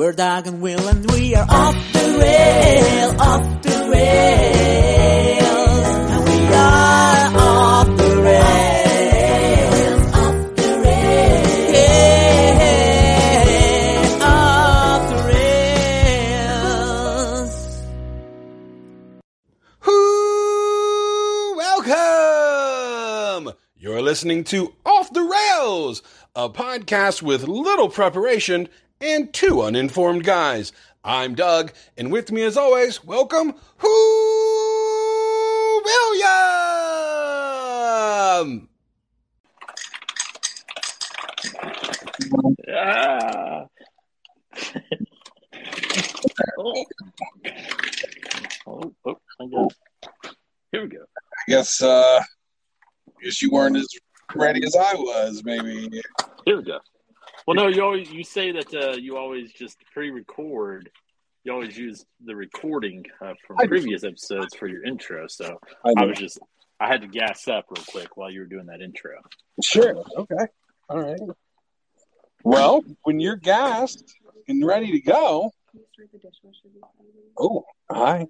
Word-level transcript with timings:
We're 0.00 0.12
Doug 0.12 0.46
and 0.46 0.62
Will 0.62 0.88
and 0.88 1.10
we 1.10 1.34
are 1.34 1.44
off 1.46 1.74
the 1.92 1.98
rail, 2.18 3.20
off 3.20 3.60
the 3.60 3.90
rails. 3.92 5.42
And 6.10 6.24
we 6.24 6.46
are 6.54 7.36
off 7.36 7.86
the 7.98 8.22
rails, 8.22 10.00
off 10.14 10.56
the 10.56 10.80
rails. 10.82 11.70
Yeah, 11.74 13.04
off 14.22 15.10
the 15.10 15.16
rails. 17.44 17.84
Whoo! 19.84 21.56
Welcome! 21.58 23.52
You're 23.76 24.00
listening 24.00 24.44
to 24.44 24.72
Off 24.86 25.12
the 25.12 25.24
Rails, 25.24 26.02
a 26.34 26.48
podcast 26.48 27.20
with 27.20 27.46
little 27.46 27.90
preparation 27.90 28.70
and 29.00 29.32
two 29.32 29.62
uninformed 29.62 30.24
guys. 30.24 30.72
I'm 31.02 31.34
Doug, 31.34 31.72
and 31.96 32.12
with 32.12 32.30
me 32.30 32.42
as 32.42 32.58
always, 32.58 33.02
welcome, 33.02 33.54
Who 33.78 33.88
William! 35.84 36.28
Ah. 42.72 43.66
oh. 46.58 46.84
oh, 48.66 48.92
oh, 49.06 49.16
I 49.40 49.46
guess. 49.46 49.68
Here 50.72 50.82
we 50.82 50.88
go. 50.88 50.98
I 50.98 51.42
guess 51.48 51.82
uh 51.82 52.22
guess 53.22 53.40
you 53.42 53.50
weren't 53.50 53.76
as 53.76 53.88
ready 54.34 54.62
as 54.64 54.76
I 54.76 54.94
was, 54.94 55.42
maybe. 55.44 56.02
Here 56.44 56.58
we 56.58 56.62
go. 56.62 56.78
Well, 57.46 57.56
no, 57.56 57.68
you 57.68 57.82
always 57.82 58.10
you 58.10 58.24
say 58.24 58.52
that 58.52 58.74
uh, 58.74 58.96
you 58.96 59.16
always 59.16 59.52
just 59.52 59.78
pre-record. 59.92 60.90
You 61.44 61.52
always 61.52 61.76
use 61.76 62.04
the 62.24 62.36
recording 62.36 63.04
uh, 63.24 63.32
from 63.46 63.56
I 63.58 63.66
previous 63.66 64.04
episodes 64.04 64.54
for 64.54 64.68
your 64.68 64.84
intro. 64.84 65.26
So 65.28 65.58
I 65.84 65.94
I 65.96 66.04
was 66.04 66.18
just 66.18 66.38
I 66.78 66.88
had 66.88 67.00
to 67.02 67.08
gas 67.08 67.48
up 67.48 67.66
real 67.70 67.84
quick 67.88 68.16
while 68.16 68.30
you 68.30 68.40
were 68.40 68.46
doing 68.46 68.66
that 68.66 68.80
intro. 68.80 69.12
Sure. 69.62 70.02
Okay. 70.16 70.46
All 70.88 71.00
right. 71.00 71.20
Well, 72.42 72.82
when 73.02 73.20
you're 73.20 73.36
gassed 73.36 74.16
and 74.48 74.64
ready 74.64 74.92
to 74.92 75.00
go. 75.00 75.50
Oh, 77.38 77.64
hi. 77.90 78.26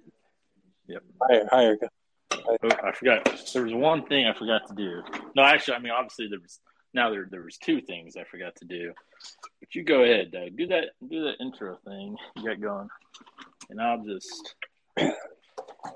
Yep. 0.87 1.03
Hi, 1.21 1.39
hi, 1.49 1.63
Erica. 1.63 1.89
Oh, 2.33 2.69
I 2.83 2.91
forgot. 2.91 3.41
There 3.53 3.63
was 3.63 3.73
one 3.73 4.05
thing 4.05 4.25
I 4.25 4.37
forgot 4.37 4.67
to 4.67 4.75
do. 4.75 5.01
No, 5.35 5.43
actually, 5.43 5.75
I 5.75 5.79
mean, 5.79 5.91
obviously 5.91 6.27
there 6.29 6.39
was. 6.39 6.59
Now 6.93 7.09
there 7.09 7.27
there 7.29 7.43
was 7.43 7.57
two 7.57 7.81
things 7.81 8.17
I 8.17 8.23
forgot 8.25 8.55
to 8.57 8.65
do. 8.65 8.93
But 9.59 9.75
you 9.75 9.83
go 9.83 10.03
ahead, 10.03 10.31
Doug. 10.31 10.57
Do 10.57 10.67
that. 10.67 10.89
Do 11.09 11.23
that 11.23 11.35
intro 11.39 11.77
thing 11.85 12.15
you 12.35 12.43
got 12.45 12.59
going, 12.59 12.89
and 13.69 13.81
I'll 13.81 14.03
just. 14.03 14.55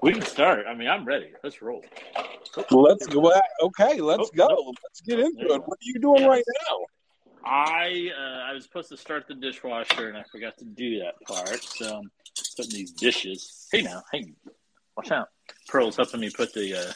We 0.01 0.13
can 0.13 0.21
start. 0.23 0.65
I 0.67 0.73
mean, 0.73 0.87
I'm 0.87 1.05
ready. 1.05 1.31
Let's 1.43 1.61
roll. 1.61 1.83
Let's 2.71 3.07
go. 3.07 3.31
Okay, 3.61 3.99
let's 4.01 4.29
Oh, 4.29 4.35
go. 4.35 4.47
no. 4.47 4.73
Let's 4.83 5.01
get 5.01 5.19
into 5.19 5.45
it. 5.53 5.61
What 5.65 5.77
are 5.77 5.83
you 5.83 5.99
doing 5.99 6.21
Yeah. 6.21 6.27
right 6.27 6.43
now? 6.69 6.77
I 7.47 8.09
uh, 8.17 8.49
I 8.49 8.53
was 8.53 8.63
supposed 8.63 8.89
to 8.89 8.97
start 8.97 9.27
the 9.27 9.35
dishwasher 9.35 10.09
and 10.09 10.17
I 10.17 10.23
forgot 10.31 10.57
to 10.59 10.65
do 10.65 10.99
that 10.99 11.13
part. 11.27 11.61
So 11.61 11.97
I'm 11.97 12.11
putting 12.57 12.71
these 12.73 12.91
dishes. 12.91 13.67
Hey 13.71 13.81
now, 13.83 14.01
hey, 14.11 14.33
watch 14.97 15.11
out! 15.11 15.27
Pearl's 15.67 15.97
helping 15.97 16.21
me 16.21 16.31
put 16.31 16.53
the 16.53 16.73
uh, 16.89 16.91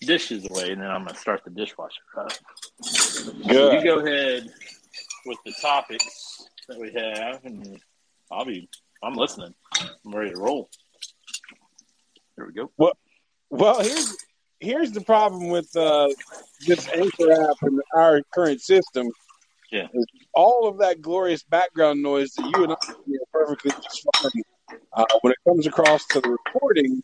dishes 0.00 0.46
away, 0.50 0.72
and 0.72 0.82
then 0.82 0.90
I'm 0.90 1.04
gonna 1.04 1.16
start 1.16 1.44
the 1.44 1.50
dishwasher 1.50 2.00
up. 2.18 2.32
So 2.82 3.72
you 3.72 3.82
go 3.82 3.98
ahead 4.00 4.50
with 5.26 5.38
the 5.44 5.52
topics 5.60 6.44
that 6.68 6.78
we 6.78 6.92
have, 6.92 7.44
and 7.44 7.80
I'll 8.30 8.44
be. 8.44 8.68
I'm 9.02 9.14
listening. 9.14 9.54
I'm 9.80 10.14
ready 10.14 10.30
to 10.32 10.38
roll. 10.40 10.68
Here 12.36 12.46
we 12.46 12.52
go. 12.52 12.70
Well, 12.76 12.92
well, 13.50 13.80
here's 13.80 14.16
here's 14.60 14.92
the 14.92 15.00
problem 15.00 15.48
with 15.48 15.74
uh, 15.76 16.08
this 16.66 16.88
Anchor 16.88 17.32
app 17.32 17.56
and 17.62 17.80
our 17.94 18.22
current 18.32 18.60
system. 18.60 19.08
Yeah. 19.70 19.86
all 20.32 20.66
of 20.66 20.78
that 20.78 21.02
glorious 21.02 21.42
background 21.42 22.02
noise 22.02 22.32
that 22.32 22.44
you 22.56 22.64
and 22.64 22.72
I 22.72 22.76
hear 23.06 23.18
perfectly 23.30 23.70
just 23.82 24.02
fine. 24.16 24.42
Uh, 24.94 25.04
when 25.20 25.32
it 25.32 25.38
comes 25.46 25.66
across 25.66 26.06
to 26.06 26.20
the 26.22 26.30
recording, 26.30 27.02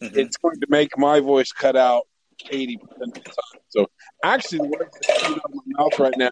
Mhm. 0.00 0.16
it's 0.16 0.36
going 0.36 0.60
to 0.60 0.66
make 0.70 0.96
my 0.96 1.18
voice 1.18 1.50
cut 1.50 1.74
out 1.74 2.06
eighty 2.50 2.76
percent 2.76 3.16
of 3.16 3.24
the 3.24 3.30
time. 3.30 3.60
So 3.68 3.86
actually, 4.24 4.58
the 4.60 4.68
words 4.68 4.96
that 5.06 5.20
come 5.20 5.32
out 5.34 5.40
of 5.44 5.54
my 5.54 5.62
mouth 5.82 5.98
right 5.98 6.14
now 6.16 6.30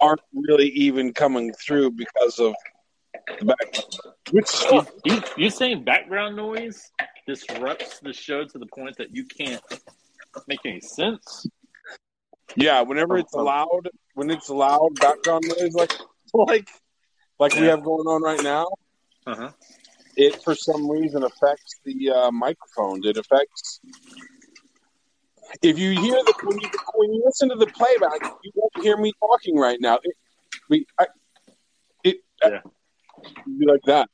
aren't 0.00 0.20
really 0.34 0.68
even 0.68 1.12
coming 1.12 1.52
through 1.52 1.92
because 1.92 2.38
of 2.38 2.54
the 3.38 3.44
background. 3.46 4.14
Which 4.32 4.48
You, 4.72 4.86
you, 5.04 5.22
you 5.36 5.50
saying 5.50 5.84
background 5.84 6.36
noise 6.36 6.90
disrupts 7.26 7.98
the 8.00 8.12
show 8.12 8.44
to 8.44 8.58
the 8.58 8.66
point 8.66 8.96
that 8.98 9.14
you 9.14 9.24
can't 9.26 9.62
make 10.46 10.60
any 10.64 10.80
sense? 10.80 11.46
Yeah, 12.56 12.82
whenever 12.82 13.18
it's 13.18 13.34
Oh, 13.34 13.40
oh. 13.40 13.44
loud, 13.44 13.88
when 14.14 14.30
it's 14.30 14.48
loud 14.48 14.94
background 15.00 15.44
noise 15.46 15.74
like 15.74 15.92
like 16.34 16.68
like 17.38 17.54
we 17.54 17.66
have 17.66 17.82
going 17.82 18.06
on 18.06 18.22
right 18.22 18.42
now, 18.42 18.66
Uh 19.26 19.34
huh. 19.36 19.50
it 20.16 20.42
for 20.42 20.54
some 20.54 20.90
reason 20.90 21.22
affects 21.24 21.80
the 21.84 22.10
uh, 22.10 22.30
microphones. 22.30 23.06
It 23.06 23.16
affects. 23.16 23.80
If 25.62 25.78
you 25.78 25.90
hear 25.90 26.12
the 26.14 26.34
when 26.44 26.58
you 26.60 26.68
when 26.94 27.12
you 27.14 27.22
listen 27.24 27.48
to 27.48 27.56
the 27.56 27.66
playback, 27.66 28.20
you 28.42 28.50
won't 28.54 28.72
hear 28.82 28.96
me 28.96 29.12
talking 29.20 29.56
right 29.56 29.78
now. 29.80 29.98
It, 30.02 30.14
we, 30.68 30.86
I, 30.98 31.06
it, 32.04 32.16
Yeah. 32.42 32.60
it'd 33.46 33.68
like 33.68 33.82
that. 33.86 34.08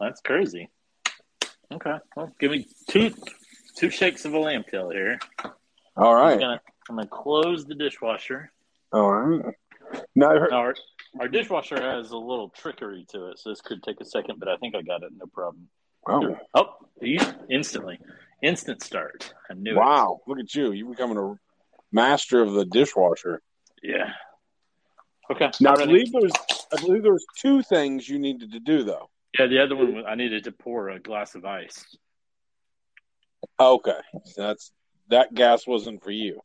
That's 0.00 0.20
crazy. 0.20 0.68
Okay. 1.72 1.96
Well, 2.16 2.32
give 2.40 2.50
me 2.50 2.66
two 2.88 3.14
two 3.76 3.90
shakes 3.90 4.24
of 4.24 4.34
a 4.34 4.38
lamb 4.38 4.64
tail 4.70 4.90
here. 4.90 5.18
All 5.96 6.14
I'm 6.16 6.38
gonna 6.38 6.60
I'm 6.88 6.96
gonna 6.96 7.06
close 7.08 7.64
the 7.66 7.74
dishwasher. 7.74 8.50
all 8.92 9.12
right. 9.12 9.54
Now, 10.14 10.28
our, 10.50 10.74
our 11.20 11.28
dishwasher 11.28 11.80
has 11.80 12.12
a 12.12 12.16
little 12.16 12.48
trickery 12.48 13.04
to 13.10 13.26
it, 13.26 13.38
so 13.38 13.50
this 13.50 13.60
could 13.60 13.82
take 13.82 14.00
a 14.00 14.06
second, 14.06 14.38
but 14.38 14.48
I 14.48 14.56
think 14.56 14.74
I 14.74 14.80
got 14.80 15.02
it, 15.02 15.10
no 15.14 15.26
problem. 15.26 15.68
wow, 16.06 16.38
Oh, 16.54 16.76
you 17.00 17.18
instantly, 17.50 17.98
instant 18.42 18.82
start. 18.82 19.32
I 19.50 19.54
knew 19.54 19.76
wow! 19.76 20.20
Look 20.26 20.38
at 20.38 20.54
you. 20.54 20.72
You're 20.72 20.90
becoming 20.90 21.16
a 21.18 21.34
master 21.92 22.42
of 22.42 22.52
the 22.52 22.64
dishwasher. 22.64 23.40
Yeah. 23.82 24.10
Okay. 25.30 25.50
Now, 25.60 25.72
I 25.72 25.86
believe 25.86 26.12
there's 26.12 26.32
I 26.72 26.80
believe 26.80 27.02
there 27.02 27.12
was 27.12 27.24
two 27.38 27.62
things 27.62 28.08
you 28.08 28.18
needed 28.18 28.52
to 28.52 28.60
do 28.60 28.82
though. 28.84 29.08
Yeah, 29.38 29.46
the 29.46 29.60
other 29.62 29.76
one 29.76 29.94
was- 29.94 30.04
I 30.06 30.14
needed 30.14 30.44
to 30.44 30.52
pour 30.52 30.90
a 30.90 31.00
glass 31.00 31.34
of 31.34 31.44
ice. 31.44 31.84
Okay, 33.58 33.98
that's 34.36 34.72
that 35.08 35.34
gas 35.34 35.66
wasn't 35.66 36.02
for 36.02 36.10
you. 36.10 36.40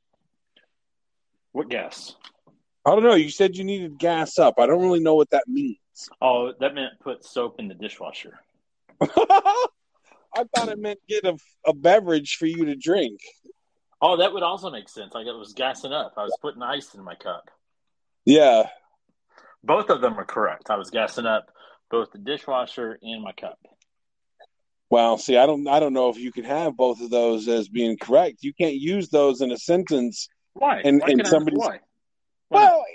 What 1.52 1.70
gas? 1.70 2.16
I 2.86 2.92
don't 2.92 3.04
know. 3.04 3.16
You 3.16 3.30
said 3.30 3.56
you 3.58 3.64
needed 3.64 3.98
gas 4.00 4.40
up. 4.40 4.56
I 4.60 4.66
don't 4.66 4.82
really 4.82 5.02
know 5.02 5.16
what 5.16 5.30
that 5.32 5.44
means. 5.48 5.78
Oh, 6.22 6.54
that 6.60 6.74
meant 6.74 7.00
put 7.02 7.26
soap 7.26 7.60
in 7.60 7.68
the 7.68 7.74
dishwasher. 7.74 8.40
I 10.38 10.44
thought 10.56 10.70
it 10.70 10.80
meant 10.80 11.00
get 11.08 11.26
a, 11.26 11.38
a 11.66 11.74
beverage 11.74 12.36
for 12.36 12.46
you 12.46 12.66
to 12.66 12.76
drink. 12.76 13.20
Oh, 14.02 14.18
that 14.18 14.32
would 14.34 14.44
also 14.44 14.70
make 14.70 14.90
sense. 14.90 15.14
Like 15.14 15.26
it 15.26 15.38
was 15.38 15.54
gassing 15.54 15.92
up. 15.92 16.14
I 16.18 16.24
was 16.24 16.38
putting 16.42 16.62
ice 16.62 16.94
in 16.94 17.04
my 17.04 17.16
cup. 17.16 17.50
Yeah. 18.26 18.70
Both 19.64 19.90
of 19.90 20.02
them 20.02 20.20
are 20.20 20.26
correct. 20.26 20.70
I 20.70 20.76
was 20.78 20.92
gassing 20.92 21.26
up 21.26 21.50
both 21.90 22.12
the 22.12 22.20
dishwasher 22.20 23.00
and 23.02 23.24
my 23.24 23.32
cup. 23.32 23.58
Well, 24.90 25.18
see, 25.18 25.36
I 25.36 25.46
don't 25.46 25.68
I 25.68 25.80
don't 25.80 25.94
know 25.94 26.10
if 26.10 26.18
you 26.18 26.32
can 26.32 26.44
have 26.44 26.78
both 26.78 27.02
of 27.02 27.10
those 27.10 27.48
as 27.48 27.68
being 27.68 27.98
correct. 27.98 28.44
You 28.44 28.54
can't 28.54 28.76
use 28.76 29.10
those 29.10 29.42
in 29.42 29.52
a 29.52 29.58
sentence. 29.58 30.30
Why? 30.54 30.82
And- 30.84 31.02
why 31.02 31.08
and 31.10 31.24
can 31.24 31.34
I- 31.34 31.40
why? 31.54 31.80
Why? 32.50 32.64
Well, 32.64 32.86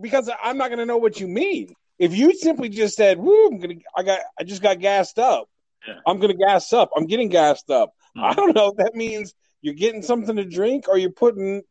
because 0.00 0.30
I'm 0.42 0.56
not 0.56 0.68
going 0.68 0.78
to 0.78 0.86
know 0.86 0.96
what 0.96 1.20
you 1.20 1.28
mean. 1.28 1.74
If 1.98 2.16
you 2.16 2.34
simply 2.34 2.68
just 2.70 2.96
said, 2.96 3.18
"Woo, 3.18 3.48
I'm 3.48 3.58
gonna, 3.60 3.74
I 3.94 4.02
got, 4.02 4.20
I 4.40 4.44
just 4.44 4.62
got 4.62 4.80
gassed 4.80 5.18
up. 5.18 5.48
Yeah. 5.86 5.94
I'm 6.06 6.18
going 6.18 6.30
to 6.36 6.36
gas 6.38 6.72
up. 6.72 6.90
I'm 6.96 7.06
getting 7.06 7.28
gassed 7.28 7.70
up." 7.70 7.92
I 8.16 8.32
Mhm. 8.32 8.36
don't 8.36 8.54
know 8.54 8.72
that 8.78 8.94
means 8.94 9.34
you're 9.62 9.74
getting 9.74 10.02
something 10.02 10.36
to 10.36 10.44
drink 10.44 10.88
or 10.88 10.98
you're 10.98 11.10
putting 11.10 11.62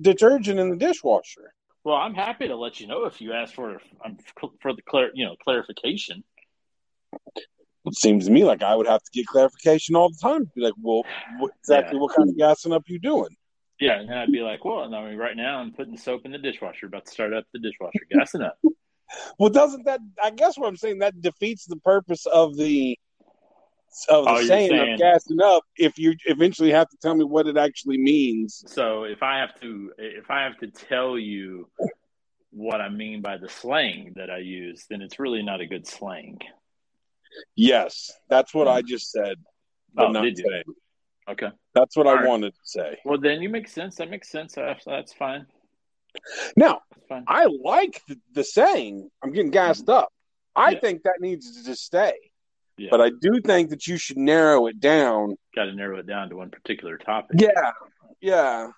detergent 0.00 0.58
in 0.58 0.70
the 0.70 0.76
dishwasher. 0.76 1.52
Well, 1.84 1.96
I'm 1.96 2.14
happy 2.14 2.48
to 2.48 2.56
let 2.56 2.80
you 2.80 2.86
know 2.86 3.04
if 3.04 3.20
you 3.20 3.32
ask 3.32 3.54
for 3.54 3.80
um, 4.04 4.18
for 4.62 4.72
the 4.74 4.82
clar- 4.82 5.10
you 5.14 5.24
know 5.24 5.36
clarification. 5.42 6.24
It 7.86 7.96
seems 7.96 8.26
to 8.26 8.30
me 8.30 8.44
like 8.44 8.62
I 8.62 8.76
would 8.76 8.86
have 8.86 9.02
to 9.02 9.10
get 9.12 9.26
clarification 9.26 9.96
all 9.96 10.10
the 10.10 10.18
time. 10.20 10.50
Be 10.54 10.60
like, 10.62 10.74
well, 10.80 11.02
what, 11.38 11.52
exactly 11.60 11.96
Yeah. 11.96 12.02
what 12.02 12.14
kind 12.14 12.28
of 12.28 12.36
gassing 12.36 12.72
up 12.72 12.84
you 12.88 12.98
doing? 12.98 13.34
Yeah, 13.80 13.98
and 14.00 14.12
I'd 14.12 14.30
be 14.30 14.42
like, 14.42 14.62
well, 14.66 14.94
I 14.94 15.08
mean, 15.08 15.16
right 15.16 15.34
now 15.36 15.58
I'm 15.58 15.72
putting 15.72 15.96
soap 15.96 16.26
in 16.26 16.32
the 16.32 16.38
dishwasher, 16.38 16.84
about 16.86 17.06
to 17.06 17.10
start 17.10 17.32
up 17.32 17.44
the 17.54 17.58
dishwasher, 17.58 18.06
gassing 18.10 18.42
up. 18.42 18.58
Well, 19.40 19.50
doesn't 19.50 19.86
that? 19.86 19.98
I 20.22 20.30
guess 20.30 20.56
what 20.56 20.68
I'm 20.68 20.76
saying 20.76 21.00
that 21.00 21.20
defeats 21.20 21.66
the 21.66 21.78
purpose 21.78 22.26
of 22.26 22.56
the 22.56 22.96
of 24.08 24.24
the 24.24 24.30
Oh, 24.30 24.42
saying, 24.42 24.70
saying- 24.70 24.92
of 24.94 24.98
gassing 24.98 25.40
up. 25.40 25.64
If 25.76 25.98
you 25.98 26.14
eventually 26.26 26.70
have 26.70 26.88
to 26.90 26.96
tell 27.02 27.14
me 27.14 27.24
what 27.24 27.46
it 27.46 27.56
actually 27.56 27.98
means. 27.98 28.64
So 28.66 29.04
if 29.04 29.22
I 29.22 29.38
have 29.38 29.58
to 29.60 29.92
if 29.98 30.30
I 30.30 30.42
have 30.44 30.58
to 30.58 30.68
tell 30.68 31.18
you 31.18 31.68
what 32.50 32.80
I 32.80 32.88
mean 32.88 33.22
by 33.22 33.36
the 33.36 33.48
slang 33.48 34.12
that 34.16 34.30
I 34.30 34.38
use, 34.38 34.86
then 34.90 35.02
it's 35.02 35.18
really 35.18 35.42
not 35.42 35.60
a 35.60 35.66
good 35.66 35.86
slang. 35.86 36.38
Yes, 37.54 38.10
that's 38.28 38.52
what 38.54 38.66
hmm. 38.66 38.74
I 38.74 38.82
just 38.82 39.10
said. 39.10 39.36
Oh, 39.96 40.12
did 40.12 40.38
you? 40.38 40.44
saying. 40.48 40.64
Okay. 41.28 41.48
That's 41.74 41.96
what 41.96 42.06
All 42.06 42.14
I 42.14 42.16
right. 42.16 42.28
wanted 42.28 42.54
to 42.54 42.60
say. 42.64 42.98
Well, 43.04 43.18
then 43.18 43.40
you 43.40 43.48
make 43.48 43.68
sense. 43.68 43.96
That 43.96 44.10
makes 44.10 44.30
sense. 44.30 44.54
That's, 44.54 44.84
that's 44.84 45.12
fine. 45.12 45.46
Now, 46.56 46.80
That's 46.90 47.06
fine. 47.08 47.24
I 47.28 47.46
like 47.46 48.02
the, 48.08 48.18
the 48.32 48.42
saying, 48.44 49.08
I'm 49.22 49.32
getting 49.32 49.52
gassed 49.52 49.82
mm-hmm. 49.82 49.98
up. 49.98 50.12
I 50.56 50.70
Yeah. 50.70 50.80
think 50.80 51.02
that 51.04 51.20
needs 51.20 51.56
to 51.56 51.64
just 51.64 51.84
stay. 51.84 52.14
Yeah. 52.80 52.88
But 52.90 53.02
I 53.02 53.10
do 53.10 53.42
think 53.44 53.70
that 53.70 53.86
you 53.86 53.98
should 53.98 54.16
narrow 54.16 54.66
it 54.66 54.80
down. 54.80 55.36
Got 55.54 55.66
to 55.66 55.74
narrow 55.74 55.98
it 55.98 56.06
down 56.06 56.30
to 56.30 56.36
one 56.36 56.48
particular 56.50 56.96
topic. 56.96 57.38
Yeah. 57.38 57.72
Yeah. 58.22 58.68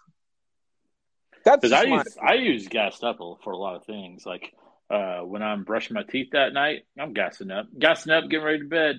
That's 1.44 1.60
Because 1.60 1.72
I 1.72 1.82
use 1.84 2.19
I 2.20 2.34
use 2.34 2.66
gassed 2.69 3.04
up 3.04 3.19
for 3.44 3.52
a 3.52 3.56
lot 3.56 3.76
of 3.76 3.84
things. 3.84 4.26
Like 4.26 4.52
uh, 4.90 5.20
when 5.20 5.40
I'm 5.43 5.62
brushing 5.62 5.94
my 5.94 6.02
teeth 6.02 6.31
that 6.32 6.52
night, 6.52 6.82
I'm 6.99 7.12
gassing 7.12 7.52
up, 7.52 7.66
gassing 7.78 8.12
up, 8.12 8.28
getting 8.28 8.44
ready 8.44 8.58
to 8.58 8.64
bed. 8.64 8.96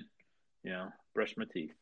You 0.62 0.70
know, 0.70 0.88
brush 1.14 1.34
my 1.36 1.44
teeth. 1.52 1.72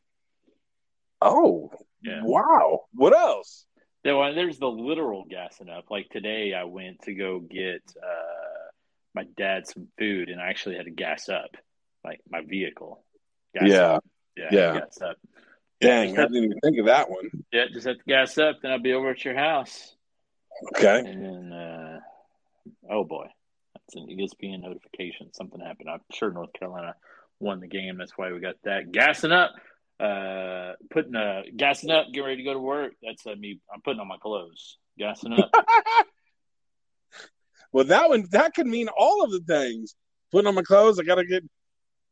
Oh, 1.21 1.71
Yeah. 2.01 2.21
wow. 2.23 2.81
What 2.93 3.13
else? 3.17 3.65
There's 4.03 4.59
the 4.59 4.67
literal 4.67 5.23
gassing 5.29 5.69
up. 5.69 5.85
Like 5.89 6.09
today, 6.09 6.53
I 6.53 6.65
went 6.65 7.03
to 7.03 7.13
go 7.13 7.39
get 7.39 7.81
uh, 7.97 8.71
my 9.15 9.23
dad 9.37 9.65
some 9.65 9.87
food, 9.97 10.27
and 10.27 10.41
I 10.41 10.49
actually 10.49 10.75
had 10.75 10.85
to 10.85 10.91
gas 10.91 11.29
up, 11.29 11.55
like 12.03 12.19
my 12.29 12.41
vehicle. 12.41 13.01
Gas 13.53 13.69
Yeah. 13.69 13.81
up. 13.93 14.05
yeah, 14.37 14.49
Yeah. 14.51 14.79
gas 14.79 15.01
up. 15.01 15.17
Dang, 15.81 16.17
I 16.17 16.21
didn't 16.23 16.43
even 16.45 16.59
think 16.61 16.77
of 16.79 16.85
that 16.85 17.09
one. 17.09 17.29
Yeah, 17.51 17.65
just 17.71 17.85
have 17.85 17.97
to 17.97 18.03
gas 18.07 18.37
up, 18.37 18.61
then 18.61 18.71
I'll 18.71 18.79
be 18.79 18.93
over 18.93 19.09
at 19.11 19.25
your 19.25 19.35
house. 19.35 19.95
Okay. 20.77 20.99
And 20.99 21.23
then, 21.25 21.51
uh, 21.51 21.99
oh 22.89 23.03
boy, 23.03 23.27
that's 23.75 23.95
an 23.95 24.07
ESPN 24.07 24.61
notification. 24.61 25.33
Something 25.33 25.59
happened. 25.59 25.89
I'm 25.89 25.99
sure 26.13 26.31
North 26.31 26.53
Carolina 26.53 26.95
won 27.39 27.59
the 27.59 27.67
game. 27.67 27.97
That's 27.97 28.17
why 28.17 28.31
we 28.31 28.39
got 28.39 28.55
that. 28.63 28.91
Gassing 28.93 29.31
up, 29.33 29.51
uh, 29.99 30.73
putting 30.89 31.15
uh, 31.15 31.41
gassing 31.57 31.91
up, 31.91 32.07
getting 32.13 32.23
ready 32.23 32.37
to 32.37 32.43
go 32.43 32.53
to 32.53 32.59
work. 32.59 32.93
That's 33.01 33.25
uh, 33.27 33.35
me. 33.35 33.59
I'm 33.73 33.81
putting 33.81 33.99
on 33.99 34.07
my 34.07 34.17
clothes. 34.17 34.77
Gassing 34.97 35.33
up. 35.33 35.51
Well, 37.71 37.85
that 37.85 38.07
one 38.07 38.27
that 38.29 38.53
could 38.53 38.67
mean 38.67 38.87
all 38.95 39.23
of 39.23 39.31
the 39.31 39.39
things. 39.39 39.95
Putting 40.31 40.45
on 40.47 40.53
my 40.53 40.61
clothes, 40.61 40.99
I 40.99 41.03
gotta 41.03 41.25
get. 41.25 41.43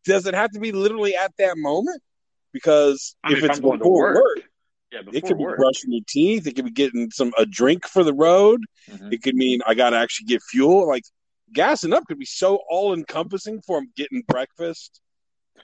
Does 0.06 0.25
it 0.25 0.33
have 0.33 0.51
to 0.51 0.59
be 0.59 0.71
literally 0.71 1.15
at 1.15 1.31
that 1.38 1.57
moment? 1.57 2.01
Because 2.53 3.15
I 3.24 3.30
mean, 3.30 3.38
if 3.38 3.44
if 3.44 3.50
it's 3.51 3.59
to 3.59 3.62
before 3.77 4.01
work, 4.01 4.15
work, 4.15 4.44
yeah, 4.92 5.00
it 5.13 5.24
could 5.25 5.38
be 5.38 5.45
brushing 5.45 5.92
your 5.94 6.03
teeth. 6.07 6.48
It 6.48 6.56
could 6.56 6.65
be 6.65 6.71
getting 6.71 7.09
some 7.12 7.31
a 7.38 7.45
drink 7.45 7.88
for 7.88 8.03
the 8.03 8.13
road. 8.13 8.62
Mhm. 8.89 9.13
It 9.13 9.21
could 9.21 9.36
mean 9.36 9.62
I 9.65 9.74
gotta 9.74 9.98
actually 9.98 10.25
get 10.27 10.42
fuel. 10.44 10.88
Like 10.88 11.03
gassing 11.53 11.94
up 11.94 12.06
could 12.07 12.19
be 12.19 12.25
so 12.25 12.59
all 12.69 12.94
encompassing 12.94 13.62
for 13.62 13.81
getting 13.95 14.24
breakfast. 14.27 15.00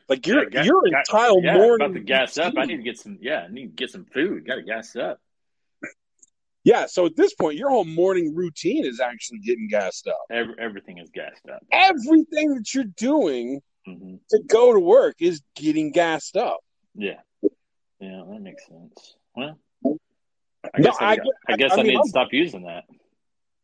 Like 0.07 0.25
your 0.25 0.43
Yeah, 0.43 0.49
ga- 0.49 0.63
your 0.63 0.81
ga- 0.89 0.97
entire 0.99 1.41
yeah, 1.41 1.53
morning. 1.55 1.87
about 1.87 1.93
to 1.95 1.99
gas 1.99 2.37
up. 2.37 2.53
I 2.55 2.65
need 2.65 2.77
to 2.77 2.83
get 2.83 2.97
some. 2.97 3.17
Yeah, 3.21 3.39
I 3.41 3.51
need 3.51 3.67
to 3.67 3.73
get 3.75 3.89
some 3.89 4.05
food. 4.05 4.45
Got 4.47 4.55
to 4.55 4.63
gas 4.63 4.95
up. 4.95 5.19
Yeah, 6.63 6.85
so 6.85 7.05
at 7.05 7.15
this 7.15 7.33
point, 7.33 7.57
your 7.57 7.69
whole 7.69 7.85
morning 7.85 8.35
routine 8.35 8.85
is 8.85 8.99
actually 8.99 9.39
getting 9.39 9.69
gassed 9.69 10.05
up. 10.07 10.19
Every, 10.29 10.53
everything 10.59 10.97
is 10.97 11.09
gassed 11.09 11.47
up. 11.49 11.63
Everything 11.71 12.55
that 12.55 12.73
you're 12.73 12.83
doing 12.83 13.61
hmm 13.87 14.15
to 14.29 14.39
go 14.45 14.73
to 14.73 14.79
work 14.79 15.15
is 15.19 15.41
getting 15.55 15.91
gassed 15.91 16.35
up. 16.35 16.59
Yeah, 16.95 17.21
yeah, 17.99 18.23
that 18.29 18.41
makes 18.41 18.67
sense. 18.67 19.15
Well, 19.35 19.57
I 20.73 20.79
No, 20.79 20.89
guess 20.89 20.97
I, 20.99 21.13
I 21.13 21.17
I 21.47 21.55
guess 21.55 21.71
I 21.71 21.75
I, 21.75 21.83
mean, 21.83 21.93
need 21.93 22.03
to 22.03 22.09
stop 22.09 22.27
using 22.33 22.63
that. 22.63 22.83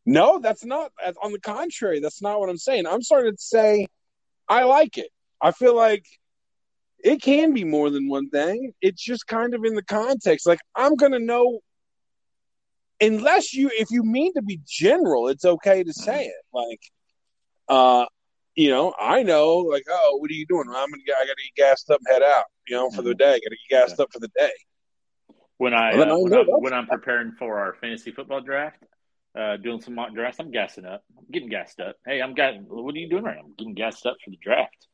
No, 0.06 0.38
that's 0.38 0.64
not. 0.64 0.92
On 1.22 1.32
the 1.32 1.40
contrary, 1.40 2.00
that's 2.00 2.22
not 2.22 2.40
what 2.40 2.48
I'm 2.48 2.56
saying. 2.56 2.86
I'm 2.86 3.02
starting 3.02 3.32
to 3.32 3.42
say 3.42 3.86
I 4.48 4.64
like 4.64 4.96
it. 4.98 5.08
I 5.42 5.50
feel 5.50 5.76
like 5.76 6.04
it 7.02 7.20
can 7.20 7.52
be 7.52 7.64
more 7.64 7.90
than 7.90 8.08
one 8.08 8.30
thing. 8.30 8.72
It's 8.80 9.02
just 9.02 9.26
kind 9.26 9.54
of 9.54 9.64
in 9.64 9.74
the 9.74 9.84
context. 9.84 10.46
Like 10.46 10.60
I'm 10.74 10.94
gonna 10.96 11.18
know, 11.18 11.60
unless 13.00 13.52
you, 13.52 13.70
if 13.74 13.90
you 13.90 14.02
mean 14.02 14.32
to 14.34 14.42
be 14.42 14.60
general, 14.66 15.28
it's 15.28 15.44
okay 15.44 15.84
to 15.84 15.92
say 15.92 16.26
it. 16.26 16.42
Like, 16.52 16.80
uh, 17.68 18.06
you 18.56 18.70
know, 18.70 18.94
I 18.98 19.22
know. 19.22 19.56
Like, 19.56 19.84
oh, 19.90 20.16
what 20.20 20.30
are 20.30 20.34
you 20.34 20.46
doing? 20.46 20.68
I'm 20.68 20.90
gonna, 20.90 21.02
get, 21.04 21.16
I 21.16 21.24
gotta 21.24 21.42
get 21.54 21.62
gassed 21.62 21.90
up, 21.90 22.00
and 22.06 22.14
head 22.14 22.22
out. 22.22 22.44
You 22.68 22.76
know, 22.76 22.90
for 22.90 23.02
the 23.02 23.14
day. 23.14 23.30
I 23.30 23.40
gotta 23.40 23.56
get 23.68 23.70
gassed 23.70 24.00
up 24.00 24.12
for 24.12 24.20
the 24.20 24.30
day. 24.36 24.52
When 25.58 25.74
I 25.74 25.96
Well, 25.96 26.10
uh, 26.10 26.14
I 26.14 26.22
when, 26.22 26.32
I'm, 26.34 26.46
when 26.46 26.72
I'm 26.72 26.86
preparing 26.86 27.32
for 27.38 27.58
our 27.58 27.74
fantasy 27.80 28.12
football 28.12 28.40
draft, 28.40 28.82
uh, 29.38 29.56
doing 29.56 29.80
some 29.80 29.94
mock 29.94 30.14
drafts, 30.14 30.38
I'm 30.40 30.50
gassing 30.50 30.84
up. 30.84 31.04
I'm 31.18 31.24
getting 31.32 31.48
gassed 31.48 31.80
up. 31.80 31.96
Hey, 32.06 32.22
I'm 32.22 32.34
gas. 32.34 32.54
What 32.66 32.94
are 32.94 32.98
you 32.98 33.08
doing 33.08 33.24
right 33.24 33.36
now? 33.36 33.42
I'm 33.44 33.54
getting 33.58 33.74
gassed 33.74 34.06
up 34.06 34.16
for 34.24 34.30
the 34.30 34.38
draft. 34.40 34.86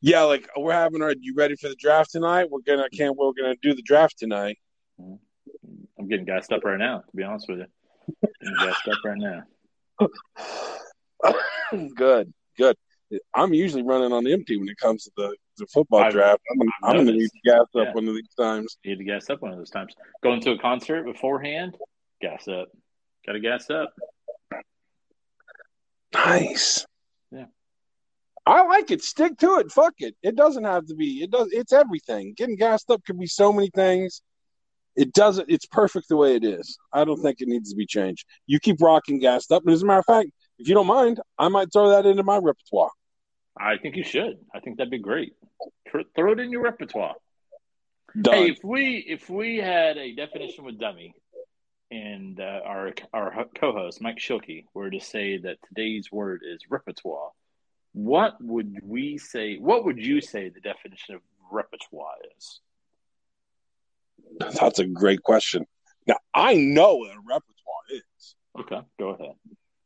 Yeah, 0.00 0.22
like 0.22 0.48
we're 0.56 0.72
having 0.72 1.02
our. 1.02 1.14
You 1.18 1.34
ready 1.36 1.56
for 1.56 1.68
the 1.68 1.76
draft 1.76 2.10
tonight? 2.12 2.48
We're 2.50 2.60
gonna 2.66 2.88
can't. 2.90 3.16
We're 3.16 3.32
gonna 3.32 3.56
do 3.62 3.74
the 3.74 3.82
draft 3.82 4.18
tonight. 4.18 4.58
I'm 4.98 6.08
getting 6.08 6.24
gassed 6.24 6.52
up 6.52 6.64
right 6.64 6.78
now. 6.78 6.98
To 6.98 7.16
be 7.16 7.22
honest 7.22 7.46
with 7.48 7.58
you, 7.58 7.66
getting 8.40 8.56
gassed 8.58 8.88
up 8.88 8.98
right 9.04 9.18
now. 9.18 10.08
good, 11.96 12.32
good. 12.56 12.76
I'm 13.34 13.52
usually 13.52 13.82
running 13.82 14.12
on 14.12 14.26
empty 14.26 14.56
when 14.56 14.68
it 14.68 14.78
comes 14.78 15.04
to 15.04 15.10
the, 15.16 15.36
the 15.58 15.66
football 15.66 16.00
I've- 16.00 16.12
draft. 16.12 16.40
I'm, 16.50 16.68
I'm 16.82 16.94
going 16.96 17.06
to 17.08 17.12
need 17.12 17.28
to 17.28 17.40
gas 17.50 17.60
up 17.60 17.68
Yeah. 17.74 17.92
one 17.92 18.08
of 18.08 18.14
these 18.14 18.34
times. 18.38 18.78
Need 18.84 18.98
to 18.98 19.04
gas 19.04 19.28
up 19.28 19.42
one 19.42 19.52
of 19.52 19.58
those 19.58 19.70
times. 19.70 19.94
Going 20.22 20.40
to 20.42 20.52
a 20.52 20.58
concert 20.58 21.04
beforehand, 21.04 21.76
gas 22.22 22.48
up. 22.48 22.68
Got 23.26 23.32
to 23.32 23.40
gas 23.40 23.68
up. 23.70 23.92
Nice. 26.14 26.86
Yeah. 27.30 27.46
I 28.44 28.66
like 28.66 28.90
it. 28.90 29.02
Stick 29.02 29.38
to 29.38 29.58
it. 29.58 29.70
Fuck 29.70 29.94
it. 29.98 30.14
It 30.22 30.34
doesn't 30.36 30.64
have 30.64 30.86
to 30.86 30.94
be. 30.94 31.22
It 31.22 31.30
does. 31.30 31.48
It's 31.52 31.72
everything. 31.72 32.34
Getting 32.36 32.56
gassed 32.56 32.90
up 32.90 33.02
could 33.04 33.18
be 33.18 33.26
so 33.26 33.52
many 33.52 33.70
things. 33.74 34.22
It 34.96 35.12
doesn't. 35.12 35.48
It's 35.48 35.66
perfect 35.66 36.08
the 36.08 36.16
way 36.16 36.34
it 36.34 36.44
is. 36.44 36.76
I 36.92 37.04
don't 37.04 37.20
think 37.22 37.40
it 37.40 37.48
needs 37.48 37.70
to 37.70 37.76
be 37.76 37.86
changed. 37.86 38.26
You 38.46 38.58
keep 38.58 38.80
rocking 38.82 39.20
gassed 39.20 39.52
up, 39.52 39.62
and 39.64 39.72
as 39.72 39.82
a 39.82 39.86
matter 39.86 40.00
of 40.00 40.04
fact, 40.06 40.30
if 40.62 40.68
you 40.68 40.74
don't 40.74 40.86
mind, 40.86 41.20
I 41.36 41.48
might 41.48 41.72
throw 41.72 41.90
that 41.90 42.06
into 42.06 42.22
my 42.22 42.36
repertoire. 42.36 42.92
I 43.58 43.78
think 43.78 43.96
you 43.96 44.04
should. 44.04 44.38
I 44.54 44.60
think 44.60 44.78
that'd 44.78 44.92
be 44.92 44.98
great. 44.98 45.34
Throw- 45.90 46.32
it 46.32 46.38
in 46.38 46.52
your 46.52 46.62
repertoire. 46.62 47.16
Done. 48.20 48.34
Hey, 48.34 48.50
if 48.50 48.58
we 48.62 49.04
if 49.08 49.28
we 49.28 49.56
had 49.56 49.98
a 49.98 50.14
definition 50.14 50.64
with 50.64 50.78
dummy, 50.78 51.14
and 51.90 52.38
uh, 52.38 52.60
our 52.64 52.92
our 53.12 53.44
co-host 53.56 54.00
Mike 54.00 54.18
Shilkey 54.18 54.66
were 54.72 54.88
to 54.88 55.00
say 55.00 55.38
that 55.38 55.56
today's 55.66 56.12
word 56.12 56.42
is 56.48 56.60
repertoire, 56.70 57.30
what 57.92 58.34
would 58.40 58.78
we 58.84 59.18
say? 59.18 59.56
What 59.56 59.84
would 59.84 59.98
you 59.98 60.20
say 60.20 60.48
the 60.48 60.60
definition 60.60 61.16
of 61.16 61.22
repertoire 61.50 62.14
is? 62.38 62.60
That's 64.38 64.78
a 64.78 64.86
great 64.86 65.22
question. 65.22 65.66
Now 66.06 66.18
I 66.32 66.54
know 66.54 66.96
what 66.96 67.10
a 67.10 67.18
repertoire 67.18 67.84
is. 67.90 68.36
Okay, 68.60 68.80
go 68.98 69.08
ahead. 69.10 69.34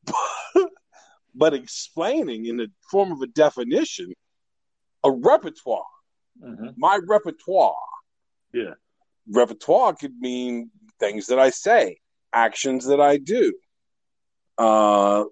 but 1.34 1.54
explaining 1.54 2.46
in 2.46 2.56
the 2.56 2.68
form 2.90 3.12
of 3.12 3.20
a 3.22 3.26
definition, 3.26 4.12
a 5.04 5.10
repertoire, 5.10 5.84
hmm 6.42 6.68
my 6.76 6.98
repertoire. 7.08 7.74
Yeah. 8.52 8.74
Repertoire 9.28 9.94
could 9.94 10.14
mean 10.18 10.70
things 11.00 11.26
that 11.28 11.38
I 11.38 11.50
say, 11.50 11.98
actions 12.32 12.86
that 12.86 13.00
I 13.00 13.16
do. 13.18 13.52
Uh, 14.58 15.24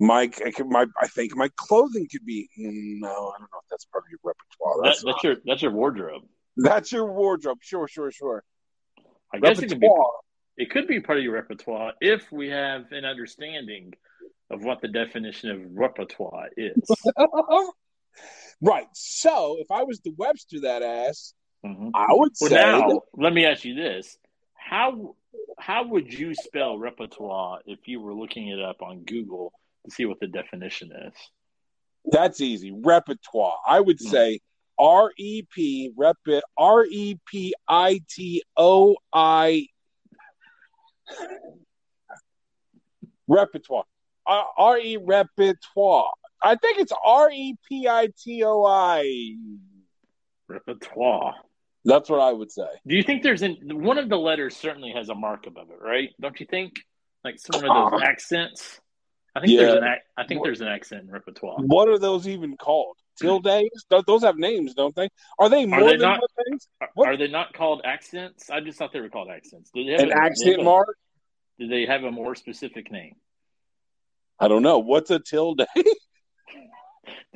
my, 0.00 0.30
I, 0.44 0.62
my, 0.64 0.86
I 1.00 1.06
think 1.08 1.36
my 1.36 1.48
clothing 1.56 2.06
could 2.10 2.24
be. 2.24 2.48
mm, 2.58 3.00
No, 3.00 3.08
I 3.08 3.38
don't 3.38 3.50
know 3.52 3.58
if 3.62 3.68
that's 3.70 3.84
part 3.86 4.04
of 4.04 4.10
your 4.10 4.18
repertoire. 4.24 4.82
That, 4.82 4.88
That's, 4.88 5.04
that's 5.04 5.24
your 5.24 5.36
that's 5.44 5.62
your 5.62 5.70
wardrobe. 5.72 6.22
that's 6.56 6.92
your 6.92 7.12
wardrobe. 7.12 7.58
Sure, 7.62 7.88
sure, 7.88 8.10
sure. 8.10 8.42
I 9.32 9.38
guess 9.38 9.58
it 9.58 9.68
could 9.68 9.80
be. 9.80 9.88
It 10.56 10.70
could 10.70 10.86
be 10.86 11.00
part 11.00 11.18
of 11.18 11.24
your 11.24 11.34
repertoire 11.34 11.92
if 12.00 12.30
we 12.30 12.48
have 12.48 12.92
an 12.92 13.04
understanding 13.04 13.94
of 14.50 14.62
what 14.64 14.80
the 14.80 14.88
definition 14.88 15.50
of 15.50 15.60
repertoire 15.72 16.48
is. 16.56 16.90
right. 18.60 18.86
So 18.94 19.56
if 19.58 19.70
I 19.70 19.84
was 19.84 20.00
to 20.00 20.10
Webster 20.16 20.60
that 20.60 20.82
ass, 20.82 21.34
Mhm. 21.64 21.92
I 21.94 22.06
would 22.10 22.32
Well, 22.40 22.50
say 22.50 22.56
now 22.56 23.02
let 23.14 23.32
me 23.32 23.46
ask 23.46 23.64
you 23.64 23.74
this: 23.74 24.18
how 24.54 25.14
how 25.58 25.86
would 25.86 26.12
you 26.12 26.34
spell 26.34 26.76
repertoire 26.76 27.60
if 27.66 27.86
you 27.86 28.00
were 28.00 28.14
looking 28.14 28.48
it 28.48 28.60
up 28.60 28.82
on 28.82 29.04
Google 29.04 29.52
to 29.84 29.90
see 29.90 30.04
what 30.06 30.18
the 30.20 30.26
definition 30.26 30.90
is? 30.92 31.14
That's 32.06 32.40
easy. 32.40 32.72
Repertoire. 32.72 33.58
I 33.66 33.80
would 33.80 34.00
Hmm. 34.00 34.08
say 34.08 34.40
R 34.78 35.12
E 35.16 35.42
P 35.54 35.92
rep 35.96 36.18
R 36.56 36.84
E 36.84 37.16
P 37.26 37.54
I 37.68 38.00
T 38.10 38.42
O 38.56 38.96
I 39.12 39.68
repertoire. 43.28 43.84
Uh, 44.26 44.42
R 44.56 44.78
E 44.78 44.96
repertoire. 44.96 46.10
I 46.42 46.56
think 46.56 46.78
it's 46.78 46.92
R 47.04 47.30
E 47.30 47.56
P 47.68 47.88
I 47.88 48.08
T 48.22 48.42
O 48.44 48.64
I. 48.64 49.36
Repertoire. 50.48 51.34
That's 51.84 52.08
what 52.08 52.20
I 52.20 52.32
would 52.32 52.52
say. 52.52 52.66
Do 52.86 52.94
you 52.94 53.02
think 53.02 53.22
there's 53.22 53.42
an 53.42 53.58
one 53.82 53.98
of 53.98 54.08
the 54.08 54.16
letters 54.18 54.56
certainly 54.56 54.92
has 54.92 55.08
a 55.08 55.14
mark 55.14 55.46
above 55.46 55.70
it, 55.70 55.78
right? 55.80 56.10
Don't 56.20 56.38
you 56.40 56.46
think? 56.46 56.74
like 57.24 57.38
some 57.38 57.62
of 57.62 57.92
those 57.92 58.02
accents. 58.02 58.80
I 59.36 59.40
think 59.40 59.52
Yeah. 59.52 59.60
there's 59.60 59.74
an 59.76 59.84
I 60.16 60.24
think 60.26 60.42
there's 60.42 60.60
an 60.60 60.66
accent 60.66 61.02
in 61.02 61.10
repertoire. 61.10 61.56
What 61.58 61.88
are 61.88 61.98
those 61.98 62.26
even 62.26 62.56
called? 62.56 62.96
Tildes? 63.20 63.70
Th- 63.90 64.04
Those 64.06 64.22
have 64.22 64.36
names, 64.36 64.74
don't 64.74 64.94
they? 64.94 65.08
Are 65.38 65.48
they 65.48 65.66
more 65.66 65.80
they 65.80 65.90
than 65.96 66.00
not? 66.00 66.20
things? 66.46 66.68
Are, 66.80 66.88
What? 66.94 67.08
are 67.08 67.16
they 67.16 67.28
not 67.28 67.52
called 67.52 67.82
accents? 67.84 68.50
I 68.50 68.60
just 68.60 68.78
thought 68.78 68.92
they 68.92 69.00
were 69.00 69.08
called 69.10 69.28
accents. 69.30 69.70
Do 69.74 69.84
they 69.84 69.92
have 69.92 70.00
An 70.00 70.06
a- 70.06 70.08
do 70.08 70.14
they 70.14 70.20
have 70.20 70.30
accent 70.30 70.60
a- 70.60 70.64
mark? 70.64 70.96
Do 71.58 71.68
they 71.68 71.86
have 71.86 72.04
a 72.04 72.10
more 72.10 72.34
specific 72.34 72.90
name? 72.90 73.16
I 74.40 74.48
don't 74.48 74.62
know. 74.62 74.78
What's 74.78 75.10
a 75.10 75.18
tilde? 75.20 75.62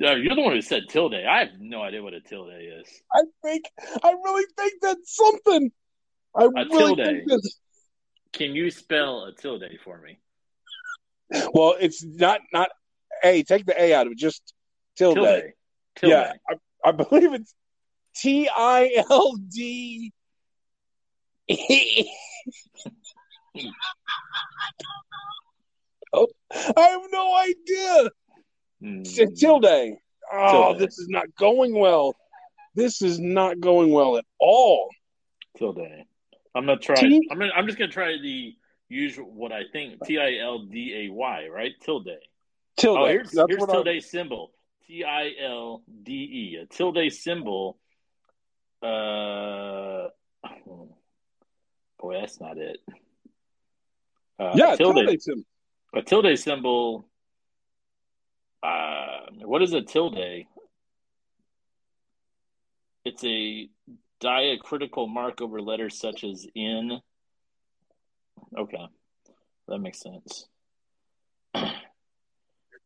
Uh, 0.00 0.12
You're 0.14 0.35
the 0.37 0.42
one 0.42 0.52
who 0.52 0.61
said 0.61 0.83
tilde. 0.90 1.14
I 1.14 1.38
have 1.40 1.59
no 1.59 1.83
idea 1.83 2.02
what 2.02 2.12
a 2.12 2.21
tilde 2.21 2.52
is. 2.61 2.87
I 3.12 3.23
think 3.42 3.64
I 4.02 4.12
really 4.12 4.45
think 4.56 4.75
that's 4.83 5.16
something. 5.16 5.73
I 6.37 6.45
really 6.45 6.68
tilde. 6.68 6.99
think 6.99 7.23
that's 7.26 7.61
Can 8.35 8.54
you 8.54 8.71
spell 8.71 9.25
a 9.25 9.33
tilde 9.35 9.64
for 9.83 9.99
me? 10.00 10.18
well, 11.52 11.75
it's 11.80 12.04
not 12.04 12.40
not 12.52 12.68
a. 13.25 13.42
Take 13.42 13.64
the 13.66 13.80
a 13.80 13.95
out 13.95 14.06
of 14.06 14.12
it. 14.12 14.18
Just 14.18 14.52
tilde. 14.97 15.16
Tilde. 15.16 15.42
Tilde. 15.97 16.11
Yeah, 16.12 16.33
I, 16.49 16.55
I 16.88 16.93
believe 16.93 17.33
it's 17.35 17.55
T 18.17 18.49
I 18.55 19.05
L 19.11 19.37
D. 19.53 20.12
Oh, 26.12 26.29
I 26.76 26.81
have 26.81 27.03
no 27.12 27.37
idea. 27.37 28.11
Hmm. 28.81 29.03
T- 29.03 29.26
Tilde. 29.37 29.65
Oh, 29.65 29.97
ah, 30.33 30.50
Tilde. 30.69 30.79
this 30.79 30.99
is 30.99 31.09
not 31.09 31.26
going 31.38 31.79
well. 31.79 32.15
This 32.75 33.03
is 33.03 33.19
not 33.19 33.61
going 33.61 33.91
well 33.93 34.17
at 34.19 34.25
all. 34.38 34.88
Tilde. 35.59 35.79
I'm 36.55 36.67
gonna 36.67 36.79
try. 36.79 36.95
T- 36.95 37.29
I'm 37.31 37.38
gonna, 37.38 37.53
I'm 37.55 37.67
just 37.67 37.79
gonna 37.79 37.91
try 37.91 38.17
the 38.23 38.55
usual 38.88 39.31
what 39.31 39.53
I 39.53 39.62
think 39.73 40.05
T 40.05 40.19
I 40.19 40.38
L 40.43 40.65
D 40.65 41.07
A 41.07 41.12
Y 41.12 41.49
right 41.49 41.73
tilde. 41.83 42.09
Tilde. 42.76 42.99
Oh, 42.99 43.07
here's 43.07 43.31
That's 43.31 43.47
here's 43.49 43.61
what 43.61 43.71
I- 43.71 43.83
tilde 43.83 44.03
symbol 44.03 44.53
T 44.87 45.05
I 45.05 45.33
L 45.43 45.83
D 46.02 46.12
E 46.12 46.57
a 46.62 46.66
tilde 46.66 47.12
symbol. 47.12 47.78
Uh, 48.83 50.09
boy, 51.99 52.21
that's 52.21 52.40
not 52.40 52.57
it. 52.59 52.78
Uh, 54.38 54.52
yeah, 54.55 54.75
a 54.75 54.76
tilde, 54.76 55.07
tilde. 55.07 55.23
symbol. 55.23 55.45
a 55.95 56.02
tilde 56.02 56.38
symbol. 56.38 57.09
Uh, 58.62 59.21
what 59.45 59.62
is 59.62 59.73
a 59.73 59.83
tilde? 59.83 60.45
It's 63.05 63.25
a 63.25 63.69
diacritical 64.21 65.09
mark 65.09 65.40
over 65.40 65.61
letters 65.61 65.99
such 65.99 66.25
as 66.25 66.47
in. 66.55 67.00
Okay, 68.57 68.87
that 69.69 69.78
makes 69.78 70.00
sense. 70.00 70.47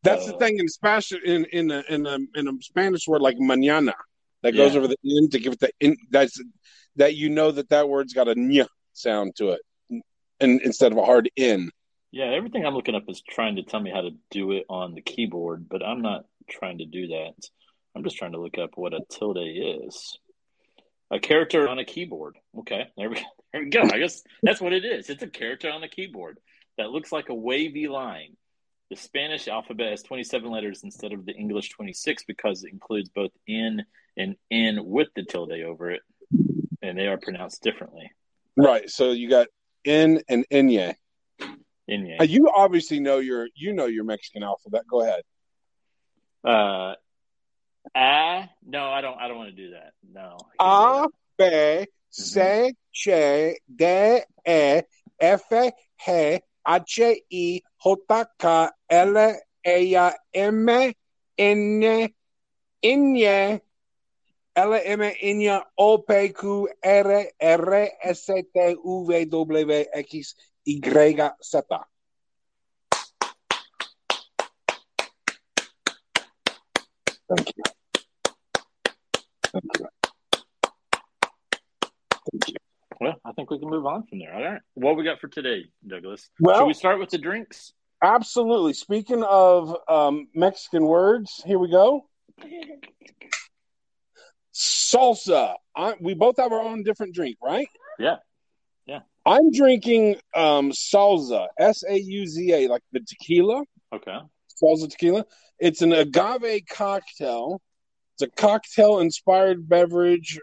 That's 0.03 0.25
the 0.25 0.35
Uh, 0.35 0.39
thing 0.39 0.57
in 0.59 0.67
Spanish 0.67 1.11
in 1.11 1.45
in 1.45 1.71
a, 1.71 1.83
in 1.89 2.05
a, 2.07 2.17
in 2.35 2.47
a 2.47 2.51
Spanish 2.61 3.07
word 3.07 3.21
like 3.21 3.37
mañana 3.37 3.93
that 4.43 4.53
goes 4.53 4.73
Yeah. 4.73 4.79
over 4.79 4.87
the 4.87 4.97
in 5.03 5.29
to 5.29 5.39
give 5.39 5.53
it 5.53 5.59
the 5.59 5.71
in 5.79 5.95
that's 6.09 6.41
that 6.95 7.15
you 7.15 7.29
know 7.29 7.51
that 7.51 7.69
that 7.69 7.87
word's 7.87 8.13
got 8.13 8.27
a 8.27 8.67
sound 8.93 9.35
to 9.37 9.51
it 9.51 9.61
and 10.39 10.61
instead 10.61 10.91
of 10.91 10.97
a 10.97 11.05
hard 11.05 11.29
in. 11.35 11.69
Yeah, 12.11 12.25
everything 12.25 12.65
I'm 12.65 12.73
looking 12.73 12.95
up 12.95 13.03
is 13.07 13.21
trying 13.21 13.55
to 13.55 13.63
tell 13.63 13.79
me 13.79 13.89
how 13.89 14.01
to 14.01 14.09
do 14.31 14.51
it 14.51 14.65
on 14.69 14.95
the 14.95 15.01
keyboard, 15.01 15.69
but 15.69 15.81
I'm 15.85 16.01
not 16.01 16.25
trying 16.49 16.79
to 16.79 16.85
do 16.85 17.07
that. 17.07 17.33
I'm 17.95 18.03
just 18.03 18.17
trying 18.17 18.33
to 18.33 18.41
look 18.41 18.57
up 18.57 18.71
what 18.75 18.93
a 18.93 18.99
tilde 19.09 19.37
is. 19.39 20.17
A 21.09 21.19
character 21.19 21.69
on 21.69 21.79
a 21.79 21.85
keyboard. 21.85 22.37
Okay, 22.59 22.87
there 22.97 23.09
we, 23.09 23.15
there 23.53 23.63
we 23.63 23.69
go. 23.69 23.81
I 23.83 23.97
guess 23.99 24.23
that's 24.43 24.59
what 24.59 24.73
it 24.73 24.83
is. 24.83 25.09
It's 25.09 25.23
a 25.23 25.27
character 25.27 25.69
on 25.69 25.79
the 25.81 25.87
keyboard 25.87 26.37
that 26.77 26.89
looks 26.89 27.11
like 27.13 27.29
a 27.29 27.35
wavy 27.35 27.87
line. 27.87 28.35
The 28.91 28.97
Spanish 28.97 29.47
alphabet 29.47 29.91
has 29.91 30.03
27 30.03 30.51
letters 30.51 30.83
instead 30.83 31.13
of 31.13 31.25
the 31.25 31.31
English 31.31 31.69
26 31.69 32.25
because 32.25 32.65
it 32.65 32.73
includes 32.73 33.07
both 33.07 33.31
in 33.47 33.85
and 34.17 34.35
in 34.49 34.85
with 34.85 35.07
the 35.15 35.23
tilde 35.23 35.53
over 35.53 35.91
it, 35.91 36.01
and 36.81 36.97
they 36.97 37.07
are 37.07 37.17
pronounced 37.17 37.63
differently. 37.63 38.11
Right. 38.57 38.89
So 38.89 39.11
you 39.11 39.29
got 39.29 39.47
in 39.85 40.21
and 40.27 40.45
inye. 40.51 40.95
In 41.87 42.17
Uh, 42.19 42.23
You 42.25 42.51
obviously 42.53 42.99
know 42.99 43.19
your 43.19 43.47
you 43.55 43.71
know 43.71 43.85
your 43.85 44.03
Mexican 44.03 44.43
alphabet. 44.43 44.81
Go 44.89 45.03
ahead. 45.03 45.23
Uh, 46.43 46.95
ah, 47.95 48.49
no, 48.65 48.89
I 48.89 48.99
don't. 48.99 49.17
I 49.17 49.29
don't 49.29 49.37
want 49.37 49.51
to 49.51 49.55
do 49.55 49.71
that. 49.71 49.93
No. 50.11 50.37
A 50.59 51.07
B 51.37 51.87
C 52.09 52.73
C 52.93 53.57
D 53.73 54.19
E 54.45 54.81
F 55.21 55.43
G 55.49 56.41
H 56.67 56.99
I 56.99 57.61
J 57.83 58.25
K 58.39 58.69
L 58.89 59.35
E 59.65 59.95
M 60.33 60.69
N 61.37 62.09
N 62.83 63.61
L 64.55 64.73
M 64.73 65.01
N 65.21 65.61
O 65.77 65.97
P 65.99 66.29
Q 66.29 66.69
R 66.83 67.25
R 67.41 67.89
S 68.03 68.25
T 68.25 68.75
U 68.83 69.05
V 69.07 69.25
W 69.25 69.85
X 69.93 70.35
Y 70.65 71.31
Z. 71.43 71.61
Thank 77.29 77.47
you. 77.55 77.63
Thank 79.53 79.79
you. 79.79 79.87
Thank 82.31 82.47
you. 82.49 82.55
Well, 83.01 83.15
I 83.25 83.31
think 83.31 83.49
we 83.49 83.57
can 83.57 83.67
move 83.67 83.87
on 83.87 84.05
from 84.05 84.19
there. 84.19 84.31
All 84.33 84.43
right. 84.43 84.61
What 84.75 84.95
we 84.95 85.03
got 85.03 85.19
for 85.19 85.27
today, 85.27 85.65
Douglas? 85.85 86.29
Well- 86.39 86.59
Should 86.59 86.67
we 86.67 86.73
start 86.75 86.99
with 86.99 87.09
the 87.09 87.17
drinks? 87.17 87.73
Absolutely. 88.03 88.73
Speaking 88.73 89.23
of 89.23 89.75
um, 89.87 90.27
Mexican 90.35 90.85
words, 90.85 91.41
here 91.45 91.57
we 91.59 91.69
go. 91.69 92.05
Sauza. 94.53 95.55
I, 95.75 95.95
we 95.99 96.13
both 96.13 96.37
have 96.37 96.51
our 96.51 96.61
own 96.61 96.83
different 96.83 97.15
drink, 97.15 97.37
right? 97.43 97.67
Yeah. 97.99 98.17
Yeah. 98.85 98.99
I'm 99.25 99.51
drinking 99.51 100.15
um, 100.35 100.71
Sauza, 100.71 101.47
S 101.59 101.83
A 101.87 101.95
U 101.99 102.25
Z 102.27 102.51
A, 102.53 102.67
like 102.67 102.81
the 102.91 102.99
tequila, 103.01 103.63
Okay. 103.93 104.17
Sauza 104.61 104.89
tequila. 104.89 105.25
It's 105.59 105.81
an 105.81 105.91
agave 105.91 106.61
cocktail. 106.69 107.61
It's 108.15 108.23
a 108.23 108.41
cocktail 108.41 108.99
inspired 108.99 109.67
beverage. 109.69 110.39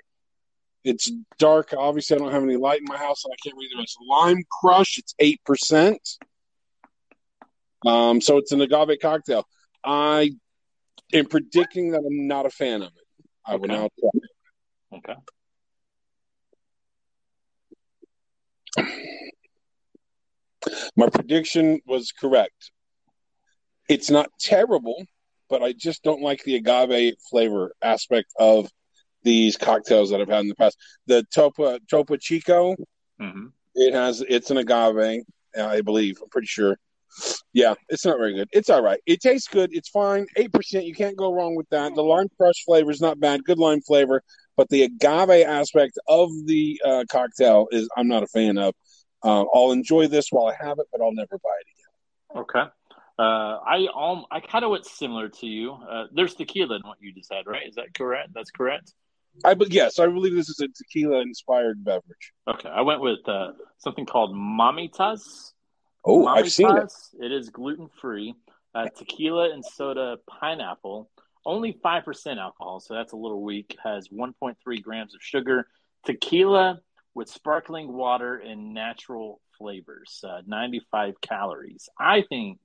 It's 0.85 1.11
dark. 1.39 1.75
Obviously, 1.77 2.17
I 2.17 2.19
don't 2.21 2.33
have 2.33 2.43
any 2.43 2.57
light 2.57 2.81
in 2.81 2.87
my 2.89 2.97
house, 2.97 3.25
and 3.25 3.33
I 3.33 3.37
can't 3.43 3.57
read 3.59 3.71
it. 3.79 3.83
It's 3.83 3.97
lime 4.09 4.43
crush. 4.61 4.99
It's 4.99 5.15
eight 5.19 5.41
percent. 5.45 6.01
Um, 7.87 8.21
so 8.21 8.39
it's 8.39 8.53
an 8.53 8.61
agave 8.61 8.99
cocktail. 9.01 9.45
I 9.85 10.31
am 11.13 11.27
predicting 11.27 11.93
that 11.93 11.99
I'm 12.01 12.27
not 12.27 12.47
a 12.47 12.51
fan 12.51 12.83
of 12.83 12.89
it. 12.89 13.27
I 13.45 13.57
will 13.57 13.69
now 13.69 13.89
try. 13.99 14.11
it. 14.15 14.23
Okay. 14.97 15.15
My 20.97 21.09
prediction 21.09 21.81
was 21.87 22.13
correct. 22.13 22.73
It's 23.89 24.11
not 24.11 24.29
terrible, 24.39 25.03
but 25.49 25.63
I 25.63 25.73
just 25.73 26.03
don't 26.03 26.21
like 26.21 26.43
the 26.45 26.57
agave 26.57 27.15
flavor 27.31 27.73
aspect 27.83 28.33
of 28.39 28.69
these 29.29 29.59
cocktails 29.59 30.09
that 30.11 30.23
I've 30.23 30.29
had 30.29 30.41
in 30.41 30.49
the 30.49 30.55
past. 30.55 30.79
The 31.07 31.23
Topo 31.35 31.79
Topo 31.91 32.17
Chico, 32.17 32.75
hmm 33.21 33.49
it 33.75 33.93
has 33.93 34.25
it's 34.27 34.51
an 34.51 34.57
agave, 34.57 35.23
I 35.57 35.83
believe. 35.83 36.19
I'm 36.23 36.31
pretty 36.31 36.47
sure. 36.47 36.79
Yeah, 37.53 37.75
it's 37.89 38.07
not 38.07 38.19
very 38.19 38.35
good. 38.35 38.49
It's 38.53 38.71
all 38.71 38.83
right. 38.83 39.01
It 39.07 39.21
tastes 39.21 39.49
good. 39.49 39.71
It's 39.73 39.91
fine. 39.91 40.27
Eight 40.37 40.53
percent. 40.53 40.87
You 40.87 40.95
can't 40.95 41.17
go 41.17 41.33
wrong 41.33 41.55
with 41.55 41.69
that. 41.69 41.95
The 41.95 42.03
lime 42.03 42.29
crush 42.39 42.65
flavor 42.65 42.91
is 42.91 43.03
not 43.03 43.21
bad. 43.21 43.45
Good 43.45 43.59
lime 43.59 43.83
flavor, 43.83 44.23
but 44.57 44.69
the 44.71 44.85
agave 44.85 45.45
aspect 45.47 45.99
of 46.09 46.31
the 46.47 46.81
uh, 46.85 47.05
cocktail 47.11 47.69
is 47.71 47.89
I'm 47.97 48.09
not 48.09 48.23
a 48.23 48.29
fan 48.29 48.57
of. 48.57 48.75
Uh, 49.23 49.45
I'll 49.55 49.73
enjoy 49.73 50.07
this 50.07 50.29
while 50.31 50.47
I 50.47 50.55
have 50.65 50.79
it, 50.79 50.87
but 50.91 51.03
I'll 51.03 51.13
never 51.13 51.39
buy 51.43 51.57
it 51.61 51.67
again. 51.75 52.43
Okay. 52.43 52.65
Uh, 53.19 53.59
I 53.67 53.89
um, 53.95 54.27
I 54.31 54.41
kind 54.41 54.65
of 54.65 54.71
went 54.71 54.87
similar 54.87 55.29
to 55.29 55.47
you. 55.47 55.73
Uh, 55.73 56.05
there's 56.15 56.35
tequila 56.35 56.77
in 56.77 56.83
what 56.83 56.99
you 57.01 57.13
just 57.13 57.33
had, 57.33 57.47
right? 57.47 57.67
Is 57.67 57.75
that 57.75 57.93
correct? 57.95 58.31
That's 58.33 58.51
correct. 58.51 58.93
I 59.45 59.55
but 59.55 59.73
yes, 59.73 59.99
I 59.99 60.07
believe 60.07 60.35
this 60.35 60.49
is 60.49 60.61
a 60.61 60.69
tequila 60.69 61.21
inspired 61.21 61.85
beverage. 61.85 62.33
Okay. 62.47 62.69
I 62.69 62.83
went 62.83 63.01
with 63.01 63.21
uh, 63.27 63.53
something 63.79 64.07
called 64.07 64.35
Mamitas. 64.35 65.53
Oh, 66.05 66.27
I've 66.27 66.51
seen 66.51 66.77
it. 66.77 66.93
It 67.21 67.33
is 67.33 67.51
gluten 67.51 67.89
free. 68.01 68.35
Uh, 68.75 68.89
tequila 68.97 69.53
and 69.53 69.65
soda 69.65 70.17
pineapple. 70.29 71.11
Only 71.45 71.73
5% 71.73 72.39
alcohol, 72.39 72.81
so 72.81 72.95
that's 72.95 73.13
a 73.13 73.17
little 73.17 73.43
weak. 73.43 73.77
Has 73.83 74.09
1.3 74.09 74.83
grams 74.83 75.15
of 75.15 75.23
sugar. 75.23 75.67
Tequila 76.05 76.81
with 77.15 77.29
sparkling 77.29 77.93
water 77.93 78.37
and 78.37 78.75
natural 78.75 79.41
flavors. 79.59 80.23
Uh, 80.23 80.43
95 80.47 81.21
calories. 81.21 81.89
I 81.99 82.23
think 82.29 82.59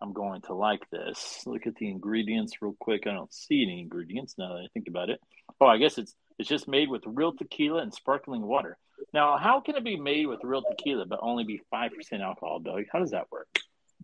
I'm 0.00 0.12
going 0.12 0.42
to 0.42 0.54
like 0.54 0.88
this. 0.90 1.42
Look 1.46 1.66
at 1.66 1.76
the 1.76 1.88
ingredients 1.88 2.60
real 2.60 2.76
quick. 2.78 3.06
I 3.06 3.12
don't 3.12 3.32
see 3.32 3.62
any 3.62 3.80
ingredients 3.80 4.34
now 4.38 4.54
that 4.54 4.60
I 4.60 4.66
think 4.72 4.88
about 4.88 5.10
it. 5.10 5.20
Oh, 5.60 5.66
I 5.66 5.78
guess 5.78 5.98
it's 5.98 6.14
it's 6.38 6.48
just 6.48 6.66
made 6.68 6.88
with 6.88 7.02
real 7.06 7.32
tequila 7.32 7.82
and 7.82 7.94
sparkling 7.94 8.42
water. 8.42 8.76
Now, 9.12 9.36
how 9.38 9.60
can 9.60 9.76
it 9.76 9.84
be 9.84 9.96
made 9.96 10.26
with 10.26 10.40
real 10.42 10.62
tequila 10.62 11.06
but 11.06 11.20
only 11.22 11.44
be 11.44 11.60
five 11.70 11.92
percent 11.94 12.22
alcohol, 12.22 12.60
Doug? 12.60 12.84
How 12.92 12.98
does 12.98 13.12
that 13.12 13.30
work? 13.30 13.46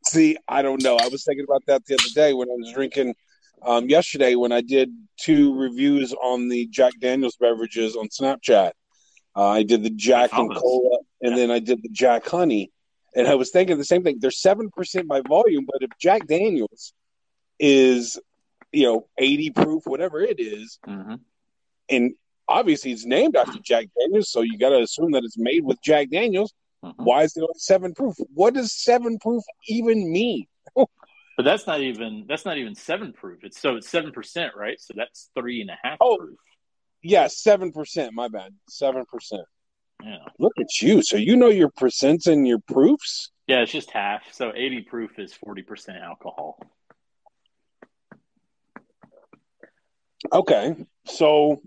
See, 0.04 0.36
I 0.48 0.62
don't 0.62 0.82
know. 0.82 0.96
I 0.96 1.08
was 1.08 1.24
thinking 1.24 1.44
about 1.44 1.66
that 1.66 1.84
the 1.86 1.94
other 1.94 2.08
day 2.14 2.32
when 2.32 2.48
I 2.48 2.54
was 2.54 2.72
drinking 2.72 3.14
um, 3.62 3.88
yesterday 3.88 4.34
when 4.34 4.52
I 4.52 4.60
did 4.62 4.90
two 5.18 5.54
reviews 5.58 6.14
on 6.14 6.48
the 6.48 6.66
Jack 6.68 6.94
Daniels 7.00 7.36
beverages 7.36 7.96
on 7.96 8.08
Snapchat. 8.08 8.70
Uh, 9.36 9.46
I 9.46 9.62
did 9.62 9.82
the 9.82 9.90
Jack 9.90 10.32
and 10.32 10.52
Cola, 10.54 10.98
and 11.20 11.32
Yeah. 11.32 11.36
then 11.36 11.50
I 11.50 11.58
did 11.58 11.82
the 11.82 11.88
Jack 11.90 12.26
Honey. 12.26 12.70
And 13.14 13.26
I 13.26 13.34
was 13.34 13.50
thinking 13.50 13.76
the 13.76 13.84
same 13.84 14.02
thing. 14.04 14.18
They're 14.20 14.30
seven 14.30 14.70
percent 14.70 15.08
by 15.08 15.20
volume, 15.20 15.66
but 15.66 15.82
if 15.82 15.90
Jack 16.00 16.26
Daniels 16.26 16.92
is, 17.58 18.18
you 18.72 18.84
know, 18.84 19.08
eighty 19.18 19.50
proof, 19.50 19.84
whatever 19.84 20.20
it 20.20 20.40
is, 20.40 20.78
Mm-hmm. 20.88 21.14
And 21.90 22.12
obviously 22.48 22.92
it's 22.92 23.04
named 23.04 23.36
after 23.36 23.58
Jack 23.60 23.86
Daniels, 23.98 24.30
so 24.30 24.42
you 24.42 24.58
got 24.58 24.70
to 24.70 24.80
assume 24.80 25.12
that 25.12 25.24
it's 25.24 25.38
made 25.38 25.64
with 25.64 25.78
Jack 25.82 26.10
Daniels. 26.10 26.52
Mm-hmm. 26.84 27.02
Why 27.04 27.22
is 27.24 27.36
it 27.36 27.42
only 27.42 27.54
seven 27.56 27.94
proof? 27.94 28.14
What 28.34 28.54
does 28.54 28.72
seven 28.72 29.18
proof 29.18 29.42
even 29.68 30.10
mean? 30.12 30.46
But 31.36 31.44
that's 31.44 31.66
not 31.66 31.80
even 31.80 32.26
that's 32.28 32.44
not 32.44 32.58
even 32.58 32.74
seven 32.74 33.14
proof. 33.14 33.44
It's 33.44 33.58
so 33.58 33.76
it's 33.76 33.88
seven 33.88 34.12
percent, 34.12 34.52
right? 34.54 34.78
So 34.78 34.92
that's 34.94 35.30
three 35.34 35.62
and 35.62 35.70
a 35.70 35.78
half 35.82 35.96
Oh. 35.98 36.18
proof. 36.18 36.36
Yeah, 37.02 37.28
seven 37.28 37.72
percent. 37.72 38.12
My 38.12 38.28
bad, 38.28 38.52
seven 38.68 39.06
percent. 39.10 39.46
Yeah. 40.04 40.18
Look 40.38 40.52
at 40.60 40.82
you. 40.82 41.00
So 41.02 41.16
you 41.16 41.36
know 41.36 41.48
your 41.48 41.70
percents 41.70 42.26
and 42.26 42.46
your 42.46 42.58
proofs. 42.58 43.30
Yeah, 43.46 43.60
it's 43.62 43.72
just 43.72 43.90
half. 43.90 44.20
So 44.32 44.52
eighty 44.54 44.82
proof 44.82 45.18
is 45.18 45.32
forty 45.32 45.62
percent 45.62 45.96
alcohol. 45.96 46.58
Okay, 50.30 50.76
so 51.06 51.62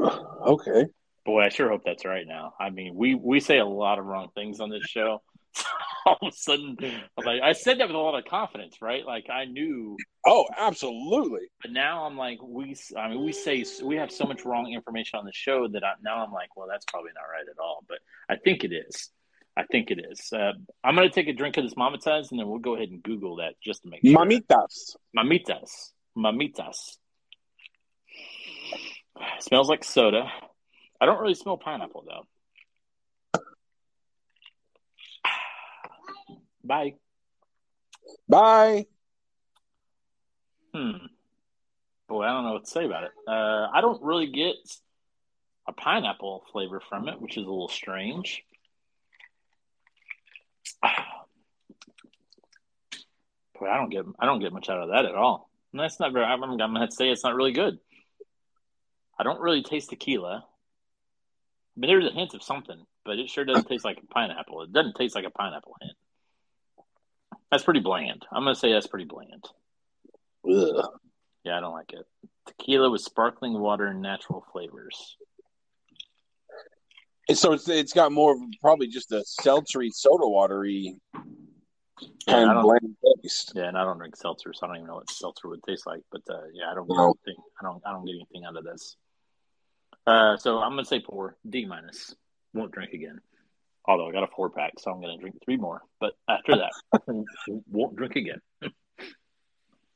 okay. 0.46 0.86
Boy, 1.24 1.42
I 1.42 1.48
sure 1.50 1.68
hope 1.68 1.82
that's 1.84 2.04
right 2.04 2.26
now. 2.26 2.54
I 2.58 2.70
mean, 2.70 2.94
we 2.94 3.14
we 3.14 3.40
say 3.40 3.58
a 3.58 3.64
lot 3.66 3.98
of 3.98 4.06
wrong 4.06 4.28
things 4.34 4.60
on 4.60 4.70
this 4.70 4.84
show. 4.84 5.22
All 6.06 6.16
of 6.22 6.28
a 6.28 6.32
sudden, 6.32 6.76
I'm 6.80 7.24
like 7.24 7.42
I 7.42 7.52
said 7.52 7.78
that 7.78 7.88
with 7.88 7.94
a 7.96 7.98
lot 7.98 8.18
of 8.18 8.24
confidence, 8.24 8.76
right? 8.80 9.04
Like 9.04 9.28
I 9.30 9.44
knew, 9.44 9.96
Oh, 10.26 10.46
absolutely. 10.56 11.48
but 11.60 11.72
now 11.72 12.04
I'm 12.04 12.16
like 12.16 12.38
we. 12.42 12.74
I 12.96 13.08
mean, 13.08 13.22
we 13.24 13.32
say 13.32 13.64
we 13.82 13.96
have 13.96 14.10
so 14.10 14.24
much 14.24 14.44
wrong 14.44 14.72
information 14.72 15.18
on 15.18 15.26
the 15.26 15.32
show 15.34 15.68
that 15.68 15.84
I, 15.84 15.92
now 16.02 16.24
I'm 16.24 16.32
like, 16.32 16.56
well, 16.56 16.68
that's 16.70 16.86
probably 16.86 17.10
not 17.14 17.30
right 17.30 17.46
at 17.48 17.58
all. 17.62 17.84
But 17.86 17.98
I 18.30 18.36
think 18.36 18.64
it 18.64 18.72
is. 18.72 19.10
I 19.56 19.64
think 19.64 19.90
it 19.90 20.00
is. 20.10 20.32
Uh, 20.32 20.52
I'm 20.82 20.94
going 20.94 21.08
to 21.08 21.14
take 21.14 21.28
a 21.28 21.34
drink 21.34 21.56
of 21.58 21.64
this 21.64 21.74
mamitas, 21.74 22.30
and 22.30 22.40
then 22.40 22.48
we'll 22.48 22.60
go 22.60 22.76
ahead 22.76 22.88
and 22.88 23.02
Google 23.02 23.36
that 23.36 23.54
just 23.62 23.82
to 23.82 23.90
make 23.90 24.00
sure. 24.06 24.16
Mamitas. 24.16 24.96
Mamitas. 25.14 25.90
Mamitas. 26.16 26.96
Smells 29.40 29.68
like 29.68 29.84
soda. 29.84 30.30
I 31.00 31.06
don't 31.06 31.20
really 31.20 31.34
smell 31.34 31.56
pineapple 31.56 32.04
though. 32.06 32.26
Bye. 36.62 36.94
Bye. 38.28 38.86
Hmm. 40.74 41.06
Boy, 42.08 42.24
I 42.24 42.32
don't 42.32 42.44
know 42.44 42.52
what 42.52 42.64
to 42.64 42.70
say 42.70 42.84
about 42.84 43.04
it. 43.04 43.10
Uh, 43.26 43.68
I 43.72 43.80
don't 43.80 44.02
really 44.02 44.26
get 44.26 44.56
a 45.66 45.72
pineapple 45.72 46.44
flavor 46.52 46.80
from 46.88 47.08
it, 47.08 47.20
which 47.20 47.36
is 47.36 47.44
a 47.44 47.50
little 47.50 47.68
strange. 47.68 48.44
Boy, 53.58 53.68
I 53.68 53.76
don't 53.76 53.90
get 53.90 54.04
I 54.18 54.26
don't 54.26 54.40
get 54.40 54.52
much 54.52 54.68
out 54.68 54.82
of 54.82 54.90
that 54.90 55.04
at 55.04 55.14
all. 55.14 55.50
And 55.72 55.80
that's 55.80 56.00
not 56.00 56.12
very. 56.12 56.24
I'm, 56.24 56.42
I'm 56.42 56.56
gonna 56.56 56.90
say 56.90 57.08
it's 57.10 57.24
not 57.24 57.34
really 57.34 57.52
good. 57.52 57.78
I 59.20 59.22
don't 59.22 59.38
really 59.40 59.62
taste 59.62 59.90
tequila. 59.90 60.46
I 61.76 61.80
mean, 61.80 61.90
there's 61.90 62.06
a 62.10 62.14
hint 62.14 62.32
of 62.32 62.42
something, 62.42 62.82
but 63.04 63.18
it 63.18 63.28
sure 63.28 63.44
doesn't 63.44 63.68
taste 63.68 63.84
like 63.84 63.98
a 64.02 64.06
pineapple. 64.06 64.62
It 64.62 64.72
doesn't 64.72 64.96
taste 64.96 65.14
like 65.14 65.26
a 65.26 65.30
pineapple 65.30 65.74
hint. 65.82 65.92
That's 67.50 67.62
pretty 67.62 67.80
bland. 67.80 68.24
I'm 68.32 68.44
gonna 68.44 68.54
say 68.54 68.72
that's 68.72 68.86
pretty 68.86 69.04
bland. 69.04 69.44
Ugh. 70.50 70.84
Yeah, 71.44 71.58
I 71.58 71.60
don't 71.60 71.74
like 71.74 71.92
it. 71.92 72.06
Tequila 72.46 72.90
with 72.90 73.02
sparkling 73.02 73.58
water 73.60 73.88
and 73.88 74.00
natural 74.00 74.42
flavors. 74.52 75.16
And 77.28 77.36
so 77.36 77.52
it's 77.52 77.68
it's 77.68 77.92
got 77.92 78.12
more 78.12 78.32
of 78.32 78.38
probably 78.62 78.88
just 78.88 79.12
a 79.12 79.22
seltzery, 79.42 79.90
soda 79.92 80.26
watery 80.26 80.96
Yeah, 82.26 82.56
of 82.56 82.62
bland 82.62 82.96
taste. 83.22 83.52
yeah, 83.54 83.64
and 83.64 83.76
I 83.76 83.84
don't 83.84 83.98
drink 83.98 84.16
seltzer, 84.16 84.52
so 84.54 84.64
I 84.64 84.68
don't 84.68 84.76
even 84.76 84.88
know 84.88 84.94
what 84.96 85.10
seltzer 85.10 85.48
would 85.48 85.62
taste 85.62 85.86
like. 85.86 86.00
But 86.10 86.22
uh, 86.30 86.40
yeah, 86.54 86.70
I 86.70 86.74
don't 86.74 86.88
get 86.88 86.96
No. 86.96 87.14
anything. 87.26 87.42
I 87.60 87.64
don't. 87.64 87.82
I 87.86 87.92
don't 87.92 88.04
get 88.06 88.14
anything 88.14 88.44
out 88.46 88.56
of 88.56 88.64
this. 88.64 88.96
Uh, 90.10 90.36
so 90.36 90.58
I'm 90.58 90.70
gonna 90.72 90.84
say 90.84 90.98
poor 90.98 91.36
D 91.48 91.64
minus. 91.66 92.16
Won't 92.52 92.72
drink 92.72 92.92
again. 92.92 93.20
Although 93.84 94.08
I 94.08 94.12
got 94.12 94.24
a 94.24 94.28
four 94.34 94.50
pack, 94.50 94.72
so 94.78 94.90
I'm 94.90 95.00
gonna 95.00 95.18
drink 95.18 95.36
three 95.44 95.56
more. 95.56 95.82
But 96.00 96.14
after 96.28 96.56
that, 96.56 97.02
won't 97.70 97.94
drink 97.94 98.16
again. 98.16 98.40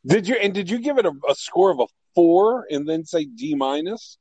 Did 0.06 0.28
you 0.28 0.36
and 0.36 0.54
did 0.54 0.70
you 0.70 0.78
give 0.78 0.98
it 0.98 1.06
a, 1.06 1.12
a 1.28 1.34
score 1.34 1.72
of 1.72 1.80
a 1.80 1.86
four 2.14 2.66
and 2.70 2.88
then 2.88 3.04
say 3.04 3.24
D 3.24 3.56
minus? 3.56 4.18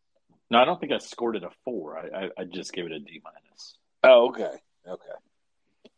No, 0.50 0.58
I 0.58 0.66
don't 0.66 0.80
think 0.80 0.92
I 0.92 0.98
scored 0.98 1.36
it 1.36 1.44
a 1.44 1.50
four. 1.64 1.98
I, 1.98 2.26
I, 2.26 2.30
I 2.40 2.44
just 2.46 2.74
gave 2.74 2.86
it 2.86 2.92
a 2.92 3.00
D 3.00 3.22
minus. 3.24 3.78
Oh, 4.04 4.30
okay, 4.30 4.58
okay. 4.88 5.16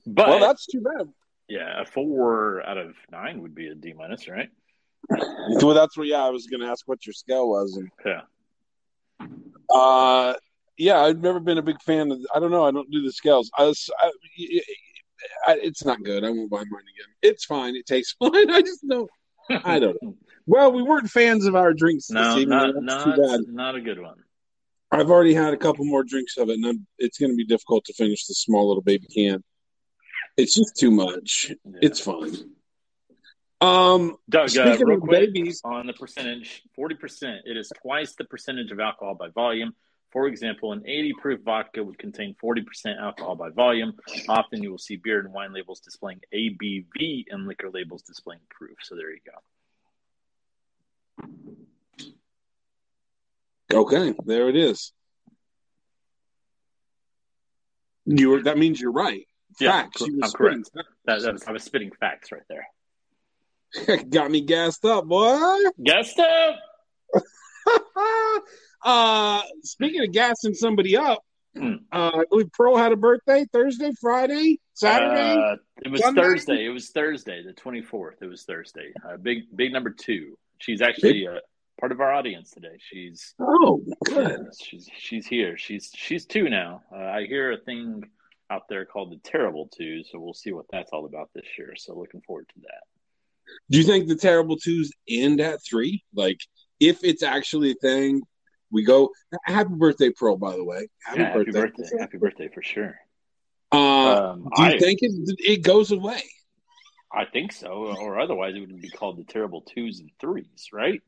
But 0.06 0.28
well, 0.28 0.40
that's 0.40 0.66
too 0.66 0.82
bad. 0.82 1.08
yeah, 1.48 1.82
a 1.82 1.86
four 1.86 2.68
out 2.68 2.78
of 2.78 2.96
nine 3.12 3.42
would 3.42 3.56
be 3.56 3.68
a 3.68 3.76
D 3.76 3.94
minus, 3.94 4.28
right? 4.28 4.50
Well, 5.10 5.74
that's 5.74 5.98
what. 5.98 6.08
Yeah, 6.08 6.26
I 6.26 6.30
was 6.30 6.48
going 6.48 6.62
to 6.62 6.68
ask 6.68 6.88
what 6.88 7.06
your 7.06 7.14
scale 7.14 7.48
was, 7.48 7.78
and 7.78 7.90
Yeah. 8.06 8.22
Uh, 9.74 10.34
yeah, 10.78 11.00
I've 11.00 11.22
never 11.22 11.40
been 11.40 11.58
a 11.58 11.62
big 11.64 11.82
fan 11.82 12.12
of. 12.12 12.20
I 12.34 12.40
don't 12.40 12.52
know. 12.52 12.66
I 12.66 12.72
don't 12.72 12.92
do 12.92 13.02
the 13.02 13.12
scales. 13.12 13.50
I, 13.58 13.64
was, 13.66 13.90
I, 14.00 14.12
I 15.48 15.58
it's 15.62 15.86
not 15.86 16.04
good. 16.04 16.24
I 16.24 16.30
won't 16.30 16.50
buy 16.52 16.58
mine 16.58 16.66
again. 16.96 17.14
It's 17.22 17.46
fine. 17.46 17.76
It 17.76 17.86
tastes 17.86 18.16
fine. 18.20 18.50
I 18.50 18.62
just 18.62 18.86
don't. 18.88 19.10
I 19.50 19.80
don't 19.80 19.98
know. 20.02 20.16
Well, 20.48 20.72
we 20.72 20.84
weren't 20.84 21.10
fans 21.10 21.48
of 21.48 21.56
our 21.56 21.74
drinks 21.74 22.06
this 22.06 22.14
No, 22.14 22.38
evening. 22.38 22.50
not 22.50 22.76
not 22.84 23.04
too 23.16 23.20
bad. 23.20 23.40
not 23.48 23.74
a 23.74 23.82
good 23.82 24.00
one. 24.00 24.18
I've 24.92 25.10
already 25.10 25.34
had 25.34 25.56
a 25.56 25.58
couple 25.58 25.86
more 25.86 26.04
drinks 26.04 26.38
of 26.38 26.50
it, 26.50 26.54
and 26.54 26.66
I'm, 26.68 26.88
it's 27.00 27.18
going 27.18 27.32
to 27.32 27.36
be 27.36 27.46
difficult 27.46 27.84
to 27.86 27.94
finish 27.96 28.28
the 28.28 28.36
small 28.36 28.68
little 28.68 28.84
baby 28.84 29.08
can. 29.08 29.44
It's 30.38 30.54
just 30.54 30.76
too 30.78 30.92
much. 30.92 31.48
Yeah. 31.66 31.80
It's 31.82 32.00
fine. 32.00 32.36
Um, 33.66 34.18
Doug, 34.30 34.56
uh, 34.58 34.78
real 34.86 35.00
quick 35.00 35.34
babies, 35.34 35.62
on 35.64 35.88
the 35.88 35.94
percentage, 35.94 36.62
forty 36.76 36.96
percent. 36.96 37.42
It 37.46 37.58
is 37.58 37.72
twice 37.82 38.14
the 38.16 38.26
percentage 38.26 38.72
of 38.72 38.80
alcohol 38.80 39.16
by 39.16 39.30
volume. 39.30 39.74
For 40.12 40.28
example, 40.28 40.72
an 40.72 40.84
80 40.86 41.14
proof 41.22 41.42
vodka 41.42 41.84
would 41.84 42.00
contain 42.00 42.38
40% 42.42 42.98
alcohol 43.02 43.36
by 43.36 43.50
volume. 43.50 43.98
Often 44.30 44.64
you 44.64 44.72
will 44.72 44.78
see 44.78 44.96
beer 44.96 45.20
and 45.20 45.34
wine 45.34 45.52
labels 45.52 45.82
displaying 45.82 46.22
ABV 46.34 47.26
and 47.30 47.46
liquor 47.46 47.70
labels 47.70 48.02
displaying 48.04 48.40
proof. 48.50 48.78
So 48.82 48.96
there 48.96 49.12
you 49.12 49.20
go. 53.70 53.82
okay, 53.82 54.14
there 54.26 54.48
it 54.48 54.56
is. 54.56 54.94
You 58.06 58.30
were, 58.30 58.44
that 58.44 58.58
means 58.58 58.80
you're 58.80 58.94
right. 58.94 59.28
Yeah, 59.60 59.82
Facts. 59.82 60.00
were 60.00 60.08
I'm 60.24 60.32
correct. 60.32 60.70
That, 60.74 60.86
that 61.22 61.34
was, 61.34 61.44
I 61.44 61.52
was 61.52 61.64
spitting 61.64 61.92
facts 62.00 62.32
right 62.32 62.44
there. 62.48 62.66
Got 64.10 64.32
me 64.32 64.42
gassed 64.42 64.86
up, 64.86 65.06
boy. 65.06 65.38
Gassed 65.84 66.20
up. 66.20 66.56
uh, 68.84 69.42
speaking 69.64 70.02
of 70.04 70.12
gassing 70.12 70.54
somebody 70.54 70.98
up, 70.98 71.24
Hmm. 71.58 71.76
uh, 71.92 72.12
I 72.14 72.24
believe 72.30 72.52
Pearl 72.52 72.76
had 72.76 72.92
a 72.92 72.98
birthday 72.98 73.46
Thursday, 73.52 73.92
Friday, 74.02 74.60
Saturday. 74.74 75.42
Uh, 75.42 75.56
it 75.86 75.90
was 75.90 76.02
Sunday? 76.02 76.22
Thursday. 76.22 76.66
It 76.66 76.70
was 76.70 76.90
Thursday, 76.90 77.44
the 77.44 77.54
24th. 77.54 78.22
It 78.22 78.26
was 78.26 78.44
Thursday. 78.44 78.92
Uh, 79.08 79.16
big, 79.16 79.44
big 79.56 79.72
number 79.72 79.90
two. 79.90 80.38
She's 80.58 80.82
actually 80.82 81.26
uh, 81.28 81.40
part 81.80 81.94
of 81.94 82.02
our 82.02 82.12
audience 82.12 82.52
today. 82.52 82.78
She's 82.80 83.36
oh, 83.40 83.82
good. 84.04 84.48
She's 84.62 84.90
she's 84.98 85.26
here. 85.28 85.58
She's 85.58 85.92
she's 85.96 86.26
two 86.26 86.50
now. 86.50 86.82
Uh, 86.94 87.00
I 87.00 87.26
hear 87.26 87.54
a 87.54 87.58
thing 87.58 88.04
out 88.50 88.68
there 88.68 88.86
called 88.86 89.12
the 89.12 89.18
Terrible 89.18 89.70
Two, 89.76 90.04
so 90.04 90.20
we'll 90.20 90.34
see 90.34 90.52
what 90.52 90.66
that's 90.72 90.92
all 90.92 91.06
about 91.06 91.30
this 91.34 91.46
year. 91.58 91.74
So 91.78 91.98
looking 91.98 92.22
forward 92.22 92.50
to 92.54 92.62
that. 92.62 92.84
Do 93.70 93.78
you 93.78 93.84
think 93.84 94.08
the 94.08 94.16
terrible 94.16 94.58
twos 94.58 94.92
end 95.10 95.42
at 95.42 95.60
three? 95.64 96.04
Like, 96.14 96.40
if 96.80 97.04
it's 97.04 97.24
actually 97.24 97.72
a 97.72 97.76
thing, 97.76 98.22
we 98.72 98.84
go. 98.84 99.12
Happy 99.46 99.74
birthday, 99.74 100.12
Pearl! 100.12 100.38
By 100.38 100.56
the 100.56 100.64
way, 100.64 100.88
happy, 101.04 101.22
yeah, 101.22 101.28
happy 101.28 101.52
birthday. 101.52 101.62
birthday! 101.62 101.98
Happy 102.00 102.18
birthday 102.18 102.50
for 102.54 102.62
sure. 102.62 103.00
Uh, 103.72 104.32
Um, 104.32 104.50
do 104.56 104.64
you 104.64 104.70
I 104.70 104.80
think 104.80 105.00
it 105.02 105.12
it 105.40 105.64
goes 105.64 105.92
away? 105.92 106.22
I 107.12 107.26
think 107.26 107.54
so, 107.54 107.70
or 107.70 108.20
otherwise 108.20 108.56
it 108.56 108.60
would 108.60 108.82
be 108.82 108.90
called 108.90 109.18
the 109.18 109.24
Terrible 109.24 109.62
Twos 109.62 110.00
and 110.00 110.12
Threes, 110.20 110.70
right? 110.74 111.02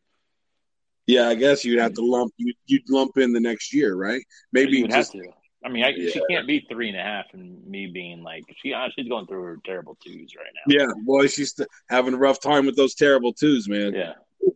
Yeah, 1.05 1.29
I 1.29 1.35
guess 1.35 1.65
you'd 1.65 1.79
have 1.79 1.93
to 1.93 2.05
lump 2.05 2.33
you 2.37 2.53
you'd 2.65 2.89
lump 2.89 3.17
in 3.17 3.33
the 3.33 3.39
next 3.39 3.73
year, 3.73 3.95
right? 3.95 4.21
Maybe 4.51 4.81
would 4.81 4.91
just 4.91 5.13
have 5.13 5.23
to. 5.23 5.29
I 5.67 5.69
mean, 5.69 5.83
I, 5.83 5.91
she 5.93 6.21
can't 6.29 6.47
be 6.47 6.65
three 6.69 6.87
and 6.89 6.97
a 6.97 7.03
half, 7.03 7.25
and 7.33 7.65
me 7.67 7.87
being 7.87 8.23
like 8.23 8.43
she 8.61 8.73
uh, 8.73 8.87
she's 8.95 9.09
going 9.09 9.27
through 9.27 9.43
her 9.43 9.57
terrible 9.65 9.97
twos 10.01 10.33
right 10.37 10.47
now. 10.55 10.73
yeah. 10.79 10.91
Boy, 11.05 11.27
she's 11.27 11.59
having 11.89 12.13
a 12.13 12.17
rough 12.17 12.39
time 12.39 12.65
with 12.65 12.77
those 12.77 12.95
terrible 12.95 13.33
twos, 13.33 13.67
man. 13.67 13.93
Yeah. 13.93 14.13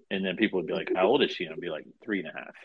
And 0.10 0.26
then 0.26 0.38
people 0.38 0.60
would 0.60 0.68
be 0.68 0.74
like, 0.74 0.90
"How 0.96 1.08
old 1.08 1.22
is 1.22 1.32
she?" 1.32 1.44
And 1.44 1.54
I'd 1.54 1.60
be 1.60 1.70
like, 1.70 1.86
three 2.04 2.20
and 2.20 2.30
a 2.30 2.32
half. 2.32 2.56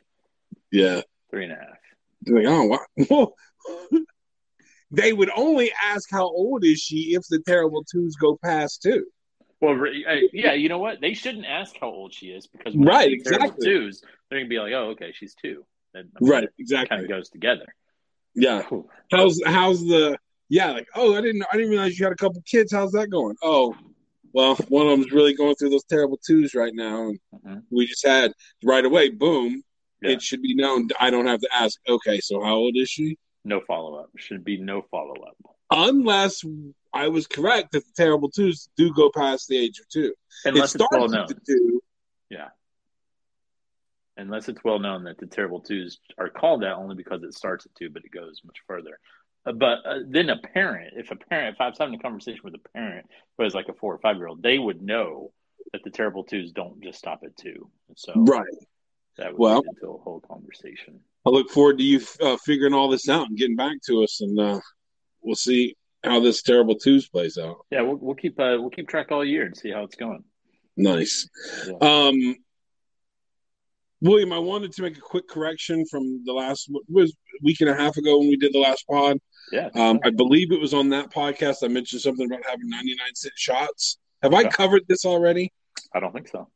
Yeah. 0.70 1.00
Three 1.30 1.44
and 1.44 1.52
a 1.52 1.56
half. 1.56 1.78
They're 2.22 2.42
like, 2.42 2.46
oh, 2.46 2.78
wow. 3.08 3.98
they 4.90 5.12
would 5.12 5.30
only 5.36 5.72
ask 5.82 6.08
how 6.10 6.24
old 6.24 6.64
is 6.64 6.78
she 6.80 7.14
if 7.14 7.22
the 7.28 7.40
terrible 7.46 7.84
twos 7.84 8.14
go 8.16 8.38
past 8.42 8.82
two. 8.82 9.06
Well, 9.60 9.72
uh, 9.74 10.14
yeah, 10.32 10.52
you 10.52 10.68
know 10.68 10.78
what? 10.78 11.00
They 11.00 11.14
shouldn't 11.14 11.46
ask 11.46 11.74
how 11.80 11.88
old 11.88 12.14
she 12.14 12.26
is 12.26 12.46
because 12.46 12.74
when 12.74 12.86
Right, 12.86 13.08
they 13.08 13.16
see 13.18 13.22
terrible 13.24 13.46
exactly. 13.46 13.66
twos, 13.66 14.02
they're 14.28 14.38
gonna 14.40 14.48
be 14.48 14.58
like, 14.58 14.72
"Oh, 14.72 14.90
okay, 14.90 15.12
she's 15.14 15.34
two. 15.34 15.64
That, 15.94 16.00
I 16.00 16.02
mean, 16.20 16.30
Right, 16.30 16.40
Kind 16.42 16.50
exactly. 16.58 16.98
of 17.04 17.08
goes 17.08 17.30
together. 17.30 17.64
Yeah. 18.36 18.62
How's 19.10 19.40
how's 19.44 19.80
the 19.80 20.16
yeah, 20.48 20.70
like, 20.72 20.86
oh, 20.94 21.16
I 21.16 21.20
didn't 21.20 21.42
I 21.52 21.56
didn't 21.56 21.70
realize 21.70 21.98
you 21.98 22.04
had 22.04 22.12
a 22.12 22.16
couple 22.16 22.40
kids. 22.46 22.72
How's 22.72 22.92
that 22.92 23.10
going? 23.10 23.34
Oh, 23.42 23.74
well, 24.32 24.54
one 24.68 24.86
of 24.86 24.92
them's 24.98 25.10
really 25.12 25.34
going 25.34 25.54
through 25.56 25.70
those 25.70 25.84
terrible 25.84 26.18
twos 26.24 26.54
right 26.54 26.74
now. 26.74 27.08
And 27.08 27.18
Mhm. 27.44 27.62
we 27.70 27.86
just 27.86 28.06
had 28.06 28.32
right 28.62 28.84
away, 28.84 29.08
boom. 29.08 29.62
Yeah. 30.02 30.10
It 30.10 30.22
should 30.22 30.42
be 30.42 30.54
known. 30.54 30.88
I 31.00 31.10
don't 31.10 31.26
have 31.26 31.40
to 31.40 31.48
ask, 31.54 31.80
okay, 31.88 32.20
so 32.20 32.42
how 32.42 32.54
old 32.54 32.76
is 32.76 32.88
she? 32.90 33.16
No 33.44 33.60
follow 33.66 33.94
up. 33.96 34.10
Should 34.16 34.44
be 34.44 34.58
no 34.58 34.82
follow 34.90 35.14
up. 35.22 35.36
Unless 35.70 36.44
I 36.92 37.08
was 37.08 37.26
correct 37.26 37.72
that 37.72 37.84
the 37.84 37.92
terrible 37.96 38.30
twos 38.30 38.68
do 38.76 38.92
go 38.92 39.10
past 39.10 39.48
the 39.48 39.56
age 39.56 39.78
of 39.80 39.88
two. 39.88 40.12
Unless 40.44 40.74
it 40.74 40.80
it's 40.82 40.88
well 40.92 41.08
starts 41.08 41.12
known. 41.12 41.22
at 41.22 41.28
the 41.28 41.40
two. 41.46 41.82
Unless 44.18 44.48
it's 44.48 44.64
well 44.64 44.78
known 44.78 45.04
that 45.04 45.18
the 45.18 45.26
terrible 45.26 45.60
twos 45.60 45.98
are 46.16 46.30
called 46.30 46.62
that 46.62 46.74
only 46.76 46.94
because 46.94 47.22
it 47.22 47.34
starts 47.34 47.66
at 47.66 47.74
two, 47.74 47.90
but 47.90 48.02
it 48.04 48.10
goes 48.10 48.40
much 48.44 48.56
further. 48.66 48.98
Uh, 49.44 49.52
But 49.52 49.78
uh, 49.84 49.98
then 50.08 50.30
a 50.30 50.38
parent, 50.38 50.94
if 50.96 51.10
a 51.10 51.16
parent, 51.16 51.54
if 51.54 51.60
I 51.60 51.68
was 51.68 51.78
having 51.78 51.94
a 51.94 51.98
conversation 51.98 52.40
with 52.42 52.54
a 52.54 52.68
parent 52.72 53.06
who 53.36 53.44
has 53.44 53.54
like 53.54 53.68
a 53.68 53.74
four 53.74 53.94
or 53.94 53.98
five 53.98 54.16
year 54.16 54.28
old, 54.28 54.42
they 54.42 54.58
would 54.58 54.80
know 54.80 55.32
that 55.72 55.82
the 55.84 55.90
terrible 55.90 56.24
twos 56.24 56.52
don't 56.52 56.82
just 56.82 56.98
stop 56.98 57.20
at 57.24 57.36
two. 57.36 57.68
So 57.96 58.12
Right. 58.16 58.46
that 59.18 59.32
would 59.32 59.38
Well- 59.38 59.62
into 59.68 59.90
a 59.94 59.98
whole 59.98 60.20
conversation. 60.20 61.00
I 61.26 61.30
look 61.30 61.50
forward 61.50 61.76
to 61.78 61.84
you 61.84 62.00
uh, 62.22 62.36
figuring 62.38 62.72
all 62.72 62.88
this 62.88 63.08
out 63.08 63.28
and 63.28 63.36
getting 63.36 63.56
back 63.56 63.82
to 63.88 64.02
us, 64.04 64.20
and 64.20 64.38
uh, 64.38 64.60
we'll 65.20 65.34
see 65.34 65.74
how 66.04 66.20
this 66.20 66.40
terrible 66.40 66.76
twos 66.76 67.08
plays 67.08 67.36
out. 67.36 67.56
Yeah, 67.70 67.82
we'll, 67.82 67.96
we'll 67.96 68.14
keep 68.14 68.38
uh, 68.38 68.56
we'll 68.60 68.70
keep 68.70 68.88
track 68.88 69.10
all 69.10 69.24
year 69.24 69.44
and 69.44 69.56
see 69.56 69.72
how 69.72 69.82
it's 69.82 69.96
going. 69.96 70.22
Nice. 70.76 71.28
Yeah. 71.66 71.74
Um, 71.80 72.36
William, 74.00 74.32
I 74.32 74.38
wanted 74.38 74.72
to 74.74 74.82
make 74.82 74.96
a 74.96 75.00
quick 75.00 75.26
correction 75.28 75.84
from 75.86 76.22
the 76.24 76.32
last 76.32 76.70
was 76.88 77.14
week 77.42 77.60
and 77.60 77.70
a 77.70 77.74
half 77.74 77.96
ago 77.96 78.18
when 78.18 78.28
we 78.28 78.36
did 78.36 78.52
the 78.52 78.58
last 78.60 78.86
pod. 78.88 79.18
Yeah, 79.52 79.70
Um, 79.74 80.00
I 80.04 80.10
believe 80.10 80.52
it 80.52 80.60
was 80.60 80.74
on 80.74 80.88
that 80.90 81.10
podcast. 81.10 81.58
I 81.62 81.68
mentioned 81.68 82.02
something 82.02 82.26
about 82.26 82.44
having 82.44 82.68
99 82.68 83.14
cent 83.14 83.34
shots. 83.36 83.98
Have 84.22 84.34
I 84.34 84.44
covered 84.44 84.82
this 84.88 85.04
already? 85.04 85.52
I 85.94 86.00
don't 86.00 86.12
think 86.12 86.28
so. 86.28 86.48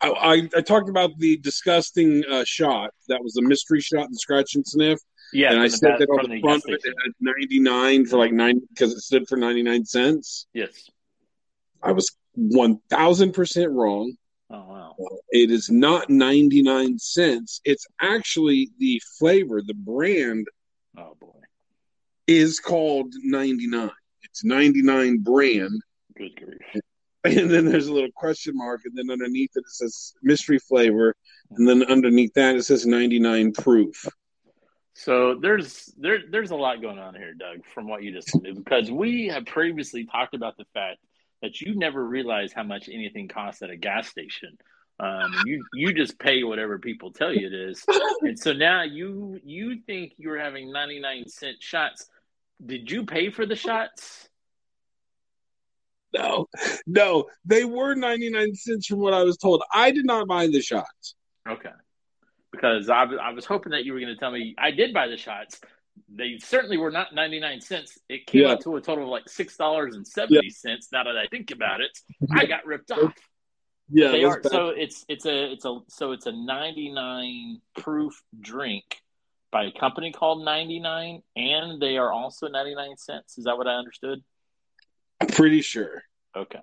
I, 0.00 0.10
I, 0.10 0.48
I 0.56 0.60
talked 0.60 0.88
about 0.88 1.18
the 1.18 1.38
disgusting 1.38 2.22
uh, 2.30 2.44
shot 2.44 2.90
that 3.08 3.22
was 3.22 3.36
a 3.36 3.42
mystery 3.42 3.80
shot, 3.80 4.08
the 4.10 4.16
scratch 4.16 4.54
and 4.54 4.66
sniff. 4.66 5.00
Yeah, 5.32 5.52
and 5.52 5.60
I 5.60 5.68
said 5.68 5.98
that 5.98 6.08
on 6.08 6.30
the 6.30 6.40
front 6.40 6.62
of 6.64 6.74
it, 6.74 6.80
it 6.84 6.94
had 7.04 7.12
99 7.20 8.06
for 8.06 8.18
like 8.18 8.32
90 8.32 8.60
because 8.68 8.92
it 8.92 9.00
stood 9.00 9.28
for 9.28 9.36
99 9.36 9.84
cents. 9.84 10.46
Yes. 10.52 10.88
I 11.82 11.92
was 11.92 12.10
1000% 12.38 13.74
wrong. 13.74 14.14
Oh 14.50 14.64
wow. 14.66 14.96
It 15.30 15.50
is 15.50 15.70
not 15.70 16.08
99 16.08 16.98
cents. 16.98 17.60
It's 17.64 17.86
actually 18.00 18.70
the 18.78 19.00
flavor, 19.18 19.60
the 19.62 19.74
brand 19.74 20.46
Oh 20.96 21.16
boy. 21.20 21.40
is 22.26 22.58
called 22.60 23.12
99. 23.22 23.90
It's 24.22 24.44
99 24.44 25.18
brand. 25.18 25.80
Good 26.16 26.34
grief. 26.36 26.82
And 27.24 27.50
then 27.50 27.66
there's 27.66 27.88
a 27.88 27.92
little 27.92 28.10
question 28.16 28.56
mark. 28.56 28.80
And 28.84 28.96
then 28.96 29.10
underneath 29.10 29.50
it, 29.54 29.60
it 29.60 29.70
says 29.70 30.14
mystery 30.22 30.58
flavor. 30.58 31.14
And 31.50 31.68
then 31.68 31.82
underneath 31.84 32.32
that, 32.34 32.56
it 32.56 32.62
says 32.64 32.86
99 32.86 33.52
proof. 33.52 34.06
So 34.94 35.34
there's 35.40 35.92
there 35.98 36.18
there's 36.30 36.50
a 36.50 36.56
lot 36.56 36.80
going 36.82 36.98
on 36.98 37.14
here, 37.14 37.34
Doug, 37.34 37.64
from 37.72 37.86
what 37.86 38.02
you 38.02 38.12
just 38.12 38.30
said, 38.30 38.42
because 38.56 38.90
we 38.90 39.28
have 39.28 39.46
previously 39.46 40.04
talked 40.06 40.34
about 40.34 40.56
the 40.56 40.64
fact 40.74 40.98
that 41.42 41.60
you 41.60 41.74
never 41.74 42.04
realize 42.04 42.52
how 42.52 42.62
much 42.62 42.88
anything 42.88 43.28
costs 43.28 43.62
at 43.62 43.70
a 43.70 43.76
gas 43.76 44.08
station. 44.08 44.58
Um, 45.00 45.32
you 45.46 45.64
you 45.74 45.94
just 45.94 46.18
pay 46.18 46.42
whatever 46.42 46.78
people 46.78 47.12
tell 47.12 47.32
you 47.32 47.46
it 47.46 47.52
is, 47.52 47.84
and 48.22 48.38
so 48.38 48.52
now 48.52 48.82
you 48.82 49.38
you 49.44 49.80
think 49.86 50.14
you're 50.16 50.40
having 50.40 50.72
99 50.72 51.28
cent 51.28 51.56
shots. 51.60 52.08
Did 52.64 52.90
you 52.90 53.06
pay 53.06 53.30
for 53.30 53.46
the 53.46 53.54
shots? 53.54 54.28
No, 56.12 56.46
no, 56.86 57.26
they 57.44 57.64
were 57.64 57.94
99 57.94 58.54
cents 58.56 58.86
from 58.86 58.98
what 58.98 59.14
I 59.14 59.22
was 59.22 59.36
told. 59.36 59.62
I 59.72 59.92
did 59.92 60.04
not 60.04 60.26
buy 60.26 60.48
the 60.48 60.60
shots. 60.60 61.14
Okay, 61.48 61.70
because 62.50 62.88
I 62.88 63.04
I 63.04 63.30
was 63.30 63.44
hoping 63.44 63.70
that 63.70 63.84
you 63.84 63.92
were 63.92 64.00
going 64.00 64.12
to 64.12 64.18
tell 64.18 64.32
me 64.32 64.56
I 64.58 64.72
did 64.72 64.92
buy 64.92 65.06
the 65.06 65.16
shots. 65.16 65.60
They 66.08 66.38
certainly 66.38 66.76
were 66.76 66.90
not 66.90 67.14
99 67.14 67.60
cents. 67.60 67.98
It 68.08 68.26
came 68.26 68.42
Yeah. 68.42 68.52
out 68.52 68.60
to 68.62 68.76
a 68.76 68.80
total 68.80 69.04
of 69.04 69.10
like 69.10 69.28
six 69.28 69.56
dollars 69.56 69.94
and 69.94 70.06
seventy 70.06 70.50
cents. 70.50 70.88
Now 70.92 71.04
that 71.04 71.16
I 71.16 71.26
think 71.26 71.50
about 71.50 71.80
it, 71.80 71.96
I 72.30 72.46
got 72.46 72.66
ripped 72.66 72.90
off. 72.90 73.14
Yeah, 73.90 74.10
they 74.10 74.24
are 74.24 74.40
bad. 74.40 74.52
so 74.52 74.68
it's 74.68 75.04
it's 75.08 75.24
a 75.24 75.52
it's 75.52 75.64
a 75.64 75.78
so 75.88 76.12
it's 76.12 76.26
a 76.26 76.32
99 76.32 77.60
proof 77.78 78.22
drink 78.38 78.84
by 79.50 79.64
a 79.64 79.72
company 79.72 80.12
called 80.12 80.44
99 80.44 81.22
and 81.36 81.80
they 81.80 81.96
are 81.96 82.12
also 82.12 82.48
99 82.48 82.98
cents 82.98 83.38
is 83.38 83.44
that 83.44 83.56
what 83.56 83.66
i 83.66 83.76
understood 83.76 84.22
I'm 85.22 85.28
pretty 85.28 85.62
sure. 85.62 86.02
okay 86.36 86.60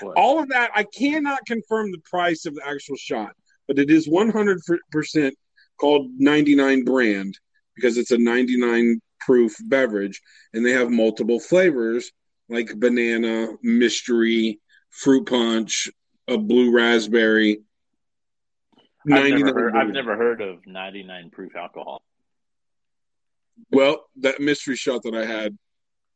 Boy. 0.00 0.12
All 0.16 0.38
of 0.38 0.48
that, 0.50 0.70
I 0.74 0.84
cannot 0.84 1.44
confirm 1.46 1.92
the 1.92 1.98
price 2.10 2.44
of 2.46 2.54
the 2.54 2.66
actual 2.66 2.96
shot, 2.96 3.34
but 3.68 3.78
it 3.78 3.90
is 3.90 4.06
100% 4.08 5.32
called 5.78 6.10
99 6.18 6.84
brand 6.84 7.38
because 7.74 7.96
it's 7.98 8.10
a 8.10 8.18
99 8.18 9.00
proof 9.20 9.54
beverage 9.64 10.20
and 10.52 10.64
they 10.64 10.72
have 10.72 10.90
multiple 10.90 11.40
flavors 11.40 12.10
like 12.48 12.72
banana, 12.76 13.48
mystery, 13.62 14.60
fruit 14.90 15.26
punch, 15.26 15.88
a 16.28 16.36
blue 16.36 16.72
raspberry. 16.72 17.62
I've, 19.06 19.24
99 19.24 19.46
never 19.46 19.60
heard, 19.60 19.76
I've 19.76 19.88
never 19.88 20.16
heard 20.16 20.40
of 20.40 20.66
99 20.66 21.30
proof 21.30 21.56
alcohol 21.56 22.02
Well, 23.70 24.08
that 24.20 24.40
mystery 24.40 24.76
shot 24.76 25.02
that 25.02 25.14
I 25.14 25.24
had 25.24 25.56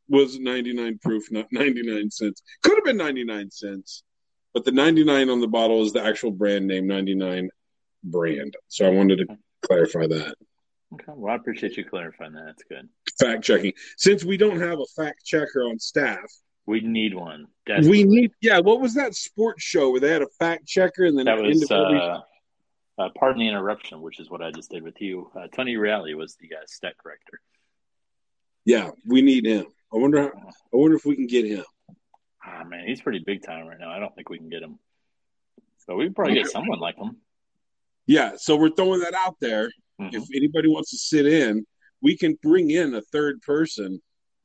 was 0.09 0.39
99 0.39 0.99
proof, 0.99 1.31
not 1.33 1.47
99 1.51 2.11
cents. 2.11 2.43
Could 2.63 2.77
have 2.77 2.85
been 2.85 2.97
99 2.97 3.51
cents, 3.51 4.03
but 4.55 4.65
the 4.65 4.73
99 4.73 5.31
on 5.31 5.41
the 5.41 5.49
bottle 5.49 5.83
is 5.83 5.93
the 5.93 6.05
actual 6.05 6.31
brand 6.31 6.67
name, 6.67 6.87
99 6.87 7.49
brand. 8.05 8.55
So 8.69 8.87
I 8.87 8.91
wanted 8.91 9.19
to 9.19 9.39
clarify 9.63 10.07
that. 10.07 10.37
Okay. 10.95 11.13
Well 11.17 11.33
i 11.33 11.37
appreciate 11.37 11.77
you 11.77 11.85
clarifying 11.85 12.33
that. 12.35 12.45
That's 12.47 12.63
good. 12.65 12.89
Fact 13.19 13.43
checking. 13.43 13.73
Since 13.97 14.25
we 14.25 14.37
don't 14.37 14.61
have 14.61 14.79
a 14.79 14.87
fact 14.97 15.25
checker 15.25 15.65
on 15.65 15.79
staff, 15.79 16.31
we 16.67 16.81
need 16.81 17.15
one. 17.15 17.47
we 17.69 18.05
need, 18.05 18.33
yeah, 18.41 18.59
what 18.59 18.81
was 18.81 18.95
that 18.95 19.15
sports 19.15 19.63
show 19.63 19.91
where 19.91 20.01
they 20.01 20.11
had 20.11 20.23
a 20.23 20.29
fact 20.39 20.67
checker 20.67 21.05
and 21.05 21.17
then 21.17 21.27
that 21.27 21.39
at 21.39 21.43
the 21.43 21.51
end 21.51 21.61
was 21.61 21.71
uh, 21.71 23.03
uh, 23.03 23.09
pardon 23.19 23.41
the 23.41 23.49
interruption 23.49 24.01
which 24.01 24.19
is 24.19 24.31
what 24.31 24.43
i 24.43 24.51
just 24.51 24.71
did 24.71 24.83
with 24.83 25.01
you. 25.01 25.31
Uh, 25.37 25.47
tony 25.55 25.75
reali 25.75 26.17
was 26.17 26.37
the 26.41 26.49
uh, 26.55 26.65
stat 26.67 26.95
corrector. 27.03 27.41
Yeah, 28.65 28.91
we 29.07 29.23
need 29.23 29.47
him. 29.47 29.67
I 29.95 29.99
wonder, 29.99 30.23
how, 30.23 30.29
I 30.29 30.77
wonder 30.77 30.97
if 30.97 31.05
we 31.05 31.15
can 31.15 31.27
get 31.27 31.47
him. 31.47 31.65
ah 32.45 32.65
man 32.65 32.87
he's 32.87 33.01
pretty 33.01 33.23
big 33.25 33.43
time 33.43 33.67
right 33.67 33.79
now. 33.79 33.91
I 33.91 33.99
don't 33.99 34.15
think 34.15 34.29
we 34.29 34.39
can 34.39 34.49
get 34.49 34.63
him. 34.63 34.79
But 35.87 35.97
we 35.97 36.07
can 36.07 36.15
probably 36.15 36.35
get 36.35 36.49
someone 36.49 36.81
like 36.81 36.97
him. 36.97 37.19
Yeah, 38.07 38.33
so 38.37 38.57
we're 38.57 38.71
throwing 38.71 39.01
that 39.01 39.15
out 39.15 39.37
there. 39.41 39.71
Mhm. 40.01 40.15
If 40.15 40.25
anybody 40.35 40.69
wants 40.69 40.91
to 40.91 40.99
sit 40.99 41.27
in, 41.27 41.67
we 42.03 42.17
can 42.17 42.35
bring 42.43 42.71
in 42.71 42.95
a 42.95 43.03
third 43.03 43.41
person 43.43 44.03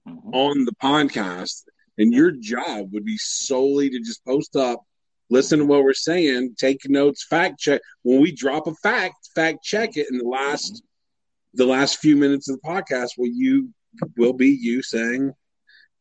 Mhm. 0.08 0.34
on 0.34 0.66
the 0.66 0.76
podcast, 0.82 1.64
and 1.98 2.14
your 2.14 2.32
job 2.32 2.94
would 2.94 3.06
be 3.06 3.18
solely 3.18 3.90
to 3.90 4.00
just 4.00 4.24
post 4.26 4.56
up, 4.56 4.82
listen 5.30 5.60
to 5.60 5.66
what 5.66 5.84
we're 5.84 5.94
saying, 5.94 6.56
take 6.58 6.90
notes, 6.90 7.24
fact 7.26 7.60
check. 7.60 7.82
When 8.04 8.22
we 8.22 8.32
drop 8.32 8.68
a 8.68 8.74
fact, 8.76 9.30
fact 9.36 9.64
check 9.64 9.98
it 9.98 10.08
in 10.10 10.18
the 10.18 10.26
last 10.28 10.84
the 11.54 11.66
last 11.66 11.98
few 12.00 12.16
minutes 12.16 12.50
of 12.50 12.56
the 12.62 12.68
podcast. 12.68 13.18
Will 13.18 13.28
you 13.28 13.74
will 14.16 14.32
be 14.32 14.50
you 14.50 14.82
saying, 14.82 15.34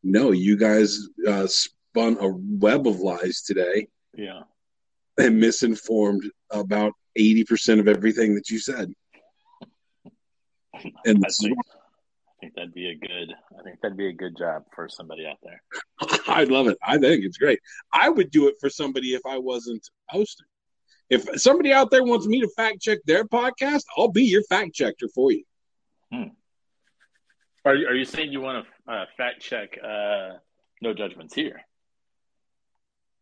"No, 0.01 0.31
you 0.31 0.55
guys 0.55 1.09
uh, 1.27 1.45
spun 1.47 2.17
a 2.21 2.29
web 2.29 2.87
of 2.87 3.01
lies 3.01 3.41
today 3.41 3.89
yeah 4.17 4.43
and 5.17 5.41
misinformed 5.41 6.23
about 6.51 6.93
eighty 7.17 7.43
percent 7.43 7.81
of 7.81 7.89
everything 7.89 8.33
that 8.35 8.49
you 8.49 8.59
said." 8.59 8.93
And 11.05 11.23
I 11.25 11.29
think, 11.29 11.57
I 11.59 12.39
think 12.39 12.53
that'd 12.55 12.73
be 12.73 12.89
a 12.89 12.95
good. 12.95 13.33
I 13.59 13.63
think 13.63 13.81
that'd 13.81 13.97
be 13.97 14.07
a 14.07 14.13
good 14.13 14.37
job 14.37 14.63
for 14.73 14.87
somebody 14.89 15.25
out 15.25 15.37
there. 15.43 15.61
I'd 16.27 16.49
love 16.49 16.67
it. 16.67 16.77
I 16.81 16.97
think 16.97 17.25
it's 17.25 17.37
great. 17.37 17.59
I 17.91 18.09
would 18.09 18.31
do 18.31 18.47
it 18.47 18.55
for 18.59 18.69
somebody 18.69 19.13
if 19.13 19.21
I 19.25 19.37
wasn't 19.37 19.87
hosting. 20.09 20.47
If 21.09 21.41
somebody 21.41 21.73
out 21.73 21.91
there 21.91 22.03
wants 22.03 22.25
me 22.25 22.39
to 22.39 22.47
fact 22.55 22.81
check 22.81 22.99
their 23.05 23.25
podcast, 23.25 23.83
I'll 23.97 24.07
be 24.07 24.23
your 24.23 24.43
fact 24.43 24.73
checker 24.73 25.09
for 25.13 25.31
you. 25.31 25.43
Are 27.63 27.75
you, 27.75 27.87
are 27.87 27.93
you 27.93 28.05
saying 28.05 28.31
you 28.31 28.41
want 28.41 28.65
to 28.65 28.91
uh, 28.91 29.05
fact 29.17 29.41
check? 29.41 29.77
Uh, 29.83 30.37
no 30.81 30.93
judgments 30.93 31.33
here. 31.33 31.61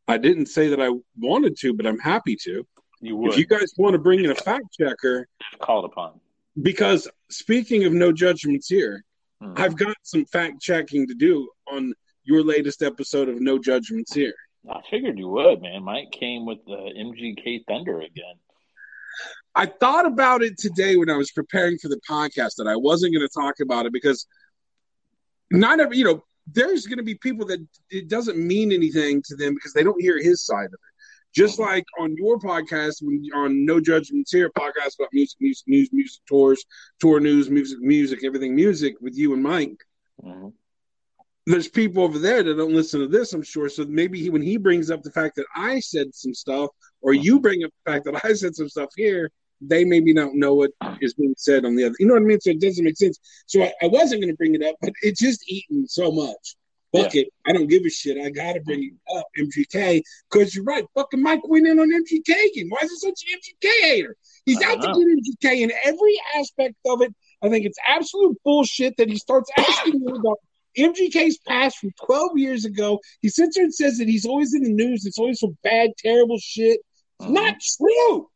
I 0.07 0.17
didn't 0.17 0.47
say 0.47 0.69
that 0.69 0.81
I 0.81 0.91
wanted 1.17 1.57
to, 1.59 1.73
but 1.73 1.85
I'm 1.85 1.99
happy 1.99 2.35
to. 2.43 2.65
You 3.01 3.15
would 3.17 3.33
If 3.33 3.38
you 3.38 3.45
guys 3.45 3.73
want 3.77 3.93
to 3.93 3.99
bring 3.99 4.23
in 4.23 4.31
a 4.31 4.35
fact 4.35 4.65
checker, 4.79 5.27
called 5.59 5.85
upon. 5.85 6.19
Because 6.61 7.07
speaking 7.29 7.83
of 7.85 7.93
no 7.93 8.11
judgments 8.11 8.67
here, 8.67 9.03
Hmm. 9.41 9.53
I've 9.55 9.77
got 9.77 9.95
some 10.03 10.25
fact 10.25 10.61
checking 10.61 11.07
to 11.07 11.13
do 11.13 11.49
on 11.71 11.93
your 12.23 12.43
latest 12.43 12.81
episode 12.83 13.29
of 13.29 13.39
No 13.39 13.57
Judgments 13.57 14.13
here. 14.13 14.33
I 14.69 14.81
figured 14.89 15.17
you 15.17 15.29
would, 15.29 15.61
man. 15.61 15.83
Mike 15.83 16.11
came 16.11 16.45
with 16.45 16.59
the 16.65 16.91
MGK 16.97 17.63
Thunder 17.67 18.01
again. 18.01 18.35
I 19.55 19.65
thought 19.65 20.05
about 20.05 20.43
it 20.43 20.57
today 20.57 20.95
when 20.95 21.09
I 21.09 21.15
was 21.15 21.31
preparing 21.31 21.77
for 21.77 21.87
the 21.87 21.99
podcast 22.07 22.55
that 22.57 22.67
I 22.67 22.75
wasn't 22.75 23.13
going 23.13 23.27
to 23.27 23.33
talk 23.33 23.55
about 23.61 23.85
it 23.85 23.93
because 23.93 24.27
not 25.51 25.79
every, 25.79 25.97
you 25.97 26.03
know, 26.03 26.23
there's 26.51 26.85
going 26.85 26.97
to 26.97 27.03
be 27.03 27.15
people 27.15 27.45
that 27.47 27.65
it 27.89 28.09
doesn't 28.09 28.37
mean 28.37 28.71
anything 28.71 29.23
to 29.27 29.35
them 29.35 29.55
because 29.55 29.73
they 29.73 29.83
don't 29.83 30.01
hear 30.01 30.21
his 30.21 30.45
side 30.45 30.65
of 30.67 30.73
it. 30.73 30.79
Just 31.33 31.59
like 31.59 31.85
on 31.99 32.15
your 32.15 32.39
podcast, 32.39 33.01
when 33.01 33.23
on 33.35 33.65
No 33.65 33.79
Judgments 33.79 34.31
Here 34.31 34.49
podcast 34.49 34.99
about 34.99 35.09
music, 35.13 35.37
music, 35.39 35.67
news, 35.67 35.89
music 35.91 36.21
tours, 36.27 36.65
tour 36.99 37.19
news, 37.19 37.49
music, 37.49 37.79
music, 37.81 38.23
everything 38.23 38.55
music 38.55 38.95
with 38.99 39.15
you 39.15 39.33
and 39.33 39.43
Mike. 39.43 39.83
Mhm. 40.23 40.53
There's 41.45 41.67
people 41.67 42.03
over 42.03 42.19
there 42.19 42.43
that 42.43 42.55
don't 42.57 42.73
listen 42.73 42.99
to 42.99 43.07
this, 43.07 43.33
I'm 43.33 43.41
sure. 43.41 43.69
So 43.69 43.85
maybe 43.85 44.19
he, 44.19 44.29
when 44.29 44.41
he 44.41 44.57
brings 44.57 44.91
up 44.91 45.01
the 45.01 45.11
fact 45.11 45.35
that 45.37 45.45
I 45.55 45.79
said 45.79 46.13
some 46.13 46.33
stuff, 46.33 46.69
or 47.01 47.13
you 47.13 47.39
bring 47.39 47.63
up 47.63 47.71
the 47.83 47.91
fact 47.91 48.05
that 48.05 48.21
I 48.23 48.33
said 48.33 48.55
some 48.55 48.69
stuff 48.69 48.89
here, 48.95 49.31
they 49.61 49.83
maybe 49.83 50.13
don't 50.13 50.39
know 50.39 50.53
what 50.53 50.71
is 51.01 51.13
being 51.13 51.33
said 51.37 51.65
on 51.65 51.75
the 51.75 51.85
other. 51.85 51.95
You 51.99 52.05
know 52.07 52.13
what 52.13 52.23
I 52.23 52.25
mean? 52.25 52.39
So 52.39 52.51
it 52.51 52.61
doesn't 52.61 52.83
make 52.83 52.97
sense. 52.97 53.19
So 53.45 53.63
I, 53.63 53.73
I 53.81 53.87
wasn't 53.87 54.21
going 54.21 54.31
to 54.31 54.37
bring 54.37 54.55
it 54.55 54.63
up, 54.63 54.75
but 54.81 54.93
it 55.01 55.17
just 55.17 55.43
eaten 55.49 55.87
so 55.87 56.11
much. 56.11 56.55
Fuck 56.95 57.13
it. 57.15 57.28
I 57.45 57.52
don't 57.54 57.67
give 57.67 57.86
a 57.86 57.89
shit. 57.89 58.17
I 58.17 58.30
got 58.32 58.54
to 58.54 58.62
bring 58.62 58.84
it 58.84 59.17
up, 59.17 59.28
MGK, 59.38 60.02
because 60.30 60.56
you're 60.56 60.63
right. 60.63 60.84
Fucking 60.95 61.21
Mike 61.21 61.47
went 61.47 61.67
in 61.67 61.80
on 61.80 61.89
MGK 61.91 62.30
again. 62.52 62.67
Why 62.69 62.80
is 62.82 62.89
he 62.89 62.97
such 62.97 63.23
an 63.28 63.39
MGK 63.39 63.69
hater? 63.84 64.15
He's 64.45 64.62
out 64.63 64.82
to 64.82 64.88
get 64.88 65.54
MGK 65.54 65.62
in 65.62 65.71
every 65.84 66.19
aspect 66.36 66.75
of 66.88 67.02
it. 67.04 67.13
I 67.43 67.49
think 67.49 67.65
it's 67.65 67.78
absolute 67.88 68.38
bullshit 68.43 68.97
that 68.97 69.08
he 69.10 69.17
starts 69.17 69.52
asking 69.58 70.02
you 70.02 70.15
about 70.15 70.39
MGK's 70.78 71.38
past 71.47 71.78
from 71.78 71.91
12 72.06 72.38
years 72.38 72.65
ago. 72.65 72.99
He 73.21 73.30
sits 73.30 73.56
there 73.56 73.65
and 73.65 73.73
says 73.73 73.97
that 73.99 74.08
he's 74.08 74.25
always 74.25 74.54
in 74.56 74.63
the 74.63 74.71
news. 74.73 75.06
It's 75.06 75.19
always 75.19 75.39
for 75.39 75.52
bad, 75.63 75.91
terrible 75.97 76.38
shit. 76.39 76.80
Mhm. 77.21 77.32
not 77.32 77.56
true. 77.78 78.30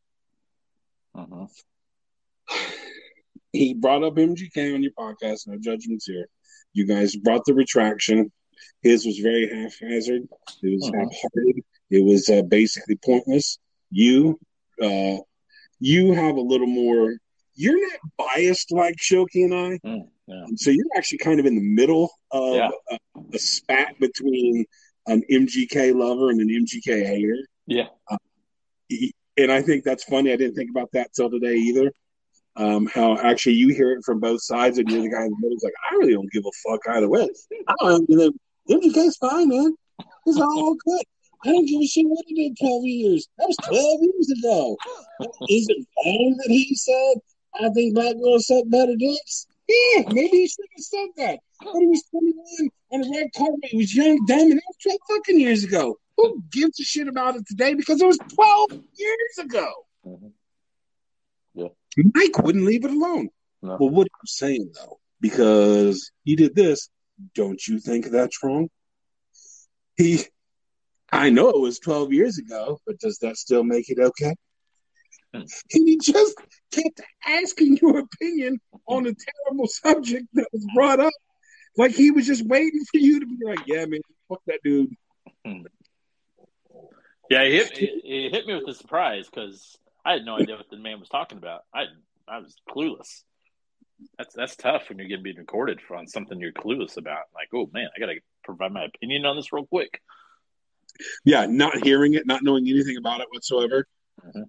Mhm. 1.16 1.50
He 3.52 3.76
brought 3.76 4.04
up 4.04 4.16
MGK 4.18 4.74
on 4.74 4.82
your 4.82 4.94
podcast. 4.94 5.48
No 5.48 5.58
judgments 5.60 6.08
here. 6.08 6.28
You 6.74 6.88
guys 6.88 7.16
brought 7.16 7.46
the 7.46 7.54
retraction. 7.54 8.32
His 8.82 9.06
was 9.06 9.18
very 9.20 9.48
haphazard. 9.48 10.24
It 10.62 10.80
was 10.80 10.90
Mhm. 10.92 11.00
half-hearted. 11.00 11.64
It 11.90 12.04
was 12.04 12.30
uh, 12.30 12.42
basically 12.44 12.96
pointless. 13.04 13.60
You, 13.92 14.40
uh, 14.82 15.18
you 15.80 16.14
have 16.14 16.36
a 16.38 16.42
little 16.42 16.68
more. 16.68 17.16
You're 17.56 17.80
not 17.80 18.00
biased 18.18 18.72
like 18.72 18.96
Shoki 18.98 19.44
and 19.46 19.54
I. 19.54 19.80
Mm, 19.88 20.10
yeah. 20.28 20.46
So 20.56 20.72
you're 20.72 20.86
actually 20.96 21.20
kind 21.20 21.40
of 21.40 21.46
in 21.46 21.56
the 21.56 21.62
middle 21.62 22.10
of 22.32 22.56
Yeah. 22.56 22.72
a, 22.90 22.98
a 23.34 23.40
spat 23.40 24.00
between 24.00 24.66
an 25.08 25.22
MGK 25.30 25.92
lover 25.94 26.30
and 26.32 26.42
an 26.42 26.50
MGK 26.50 27.06
hater. 27.06 27.38
Yeah. 27.68 27.88
And 29.38 29.52
I 29.52 29.62
think 29.62 29.84
that's 29.84 30.04
funny. 30.04 30.32
I 30.32 30.36
didn't 30.36 30.56
think 30.56 30.70
about 30.70 30.92
that 30.94 31.14
till 31.14 31.30
today 31.30 31.56
either. 31.56 31.92
Um, 32.56 32.86
how 32.86 33.18
actually 33.18 33.54
you 33.56 33.70
hear 33.70 33.92
it 33.94 34.04
from 34.06 34.20
both 34.20 34.44
sides, 34.44 34.78
and 34.78 34.88
you're 34.90 35.02
the 35.02 35.10
guy 35.10 35.24
in 35.26 35.32
the 35.32 35.38
middle. 35.42 35.58
Like 35.64 35.74
I 35.92 35.96
really 35.96 36.14
don't 36.14 36.32
give 36.32 36.44
a 36.46 36.52
fuck 36.70 36.82
either 36.88 37.10
way. 37.10 37.28
I 37.68 37.74
don't. 37.82 38.08
MGK's 38.70 39.18
fine, 39.18 39.50
man. 39.50 39.76
It's 40.26 40.40
all 40.40 40.76
good. 40.76 41.04
I 41.46 41.50
don't 41.50 41.66
give 41.66 41.82
a 41.82 41.86
shit 41.86 42.08
what 42.08 42.24
he 42.28 42.36
did 42.36 42.58
12 42.58 42.86
years. 42.86 43.28
That 43.38 43.48
was 43.48 43.58
12 43.68 44.02
years 44.02 44.32
ago. 44.40 44.78
Is 45.50 45.68
it 45.70 45.86
wrong 45.98 46.36
that 46.38 46.50
he 46.50 46.74
said, 46.76 47.16
I 47.62 47.70
think 47.74 47.96
black 47.96 48.16
girls 48.22 48.48
suck 48.48 48.64
better 48.68 48.96
dicks? 48.96 49.48
Yeah, 49.68 50.04
maybe 50.08 50.38
he 50.38 50.48
should 50.48 50.66
have 50.76 50.84
said 50.84 51.08
that. 51.18 51.40
But 51.62 51.80
he 51.80 51.88
was 51.88 52.04
21 52.12 52.70
on 52.92 53.02
the 53.02 53.18
red 53.18 53.30
carpet. 53.36 53.60
He 53.64 53.78
was 53.78 53.94
young, 53.96 54.26
dumb, 54.26 54.40
and 54.40 54.52
that 54.54 54.64
was 54.68 54.78
12 54.84 55.00
fucking 55.10 55.40
years 55.40 55.64
ago. 55.64 55.98
Who 56.18 56.44
gives 56.52 56.80
a 56.80 56.84
shit 56.84 57.08
about 57.08 57.36
it 57.36 57.46
today? 57.48 57.74
Because 57.74 58.02
it 58.02 58.06
was 58.06 58.18
12 58.18 58.72
years 58.72 59.38
ago. 59.40 59.72
Mhm. 60.06 60.32
Mike 62.16 62.40
wouldn't 62.40 62.66
leave 62.66 62.86
it 62.86 62.92
alone. 62.92 63.30
No. 63.62 63.78
Well, 63.80 63.90
what 63.90 64.08
I'm 64.08 64.26
saying, 64.26 64.72
though, 64.74 65.00
because 65.22 66.12
he 66.24 66.36
did 66.36 66.56
this, 66.56 66.90
don't 67.36 67.66
you 67.68 67.80
think 67.80 68.08
that's 68.08 68.44
wrong? 68.44 68.70
He, 69.96 70.24
I 71.12 71.30
know 71.30 71.50
it 71.50 71.60
was 71.60 71.80
12 71.80 72.14
years 72.14 72.38
ago, 72.38 72.80
but 72.86 73.00
does 73.00 73.20
that 73.20 73.38
still 73.38 73.64
make 73.64 73.90
it 73.90 74.00
okay? 74.00 74.36
Hmm. 75.34 75.44
He 75.70 75.98
just 76.02 76.36
kept 76.72 77.02
asking 77.26 77.78
your 77.82 78.00
opinion 78.00 78.60
on 78.88 79.08
a 79.08 79.14
terrible 79.14 79.68
subject 79.68 80.28
that 80.34 80.48
was 80.52 80.66
brought 80.76 81.00
up. 81.00 81.14
Like 81.76 81.92
he 81.92 82.12
was 82.12 82.28
just 82.28 82.46
waiting 82.46 82.84
for 82.92 83.00
you 83.00 83.20
to 83.20 83.26
be 83.26 83.38
like, 83.44 83.66
yeah, 83.66 83.86
man, 83.86 84.02
fuck 84.30 84.42
that 84.48 84.60
dude. 84.64 84.96
Yeah, 87.30 87.46
he 87.46 87.52
hit, 87.52 87.78
he 87.78 88.30
hit 88.32 88.46
me 88.46 88.54
with 88.56 88.68
a 88.68 88.74
surprise 88.74 89.28
because 89.28 89.78
I 90.06 90.14
had 90.14 90.26
no 90.26 90.38
idea 90.38 90.56
what 90.56 90.70
the 90.70 90.78
man 90.78 91.00
was 91.00 91.10
talking 91.10 91.38
about. 91.38 91.62
I 91.74 91.86
I 92.28 92.40
was 92.40 92.56
clueless. 92.70 93.24
That's 94.18 94.34
that's 94.36 94.56
tough 94.56 94.90
when 94.90 94.98
you're 95.00 95.08
getting 95.08 95.24
being 95.24 95.38
recorded 95.38 95.82
for 95.82 95.96
on 95.96 96.08
something 96.08 96.40
you're 96.40 96.52
clueless 96.52 96.98
about. 96.98 97.26
Like, 97.34 97.50
oh 97.54 97.70
man, 97.74 97.88
I 97.96 98.00
gotta 98.00 98.16
provide 98.44 98.72
my 98.72 98.86
opinion 98.86 99.26
on 99.26 99.36
this 99.36 99.52
real 99.54 99.66
quick. 99.66 100.02
Yeah, 101.26 101.46
not 101.48 101.84
hearing 101.84 102.14
it, 102.14 102.26
not 102.26 102.44
knowing 102.44 102.68
anything 102.68 102.98
about 102.98 103.22
it 103.22 103.28
whatsoever. 103.32 103.88
Mhm. 104.26 104.46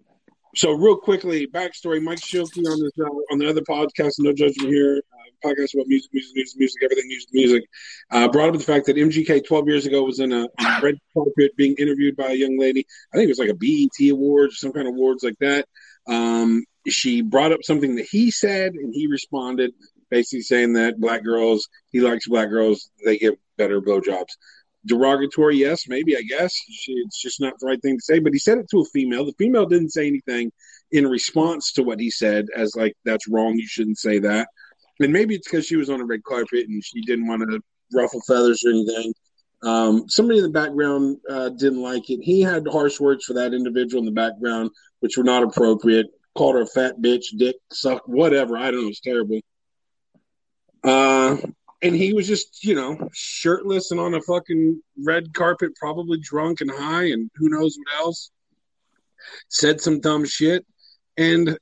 So, 0.56 0.72
real 0.72 0.96
quickly, 0.96 1.46
backstory: 1.46 2.00
Mike 2.02 2.20
Shilkey 2.20 2.64
on 2.70 2.80
this 2.80 2.92
uh, 3.00 3.32
on 3.32 3.38
the 3.38 3.48
other 3.48 3.62
podcast, 3.62 4.14
No 4.18 4.32
Judgment 4.32 4.68
Here, 4.70 5.02
uh, 5.12 5.48
podcast 5.48 5.74
about 5.74 5.88
music, 5.88 6.10
music, 6.12 6.32
music, 6.34 6.58
music, 6.58 6.82
everything 6.84 7.08
music, 7.08 7.28
music. 7.32 7.64
Uh, 8.10 8.28
brought 8.28 8.50
up 8.50 8.54
the 8.54 8.60
fact 8.64 8.86
that 8.86 8.96
MGK 8.96 9.44
12 9.44 9.68
years 9.68 9.86
ago 9.86 10.04
was 10.04 10.20
in 10.20 10.32
a, 10.32 10.44
a 10.44 10.80
red 10.80 10.98
carpet 11.12 11.56
being 11.56 11.74
interviewed 11.78 12.16
by 12.16 12.26
a 12.26 12.34
young 12.34 12.56
lady. 12.58 12.86
I 13.12 13.16
think 13.16 13.26
it 13.26 13.32
was 13.32 13.38
like 13.38 13.48
a 13.48 13.54
BET 13.54 14.10
awards, 14.12 14.60
some 14.60 14.72
kind 14.72 14.86
of 14.86 14.94
awards 14.94 15.24
like 15.24 15.38
that. 15.40 15.66
Um, 16.06 16.64
she 16.88 17.22
brought 17.22 17.52
up 17.52 17.62
something 17.62 17.96
that 17.96 18.06
he 18.10 18.30
said, 18.30 18.74
and 18.74 18.92
he 18.94 19.06
responded, 19.06 19.72
basically 20.10 20.42
saying 20.42 20.74
that 20.74 21.00
black 21.00 21.24
girls, 21.24 21.68
he 21.92 22.00
likes 22.00 22.28
black 22.28 22.50
girls, 22.50 22.90
they 23.04 23.18
get 23.18 23.38
better 23.56 23.80
blowjobs 23.80 24.32
derogatory, 24.86 25.56
yes, 25.56 25.88
maybe, 25.88 26.16
I 26.16 26.22
guess. 26.22 26.54
She, 26.54 26.92
it's 26.92 27.20
just 27.20 27.40
not 27.40 27.54
the 27.58 27.66
right 27.66 27.80
thing 27.80 27.96
to 27.96 28.02
say. 28.02 28.18
But 28.18 28.32
he 28.32 28.38
said 28.38 28.58
it 28.58 28.68
to 28.70 28.80
a 28.80 28.84
female. 28.86 29.24
The 29.24 29.34
female 29.38 29.66
didn't 29.66 29.90
say 29.90 30.06
anything 30.06 30.52
in 30.92 31.06
response 31.06 31.72
to 31.72 31.82
what 31.82 32.00
he 32.00 32.10
said, 32.10 32.46
as 32.54 32.76
like, 32.76 32.94
that's 33.04 33.28
wrong. 33.28 33.56
You 33.56 33.66
shouldn't 33.66 33.98
say 33.98 34.18
that. 34.20 34.48
And 35.00 35.12
maybe 35.12 35.34
it's 35.34 35.48
because 35.48 35.66
she 35.66 35.76
was 35.76 35.90
on 35.90 36.00
a 36.00 36.04
red 36.04 36.22
carpet 36.24 36.68
and 36.68 36.84
she 36.84 37.00
didn't 37.02 37.26
want 37.26 37.42
to 37.42 37.60
ruffle 37.92 38.22
feathers 38.26 38.62
or 38.64 38.70
anything. 38.70 39.12
Um, 39.62 40.08
somebody 40.08 40.38
in 40.38 40.44
the 40.44 40.50
background 40.50 41.16
uh, 41.28 41.48
didn't 41.48 41.82
like 41.82 42.10
it. 42.10 42.20
He 42.22 42.42
had 42.42 42.66
harsh 42.70 43.00
words 43.00 43.24
for 43.24 43.32
that 43.32 43.54
individual 43.54 44.00
in 44.00 44.04
the 44.04 44.12
background, 44.12 44.70
which 45.04 45.18
were 45.18 45.22
not 45.22 45.42
appropriate. 45.42 46.06
Called 46.34 46.54
her 46.54 46.62
a 46.62 46.66
fat 46.66 46.94
bitch, 46.98 47.26
dick, 47.36 47.56
suck, 47.70 48.08
whatever. 48.08 48.56
I 48.56 48.70
don't 48.70 48.84
know. 48.84 48.88
It's 48.88 49.00
terrible. 49.00 49.38
Uh, 50.82 51.36
and 51.82 51.94
he 51.94 52.14
was 52.14 52.26
just, 52.26 52.64
you 52.64 52.74
know, 52.74 53.10
shirtless 53.12 53.90
and 53.90 54.00
on 54.00 54.14
a 54.14 54.22
fucking 54.22 54.80
red 55.04 55.34
carpet, 55.34 55.76
probably 55.76 56.18
drunk 56.18 56.62
and 56.62 56.70
high, 56.70 57.10
and 57.10 57.30
who 57.36 57.50
knows 57.50 57.76
what 57.76 58.02
else. 58.02 58.30
Said 59.50 59.78
some 59.82 60.00
dumb 60.00 60.24
shit, 60.24 60.64
and 61.18 61.58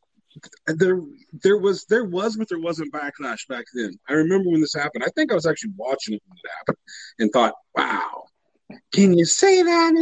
there, 0.67 1.01
there 1.43 1.59
was, 1.59 1.85
there 1.87 2.05
was, 2.05 2.37
but 2.37 2.49
there 2.49 2.61
wasn't 2.61 2.93
backlash 2.93 3.49
back 3.49 3.65
then. 3.75 3.99
I 4.09 4.13
remember 4.13 4.51
when 4.51 4.61
this 4.61 4.75
happened. 4.75 5.03
I 5.05 5.11
think 5.17 5.33
I 5.33 5.35
was 5.35 5.47
actually 5.47 5.73
watching 5.77 6.15
it 6.15 6.23
when 6.27 6.39
it 6.43 6.51
happened, 6.59 6.79
and 7.19 7.33
thought, 7.33 7.55
"Wow, 7.77 8.25
can 8.93 9.19
you 9.19 9.25
say 9.25 9.63
that, 9.63 9.95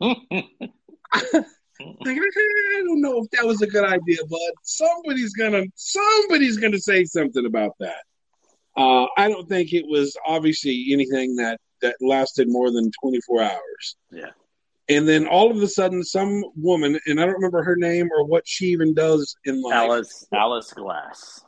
MGK?" 0.00 1.44
Like, 1.80 2.16
I 2.16 2.82
don't 2.84 3.00
know 3.00 3.22
if 3.22 3.30
that 3.30 3.46
was 3.46 3.62
a 3.62 3.66
good 3.66 3.84
idea, 3.84 4.18
but 4.28 4.52
somebody's 4.62 5.32
gonna, 5.32 5.62
somebody's 5.74 6.56
gonna 6.56 6.78
say 6.78 7.04
something 7.04 7.46
about 7.46 7.72
that. 7.78 8.02
Uh, 8.76 9.06
I 9.16 9.28
don't 9.28 9.48
think 9.48 9.72
it 9.72 9.86
was 9.86 10.16
obviously 10.26 10.88
anything 10.92 11.36
that 11.36 11.60
that 11.80 11.96
lasted 12.00 12.48
more 12.48 12.72
than 12.72 12.90
24 13.00 13.42
hours. 13.42 13.96
Yeah. 14.10 14.30
And 14.88 15.06
then 15.06 15.26
all 15.26 15.50
of 15.50 15.62
a 15.62 15.68
sudden, 15.68 16.02
some 16.02 16.42
woman, 16.56 16.98
and 17.06 17.20
I 17.20 17.26
don't 17.26 17.34
remember 17.34 17.62
her 17.62 17.76
name 17.76 18.08
or 18.16 18.24
what 18.24 18.42
she 18.46 18.66
even 18.66 18.94
does 18.94 19.36
in 19.44 19.62
life. 19.62 19.74
Alice 19.74 20.26
Alice 20.32 20.72
Glass. 20.72 21.40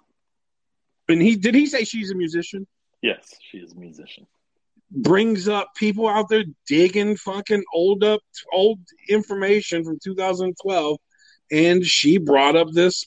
And 1.09 1.21
he 1.21 1.37
did 1.37 1.55
he 1.55 1.67
say 1.67 1.85
she's 1.85 2.11
a 2.11 2.15
musician? 2.15 2.67
Yes, 3.03 3.35
she 3.51 3.59
is 3.59 3.73
a 3.73 3.77
musician. 3.77 4.27
Brings 4.91 5.49
up 5.49 5.69
people 5.77 6.09
out 6.09 6.29
there 6.29 6.45
digging 6.67 7.17
fucking 7.17 7.63
old 7.73 8.03
up 8.05 8.21
old 8.53 8.81
information 9.09 9.85
from 9.85 9.99
2012, 10.03 10.99
and 11.53 11.85
she 11.85 12.19
brought 12.19 12.57
up 12.57 12.69
this 12.73 13.07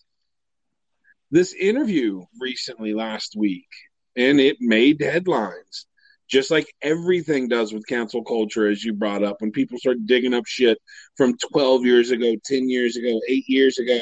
this 1.31 1.53
interview 1.53 2.23
recently 2.39 2.93
last 2.93 3.35
week, 3.37 3.67
and 4.15 4.39
it 4.39 4.57
made 4.61 5.01
headlines. 5.01 5.87
just 6.29 6.49
like 6.51 6.73
everything 6.81 7.47
does 7.47 7.73
with 7.73 7.85
cancel 7.87 8.23
culture, 8.23 8.67
as 8.67 8.83
you 8.83 8.93
brought 8.93 9.23
up, 9.23 9.37
when 9.41 9.51
people 9.51 9.77
start 9.77 9.97
digging 10.05 10.33
up 10.33 10.45
shit 10.47 10.79
from 11.17 11.35
12 11.51 11.85
years 11.85 12.11
ago, 12.11 12.35
10 12.45 12.69
years 12.69 12.95
ago, 12.97 13.19
eight 13.29 13.47
years 13.47 13.77
ago 13.79 13.99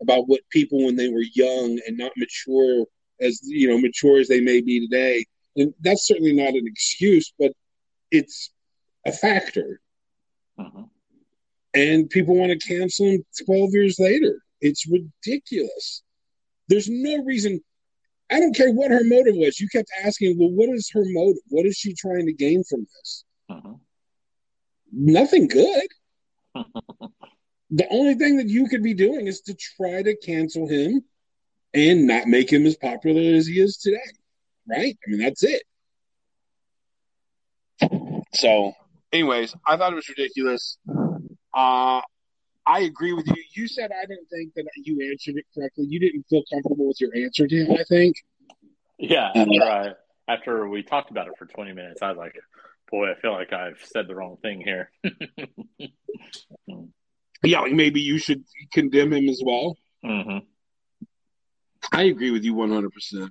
about 0.00 0.28
what 0.28 0.40
people 0.50 0.84
when 0.84 0.96
they 0.96 1.08
were 1.08 1.24
young 1.34 1.78
and 1.86 1.98
not 1.98 2.12
mature 2.16 2.86
as 3.20 3.40
you 3.44 3.68
know 3.68 3.78
mature 3.78 4.18
as 4.18 4.28
they 4.28 4.40
may 4.40 4.60
be 4.60 4.80
today, 4.80 5.24
and 5.56 5.74
that's 5.80 6.06
certainly 6.06 6.32
not 6.32 6.54
an 6.54 6.66
excuse, 6.66 7.32
but 7.38 7.52
it's 8.10 8.50
a 9.06 9.12
factor. 9.12 9.80
Mhm. 10.58 10.90
And 11.74 12.10
people 12.10 12.36
want 12.36 12.58
to 12.58 12.66
cancel 12.66 13.06
him 13.06 13.24
12 13.44 13.70
years 13.72 13.98
later. 13.98 14.40
It's 14.60 14.86
ridiculous. 14.86 16.02
There's 16.68 16.88
no 16.88 17.22
reason. 17.24 17.60
I 18.30 18.40
don't 18.40 18.56
care 18.56 18.72
what 18.72 18.90
her 18.90 19.04
motive 19.04 19.36
was. 19.36 19.60
You 19.60 19.68
kept 19.68 19.90
asking, 20.02 20.38
well, 20.38 20.50
what 20.50 20.70
is 20.70 20.90
her 20.92 21.04
motive? 21.04 21.42
What 21.48 21.66
is 21.66 21.76
she 21.76 21.94
trying 21.94 22.26
to 22.26 22.32
gain 22.32 22.64
from 22.64 22.86
this? 22.94 23.24
Mhm. 23.50 23.80
Nothing 24.92 25.48
good. 25.48 25.88
the 27.70 27.88
only 27.90 28.14
thing 28.14 28.36
that 28.36 28.48
you 28.48 28.68
could 28.68 28.82
be 28.82 28.94
doing 28.94 29.26
is 29.26 29.40
to 29.42 29.54
try 29.54 30.02
to 30.02 30.16
cancel 30.16 30.68
him 30.68 31.04
and 31.74 32.06
not 32.06 32.28
make 32.28 32.50
him 32.52 32.64
as 32.66 32.76
popular 32.76 33.34
as 33.34 33.46
he 33.46 33.60
is 33.60 33.76
today. 33.76 33.98
Right? 34.68 34.96
I 35.06 35.10
mean, 35.10 35.20
that's 35.20 35.42
it. 35.42 35.62
So, 38.34 38.72
anyways, 39.12 39.54
I 39.66 39.76
thought 39.76 39.92
it 39.92 39.96
was 39.96 40.08
ridiculous. 40.08 40.78
Uh, 41.54 42.00
I 42.66 42.80
agree 42.80 43.12
with 43.12 43.26
you. 43.26 43.42
You 43.54 43.68
said 43.68 43.90
I 43.92 44.06
didn't 44.06 44.28
think 44.30 44.54
that 44.54 44.64
you 44.76 45.10
answered 45.10 45.36
it 45.36 45.44
correctly. 45.54 45.84
You 45.88 46.00
didn't 46.00 46.24
feel 46.28 46.42
comfortable 46.52 46.88
with 46.88 47.00
your 47.00 47.14
answer 47.14 47.46
to 47.46 47.56
him, 47.56 47.72
I 47.72 47.84
think. 47.84 48.16
Yeah, 48.98 49.30
Um, 49.34 49.48
after, 49.52 49.62
I, 49.64 50.32
after 50.32 50.68
we 50.68 50.82
talked 50.82 51.10
about 51.10 51.28
it 51.28 51.34
for 51.38 51.46
20 51.46 51.72
minutes, 51.74 52.00
I 52.00 52.08
was 52.08 52.16
like, 52.16 52.34
boy, 52.90 53.10
I 53.10 53.20
feel 53.20 53.32
like 53.32 53.52
I've 53.52 53.80
said 53.84 54.08
the 54.08 54.14
wrong 54.14 54.38
thing 54.42 54.60
here. 54.60 54.90
Yeah, 57.46 57.60
like 57.60 57.72
maybe 57.72 58.00
you 58.00 58.16
should 58.16 58.42
condemn 58.72 59.12
him 59.12 59.28
as 59.28 59.42
well. 59.44 59.76
hmm 60.02 60.38
I 61.92 62.04
agree 62.04 62.30
with 62.30 62.42
you 62.42 62.54
100%. 62.54 63.28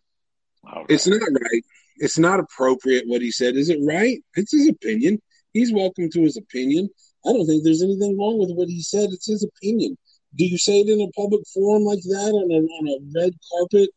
It's 0.90 1.08
not 1.08 1.22
right. 1.22 1.64
It's 1.98 2.18
not 2.18 2.40
appropriate 2.40 3.04
what 3.08 3.22
he 3.22 3.32
said. 3.32 3.56
Is 3.56 3.70
it 3.70 3.80
right? 3.84 4.20
It's 4.36 4.52
his 4.52 4.68
opinion. 4.68 5.20
He's 5.54 5.74
welcome 5.74 6.10
to 6.12 6.22
his 6.22 6.38
opinion. 6.38 6.90
I 7.26 7.32
don't 7.32 7.46
think 7.46 7.64
there's 7.64 7.84
anything 7.84 8.18
wrong 8.18 8.40
with 8.40 8.52
what 8.52 8.68
he 8.68 8.82
said. 8.82 9.10
It's 9.12 9.28
his 9.28 9.44
opinion. 9.44 9.98
Do 10.36 10.46
you 10.46 10.58
say 10.58 10.80
it 10.80 10.90
in 10.90 11.00
a 11.00 11.12
public 11.12 11.42
forum 11.54 11.84
like 11.84 12.02
that 12.02 12.32
on 12.34 12.52
a, 12.52 12.56
on 12.56 12.88
a 12.88 13.22
red 13.22 13.34
carpet 13.52 13.90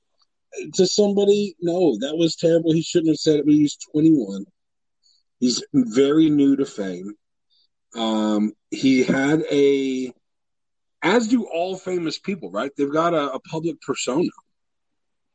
to 0.75 0.87
somebody? 0.87 1.57
No, 1.61 1.97
that 2.01 2.17
was 2.17 2.37
terrible. 2.37 2.73
He 2.73 2.83
shouldn't 2.83 3.11
have 3.11 3.17
said 3.17 3.41
it, 3.41 3.47
but 3.47 3.55
he's 3.55 3.79
21. 3.93 4.45
He's 5.41 5.65
very 5.73 6.29
new 6.29 6.57
to 6.57 6.67
fame. 6.67 7.15
Um, 7.95 8.53
he 8.71 9.03
had 9.03 9.43
a, 9.51 10.13
as 11.03 11.29
do 11.29 11.47
all 11.47 11.77
famous 11.77 12.19
people, 12.19 12.51
right? 12.51 12.71
They've 12.77 12.93
got 12.93 13.15
a, 13.15 13.33
a 13.33 13.41
public 13.41 13.81
persona. 13.81 14.29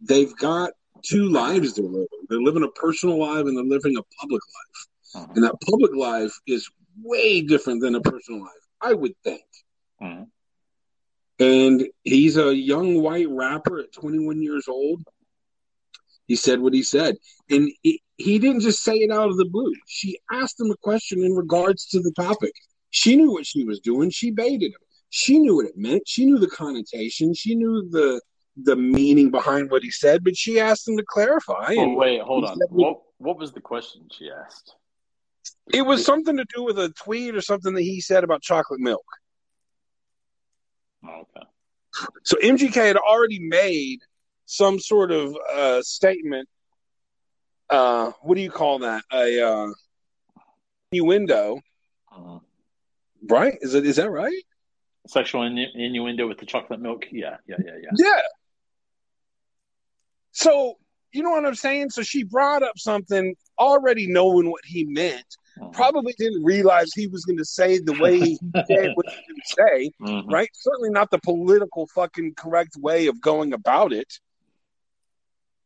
They've 0.01 0.35
got 0.37 0.71
two 1.03 1.29
lives 1.29 1.73
they're 1.73 1.85
living. 1.85 2.07
They're 2.29 2.41
living 2.41 2.63
a 2.63 2.69
personal 2.69 3.19
life 3.19 3.45
and 3.45 3.57
they're 3.57 3.63
living 3.63 3.97
a 3.97 4.03
public 4.19 4.41
life. 4.55 5.27
Mhm. 5.27 5.35
And 5.35 5.43
that 5.43 5.55
public 5.69 5.95
life 5.95 6.33
is 6.47 6.69
way 7.01 7.41
different 7.41 7.81
than 7.81 7.95
a 7.95 8.01
personal 8.01 8.41
life, 8.41 8.67
I 8.79 8.93
would 8.93 9.15
think. 9.23 9.43
Mhm. 10.01 10.29
And 11.39 11.87
he's 12.03 12.37
a 12.37 12.55
young 12.55 13.01
white 13.01 13.29
rapper 13.29 13.79
at 13.79 13.91
21 13.91 14.41
years 14.41 14.67
old. 14.67 15.03
He 16.27 16.35
said 16.35 16.59
what 16.61 16.73
he 16.73 16.83
said. 16.83 17.17
And 17.49 17.71
he, 17.81 18.01
he 18.17 18.39
didn't 18.39 18.61
just 18.61 18.83
say 18.83 18.95
it 18.97 19.11
out 19.11 19.29
of 19.29 19.37
the 19.37 19.45
blue. 19.45 19.73
She 19.87 20.19
asked 20.31 20.59
him 20.59 20.71
a 20.71 20.77
question 20.77 21.23
in 21.23 21.33
regards 21.33 21.85
to 21.87 21.99
the 21.99 22.11
topic. 22.11 22.53
She 22.91 23.15
knew 23.15 23.31
what 23.31 23.45
she 23.45 23.63
was 23.63 23.79
doing. 23.79 24.11
She 24.11 24.31
baited 24.31 24.71
him. 24.71 24.79
She 25.09 25.39
knew 25.39 25.55
what 25.55 25.65
it 25.65 25.77
meant. 25.77 26.03
She 26.07 26.25
knew 26.25 26.37
the 26.37 26.47
connotation. 26.47 27.33
She 27.33 27.55
knew 27.55 27.89
the 27.89 28.21
the 28.57 28.75
meaning 28.75 29.31
behind 29.31 29.71
what 29.71 29.81
he 29.83 29.91
said, 29.91 30.23
but 30.23 30.35
she 30.37 30.59
asked 30.59 30.87
him 30.87 30.97
to 30.97 31.03
clarify. 31.05 31.73
Oh, 31.77 31.81
And 31.81 31.95
wait, 31.95 32.21
hold 32.21 32.45
on. 32.45 32.57
said- 32.57 32.67
What, 32.69 33.01
what 33.17 33.37
was 33.37 33.51
the 33.53 33.61
question 33.61 34.07
she 34.11 34.29
asked? 34.29 34.75
it 35.73 35.81
was 35.83 36.05
something 36.05 36.37
to 36.37 36.45
do 36.55 36.63
with 36.63 36.77
a 36.77 36.89
tweet 36.89 37.33
or 37.35 37.41
something 37.41 37.73
that 37.73 37.81
he 37.81 37.99
said 38.01 38.23
about 38.23 38.41
chocolate 38.41 38.79
milk. 38.79 39.05
Oh, 41.03 41.21
okay. 41.21 41.47
So 42.23 42.37
MGK 42.37 42.75
had 42.87 42.97
already 42.97 43.39
made 43.39 43.99
some 44.45 44.79
sort 44.79 45.11
of 45.11 45.35
uh, 45.51 45.81
statement. 45.81 46.47
Uh, 47.69 48.11
what 48.21 48.35
do 48.35 48.41
you 48.41 48.51
call 48.51 48.79
that? 48.79 49.03
A 49.13 49.41
uh, 49.41 49.67
innuendo, 50.91 51.59
Mhm. 52.13 52.41
right? 53.29 53.57
Is 53.61 53.73
it 53.73 53.85
is 53.85 53.95
that 53.95 54.09
right? 54.11 54.43
Sexual 55.07 55.41
innu- 55.41 55.73
innuendo 55.73 56.27
with 56.27 56.37
the 56.37 56.45
chocolate 56.45 56.79
milk? 56.81 57.05
Yeah, 57.11 57.37
yeah, 57.47 57.55
yeah, 57.65 57.77
yeah. 57.81 57.89
Yeah. 57.97 58.21
So 60.31 60.77
you 61.13 61.23
know 61.23 61.31
what 61.31 61.45
I'm 61.45 61.55
saying? 61.55 61.89
So 61.89 62.03
she 62.03 62.23
brought 62.23 62.63
up 62.63 62.77
something 62.77 63.35
already 63.59 64.07
knowing 64.07 64.49
what 64.49 64.63
he 64.63 64.85
meant. 64.85 65.25
Mhm. 65.59 65.73
Probably 65.73 66.13
didn't 66.17 66.43
realize 66.43 66.93
he 66.93 67.07
was 67.07 67.25
going 67.25 67.37
to 67.37 67.45
say 67.45 67.79
the 67.79 67.99
way 67.99 68.17
he 68.19 68.35
said 68.37 68.91
what 68.95 69.09
he 69.09 69.17
was 69.17 69.25
going 69.27 69.41
to 69.41 69.55
say. 69.57 69.91
Mhm. 70.01 70.31
right? 70.31 70.49
Certainly 70.53 70.91
not 70.91 71.11
the 71.11 71.19
political 71.19 71.87
fucking 71.87 72.35
correct 72.35 72.77
way 72.77 73.07
of 73.07 73.19
going 73.19 73.51
about 73.51 73.91
it. 73.91 74.19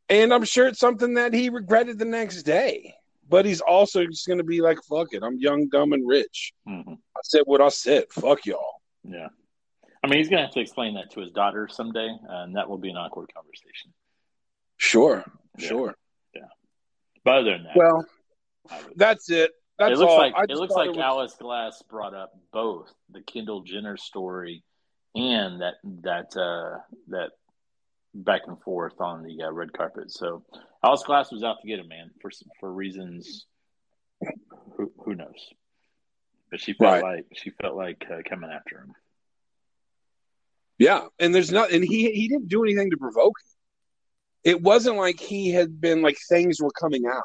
And 0.09 0.33
I'm 0.33 0.45
sure 0.45 0.67
it's 0.67 0.79
something 0.79 1.15
that 1.15 1.33
he 1.33 1.49
regretted 1.49 1.99
the 1.99 2.05
next 2.05 2.43
day. 2.43 2.95
But 3.27 3.45
he's 3.45 3.61
also 3.61 4.05
just 4.05 4.27
going 4.27 4.37
to 4.37 4.43
be 4.43 4.61
like, 4.61 4.77
fuck 4.83 5.13
it. 5.13 5.23
I'm 5.23 5.37
young, 5.37 5.67
dumb, 5.69 5.93
and 5.93 6.07
rich. 6.07 6.53
Mhm. 6.67 6.97
I 6.97 7.19
said 7.23 7.41
what 7.45 7.61
I 7.61 7.69
said. 7.69 8.05
Fuck 8.11 8.45
y'all. 8.45 8.81
Yeah. 9.03 9.29
I 10.03 10.07
mean, 10.07 10.19
he's 10.19 10.29
going 10.29 10.39
to 10.41 10.45
have 10.45 10.53
to 10.53 10.59
explain 10.59 10.93
that 10.95 11.11
to 11.11 11.21
his 11.21 11.31
daughter 11.31 11.67
someday, 11.67 12.15
and 12.29 12.55
that 12.55 12.69
will 12.69 12.77
be 12.77 12.89
an 12.89 12.97
awkward 12.97 13.31
conversation. 13.33 13.93
Sure. 14.77 15.23
Yeah. 15.57 15.67
Sure. 15.67 15.95
Yeah. 16.35 16.41
But 17.23 17.33
other 17.39 17.51
than 17.51 17.63
that, 17.63 17.75
Well, 17.75 18.05
that's 18.95 19.29
it. 19.29 19.51
That's 19.77 19.93
it 19.93 19.97
looks 19.97 20.11
all. 20.11 20.17
like 20.17 20.33
I 20.35 20.43
it 20.43 20.49
looks 20.51 20.73
thought 20.73 20.87
like 20.87 20.95
was- 20.95 21.03
Alice 21.03 21.35
Glass 21.39 21.81
brought 21.89 22.13
up 22.13 22.31
both 22.53 22.91
the 23.09 23.21
Kendall 23.21 23.61
Jenner 23.61 23.97
story 23.97 24.63
and 25.15 25.61
that 25.61 25.75
that 26.03 26.35
uh, 26.37 26.79
that 27.09 27.31
back 28.13 28.41
and 28.47 28.61
forth 28.61 28.99
on 28.99 29.23
the 29.23 29.43
uh, 29.43 29.51
red 29.51 29.73
carpet. 29.73 30.11
So 30.11 30.43
Alice 30.83 31.03
Glass 31.03 31.31
was 31.31 31.43
out 31.43 31.57
to 31.61 31.67
get 31.67 31.79
him, 31.79 31.87
man, 31.89 32.11
for 32.21 32.31
for 32.59 32.71
reasons 32.71 33.45
who 34.77 34.91
who 35.03 35.15
knows. 35.15 35.49
But 36.51 36.61
she 36.61 36.73
felt 36.73 37.01
Right. 37.03 37.17
like 37.17 37.25
she 37.33 37.49
felt 37.49 37.75
like 37.75 38.05
uh, 38.09 38.21
coming 38.27 38.49
after 38.51 38.77
him. 38.79 38.93
Yeah, 40.77 41.07
and 41.19 41.33
there's 41.33 41.51
not, 41.51 41.71
and 41.71 41.83
he 41.83 42.11
he 42.11 42.27
didn't 42.27 42.49
do 42.49 42.63
anything 42.63 42.91
to 42.91 42.97
provoke 42.97 43.33
it. 43.43 43.54
It 44.45 44.61
wasn't 44.61 44.95
like 44.95 45.19
he 45.19 45.49
had 45.51 45.81
been 45.81 46.01
like 46.01 46.17
things 46.29 46.61
were 46.61 46.71
coming 46.71 47.05
out. 47.07 47.23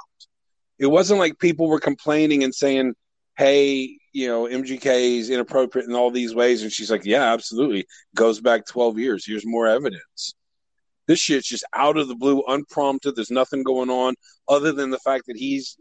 It 0.78 0.86
wasn't 0.86 1.20
like 1.20 1.38
people 1.38 1.68
were 1.68 1.78
complaining 1.78 2.42
and 2.42 2.54
saying, 2.54 2.94
"Hey, 3.36 3.98
you 4.12 4.26
know, 4.26 4.46
MGK 4.46 5.18
is 5.18 5.30
inappropriate 5.30 5.88
in 5.88 5.94
all 5.94 6.10
these 6.10 6.34
ways," 6.34 6.62
and 6.62 6.72
she's 6.72 6.90
like, 6.90 7.04
"Yeah, 7.04 7.32
absolutely." 7.32 7.86
Goes 8.16 8.40
back 8.40 8.66
twelve 8.66 8.98
years. 8.98 9.24
Here's 9.26 9.46
more 9.46 9.68
evidence. 9.68 10.34
This 11.06 11.20
shit's 11.20 11.46
just 11.46 11.64
out 11.74 11.98
of 11.98 12.08
the 12.08 12.16
blue, 12.16 12.42
unprompted. 12.48 13.14
There's 13.16 13.30
nothing 13.30 13.62
going 13.62 13.90
on 13.90 14.14
other 14.48 14.72
than 14.72 14.90
the 14.90 14.98
fact 14.98 15.26
that 15.26 15.36
he's 15.36 15.76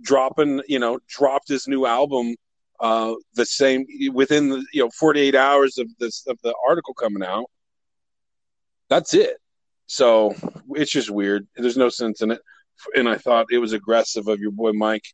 dropping, 0.00 0.62
you 0.68 0.78
know, 0.78 1.00
dropped 1.08 1.48
his 1.48 1.66
new 1.66 1.86
album 1.86 2.36
uh, 2.80 3.14
the 3.34 3.46
same 3.46 3.86
within 4.12 4.50
the 4.50 4.64
you 4.72 4.84
know 4.84 4.90
48 4.90 5.34
hours 5.34 5.78
of 5.78 5.88
this 5.98 6.26
of 6.26 6.38
the 6.42 6.54
article 6.68 6.94
coming 6.94 7.22
out. 7.22 7.46
That's 8.88 9.14
it. 9.14 9.38
So 9.86 10.34
it's 10.70 10.90
just 10.90 11.10
weird. 11.10 11.46
There's 11.56 11.76
no 11.76 11.88
sense 11.88 12.22
in 12.22 12.32
it, 12.32 12.40
and 12.94 13.08
I 13.08 13.16
thought 13.16 13.46
it 13.50 13.58
was 13.58 13.72
aggressive 13.72 14.28
of 14.28 14.40
your 14.40 14.50
boy 14.50 14.72
Mike 14.72 15.04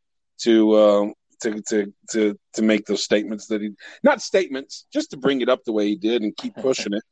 to 0.42 0.72
uh, 0.72 1.06
to 1.42 1.62
to 1.68 1.92
to 2.10 2.38
to 2.54 2.62
make 2.62 2.86
those 2.86 3.02
statements 3.02 3.46
that 3.48 3.60
he 3.60 3.70
not 4.02 4.22
statements, 4.22 4.86
just 4.92 5.10
to 5.10 5.16
bring 5.16 5.40
it 5.40 5.48
up 5.48 5.62
the 5.64 5.72
way 5.72 5.86
he 5.86 5.96
did 5.96 6.22
and 6.22 6.36
keep 6.36 6.54
pushing 6.56 6.94
it. 6.94 7.02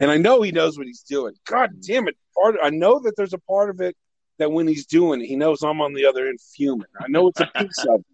And 0.00 0.10
I 0.10 0.16
know 0.16 0.42
he 0.42 0.52
knows 0.52 0.76
what 0.76 0.86
he's 0.86 1.02
doing. 1.02 1.34
God 1.46 1.70
damn 1.86 2.08
it! 2.08 2.16
Part 2.34 2.56
I 2.62 2.70
know 2.70 3.00
that 3.00 3.14
there's 3.16 3.32
a 3.34 3.38
part 3.38 3.70
of 3.70 3.80
it 3.80 3.96
that 4.38 4.52
when 4.52 4.68
he's 4.68 4.86
doing 4.86 5.22
it, 5.22 5.26
he 5.26 5.36
knows 5.36 5.62
I'm 5.62 5.80
on 5.80 5.94
the 5.94 6.06
other 6.06 6.26
end 6.26 6.40
fuming. 6.40 6.86
I 7.00 7.08
know 7.08 7.28
it's 7.28 7.40
a 7.40 7.46
piece 7.46 7.84
of 7.88 8.00
it. 8.00 8.06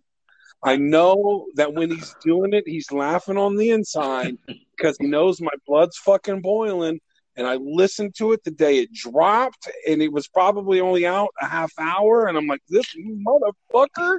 I 0.65 0.77
know 0.77 1.47
that 1.57 1.75
when 1.75 1.91
he's 1.91 2.15
doing 2.25 2.53
it, 2.53 2.65
he's 2.67 2.93
laughing 2.93 3.37
on 3.37 3.57
the 3.57 3.71
inside 3.71 4.37
because 4.77 4.97
he 5.01 5.07
knows 5.07 5.41
my 5.41 5.51
blood's 5.67 5.97
fucking 5.99 6.41
boiling. 6.41 7.01
And 7.37 7.47
I 7.47 7.57
listened 7.57 8.15
to 8.17 8.33
it 8.33 8.45
the 8.45 8.51
day 8.51 8.79
it 8.79 8.93
dropped, 8.93 9.71
and 9.89 10.03
it 10.03 10.13
was 10.13 10.29
probably 10.29 10.81
only 10.81 11.07
out 11.07 11.29
a 11.41 11.47
half 11.47 11.73
hour. 11.79 12.27
And 12.27 12.37
I'm 12.37 12.47
like, 12.47 12.61
this 12.69 12.87
motherfucker. 12.97 14.19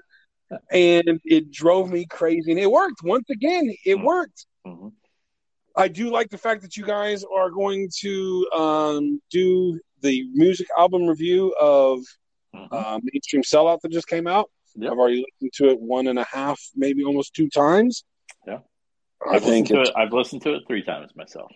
And 0.72 1.20
it 1.26 1.52
drove 1.52 1.90
me 1.92 2.06
crazy. 2.06 2.52
And 2.52 2.60
it 2.60 2.70
worked. 2.72 3.02
Once 3.04 3.30
again, 3.30 3.74
it 3.86 4.00
worked. 4.00 4.46
hmm 4.66 4.90
I 5.76 5.88
do 5.88 6.12
like 6.12 6.30
the 6.30 6.38
fact 6.38 6.62
that 6.62 6.78
you 6.78 6.86
guys 6.86 7.24
are 7.24 7.50
going 7.50 7.90
to 8.02 8.48
um, 8.56 9.20
do 9.32 9.80
the 10.02 10.28
music 10.34 10.68
album 10.78 11.08
review 11.08 11.52
of 11.60 12.00
Mhm. 12.56 12.68
uh, 12.72 13.00
mainstream 13.02 13.42
sellout 13.42 13.80
that 13.82 13.92
just 13.92 14.08
came 14.08 14.28
out. 14.28 14.52
Yep. 14.76 14.92
I've 14.92 14.98
already 15.00 15.26
listened 15.26 15.52
to 15.56 15.70
it 15.72 15.80
one 15.82 16.06
and 16.08 16.20
a 16.20 16.26
half, 16.26 16.62
maybe 16.76 17.04
almost 17.04 17.34
two 17.34 17.50
times. 17.50 18.04
Yeah. 18.46 18.60
I 19.28 19.38
I've 19.38 19.44
think 19.44 19.72
listened 19.72 19.88
it. 19.88 19.94
I've 19.96 20.14
listened 20.14 20.42
to 20.44 20.54
it 20.54 20.62
three 20.68 20.84
times 20.84 21.12
myself. 21.16 21.52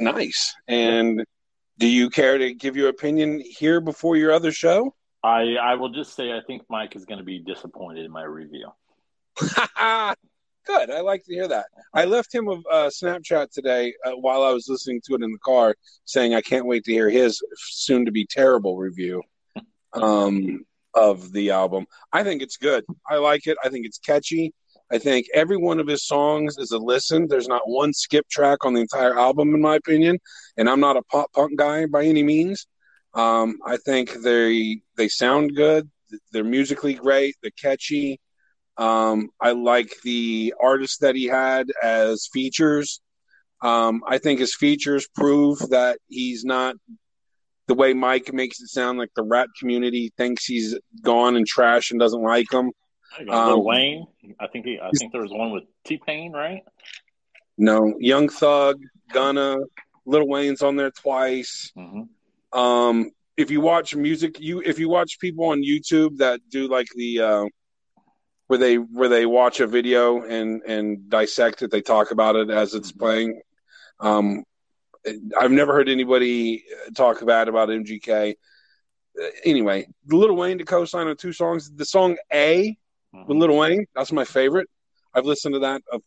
Nice. 0.00 0.54
And 0.68 1.24
do 1.78 1.86
you 1.86 2.10
care 2.10 2.38
to 2.38 2.52
give 2.54 2.76
your 2.76 2.88
opinion 2.88 3.40
here 3.40 3.80
before 3.80 4.16
your 4.16 4.32
other 4.32 4.52
show? 4.52 4.94
I 5.22 5.56
I 5.60 5.74
will 5.74 5.90
just 5.90 6.14
say 6.14 6.32
I 6.32 6.40
think 6.46 6.62
Mike 6.68 6.96
is 6.96 7.04
going 7.04 7.18
to 7.18 7.24
be 7.24 7.38
disappointed 7.38 8.04
in 8.04 8.10
my 8.10 8.24
review. 8.24 8.68
Good. 10.66 10.90
I 10.90 11.00
like 11.00 11.24
to 11.24 11.34
hear 11.34 11.48
that. 11.48 11.66
I 11.94 12.04
left 12.04 12.34
him 12.34 12.48
a 12.48 12.52
uh, 12.70 12.90
Snapchat 12.90 13.50
today 13.50 13.94
uh, 14.04 14.12
while 14.12 14.42
I 14.42 14.52
was 14.52 14.68
listening 14.68 15.00
to 15.06 15.14
it 15.14 15.22
in 15.22 15.32
the 15.32 15.38
car, 15.38 15.74
saying 16.04 16.34
I 16.34 16.42
can't 16.42 16.66
wait 16.66 16.84
to 16.84 16.92
hear 16.92 17.08
his 17.08 17.42
soon-to-be 17.56 18.26
terrible 18.26 18.76
review 18.76 19.22
um, 19.94 20.64
of 20.94 21.32
the 21.32 21.50
album. 21.50 21.86
I 22.12 22.24
think 22.24 22.42
it's 22.42 22.58
good. 22.58 22.84
I 23.08 23.16
like 23.16 23.46
it. 23.46 23.56
I 23.64 23.70
think 23.70 23.86
it's 23.86 23.98
catchy. 23.98 24.52
I 24.92 24.98
think 24.98 25.26
every 25.34 25.56
one 25.56 25.78
of 25.78 25.86
his 25.86 26.06
songs 26.06 26.56
is 26.58 26.72
a 26.72 26.78
listen. 26.78 27.28
There's 27.28 27.48
not 27.48 27.62
one 27.68 27.92
skip 27.92 28.28
track 28.28 28.64
on 28.64 28.74
the 28.74 28.80
entire 28.80 29.18
album, 29.18 29.54
in 29.54 29.60
my 29.60 29.76
opinion. 29.76 30.18
And 30.56 30.68
I'm 30.68 30.80
not 30.80 30.96
a 30.96 31.02
pop 31.02 31.32
punk 31.32 31.56
guy 31.56 31.86
by 31.86 32.04
any 32.04 32.22
means. 32.22 32.66
Um, 33.14 33.56
I 33.66 33.76
think 33.76 34.12
they 34.22 34.80
they 34.96 35.08
sound 35.08 35.54
good. 35.54 35.88
They're 36.32 36.44
musically 36.44 36.94
great. 36.94 37.36
They're 37.42 37.52
catchy. 37.60 38.20
Um, 38.76 39.30
I 39.40 39.52
like 39.52 39.92
the 40.04 40.54
artists 40.60 40.98
that 40.98 41.14
he 41.14 41.26
had 41.26 41.68
as 41.82 42.28
features. 42.32 43.00
Um, 43.62 44.02
I 44.06 44.18
think 44.18 44.40
his 44.40 44.56
features 44.56 45.06
prove 45.14 45.58
that 45.70 45.98
he's 46.08 46.44
not 46.44 46.76
the 47.68 47.74
way 47.74 47.92
Mike 47.92 48.32
makes 48.32 48.60
it 48.60 48.68
sound 48.68 48.98
like 48.98 49.10
the 49.14 49.22
rap 49.22 49.48
community 49.58 50.12
thinks 50.16 50.44
he's 50.44 50.76
gone 51.02 51.36
and 51.36 51.46
trash 51.46 51.90
and 51.90 52.00
doesn't 52.00 52.22
like 52.22 52.50
him. 52.52 52.72
I 53.18 53.22
Lil 53.24 53.34
Um, 53.34 53.64
Wayne. 53.64 54.06
I 54.38 54.46
think 54.46 54.66
he, 54.66 54.78
I 54.80 54.90
think 54.90 55.12
there 55.12 55.22
was 55.22 55.32
one 55.32 55.50
with 55.52 55.64
T 55.84 55.98
Pain, 56.04 56.32
right? 56.32 56.62
No, 57.58 57.94
Young 57.98 58.28
Thug, 58.28 58.80
Gunna, 59.12 59.58
Lil 60.06 60.26
Wayne's 60.26 60.62
on 60.62 60.76
there 60.76 60.90
twice. 60.90 61.72
hmm 61.76 62.02
Um, 62.52 63.10
if 63.36 63.50
you 63.50 63.60
watch 63.60 63.94
music, 63.94 64.38
you 64.40 64.60
if 64.60 64.78
you 64.78 64.88
watch 64.88 65.18
people 65.18 65.46
on 65.46 65.62
YouTube 65.62 66.18
that 66.18 66.40
do 66.50 66.68
like 66.68 66.88
the 66.94 67.20
uh, 67.20 67.44
where 68.48 68.58
they 68.58 68.76
where 68.76 69.08
they 69.08 69.26
watch 69.26 69.60
a 69.60 69.66
video 69.66 70.22
and 70.22 70.62
and 70.62 71.08
dissect 71.08 71.62
it, 71.62 71.70
they 71.70 71.80
talk 71.82 72.10
about 72.10 72.36
it 72.36 72.50
as 72.50 72.74
it's 72.74 72.92
playing. 72.92 73.40
Um, 73.98 74.44
I've 75.38 75.50
never 75.52 75.72
heard 75.72 75.88
anybody 75.88 76.64
talk 76.94 77.24
bad 77.24 77.48
about 77.48 77.68
MGK. 77.70 78.32
Uh, 78.32 79.26
Anyway, 79.44 79.86
Little 80.06 80.36
Wayne 80.36 80.58
to 80.58 80.64
co-sign 80.64 81.06
on 81.08 81.16
two 81.16 81.32
songs. 81.32 81.70
The 81.74 81.84
song 81.84 82.16
A 82.32 82.76
with 83.12 83.36
Lil 83.36 83.56
Wayne, 83.56 83.86
that's 83.94 84.12
my 84.12 84.24
favorite. 84.24 84.68
I've 85.14 85.26
listened 85.26 85.54
to 85.54 85.60
that 85.60 85.82
of 85.92 86.02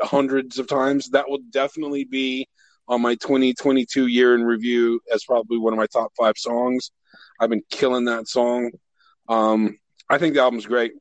hundreds 0.00 0.58
of 0.58 0.66
times. 0.66 1.10
That 1.10 1.28
will 1.28 1.40
definitely 1.50 2.04
be 2.04 2.48
on 2.88 3.02
my 3.02 3.14
2022 3.16 4.06
year 4.06 4.34
in 4.34 4.42
review 4.42 5.00
as 5.12 5.24
probably 5.24 5.58
one 5.58 5.72
of 5.72 5.78
my 5.78 5.86
top 5.86 6.12
five 6.18 6.34
songs. 6.36 6.90
I've 7.40 7.50
been 7.50 7.62
killing 7.70 8.06
that 8.06 8.28
song. 8.28 8.70
Um, 9.28 9.78
I 10.08 10.18
think 10.18 10.34
the 10.34 10.40
album's 10.40 10.66
great. 10.66 10.92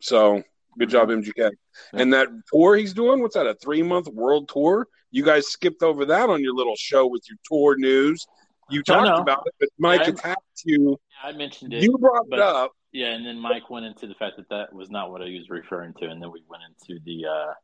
So 0.00 0.42
good 0.78 0.90
job, 0.90 1.08
MGK. 1.08 1.50
And 1.92 2.12
that 2.12 2.28
tour 2.52 2.76
he's 2.76 2.92
doing, 2.92 3.22
what's 3.22 3.34
that, 3.34 3.46
a 3.46 3.54
three 3.54 3.82
month 3.82 4.08
world 4.08 4.48
tour? 4.52 4.86
You 5.10 5.24
guys 5.24 5.46
skipped 5.48 5.82
over 5.82 6.06
that 6.06 6.28
on 6.28 6.42
your 6.42 6.54
little 6.54 6.76
show 6.76 7.06
with 7.06 7.22
your 7.28 7.38
tour 7.44 7.76
news. 7.76 8.26
You 8.70 8.82
talked 8.82 9.20
about 9.20 9.42
it, 9.46 9.54
but 9.60 9.68
Mike 9.78 10.00
I- 10.02 10.04
attacked 10.06 10.62
you. 10.64 10.98
I 11.22 11.32
mentioned 11.32 11.72
it. 11.72 11.82
You 11.82 11.96
brought 11.98 12.28
but- 12.28 12.38
it 12.38 12.44
up. 12.44 12.72
Yeah, 12.94 13.14
and 13.14 13.24
then 13.24 13.38
Mike 13.38 13.70
went 13.70 13.86
into 13.86 14.06
the 14.06 14.14
fact 14.14 14.36
that 14.36 14.50
that 14.50 14.74
was 14.74 14.90
not 14.90 15.10
what 15.10 15.22
I 15.22 15.24
was 15.24 15.48
referring 15.48 15.94
to, 15.94 16.10
and 16.10 16.20
then 16.20 16.30
we 16.30 16.42
went 16.46 16.62
into 16.68 17.00
the 17.06 17.26
uh, 17.26 17.54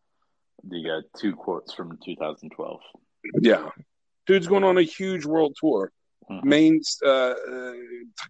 the 0.65 0.91
uh, 0.91 1.19
two 1.19 1.35
quotes 1.35 1.75
from 1.75 1.99
2012. 2.03 2.81
Yeah. 3.43 3.69
Dude's 4.27 4.47
going 4.47 4.65
on 4.65 4.79
a 4.79 4.83
huge 4.83 5.27
world 5.27 5.55
tour. 5.61 5.93
Mhm. 6.31 6.45
Main 6.45 6.81
uh, 7.05 7.09
uh, 7.09 7.75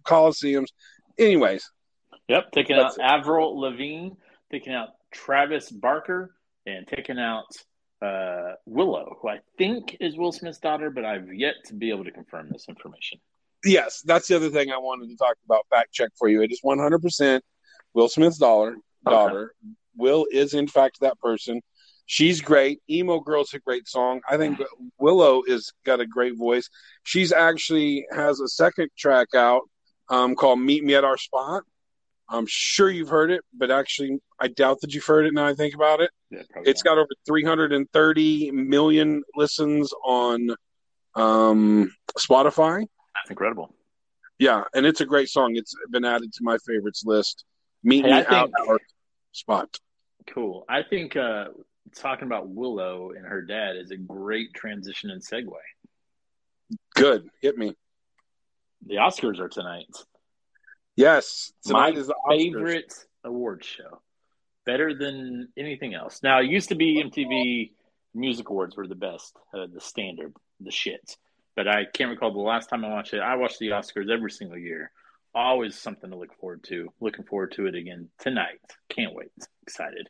coliseums. 0.05 0.67
Anyways, 1.17 1.69
Yep, 2.29 2.51
taking 2.51 2.77
out 2.77 2.99
Avril 2.99 3.59
Lavigne, 3.59 4.09
taking 4.51 4.73
out 4.73 4.89
Travis 5.11 5.71
Barker, 5.71 6.35
and 6.65 6.87
taking 6.87 7.17
out 7.17 7.47
uh, 8.01 8.53
Willow, 8.65 9.17
who 9.21 9.29
I 9.29 9.39
think 9.57 9.97
is 9.99 10.15
Will 10.15 10.31
Smith's 10.31 10.59
daughter, 10.59 10.89
but 10.91 11.03
I've 11.03 11.33
yet 11.33 11.55
to 11.65 11.73
be 11.73 11.89
able 11.89 12.05
to 12.05 12.11
confirm 12.11 12.49
this 12.51 12.69
information. 12.69 13.19
Yes, 13.63 14.01
that's 14.05 14.27
the 14.27 14.35
other 14.35 14.49
thing 14.49 14.71
I 14.71 14.77
wanted 14.77 15.09
to 15.09 15.15
talk 15.15 15.35
about. 15.45 15.65
Fact 15.69 15.91
check 15.91 16.09
for 16.17 16.27
you. 16.27 16.41
It 16.41 16.51
is 16.51 16.61
100% 16.63 17.41
Will 17.93 18.09
Smith's 18.09 18.37
daughter. 18.37 18.77
Daughter. 19.05 19.53
Will 19.95 20.25
is 20.31 20.53
in 20.53 20.67
fact 20.67 20.99
that 21.01 21.19
person. 21.19 21.61
She's 22.05 22.41
great. 22.41 22.81
Emo 22.89 23.19
Girl's 23.19 23.53
a 23.53 23.59
great 23.59 23.87
song. 23.87 24.21
I 24.27 24.37
think 24.37 24.59
Willow 24.97 25.43
is 25.45 25.71
got 25.85 25.99
a 25.99 26.07
great 26.07 26.35
voice. 26.37 26.67
She's 27.03 27.31
actually 27.31 28.07
has 28.11 28.39
a 28.39 28.47
second 28.47 28.89
track 28.97 29.27
out 29.35 29.61
um, 30.09 30.35
called 30.35 30.59
"Meet 30.59 30.83
Me 30.83 30.95
at 30.95 31.03
Our 31.03 31.17
Spot." 31.17 31.63
I'm 32.27 32.45
sure 32.47 32.89
you've 32.89 33.09
heard 33.09 33.31
it, 33.31 33.41
but 33.53 33.71
actually, 33.71 34.19
I 34.39 34.47
doubt 34.47 34.81
that 34.81 34.93
you've 34.93 35.05
heard 35.05 35.25
it. 35.25 35.33
Now 35.33 35.45
I 35.45 35.55
think 35.55 35.73
about 35.75 36.01
it. 36.01 36.11
Yeah, 36.29 36.43
It's 36.63 36.83
got 36.83 36.97
over 36.97 37.09
330 37.27 38.51
million 38.51 39.23
listens 39.35 39.91
on 40.03 40.55
um, 41.15 41.91
Spotify. 42.17 42.85
That's 43.15 43.29
incredible. 43.29 43.73
Yeah, 44.37 44.63
and 44.73 44.85
it's 44.85 45.01
a 45.01 45.05
great 45.05 45.29
song. 45.29 45.55
It's 45.55 45.73
been 45.89 46.05
added 46.05 46.31
to 46.33 46.43
my 46.43 46.57
favorites 46.65 47.03
list. 47.05 47.43
Meet 47.83 48.05
Hey, 48.05 48.11
me 48.11 48.17
I 48.17 48.21
out 48.21 48.51
think- 48.55 48.69
our 48.69 48.79
spot. 49.31 49.77
Cool. 50.27 50.65
I 50.69 50.83
think 50.83 51.15
uh, 51.17 51.45
talking 51.95 52.25
about 52.25 52.47
Willow 52.49 53.11
and 53.11 53.25
her 53.25 53.41
dad 53.41 53.75
is 53.77 53.91
a 53.91 53.97
great 53.97 54.53
transition 54.53 55.09
and 55.09 55.21
segue. 55.21 55.49
Good. 56.95 57.27
Hit 57.41 57.57
me. 57.57 57.75
The 58.85 58.95
Oscars 58.95 59.39
are 59.39 59.49
tonight. 59.49 59.87
Yes. 60.95 61.51
Tonight 61.65 61.95
My 61.95 61.99
is 61.99 62.07
the 62.07 62.15
Oscars. 62.27 62.37
favorite 62.37 62.93
awards 63.23 63.65
show. 63.65 64.01
Better 64.65 64.93
than 64.93 65.49
anything 65.57 65.93
else. 65.95 66.19
Now, 66.21 66.39
it 66.41 66.45
used 66.47 66.69
to 66.69 66.75
be 66.75 67.01
MTV 67.03 67.71
Music 68.13 68.49
Awards 68.49 68.75
were 68.77 68.87
the 68.87 68.95
best, 68.95 69.35
uh, 69.53 69.65
the 69.73 69.81
standard, 69.81 70.33
the 70.59 70.71
shit. 70.71 71.17
But 71.59 71.67
I 71.67 71.83
can't 71.93 72.09
recall 72.09 72.31
the 72.31 72.39
last 72.39 72.69
time 72.69 72.85
I 72.85 72.87
watched 72.87 73.13
it. 73.13 73.19
I 73.19 73.35
watch 73.35 73.59
the 73.59 73.71
Oscars 73.71 74.09
every 74.09 74.31
single 74.31 74.57
year. 74.57 74.93
Always 75.35 75.75
something 75.77 76.09
to 76.09 76.15
look 76.15 76.33
forward 76.39 76.63
to. 76.69 76.87
Looking 77.01 77.25
forward 77.25 77.51
to 77.57 77.65
it 77.65 77.75
again 77.75 78.07
tonight. 78.17 78.61
Can't 78.87 79.13
wait. 79.13 79.27
Excited. 79.63 80.07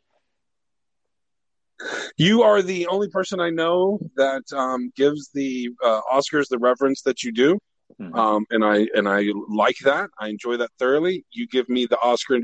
You 2.16 2.42
are 2.42 2.62
the 2.62 2.86
only 2.86 3.08
person 3.08 3.40
I 3.40 3.50
know 3.50 3.98
that 4.14 4.44
um, 4.52 4.92
gives 4.94 5.30
the 5.34 5.70
uh, 5.84 6.02
Oscars 6.14 6.46
the 6.48 6.58
reverence 6.58 7.02
that 7.02 7.24
you 7.24 7.32
do, 7.32 7.58
Mhm. 8.00 8.16
um, 8.16 8.46
and 8.50 8.64
I 8.64 8.86
and 8.94 9.08
I 9.08 9.24
like 9.48 9.78
that. 9.82 10.08
I 10.20 10.28
enjoy 10.28 10.56
that 10.58 10.70
thoroughly. 10.78 11.24
You 11.32 11.48
give 11.48 11.68
me 11.68 11.84
the 11.84 11.98
Oscar, 11.98 12.38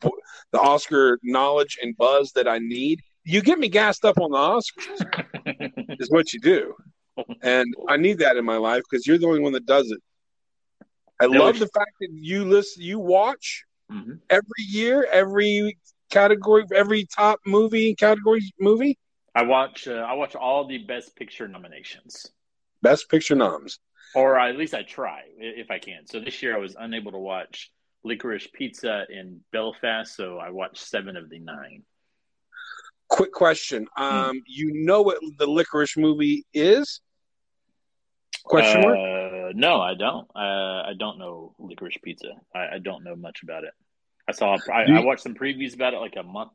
the 0.00 0.58
Oscar 0.60 1.20
knowledge 1.22 1.78
and 1.80 1.96
buzz 1.96 2.32
that 2.32 2.48
I 2.48 2.58
need. 2.58 3.02
You 3.22 3.40
get 3.40 3.60
me 3.60 3.68
gassed 3.68 4.04
up 4.04 4.18
on 4.18 4.32
the 4.32 4.36
Oscars. 4.36 5.96
is 6.00 6.10
what 6.10 6.32
you 6.32 6.40
do. 6.40 6.74
And 7.42 7.74
I 7.88 7.96
need 7.96 8.18
that 8.18 8.36
in 8.36 8.44
my 8.44 8.56
life 8.56 8.82
because 8.88 9.06
you're 9.06 9.18
the 9.18 9.26
only 9.26 9.40
one 9.40 9.52
that 9.52 9.66
does 9.66 9.90
it. 9.90 10.00
I 11.20 11.26
That 11.26 11.38
love 11.38 11.58
the 11.58 11.68
fact 11.68 11.92
that 12.00 12.10
you 12.12 12.44
listen, 12.44 12.82
you 12.82 12.98
watch 12.98 13.64
Mhm. 13.90 14.20
every 14.30 14.64
year, 14.68 15.04
every 15.10 15.78
category, 16.10 16.64
every 16.74 17.06
top 17.06 17.40
movie 17.46 17.94
category 17.94 18.40
movie, 18.58 18.98
I 19.34 19.42
watch. 19.42 19.86
Uh, 19.86 19.94
I 20.08 20.14
watch 20.14 20.34
all 20.34 20.66
the 20.66 20.78
Best 20.78 21.14
Picture 21.16 21.48
nominations. 21.48 22.32
best 22.82 23.08
picture 23.10 23.34
noms. 23.34 23.80
or 24.14 24.38
at 24.38 24.56
least 24.56 24.72
I 24.74 24.82
try 24.84 25.24
if 25.36 25.70
I 25.70 25.78
can. 25.78 26.06
So 26.06 26.18
this 26.20 26.42
year 26.42 26.54
I 26.54 26.58
was 26.58 26.76
unable 26.78 27.12
to 27.12 27.18
watch 27.18 27.70
Licorice 28.04 28.46
Pizza 28.52 29.04
in 29.10 29.44
Belfast, 29.52 30.14
so 30.14 30.38
I 30.38 30.50
watched 30.50 30.78
seven 30.78 31.16
of 31.16 31.28
the 31.28 31.38
nine. 31.40 31.84
Quick 33.08 33.32
question: 33.32 33.86
um, 33.96 34.40
You 34.46 34.72
know 34.84 35.02
what 35.02 35.18
the 35.38 35.46
licorice 35.46 35.96
movie 35.96 36.44
is? 36.54 37.00
Question 38.48 38.80
mark. 38.82 38.96
Uh, 38.98 39.52
no, 39.54 39.80
I 39.80 39.94
don't. 39.94 40.26
Uh, 40.34 40.38
I 40.88 40.92
don't 40.98 41.18
know 41.18 41.54
Licorice 41.58 41.98
Pizza. 42.02 42.28
I, 42.54 42.74
I 42.74 42.78
don't 42.82 43.04
know 43.04 43.16
much 43.16 43.42
about 43.42 43.64
it. 43.64 43.72
I 44.28 44.32
saw. 44.32 44.56
I, 44.72 44.84
you- 44.86 44.96
I 44.96 45.00
watched 45.00 45.22
some 45.22 45.34
previews 45.34 45.74
about 45.74 45.94
it 45.94 45.98
like 45.98 46.16
a 46.16 46.22
month 46.22 46.52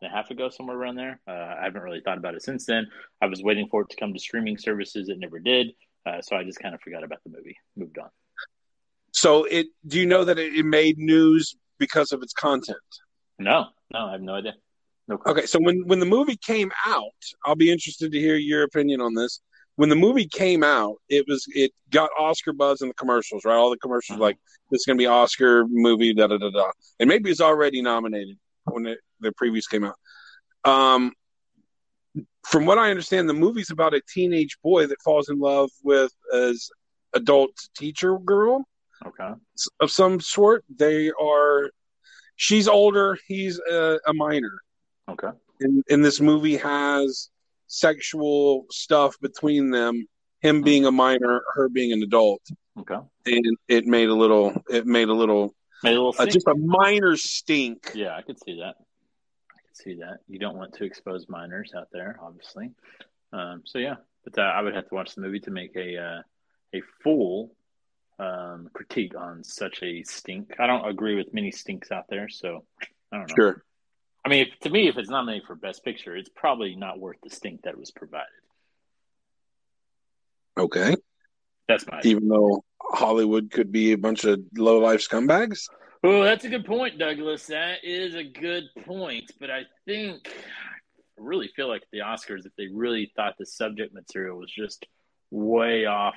and 0.00 0.10
a 0.10 0.14
half 0.14 0.30
ago, 0.30 0.48
somewhere 0.50 0.76
around 0.76 0.96
there. 0.96 1.20
Uh, 1.28 1.32
I 1.32 1.64
haven't 1.64 1.82
really 1.82 2.00
thought 2.04 2.18
about 2.18 2.34
it 2.34 2.42
since 2.42 2.64
then. 2.66 2.86
I 3.20 3.26
was 3.26 3.42
waiting 3.42 3.68
for 3.70 3.82
it 3.82 3.90
to 3.90 3.96
come 3.96 4.12
to 4.12 4.18
streaming 4.18 4.58
services. 4.58 5.08
It 5.08 5.18
never 5.18 5.38
did. 5.38 5.68
Uh, 6.04 6.20
so 6.20 6.36
I 6.36 6.42
just 6.44 6.58
kind 6.58 6.74
of 6.74 6.80
forgot 6.80 7.04
about 7.04 7.18
the 7.24 7.30
movie. 7.30 7.56
Moved 7.76 7.98
on. 7.98 8.08
So 9.12 9.44
it. 9.44 9.66
Do 9.86 9.98
you 9.98 10.06
know 10.06 10.24
that 10.24 10.38
it, 10.38 10.54
it 10.54 10.64
made 10.64 10.98
news 10.98 11.54
because 11.78 12.12
of 12.12 12.22
its 12.22 12.32
content? 12.32 12.78
No, 13.38 13.66
no, 13.92 13.98
I 14.06 14.12
have 14.12 14.20
no 14.22 14.34
idea. 14.34 14.54
No. 15.08 15.18
Okay, 15.26 15.46
so 15.46 15.58
when 15.60 15.86
when 15.86 15.98
the 16.00 16.06
movie 16.06 16.36
came 16.36 16.70
out, 16.86 17.02
I'll 17.44 17.56
be 17.56 17.70
interested 17.72 18.12
to 18.12 18.18
hear 18.18 18.36
your 18.36 18.62
opinion 18.62 19.00
on 19.00 19.14
this. 19.14 19.40
When 19.76 19.88
the 19.88 19.96
movie 19.96 20.26
came 20.26 20.62
out, 20.62 20.96
it 21.08 21.24
was 21.28 21.44
it 21.48 21.72
got 21.90 22.10
Oscar 22.18 22.52
buzz 22.52 22.82
in 22.82 22.88
the 22.88 22.94
commercials, 22.94 23.44
right? 23.44 23.54
All 23.56 23.70
the 23.70 23.78
commercials 23.78 24.18
Mhm. 24.18 24.22
like 24.22 24.38
this 24.70 24.80
is 24.80 24.86
going 24.86 24.96
to 24.98 25.02
be 25.02 25.06
Oscar 25.06 25.66
movie, 25.68 26.12
da 26.14 26.26
da 26.26 26.38
da 26.38 26.50
da, 26.50 26.70
and 27.00 27.08
maybe 27.08 27.30
it's 27.30 27.40
already 27.40 27.80
nominated 27.82 28.38
when 28.64 28.86
it, 28.86 28.98
the 29.20 29.32
previews 29.32 29.68
came 29.68 29.84
out. 29.84 29.96
Um, 30.64 31.12
from 32.46 32.66
what 32.66 32.78
I 32.78 32.90
understand, 32.90 33.28
the 33.28 33.34
movie's 33.34 33.70
about 33.70 33.94
a 33.94 34.02
teenage 34.12 34.56
boy 34.62 34.86
that 34.86 35.00
falls 35.02 35.28
in 35.28 35.38
love 35.38 35.70
with 35.82 36.12
his 36.32 36.70
adult 37.14 37.50
teacher 37.76 38.18
girl 38.18 38.64
Okay. 39.06 39.32
of 39.80 39.90
some 39.90 40.20
sort. 40.20 40.64
They 40.74 41.10
are, 41.20 41.70
she's 42.36 42.68
older, 42.68 43.18
he's 43.26 43.58
a, 43.70 43.98
a 44.06 44.12
minor 44.14 44.60
Okay. 45.08 45.30
and, 45.60 45.82
and 45.90 46.04
this 46.04 46.20
movie 46.20 46.56
has 46.56 47.30
sexual 47.72 48.66
stuff 48.70 49.16
between 49.20 49.70
them 49.70 50.06
him 50.42 50.60
being 50.62 50.84
a 50.84 50.90
minor 50.92 51.42
her 51.54 51.68
being 51.68 51.92
an 51.92 52.02
adult 52.02 52.42
Okay. 52.78 52.98
and 53.26 53.56
it 53.68 53.86
made 53.86 54.08
a 54.08 54.14
little 54.14 54.52
it 54.68 54.86
made 54.86 55.08
a 55.08 55.14
little 55.14 55.54
Made 55.82 55.96
a 55.96 56.02
little 56.02 56.14
uh, 56.18 56.26
just 56.26 56.46
a 56.46 56.54
minor 56.54 57.16
stink 57.16 57.90
Yeah, 57.94 58.14
I 58.14 58.22
could 58.22 58.38
see 58.44 58.58
that. 58.60 58.74
I 58.76 59.60
could 59.66 59.76
see 59.76 59.94
that. 60.00 60.18
You 60.28 60.38
don't 60.38 60.56
want 60.56 60.74
to 60.74 60.84
expose 60.84 61.28
minors 61.28 61.72
out 61.76 61.88
there, 61.92 62.18
obviously. 62.22 62.70
Um, 63.32 63.62
so 63.64 63.78
yeah, 63.78 63.96
but 64.22 64.38
uh, 64.38 64.42
I 64.42 64.60
would 64.62 64.74
have 64.74 64.88
to 64.88 64.94
watch 64.94 65.14
the 65.14 65.22
movie 65.22 65.40
to 65.40 65.50
make 65.50 65.74
a 65.74 65.96
uh, 65.98 66.22
a 66.74 66.82
full 67.02 67.54
um, 68.18 68.68
critique 68.72 69.14
on 69.16 69.42
such 69.42 69.82
a 69.82 70.02
stink. 70.04 70.54
I 70.60 70.66
don't 70.66 70.86
agree 70.88 71.16
with 71.16 71.32
many 71.34 71.50
stinks 71.50 71.90
out 71.90 72.04
there, 72.08 72.28
so 72.28 72.64
I 73.10 73.16
don't 73.18 73.28
know. 73.28 73.34
sure 73.34 73.64
I 74.24 74.28
mean, 74.28 74.46
if, 74.46 74.58
to 74.60 74.70
me, 74.70 74.88
if 74.88 74.96
it's 74.96 75.10
nominated 75.10 75.46
for 75.46 75.54
Best 75.56 75.84
Picture, 75.84 76.16
it's 76.16 76.30
probably 76.34 76.76
not 76.76 77.00
worth 77.00 77.16
the 77.22 77.30
stink 77.30 77.62
that 77.62 77.76
was 77.76 77.90
provided. 77.90 78.28
okay 80.58 80.96
That's 81.68 81.86
my. 81.86 82.00
even 82.04 82.28
though 82.28 82.62
hollywood 82.80 83.50
could 83.50 83.72
be 83.72 83.92
a 83.92 83.98
bunch 83.98 84.24
of 84.24 84.40
low 84.56 84.78
life 84.78 85.00
scumbags 85.08 85.68
Oh, 86.04 86.24
that's 86.24 86.44
a 86.44 86.48
good 86.48 86.64
point, 86.64 86.98
Douglas. 86.98 87.46
That 87.46 87.84
is 87.84 88.14
a 88.16 88.24
good 88.24 88.64
point. 88.84 89.30
But 89.38 89.50
I 89.50 89.62
think 89.86 90.26
I 90.26 90.32
really 91.16 91.48
feel 91.54 91.68
like 91.68 91.84
the 91.92 92.00
Oscars, 92.00 92.44
if 92.44 92.52
they 92.58 92.66
really 92.66 93.12
thought 93.14 93.34
the 93.38 93.46
subject 93.46 93.94
material 93.94 94.36
was 94.38 94.50
just 94.50 94.84
way 95.30 95.84
off. 95.86 96.16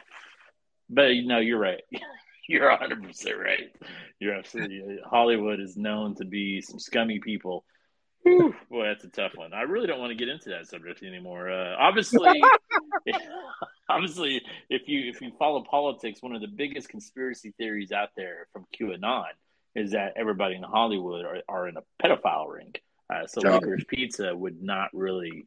But 0.90 1.14
you 1.14 1.28
know, 1.28 1.40
you're 1.40 1.60
right. 1.60 1.84
You're 2.48 2.70
100 2.70 3.04
percent 3.04 3.40
right. 3.40 3.76
You're 4.20 4.36
absolutely. 4.36 5.00
Hollywood 5.04 5.60
is 5.60 5.78
known 5.78 6.14
to 6.18 6.26
be 6.26 6.62
some 6.62 6.78
scummy 6.78 7.20
people. 7.20 7.66
Boy, 8.26 8.88
that's 8.88 9.04
a 9.04 9.10
tough 9.10 9.34
one. 9.36 9.54
I 9.54 9.62
really 9.62 9.88
don't 9.88 10.00
want 10.00 10.12
to 10.12 10.16
get 10.16 10.30
into 10.30 10.50
that 10.50 10.68
subject 10.68 11.04
anymore. 11.04 11.52
Uh, 11.52 11.76
obviously, 11.78 12.42
obviously, 13.90 14.42
if 14.70 14.88
you 14.88 15.10
if 15.10 15.22
you 15.22 15.32
follow 15.38 15.64
politics, 15.64 16.22
one 16.24 16.34
of 16.34 16.42
the 16.42 16.48
biggest 16.48 16.90
conspiracy 16.90 17.54
theories 17.58 17.92
out 17.92 18.10
there 18.18 18.48
from 18.52 18.66
QAnon 18.78 19.26
is 19.76 19.92
that 19.92 20.14
everybody 20.16 20.56
in 20.56 20.64
Hollywood 20.64 21.26
are, 21.26 21.42
are 21.48 21.68
in 21.68 21.78
a 21.78 21.82
pedophile 22.04 22.52
ring. 22.52 22.74
Uh, 23.14 23.28
so 23.28 23.42
licorice 23.42 23.84
pizza 23.88 24.36
would 24.36 24.62
not 24.62 24.90
really 24.94 25.46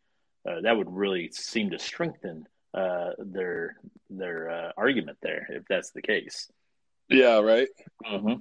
uh, 0.49 0.61
that 0.63 0.77
would 0.77 0.91
really 0.91 1.31
seem 1.33 1.71
to 1.71 1.79
strengthen 1.79 2.47
uh, 2.75 3.11
their 3.19 3.77
their 4.11 4.51
uh, 4.51 4.73
argument 4.77 5.19
there 5.23 5.47
if 5.51 5.65
that's 5.69 5.91
the 5.91 6.03
case. 6.03 6.51
yeah 7.09 7.41
right 7.41 7.69
hmm 8.05 8.35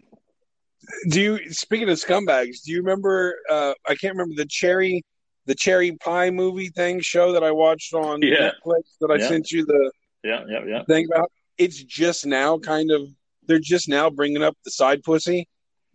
do 1.09 1.21
you 1.21 1.51
speaking 1.53 1.89
of 1.89 1.97
scumbags 1.97 2.63
do 2.63 2.71
you 2.71 2.77
remember 2.79 3.35
uh 3.49 3.73
i 3.87 3.95
can't 3.95 4.13
remember 4.13 4.35
the 4.35 4.45
cherry 4.45 5.03
the 5.45 5.55
cherry 5.55 5.91
pie 5.93 6.29
movie 6.29 6.69
thing 6.69 6.99
show 7.01 7.31
that 7.31 7.43
i 7.43 7.51
watched 7.51 7.93
on 7.93 8.21
Yeah. 8.21 8.51
netflix 8.51 8.81
that 9.01 9.09
i 9.11 9.15
Yeah. 9.15 9.27
sent 9.27 9.51
you 9.51 9.65
the 9.65 9.91
Yeah, 10.23 10.43
yeah, 10.47 10.63
yeah. 10.65 10.83
thing 10.85 11.07
about 11.11 11.31
it's 11.57 11.81
just 11.83 12.25
now 12.25 12.57
kind 12.59 12.91
of 12.91 13.01
they're 13.47 13.59
just 13.59 13.87
now 13.89 14.09
bringing 14.09 14.43
up 14.43 14.55
the 14.65 14.71
side 14.71 15.03
pussy 15.03 15.47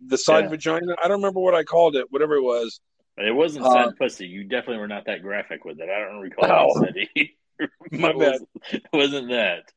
the 0.05 0.17
side 0.17 0.45
Yeah. 0.45 0.49
vagina 0.49 0.95
i 1.03 1.07
don't 1.07 1.17
remember 1.21 1.39
what 1.39 1.55
i 1.55 1.63
called 1.63 1.95
it 1.95 2.07
whatever 2.11 2.35
it 2.35 2.43
was 2.43 2.79
It 3.17 3.33
wasn't 3.35 3.65
Uh, 3.65 3.91
pussy. 3.97 4.25
You 4.27 4.43
definitely 4.43 4.77
were 4.79 4.87
not 4.87 5.05
that 5.05 5.21
graphic 5.21 5.65
with 5.65 5.79
it. 5.79 5.87
I 5.87 5.99
don't 5.99 6.19
recall 6.19 6.73
Oh. 6.75 6.79
what. 6.81 6.95
My 7.91 8.09
It 8.09 8.17
bad. 8.19 8.39
wasn't- 8.39 8.49
It 8.71 8.83
wasn't 8.91 9.29
that. 9.29 9.71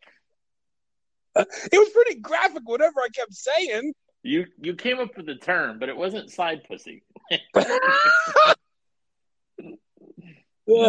it 1.37 1.79
was 1.79 1.91
pretty 1.91 2.15
graphic 2.21 2.63
whatever 2.65 3.01
i 3.01 3.09
kept 3.15 3.35
saying 3.35 3.93
You 4.27 4.47
you 4.61 4.75
came 4.75 4.99
up 4.99 5.17
with 5.17 5.27
the 5.27 5.37
term, 5.37 5.79
but 5.79 5.89
it 5.89 5.97
wasn't 5.97 6.31
side 6.31 6.63
pussy. 6.69 7.03
yeah 7.31 7.39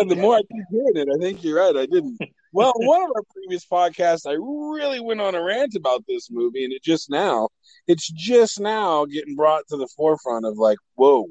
the 0.04 0.16
more 0.16 0.36
i 0.36 0.42
keep 0.42 0.66
hearing 0.72 0.96
it 0.96 1.08
i 1.08 1.18
think 1.20 1.44
you're 1.44 1.60
right. 1.60 1.76
I 1.76 1.86
didn't. 1.86 2.20
Well 2.52 2.74
one 2.76 3.04
of 3.04 3.10
our 3.16 3.24
previous 3.34 3.66
podcasts 3.66 4.28
i 4.28 4.34
really 4.34 5.00
went 5.00 5.22
on 5.22 5.36
a 5.36 5.42
rant 5.42 5.76
about 5.76 6.04
this 6.08 6.30
movie 6.30 6.64
and 6.64 6.74
it 6.74 6.84
just 6.84 7.10
now 7.10 7.50
it's 7.88 8.10
just 8.10 8.60
now 8.60 9.06
getting 9.06 9.36
brought 9.36 9.64
to 9.70 9.78
the 9.78 9.88
forefront 9.96 10.46
of 10.46 10.58
like 10.58 10.78
whoa 10.96 11.28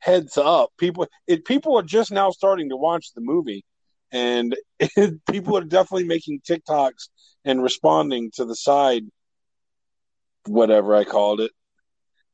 heads 0.00 0.36
up. 0.36 0.70
People 0.78 1.06
it 1.26 1.44
people 1.44 1.78
are 1.78 1.82
just 1.82 2.10
now 2.10 2.30
starting 2.30 2.70
to 2.70 2.76
watch 2.76 3.12
the 3.14 3.20
movie 3.20 3.64
and 4.10 4.56
people 5.30 5.56
are 5.56 5.64
definitely 5.64 6.04
making 6.04 6.40
tiktoks 6.40 7.08
and 7.44 7.62
responding 7.62 8.30
to 8.34 8.44
the 8.44 8.56
side 8.56 9.04
whatever 10.46 10.94
i 10.94 11.04
called 11.04 11.40
it. 11.40 11.52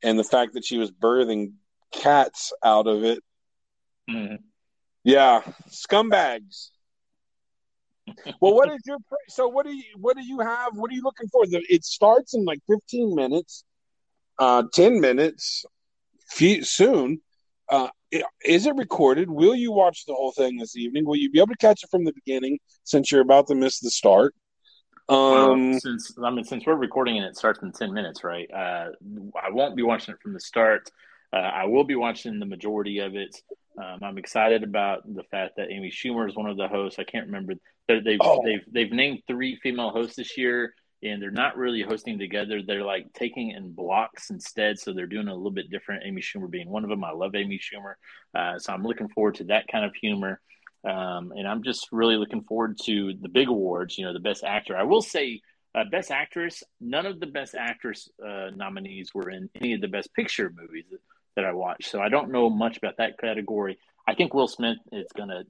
And 0.03 0.17
the 0.17 0.23
fact 0.23 0.53
that 0.53 0.65
she 0.65 0.77
was 0.77 0.91
birthing 0.91 1.53
cats 1.91 2.53
out 2.63 2.87
of 2.87 3.03
it. 3.03 3.23
Mhm. 4.09 4.39
yeah 5.03 5.41
scumbags. 5.69 6.69
Well 8.41 8.53
what 8.53 8.69
is 8.69 8.79
your 8.85 8.97
so 9.29 9.47
what 9.47 9.65
do 9.65 9.73
you 9.73 9.83
what 9.97 10.15
do 10.15 10.23
you 10.23 10.39
have 10.39 10.75
what 10.75 10.91
are 10.91 10.93
you 10.93 11.01
looking 11.03 11.27
for? 11.29 11.45
The, 11.45 11.63
it 11.69 11.83
starts 11.83 12.33
in 12.33 12.45
like 12.45 12.59
15 12.69 13.15
minutes 13.15 13.63
uh 14.39 14.63
10 14.73 14.99
minutes 15.01 15.65
few, 16.29 16.63
soon. 16.63 17.21
Uh 17.69 17.89
is 18.45 18.65
it 18.65 18.75
recorded? 18.75 19.29
Will 19.29 19.55
you 19.55 19.71
watch 19.71 20.05
the 20.05 20.13
whole 20.13 20.31
thing 20.31 20.57
this 20.57 20.77
evening? 20.77 21.05
Will 21.05 21.17
you 21.17 21.29
be 21.29 21.39
able 21.39 21.47
to 21.47 21.57
catch 21.57 21.83
it 21.83 21.89
from 21.89 22.05
the 22.05 22.13
beginning 22.13 22.59
since 22.85 23.11
you're 23.11 23.21
about 23.21 23.47
to 23.47 23.55
miss 23.55 23.79
the 23.79 23.91
start 23.91 24.33
um 25.09 25.71
Well, 25.71 25.79
since 25.79 26.13
I 26.21 26.29
mean, 26.31 26.43
since 26.43 26.65
we're 26.65 26.75
recording 26.75 27.17
and 27.17 27.25
it 27.25 27.37
starts 27.37 27.61
in 27.61 27.71
ten 27.71 27.93
minutes, 27.93 28.23
right? 28.23 28.49
Uh, 28.51 28.89
I 29.41 29.49
won't 29.51 29.75
be 29.75 29.83
watching 29.83 30.13
it 30.13 30.21
from 30.21 30.33
the 30.33 30.39
start. 30.39 30.89
Uh, 31.33 31.37
I 31.37 31.65
will 31.65 31.83
be 31.83 31.95
watching 31.95 32.39
the 32.39 32.45
majority 32.45 32.99
of 32.99 33.15
it. 33.15 33.35
Um, 33.77 33.99
I'm 34.01 34.17
excited 34.17 34.63
about 34.63 35.03
the 35.13 35.23
fact 35.23 35.57
that 35.57 35.69
Amy 35.71 35.91
Schumer 35.91 36.27
is 36.27 36.35
one 36.35 36.49
of 36.49 36.57
the 36.57 36.67
hosts. 36.67 36.99
I 36.99 37.03
can't 37.03 37.27
remember. 37.27 37.53
They've 37.87 38.17
Oh. 38.21 38.41
they've 38.43 38.63
they've 38.71 38.91
named 38.91 39.23
three 39.27 39.57
female 39.61 39.91
hosts 39.91 40.15
this 40.15 40.37
year, 40.37 40.73
and 41.03 41.21
they're 41.21 41.31
not 41.31 41.57
really 41.57 41.81
hosting 41.83 42.17
together. 42.17 42.61
They're 42.61 42.83
like 42.83 43.13
taking 43.13 43.51
in 43.51 43.71
blocks 43.73 44.29
instead. 44.29 44.79
So 44.79 44.93
they're 44.93 45.05
doing 45.05 45.27
a 45.27 45.33
little 45.35 45.51
bit 45.51 45.69
different. 45.69 46.03
Amy 46.05 46.21
Schumer 46.21 46.49
being 46.49 46.69
one 46.69 46.83
of 46.83 46.89
them. 46.89 47.03
I 47.03 47.11
love 47.11 47.35
Amy 47.35 47.59
Schumer, 47.59 47.93
uh, 48.33 48.57
so 48.59 48.73
I'm 48.73 48.83
looking 48.83 49.09
forward 49.09 49.35
to 49.35 49.45
that 49.45 49.67
kind 49.69 49.85
of 49.85 49.93
humor. 49.95 50.41
Um, 50.87 51.33
and 51.35 51.47
I'm 51.47 51.63
just 51.63 51.89
really 51.91 52.15
looking 52.15 52.43
forward 52.43 52.77
to 52.85 53.13
the 53.21 53.29
big 53.29 53.49
awards. 53.49 53.97
You 53.97 54.05
know, 54.05 54.13
the 54.13 54.19
best 54.19 54.43
actor. 54.43 54.77
I 54.77 54.83
will 54.83 55.01
say, 55.01 55.41
uh, 55.75 55.83
best 55.91 56.11
actress. 56.11 56.63
None 56.79 57.05
of 57.05 57.19
the 57.19 57.27
best 57.27 57.55
actress 57.55 58.09
uh, 58.25 58.49
nominees 58.55 59.13
were 59.13 59.29
in 59.29 59.49
any 59.55 59.73
of 59.73 59.81
the 59.81 59.87
best 59.87 60.13
picture 60.13 60.51
movies 60.55 60.85
that, 61.35 61.45
I 61.45 61.51
watched. 61.51 61.91
So 61.91 62.01
I 62.01 62.09
don't 62.09 62.31
know 62.31 62.49
much 62.49 62.77
about 62.77 62.97
that 62.97 63.19
category. 63.19 63.77
I 64.07 64.15
think 64.15 64.33
Will 64.33 64.47
Smith 64.47 64.77
is 64.91 65.07
gonna. 65.15 65.43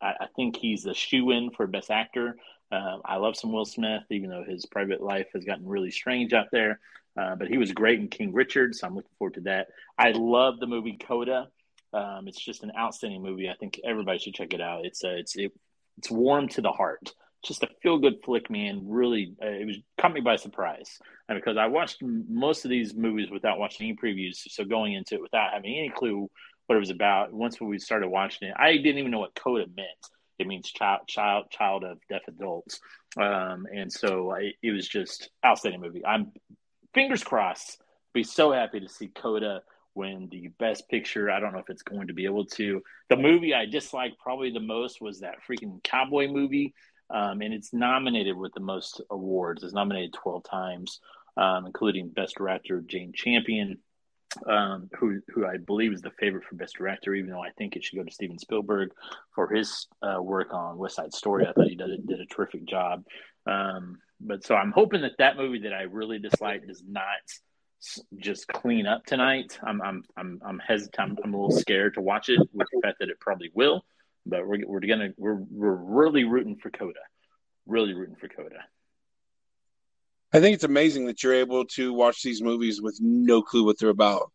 I, 0.00 0.14
I 0.20 0.26
think 0.36 0.56
he's 0.56 0.86
a 0.86 0.94
shoe 0.94 1.32
in 1.32 1.50
for 1.50 1.66
best 1.66 1.90
actor. 1.90 2.36
Uh, 2.72 2.98
I 3.04 3.16
love 3.16 3.36
some 3.36 3.52
Will 3.52 3.66
Smith, 3.66 4.04
even 4.10 4.30
though 4.30 4.44
his 4.44 4.64
private 4.64 5.02
life 5.02 5.26
has 5.34 5.44
gotten 5.44 5.66
really 5.66 5.90
strange 5.90 6.32
out 6.32 6.46
there. 6.50 6.80
Uh, 7.20 7.36
but 7.36 7.48
he 7.48 7.58
was 7.58 7.72
great 7.72 8.00
in 8.00 8.08
King 8.08 8.32
Richard, 8.32 8.74
so 8.74 8.86
I'm 8.86 8.96
looking 8.96 9.10
forward 9.18 9.34
to 9.34 9.40
that. 9.42 9.68
I 9.98 10.12
love 10.12 10.58
the 10.58 10.66
movie 10.66 10.96
Coda. 10.96 11.48
Um, 11.94 12.28
it's 12.28 12.42
just 12.42 12.62
an 12.62 12.72
outstanding 12.78 13.22
movie. 13.22 13.48
I 13.48 13.54
think 13.54 13.80
everybody 13.84 14.18
should 14.18 14.34
check 14.34 14.52
it 14.52 14.60
out. 14.60 14.84
It's 14.84 15.04
uh, 15.04 15.10
it's 15.10 15.36
it, 15.36 15.52
it's 15.98 16.10
warm 16.10 16.48
to 16.48 16.60
the 16.60 16.72
heart. 16.72 17.12
Just 17.44 17.62
a 17.62 17.68
feel 17.82 17.98
good 17.98 18.16
flick, 18.24 18.50
man. 18.50 18.82
Really, 18.84 19.34
uh, 19.42 19.46
it 19.46 19.66
was 19.66 19.76
caught 20.00 20.14
me 20.14 20.20
by 20.20 20.36
surprise 20.36 20.98
and 21.28 21.38
because 21.38 21.56
I 21.56 21.66
watched 21.66 22.02
most 22.02 22.64
of 22.64 22.70
these 22.70 22.94
movies 22.94 23.30
without 23.30 23.58
watching 23.58 23.88
any 23.88 23.96
previews. 23.96 24.36
So 24.48 24.64
going 24.64 24.94
into 24.94 25.14
it 25.14 25.22
without 25.22 25.52
having 25.52 25.76
any 25.76 25.90
clue 25.90 26.30
what 26.66 26.76
it 26.76 26.80
was 26.80 26.90
about, 26.90 27.32
once 27.32 27.60
we 27.60 27.78
started 27.78 28.08
watching 28.08 28.48
it, 28.48 28.54
I 28.58 28.76
didn't 28.76 28.98
even 28.98 29.10
know 29.10 29.20
what 29.20 29.34
Coda 29.34 29.66
meant. 29.74 29.88
It 30.38 30.46
means 30.46 30.70
child, 30.70 31.02
child, 31.06 31.46
child 31.50 31.84
of 31.84 31.98
deaf 32.10 32.22
adults, 32.26 32.80
um, 33.16 33.66
and 33.72 33.90
so 33.92 34.32
I, 34.32 34.52
it 34.62 34.72
was 34.72 34.88
just 34.88 35.30
outstanding 35.46 35.80
movie. 35.80 36.04
I'm 36.04 36.32
fingers 36.92 37.22
crossed. 37.22 37.80
Be 38.12 38.24
so 38.24 38.50
happy 38.52 38.80
to 38.80 38.88
see 38.88 39.08
Coda 39.08 39.62
win 39.94 40.28
the 40.30 40.48
best 40.58 40.88
picture. 40.88 41.30
I 41.30 41.40
don't 41.40 41.52
know 41.52 41.58
if 41.60 41.70
it's 41.70 41.82
going 41.82 42.08
to 42.08 42.14
be 42.14 42.24
able 42.24 42.46
to. 42.46 42.82
The 43.10 43.16
movie 43.16 43.54
I 43.54 43.66
disliked 43.66 44.18
probably 44.18 44.50
the 44.50 44.60
most 44.60 45.00
was 45.00 45.20
that 45.20 45.36
freaking 45.48 45.82
cowboy 45.82 46.28
movie. 46.28 46.74
Um, 47.10 47.42
and 47.42 47.52
it's 47.52 47.72
nominated 47.72 48.36
with 48.36 48.52
the 48.54 48.60
most 48.60 49.00
awards. 49.10 49.62
It's 49.62 49.74
nominated 49.74 50.14
12 50.14 50.44
times, 50.44 51.00
um, 51.36 51.66
including 51.66 52.08
Best 52.08 52.36
Director 52.36 52.82
Jane 52.86 53.12
Champion. 53.14 53.78
um, 54.48 54.88
who 54.98 55.20
who 55.28 55.46
I 55.46 55.58
believe 55.58 55.92
is 55.92 56.02
the 56.02 56.10
favorite 56.10 56.44
for 56.44 56.56
best 56.56 56.76
director, 56.76 57.14
even 57.14 57.30
though 57.30 57.42
I 57.42 57.50
think 57.50 57.76
it 57.76 57.84
should 57.84 57.96
go 57.96 58.04
to 58.04 58.10
Steven 58.10 58.38
Spielberg 58.38 58.90
for 59.34 59.48
his 59.52 59.86
uh, 60.02 60.20
work 60.20 60.52
on 60.52 60.78
West 60.78 60.96
Side 60.96 61.14
Story. 61.14 61.46
I 61.46 61.52
thought 61.52 61.68
he 61.68 61.76
did 61.76 62.06
did 62.06 62.20
a 62.20 62.26
terrific 62.26 62.64
job. 62.64 63.04
Um, 63.46 63.98
but 64.20 64.44
so 64.44 64.54
I'm 64.54 64.72
hoping 64.72 65.02
that 65.02 65.18
that 65.18 65.36
movie 65.36 65.60
that 65.60 65.72
I 65.74 65.82
really 65.82 66.18
dislike 66.18 66.66
does 66.66 66.82
not 66.86 67.06
just 68.16 68.48
clean 68.48 68.86
up 68.86 69.04
tonight. 69.04 69.58
I'm 69.62 69.80
I'm 69.82 70.04
I'm 70.16 70.40
I'm 70.44 70.58
hesitant. 70.58 71.18
I'm, 71.18 71.24
I'm 71.24 71.34
a 71.34 71.36
little 71.36 71.58
scared 71.58 71.94
to 71.94 72.00
watch 72.00 72.28
it 72.28 72.38
with 72.52 72.68
the 72.72 72.80
fact 72.82 72.98
that 73.00 73.08
it 73.08 73.20
probably 73.20 73.50
will. 73.54 73.84
But 74.26 74.46
we're 74.46 74.66
we're 74.66 74.80
gonna 74.80 75.10
we're 75.16 75.38
we're 75.50 75.74
really 75.74 76.24
rooting 76.24 76.56
for 76.56 76.70
Coda, 76.70 77.00
really 77.66 77.94
rooting 77.94 78.16
for 78.16 78.28
Coda. 78.28 78.64
I 80.32 80.40
think 80.40 80.54
it's 80.54 80.64
amazing 80.64 81.06
that 81.06 81.22
you're 81.22 81.34
able 81.34 81.64
to 81.66 81.92
watch 81.92 82.22
these 82.22 82.42
movies 82.42 82.82
with 82.82 82.98
no 83.00 83.40
clue 83.42 83.64
what 83.64 83.78
they're 83.78 83.90
about. 83.90 84.32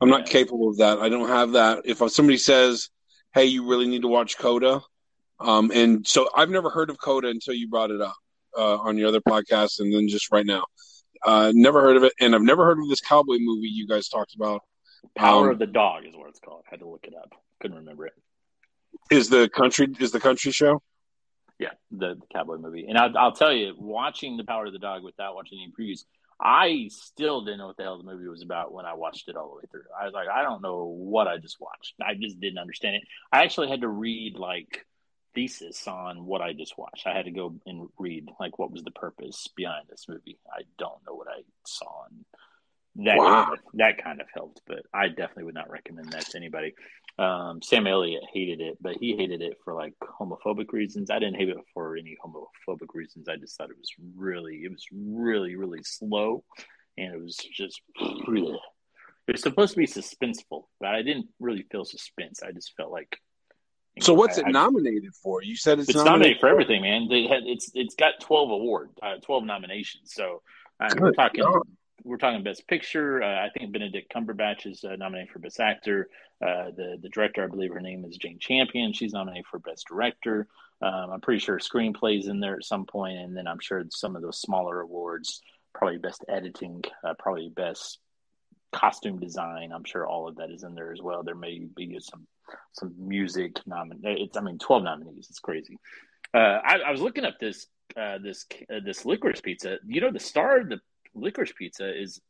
I'm 0.00 0.10
not 0.10 0.26
capable 0.26 0.68
of 0.68 0.78
that. 0.78 0.98
I 0.98 1.08
don't 1.08 1.28
have 1.28 1.52
that. 1.52 1.82
If 1.84 2.02
somebody 2.12 2.36
says, 2.36 2.90
"Hey, 3.32 3.46
you 3.46 3.66
really 3.68 3.86
need 3.86 4.02
to 4.02 4.08
watch 4.08 4.36
Coda," 4.36 4.82
um, 5.40 5.70
and 5.72 6.06
so 6.06 6.28
I've 6.36 6.50
never 6.50 6.70
heard 6.70 6.90
of 6.90 6.98
Coda 6.98 7.28
until 7.28 7.54
you 7.54 7.68
brought 7.68 7.90
it 7.90 8.00
up 8.00 8.16
uh, 8.56 8.76
on 8.78 8.98
your 8.98 9.08
other 9.08 9.20
podcast, 9.20 9.80
and 9.80 9.92
then 9.94 10.08
just 10.08 10.30
right 10.32 10.44
now, 10.44 10.64
uh, 11.24 11.52
never 11.54 11.80
heard 11.80 11.96
of 11.96 12.04
it, 12.04 12.12
and 12.20 12.34
I've 12.34 12.42
never 12.42 12.64
heard 12.64 12.78
of 12.78 12.88
this 12.88 13.00
cowboy 13.00 13.36
movie 13.40 13.68
you 13.68 13.86
guys 13.86 14.08
talked 14.08 14.34
about. 14.34 14.62
Power 15.16 15.46
Um, 15.48 15.52
of 15.52 15.58
the 15.58 15.66
Dog 15.66 16.06
is 16.06 16.16
what 16.16 16.28
it's 16.28 16.40
called. 16.40 16.62
I 16.66 16.70
had 16.70 16.80
to 16.80 16.88
look 16.88 17.04
it 17.04 17.14
up. 17.14 17.32
Couldn't 17.60 17.78
remember 17.78 18.06
it. 18.06 18.14
Is 19.10 19.28
the 19.28 19.48
country 19.48 19.88
is 20.00 20.12
the 20.12 20.20
country 20.20 20.50
show? 20.52 20.82
Yeah, 21.58 21.70
the, 21.90 22.14
the 22.14 22.26
cowboy 22.32 22.56
movie. 22.56 22.86
And 22.88 22.98
I'll, 22.98 23.16
I'll 23.16 23.32
tell 23.32 23.52
you, 23.52 23.74
watching 23.78 24.36
The 24.36 24.44
Power 24.44 24.66
of 24.66 24.72
the 24.72 24.78
Dog 24.78 25.04
without 25.04 25.34
watching 25.36 25.58
any 25.62 25.72
previews, 25.72 26.00
I 26.40 26.88
still 26.90 27.44
didn't 27.44 27.58
know 27.58 27.68
what 27.68 27.76
the 27.76 27.84
hell 27.84 27.96
the 27.96 28.02
movie 28.04 28.26
was 28.26 28.42
about 28.42 28.72
when 28.72 28.86
I 28.86 28.94
watched 28.94 29.28
it 29.28 29.36
all 29.36 29.50
the 29.50 29.56
way 29.56 29.62
through. 29.70 29.84
I 30.00 30.04
was 30.04 30.14
like, 30.14 30.28
I 30.28 30.42
don't 30.42 30.62
know 30.62 30.84
what 30.84 31.28
I 31.28 31.38
just 31.38 31.60
watched. 31.60 31.94
I 32.04 32.14
just 32.14 32.40
didn't 32.40 32.58
understand 32.58 32.96
it. 32.96 33.02
I 33.32 33.44
actually 33.44 33.68
had 33.68 33.82
to 33.82 33.88
read 33.88 34.36
like 34.36 34.84
thesis 35.34 35.86
on 35.88 36.24
what 36.26 36.40
I 36.40 36.52
just 36.52 36.78
watched. 36.78 37.06
I 37.06 37.14
had 37.16 37.24
to 37.26 37.30
go 37.30 37.54
and 37.66 37.88
read 37.98 38.28
like 38.40 38.58
what 38.58 38.70
was 38.72 38.82
the 38.84 38.90
purpose 38.90 39.48
behind 39.56 39.86
this 39.88 40.06
movie. 40.08 40.38
I 40.50 40.62
don't 40.78 41.04
know 41.06 41.14
what 41.14 41.28
I 41.28 41.42
saw, 41.66 42.04
and 42.10 42.24
that 43.06 43.18
Wow. 43.18 43.44
kind 43.44 43.52
of, 43.52 43.58
that 43.74 44.04
kind 44.04 44.20
of 44.20 44.26
helped. 44.32 44.60
But 44.66 44.86
I 44.94 45.08
definitely 45.08 45.44
would 45.44 45.54
not 45.54 45.70
recommend 45.70 46.10
that 46.12 46.26
to 46.26 46.36
anybody. 46.36 46.74
Um, 47.18 47.62
Sam 47.62 47.86
Elliott 47.86 48.24
hated 48.32 48.60
it, 48.60 48.78
but 48.80 48.96
he 48.96 49.16
hated 49.16 49.40
it 49.42 49.58
for 49.64 49.74
like 49.74 49.94
homophobic 50.00 50.72
reasons. 50.72 51.10
I 51.10 51.18
didn't 51.18 51.36
hate 51.36 51.48
it 51.48 51.56
for 51.72 51.96
any 51.96 52.16
homophobic 52.24 52.88
reasons. 52.94 53.28
I 53.28 53.36
just 53.36 53.56
thought 53.56 53.70
it 53.70 53.78
was 53.78 53.90
really, 54.16 54.56
it 54.64 54.70
was 54.70 54.84
really, 54.92 55.54
really 55.56 55.82
slow, 55.82 56.44
and 56.96 57.14
it 57.14 57.20
was 57.22 57.36
just. 57.36 57.80
It 59.26 59.32
was 59.32 59.42
supposed 59.42 59.72
to 59.72 59.78
be 59.78 59.86
suspenseful, 59.86 60.64
but 60.80 60.90
I 60.90 61.02
didn't 61.02 61.28
really 61.40 61.64
feel 61.70 61.84
suspense. 61.84 62.42
I 62.42 62.52
just 62.52 62.72
felt 62.76 62.92
like. 62.92 63.16
So 64.00 64.12
know, 64.12 64.18
what's 64.18 64.38
I- 64.38 64.42
it 64.42 64.46
I- 64.48 64.50
nominated 64.50 65.14
for? 65.14 65.42
You 65.42 65.56
said 65.56 65.78
it's, 65.78 65.88
it's 65.88 66.04
nominated 66.04 66.38
for 66.40 66.48
everything, 66.48 66.82
man. 66.82 67.08
They 67.08 67.26
had 67.26 67.42
it's 67.44 67.70
it's 67.74 67.94
got 67.94 68.14
twelve 68.20 68.50
award, 68.50 68.90
uh, 69.02 69.16
twelve 69.22 69.44
nominations. 69.44 70.12
So 70.14 70.42
uh, 70.80 70.90
we're 70.98 71.12
talking 71.12 71.44
God. 71.44 71.62
we're 72.02 72.16
talking 72.16 72.42
best 72.42 72.66
picture. 72.66 73.22
Uh, 73.22 73.44
I 73.46 73.50
think 73.56 73.72
Benedict 73.72 74.12
Cumberbatch 74.12 74.66
is 74.66 74.82
uh, 74.84 74.96
nominated 74.96 75.30
for 75.30 75.38
best 75.38 75.60
actor. 75.60 76.08
Uh, 76.44 76.70
the 76.76 76.98
the 77.00 77.08
director, 77.08 77.44
I 77.44 77.46
believe 77.46 77.72
her 77.72 77.80
name 77.80 78.04
is 78.04 78.16
Jane 78.16 78.38
Champion. 78.40 78.92
She's 78.92 79.12
nominated 79.12 79.46
for 79.46 79.58
best 79.60 79.86
director. 79.88 80.48
Um, 80.82 81.10
I'm 81.12 81.20
pretty 81.20 81.38
sure 81.40 81.58
screenplays 81.60 82.28
in 82.28 82.40
there 82.40 82.56
at 82.56 82.64
some 82.64 82.84
point, 82.84 83.16
and 83.18 83.36
then 83.36 83.46
I'm 83.46 83.60
sure 83.60 83.84
some 83.90 84.16
of 84.16 84.22
those 84.22 84.40
smaller 84.40 84.80
awards, 84.80 85.40
probably 85.72 85.98
best 85.98 86.24
editing, 86.28 86.82
uh, 87.04 87.14
probably 87.18 87.48
best 87.48 87.98
costume 88.74 89.18
design. 89.18 89.70
I'm 89.72 89.84
sure 89.84 90.06
all 90.06 90.28
of 90.28 90.36
that 90.36 90.50
is 90.50 90.64
in 90.64 90.74
there 90.74 90.92
as 90.92 91.00
well. 91.00 91.22
There 91.22 91.34
may 91.34 91.66
be 91.76 91.98
some 92.00 92.26
some 92.72 92.94
music 92.98 93.54
nomin. 93.68 94.00
It's 94.02 94.36
I 94.36 94.40
mean, 94.40 94.58
12 94.58 94.82
nominees. 94.82 95.28
It's 95.30 95.38
crazy. 95.38 95.78
Uh, 96.34 96.58
I, 96.64 96.78
I 96.86 96.90
was 96.90 97.00
looking 97.00 97.24
up 97.24 97.38
this 97.38 97.66
uh, 97.96 98.18
this 98.18 98.46
uh, 98.70 98.80
this 98.84 99.04
licorice 99.04 99.40
pizza. 99.40 99.78
You 99.86 100.00
know, 100.00 100.10
the 100.10 100.18
star 100.20 100.58
of 100.58 100.68
the 100.68 100.80
licorice 101.14 101.52
pizza 101.56 101.88
is 101.88 102.20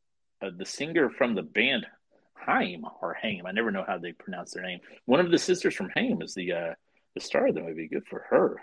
uh, 0.43 0.51
the 0.57 0.67
singer 0.67 1.09
from 1.09 1.35
the 1.35 1.43
band 1.43 1.87
Haim 2.35 2.85
or 3.01 3.15
Haim. 3.15 3.47
I 3.47 3.53
never 3.53 3.71
know 3.71 3.85
how 3.87 3.99
they 3.99 4.13
pronounce 4.13 4.53
their 4.53 4.63
name. 4.63 4.81
One 5.07 5.21
of 5.21 5.31
the 5.31 5.39
sisters 5.39 5.75
from 5.75 5.91
Haim 5.97 6.21
is 6.21 6.35
the 6.35 6.53
uh, 6.53 6.75
the 7.15 7.21
star 7.21 7.49
of 7.49 7.55
the 7.55 7.63
movie. 7.63 7.89
Good 7.89 8.07
for 8.07 8.27
her. 8.31 8.61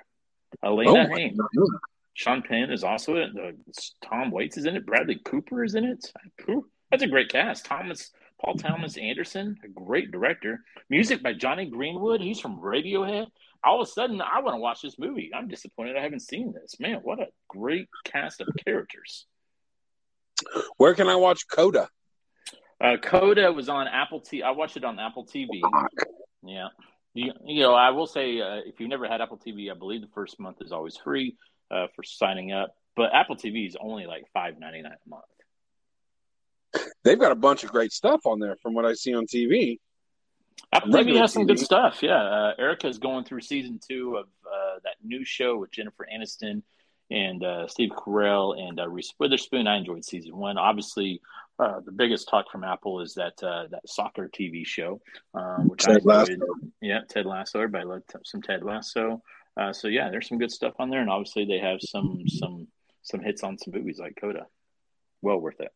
Alana 0.63 1.09
Oh, 1.09 1.15
Haim. 1.15 1.37
Sean 2.13 2.41
Penn 2.41 2.71
is 2.71 2.83
also 2.83 3.15
in 3.15 3.21
it. 3.21 3.31
Uh, 3.37 4.07
Tom 4.07 4.31
Waits 4.31 4.57
is 4.57 4.65
in 4.65 4.75
it. 4.75 4.85
Bradley 4.85 5.19
Cooper 5.23 5.63
is 5.63 5.75
in 5.75 5.85
it. 5.85 6.11
That's 6.91 7.03
a 7.03 7.07
great 7.07 7.29
cast. 7.29 7.65
Thomas 7.65 8.11
Paul 8.41 8.55
Thomas 8.55 8.97
Anderson, 8.97 9.57
a 9.63 9.67
great 9.67 10.11
director. 10.11 10.63
Music 10.89 11.21
by 11.21 11.33
Jonny 11.33 11.65
Greenwood. 11.65 12.21
He's 12.21 12.39
from 12.39 12.59
Radiohead. 12.59 13.27
All 13.63 13.81
of 13.81 13.87
a 13.87 13.91
sudden, 13.91 14.19
I 14.21 14.39
want 14.39 14.55
to 14.55 14.59
watch 14.59 14.81
this 14.81 14.97
movie. 14.97 15.31
I'm 15.33 15.47
disappointed 15.47 15.95
I 15.95 16.01
haven't 16.01 16.21
seen 16.21 16.51
this. 16.51 16.79
Man, 16.79 17.01
what 17.03 17.19
a 17.19 17.27
great 17.47 17.87
cast 18.03 18.41
of 18.41 18.47
characters. 18.65 19.27
Where 20.77 20.95
can 20.95 21.07
I 21.07 21.15
watch 21.15 21.47
Coda? 21.47 21.87
Uh, 22.83 22.97
Coda 22.97 23.51
was 23.51 23.69
on 23.69 23.87
Apple 23.87 24.21
TV. 24.21 24.41
I 24.41 24.51
watched 24.51 24.75
it 24.75 24.83
on 24.83 24.97
Apple 24.97 25.27
TV. 25.27 25.61
Yeah. 26.43 26.69
You, 27.13 27.33
you 27.45 27.61
know, 27.61 27.75
I 27.75 27.91
will 27.91 28.07
say 28.07 28.41
uh, 28.41 28.61
if 28.65 28.79
you've 28.79 28.89
never 28.89 29.07
had 29.07 29.21
Apple 29.21 29.37
TV, 29.37 29.69
I 29.69 29.75
believe 29.75 30.01
the 30.01 30.07
first 30.15 30.39
month 30.39 30.57
is 30.61 30.71
always 30.71 30.97
free 30.97 31.35
uh, 31.69 31.87
for 31.95 32.01
signing 32.01 32.51
up. 32.51 32.73
But 32.95 33.13
Apple 33.13 33.35
TV 33.35 33.67
is 33.67 33.77
only 33.79 34.07
like 34.07 34.25
five 34.33 34.59
ninety 34.59 34.81
nine 34.81 34.93
a 34.93 35.09
month. 35.09 35.23
They've 37.03 37.19
got 37.19 37.31
a 37.31 37.35
bunch 37.35 37.63
of 37.63 37.71
great 37.71 37.91
stuff 37.91 38.21
on 38.25 38.39
there 38.39 38.55
from 38.61 38.73
what 38.73 38.85
I 38.85 38.93
see 38.93 39.13
on 39.13 39.25
TV. 39.25 39.79
Apple 40.73 40.91
TV 40.91 41.17
has 41.17 41.33
some 41.33 41.45
good 41.45 41.59
stuff. 41.59 42.01
Yeah, 42.01 42.21
uh, 42.21 42.53
Erica's 42.57 42.97
going 42.97 43.25
through 43.25 43.41
season 43.41 43.79
two 43.85 44.17
of 44.17 44.25
uh, 44.45 44.79
that 44.83 44.95
new 45.03 45.25
show 45.25 45.57
with 45.57 45.71
Jennifer 45.71 46.07
Aniston 46.13 46.63
and 47.09 47.43
uh, 47.43 47.67
Steve 47.67 47.89
Carell 47.89 48.57
and 48.57 48.79
uh, 48.79 48.87
Reese 48.87 49.13
Witherspoon. 49.19 49.67
I 49.67 49.77
enjoyed 49.77 50.05
season 50.05 50.37
one. 50.37 50.57
Obviously, 50.57 51.21
uh, 51.59 51.81
the 51.81 51.91
biggest 51.91 52.29
talk 52.29 52.49
from 52.49 52.63
Apple 52.63 53.01
is 53.01 53.15
that 53.15 53.41
uh, 53.43 53.67
that 53.71 53.87
soccer 53.87 54.29
TV 54.29 54.65
show, 54.65 55.01
um, 55.33 55.67
which 55.67 55.83
Ted 55.83 55.91
I 55.91 55.95
enjoyed. 55.95 56.39
Lasso. 56.39 56.55
Yeah, 56.81 57.01
Ted 57.09 57.25
Lasso. 57.25 57.59
Everybody 57.59 57.85
loved 57.85 58.13
some 58.23 58.41
Ted 58.41 58.63
Lasso. 58.63 59.21
Uh, 59.59 59.73
so 59.73 59.89
yeah, 59.89 60.09
there's 60.09 60.29
some 60.29 60.39
good 60.39 60.51
stuff 60.51 60.73
on 60.79 60.89
there, 60.89 61.01
and 61.01 61.09
obviously 61.09 61.45
they 61.45 61.59
have 61.59 61.79
some 61.81 62.23
some 62.27 62.67
some 63.03 63.19
hits 63.19 63.43
on 63.43 63.57
some 63.57 63.73
movies 63.73 63.99
like 63.99 64.17
Coda. 64.19 64.47
Well 65.21 65.39
worth 65.39 65.59
it. 65.59 65.71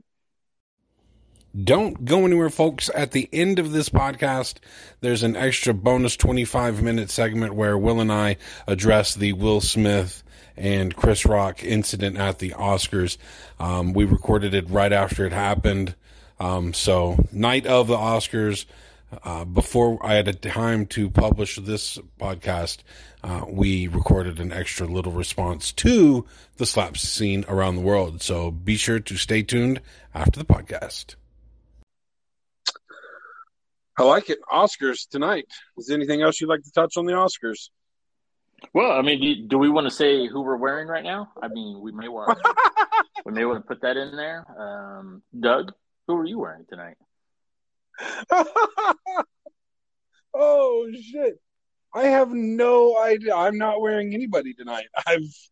Don't 1.63 2.03
go 2.03 2.25
anywhere, 2.25 2.49
folks. 2.49 2.89
At 2.93 3.11
the 3.11 3.29
end 3.31 3.59
of 3.59 3.71
this 3.71 3.87
podcast, 3.87 4.55
there's 4.99 5.23
an 5.23 5.37
extra 5.37 5.73
bonus 5.73 6.17
25 6.17 6.81
minute 6.81 7.09
segment 7.09 7.55
where 7.55 7.77
Will 7.77 8.01
and 8.01 8.11
I 8.11 8.35
address 8.67 9.15
the 9.15 9.31
Will 9.31 9.61
Smith 9.61 10.21
and 10.57 10.93
Chris 10.93 11.25
Rock 11.25 11.63
incident 11.63 12.17
at 12.17 12.39
the 12.39 12.49
Oscars. 12.51 13.17
Um, 13.57 13.93
we 13.93 14.03
recorded 14.03 14.53
it 14.53 14.69
right 14.69 14.91
after 14.91 15.25
it 15.25 15.31
happened. 15.31 15.95
Um, 16.41 16.73
so, 16.73 17.17
night 17.31 17.65
of 17.65 17.87
the 17.87 17.95
Oscars, 17.95 18.65
uh, 19.23 19.45
before 19.45 20.05
I 20.05 20.15
had 20.15 20.27
a 20.27 20.33
time 20.33 20.85
to 20.87 21.09
publish 21.09 21.55
this 21.55 21.97
podcast, 22.19 22.79
uh, 23.23 23.45
we 23.47 23.87
recorded 23.87 24.41
an 24.41 24.51
extra 24.51 24.87
little 24.87 25.13
response 25.13 25.71
to 25.73 26.25
the 26.57 26.65
slap 26.65 26.97
scene 26.97 27.45
around 27.47 27.75
the 27.75 27.81
world. 27.81 28.21
So, 28.21 28.51
be 28.51 28.75
sure 28.75 28.99
to 28.99 29.15
stay 29.15 29.41
tuned 29.41 29.79
after 30.13 30.37
the 30.37 30.45
podcast. 30.45 31.15
I 33.97 34.03
like 34.03 34.29
it. 34.29 34.39
Oscars 34.51 35.07
tonight. 35.07 35.45
Is 35.77 35.87
there 35.87 35.95
anything 35.95 36.21
else 36.21 36.41
you'd 36.41 36.49
like 36.49 36.63
to 36.63 36.71
touch 36.71 36.97
on 36.97 37.05
the 37.05 37.13
Oscars? 37.13 37.69
Well, 38.73 38.91
I 38.91 39.01
mean, 39.01 39.21
do, 39.21 39.47
do 39.47 39.57
we 39.57 39.69
want 39.69 39.85
to 39.85 39.91
say 39.91 40.27
who 40.27 40.41
we're 40.41 40.57
wearing 40.57 40.87
right 40.87 41.03
now? 41.03 41.31
I 41.41 41.47
mean, 41.47 41.79
we 41.79 41.91
may 41.91 42.07
want 42.07 42.37
we 43.25 43.31
may 43.31 43.45
want 43.45 43.63
to 43.63 43.67
put 43.67 43.81
that 43.81 43.97
in 43.97 44.15
there. 44.15 44.45
Um, 44.59 45.21
Doug, 45.37 45.71
who 46.07 46.17
are 46.17 46.25
you 46.25 46.39
wearing 46.39 46.65
tonight? 46.69 46.97
oh 50.33 50.89
shit! 51.01 51.39
I 51.93 52.07
have 52.07 52.31
no 52.31 52.97
idea. 52.97 53.35
I'm 53.35 53.57
not 53.57 53.79
wearing 53.79 54.13
anybody 54.13 54.53
tonight. 54.53 54.87
I've, 55.05 55.49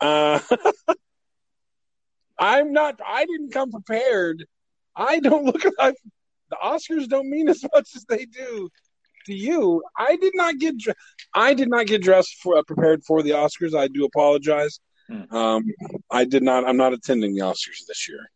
uh, 0.00 0.40
I'm 2.38 2.72
not. 2.72 3.00
I 3.06 3.24
didn't 3.24 3.52
come 3.52 3.70
prepared. 3.70 4.44
I 4.94 5.20
don't 5.20 5.46
look 5.46 5.64
like 5.78 5.96
the 6.52 6.58
Oscars. 6.64 7.08
Don't 7.08 7.28
mean 7.28 7.48
as 7.54 7.62
much 7.74 7.90
as 7.96 8.04
they 8.08 8.24
do 8.24 8.68
to 9.26 9.34
you. 9.34 9.82
I 9.96 10.16
did 10.16 10.32
not 10.34 10.58
get. 10.58 10.74
I 11.34 11.54
did 11.54 11.68
not 11.68 11.86
get 11.86 12.02
dressed 12.02 12.36
for 12.42 12.58
uh, 12.58 12.62
prepared 12.62 13.02
for 13.04 13.22
the 13.22 13.30
Oscars. 13.30 13.74
I 13.74 13.88
do 13.88 14.04
apologize. 14.04 14.78
Hmm. 15.08 15.34
Um, 15.34 15.64
I 16.10 16.24
did 16.24 16.42
not. 16.42 16.66
I'm 16.66 16.76
not 16.76 16.92
attending 16.92 17.34
the 17.34 17.40
Oscars 17.40 17.86
this 17.88 18.08
year. 18.08 18.30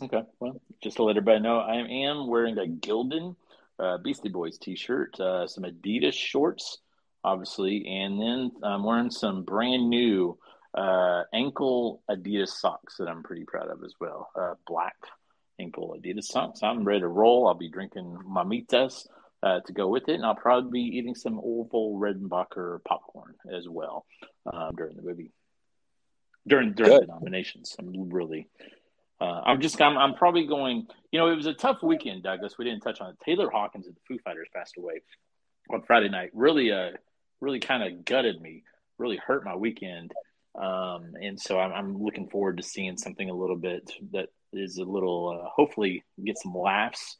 Okay, 0.00 0.22
well, 0.40 0.60
just 0.82 0.96
to 0.96 1.04
let 1.04 1.16
everybody 1.16 1.40
know, 1.40 1.58
I 1.58 1.76
am 1.76 2.26
wearing 2.26 2.58
a 2.58 2.66
Gildan 2.66 3.36
uh, 3.78 3.98
Beastie 3.98 4.28
Boys 4.28 4.58
T-shirt, 4.58 5.18
uh, 5.20 5.46
some 5.46 5.64
Adidas 5.64 6.14
shorts, 6.14 6.78
obviously, 7.24 7.86
and 7.86 8.20
then 8.20 8.52
I'm 8.62 8.84
wearing 8.84 9.10
some 9.10 9.42
brand 9.42 9.88
new 9.88 10.38
uh, 10.74 11.24
ankle 11.34 12.02
Adidas 12.10 12.48
socks 12.48 12.96
that 12.98 13.08
I'm 13.08 13.22
pretty 13.22 13.44
proud 13.44 13.68
of 13.68 13.82
as 13.84 13.94
well, 14.00 14.30
uh, 14.40 14.54
black 15.62 15.72
King 15.72 15.72
Paul 15.72 15.96
Adidas 15.98 16.24
song. 16.24 16.52
So 16.54 16.66
I'm 16.66 16.84
ready 16.84 17.00
to 17.00 17.08
roll. 17.08 17.48
I'll 17.48 17.54
be 17.54 17.68
drinking 17.68 18.18
mamitas 18.26 19.06
uh, 19.42 19.60
to 19.66 19.72
go 19.72 19.88
with 19.88 20.08
it, 20.08 20.14
and 20.14 20.24
I'll 20.24 20.34
probably 20.34 20.70
be 20.70 20.98
eating 20.98 21.14
some 21.14 21.38
Orville 21.38 21.98
Redenbacher 21.98 22.82
popcorn 22.84 23.34
as 23.52 23.68
well 23.68 24.06
um, 24.52 24.74
during 24.76 24.96
the 24.96 25.02
movie. 25.02 25.32
During 26.46 26.72
during 26.72 26.92
Good. 26.92 27.02
the 27.02 27.06
nominations, 27.06 27.76
I'm 27.78 28.10
really. 28.10 28.48
Uh, 29.20 29.40
I'm 29.44 29.60
just. 29.60 29.80
I'm, 29.80 29.96
I'm 29.96 30.14
probably 30.14 30.46
going. 30.46 30.88
You 31.12 31.20
know, 31.20 31.28
it 31.28 31.36
was 31.36 31.46
a 31.46 31.54
tough 31.54 31.82
weekend, 31.82 32.24
Douglas. 32.24 32.58
We 32.58 32.64
didn't 32.64 32.80
touch 32.80 33.00
on 33.00 33.10
it. 33.10 33.16
Taylor 33.24 33.48
Hawkins 33.48 33.86
of 33.86 33.94
the 33.94 34.00
Foo 34.08 34.18
Fighters 34.24 34.48
passed 34.54 34.76
away 34.76 35.02
on 35.72 35.82
Friday 35.82 36.08
night. 36.08 36.30
Really, 36.34 36.72
uh, 36.72 36.90
really 37.40 37.60
kind 37.60 37.84
of 37.84 38.04
gutted 38.04 38.40
me. 38.40 38.64
Really 38.98 39.18
hurt 39.24 39.44
my 39.44 39.54
weekend. 39.54 40.12
Um, 40.54 41.14
and 41.20 41.40
so 41.40 41.58
I'm, 41.58 41.72
I'm 41.72 42.02
looking 42.02 42.28
forward 42.28 42.58
to 42.58 42.62
seeing 42.62 42.96
something 42.96 43.30
a 43.30 43.34
little 43.34 43.56
bit 43.56 43.90
that 44.12 44.28
is 44.52 44.78
a 44.78 44.84
little, 44.84 45.40
uh, 45.42 45.48
hopefully, 45.48 46.04
get 46.22 46.38
some 46.38 46.54
laughs 46.54 47.16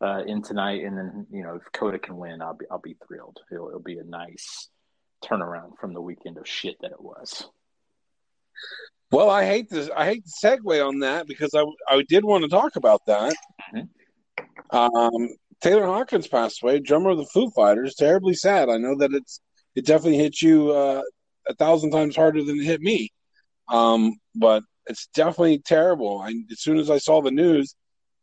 uh, 0.00 0.22
in 0.26 0.42
tonight. 0.42 0.84
And 0.84 0.98
then, 0.98 1.26
you 1.30 1.42
know, 1.44 1.54
if 1.54 1.62
Coda 1.72 1.98
can 1.98 2.16
win, 2.16 2.42
I'll 2.42 2.54
be, 2.54 2.66
I'll 2.70 2.80
be 2.80 2.96
thrilled. 3.06 3.38
It'll, 3.52 3.68
it'll 3.68 3.80
be 3.80 3.98
a 3.98 4.04
nice 4.04 4.68
turnaround 5.24 5.78
from 5.80 5.94
the 5.94 6.00
weekend 6.00 6.38
of 6.38 6.48
shit 6.48 6.76
that 6.80 6.90
it 6.90 7.00
was. 7.00 7.46
Well, 9.12 9.30
I 9.30 9.44
hate 9.44 9.68
this. 9.68 9.90
I 9.94 10.06
hate 10.06 10.24
the 10.24 10.48
segue 10.48 10.86
on 10.86 11.00
that 11.00 11.26
because 11.26 11.50
I 11.54 11.64
I 11.88 12.02
did 12.08 12.24
want 12.24 12.44
to 12.44 12.48
talk 12.48 12.76
about 12.76 13.04
that. 13.06 13.34
Mhm. 13.74 13.88
Um, 14.70 15.28
Taylor 15.60 15.84
Hawkins 15.84 16.26
passed 16.26 16.62
away, 16.62 16.80
drummer 16.80 17.10
of 17.10 17.18
the 17.18 17.26
Foo 17.26 17.50
Fighters. 17.50 17.94
Terribly 17.94 18.34
sad. 18.34 18.70
I 18.70 18.78
know 18.78 18.96
that 18.96 19.12
it's 19.12 19.40
it 19.74 19.84
definitely 19.84 20.18
hit 20.18 20.40
you 20.40 20.72
uh, 20.72 21.02
a 21.52 21.64
thousand 21.64 21.90
times 21.90 22.16
harder 22.16 22.42
than 22.42 22.58
it 22.58 22.64
hit 22.64 22.80
me. 22.80 23.10
Um, 23.68 24.16
but 24.34 24.62
it's 24.86 25.06
definitely 25.14 25.58
terrible. 25.58 26.20
I, 26.20 26.34
as 26.50 26.60
soon 26.60 26.78
as 26.78 26.90
I 26.90 26.98
saw 26.98 27.22
the 27.22 27.30
news, 27.30 27.74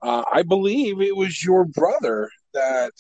uh, 0.02 0.24
I 0.32 0.44
believe 0.44 1.02
it 1.02 1.16
was 1.16 1.44
your 1.44 1.66
brother 1.66 2.30
that 2.54 2.92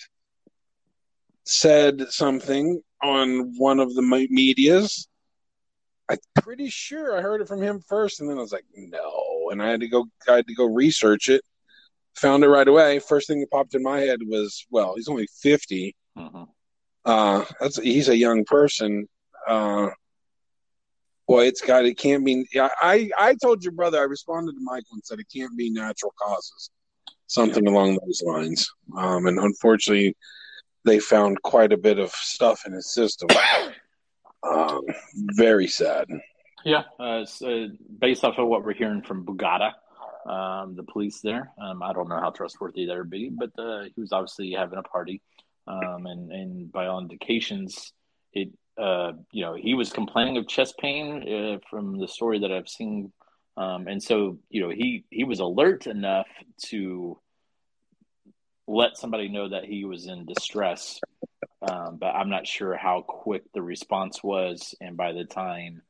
said 1.45 2.09
something 2.09 2.81
on 3.01 3.53
one 3.57 3.79
of 3.79 3.93
the 3.95 4.01
medias 4.01 5.07
I'm 6.09 6.17
pretty 6.41 6.69
sure 6.69 7.15
I 7.15 7.21
heard 7.21 7.41
it 7.41 7.47
from 7.47 7.61
him 7.61 7.81
first, 7.87 8.19
and 8.19 8.29
then 8.29 8.37
I 8.37 8.41
was 8.41 8.51
like, 8.51 8.65
no, 8.75 9.49
and 9.51 9.61
I 9.61 9.69
had 9.69 9.79
to 9.81 9.87
go. 9.87 10.05
I 10.27 10.37
had 10.37 10.47
to 10.47 10.55
go 10.55 10.65
research 10.65 11.29
it. 11.29 11.43
Found 12.15 12.43
it 12.43 12.49
right 12.49 12.67
away. 12.67 12.99
First 12.99 13.27
thing 13.27 13.39
that 13.41 13.51
popped 13.51 13.75
in 13.75 13.83
my 13.83 13.99
head 13.99 14.19
was, 14.25 14.65
well, 14.71 14.95
he's 14.95 15.07
only 15.07 15.27
fifty. 15.41 15.95
hmm 16.17 16.43
Uh, 17.05 17.45
that's 17.59 17.77
he's 17.77 18.09
a 18.09 18.17
young 18.17 18.43
person. 18.45 19.07
Uh, 19.47 19.89
boy, 21.29 21.45
it's 21.45 21.61
got 21.61 21.85
it 21.85 21.97
can't 21.97 22.25
be. 22.25 22.45
I 22.57 23.09
I 23.17 23.35
told 23.41 23.63
your 23.63 23.71
brother. 23.71 23.99
I 23.99 24.03
responded 24.03 24.53
to 24.53 24.61
Michael 24.61 24.93
and 24.93 25.05
said 25.05 25.19
it 25.19 25.27
can't 25.33 25.55
be 25.55 25.69
natural 25.69 26.13
causes, 26.19 26.71
something 27.27 27.67
along 27.67 27.99
those 28.03 28.23
lines. 28.25 28.69
Um, 28.97 29.27
and 29.27 29.37
unfortunately, 29.37 30.17
they 30.85 30.99
found 30.99 31.41
quite 31.43 31.71
a 31.71 31.77
bit 31.77 31.99
of 31.99 32.09
stuff 32.11 32.63
in 32.65 32.73
his 32.73 32.91
system. 32.91 33.29
Um, 34.41 34.81
very 35.35 35.67
sad. 35.67 36.07
Yeah, 36.65 36.83
uh, 36.99 37.25
so 37.25 37.67
based 37.99 38.23
off 38.23 38.37
of 38.37 38.47
what 38.47 38.65
we're 38.65 38.73
hearing 38.73 39.01
from 39.01 39.25
Bogotá, 39.25 39.73
um, 40.25 40.75
the 40.75 40.83
police 40.83 41.21
there, 41.21 41.51
um, 41.61 41.83
I 41.83 41.93
don't 41.93 42.09
know 42.09 42.19
how 42.19 42.31
trustworthy 42.31 42.85
that 42.85 42.97
would 42.97 43.09
be, 43.09 43.29
but 43.29 43.51
uh, 43.57 43.83
he 43.93 44.01
was 44.01 44.11
obviously 44.11 44.51
having 44.51 44.79
a 44.79 44.83
party, 44.83 45.21
um, 45.67 46.05
and 46.05 46.31
and 46.31 46.71
by 46.71 46.87
all 46.87 46.99
indications, 46.99 47.93
it 48.33 48.49
uh, 48.79 49.13
you 49.31 49.43
know 49.43 49.55
he 49.55 49.73
was 49.73 49.91
complaining 49.91 50.37
of 50.37 50.47
chest 50.47 50.77
pain 50.79 51.23
uh, 51.27 51.57
from 51.69 51.99
the 51.99 52.07
story 52.07 52.39
that 52.39 52.51
I've 52.51 52.69
seen, 52.69 53.11
um, 53.57 53.87
and 53.87 54.01
so 54.01 54.39
you 54.49 54.61
know 54.61 54.69
he 54.69 55.05
he 55.09 55.23
was 55.23 55.39
alert 55.39 55.87
enough 55.87 56.27
to 56.67 57.19
let 58.67 58.97
somebody 58.97 59.29
know 59.29 59.49
that 59.49 59.65
he 59.65 59.83
was 59.83 60.05
in 60.07 60.25
distress 60.25 60.99
um, 61.61 61.97
but 61.99 62.15
I'm 62.15 62.29
not 62.29 62.47
sure 62.47 62.75
how 62.77 63.01
quick 63.01 63.43
the 63.53 63.61
response 63.61 64.23
was. 64.23 64.75
And 64.79 64.95
by 64.95 65.11
the 65.11 65.25
time 65.25 65.81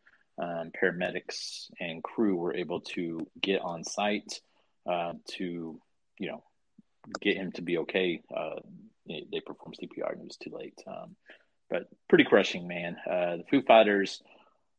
um, 0.41 0.71
paramedics 0.81 1.69
and 1.79 2.03
crew 2.03 2.35
were 2.35 2.55
able 2.55 2.81
to 2.81 3.27
get 3.39 3.61
on 3.61 3.83
site 3.83 4.41
uh, 4.89 5.13
to, 5.37 5.79
you 6.17 6.27
know, 6.27 6.43
get 7.21 7.37
him 7.37 7.51
to 7.53 7.61
be 7.61 7.77
okay, 7.79 8.21
uh, 8.35 8.59
they, 9.07 9.25
they 9.31 9.39
performed 9.41 9.77
CPR 9.81 10.13
and 10.13 10.21
it 10.21 10.27
was 10.27 10.37
too 10.37 10.51
late. 10.51 10.79
But 11.69 11.87
pretty 12.07 12.23
crushing, 12.23 12.67
man. 12.67 12.97
Uh, 13.09 13.37
the 13.37 13.43
Foo 13.49 13.61
Fighters, 13.61 14.21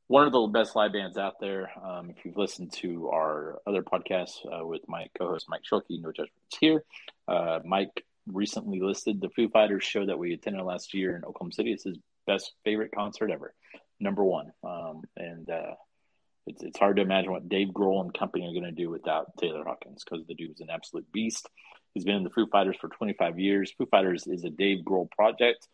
one 0.09 0.27
of 0.27 0.33
the 0.33 0.47
best 0.49 0.75
live 0.75 0.93
bands 0.93 1.17
out 1.17 1.35
there. 1.41 1.71
Um, 1.83 2.11
if 2.11 2.25
you've 2.25 2.37
listened 2.37 2.73
to 2.75 3.11
our 3.11 3.61
other 3.67 3.83
podcasts 3.83 4.39
uh, 4.45 4.67
with 4.67 4.83
my 4.89 5.07
co-host 5.17 5.47
Mike 5.49 5.63
Schulke, 5.71 6.01
No 6.01 6.11
Judgments 6.11 6.57
here, 6.59 6.85
uh, 7.29 7.61
Mike 7.65 8.05
recently 8.27 8.81
listed 8.81 9.21
the 9.21 9.31
Foo 9.31 9.49
Fighters 9.49 9.85
show 9.85 10.07
that 10.07 10.19
we 10.19 10.33
attended 10.33 10.65
last 10.65 10.95
year 10.95 11.17
in 11.17 11.25
Oklahoma 11.25 11.53
City. 11.53 11.73
It's 11.73 11.85
his 11.85 11.99
best 12.27 12.53
favorite 12.65 12.93
concert 12.95 13.31
ever, 13.31 13.55
number 13.99 14.25
one. 14.25 14.53
Um, 14.65 15.03
and 15.17 15.49
uh, 15.49 15.75
it's 16.47 16.63
it's 16.63 16.79
hard 16.79 16.97
to 16.97 17.03
imagine 17.03 17.33
what 17.33 17.49
Dave 17.49 17.69
Grohl 17.69 18.01
and 18.01 18.13
company 18.13 18.47
are 18.47 18.53
going 18.53 18.65
to 18.65 18.73
do 18.73 18.91
without 18.91 19.37
Taylor 19.39 19.65
Hawkins 19.65 20.03
because 20.05 20.27
the 20.27 20.35
dude 20.35 20.49
dude's 20.49 20.61
an 20.61 20.71
absolute 20.71 21.11
beast. 21.13 21.49
He's 21.95 22.05
been 22.05 22.17
in 22.17 22.25
the 22.25 22.31
Foo 22.31 22.47
Fighters 22.47 22.77
for 22.81 22.89
25 22.89 23.39
years. 23.39 23.73
Foo 23.77 23.87
Fighters 23.87 24.27
is 24.27 24.45
a 24.45 24.51
Dave 24.51 24.85
Grohl 24.85 25.11
project, 25.11 25.67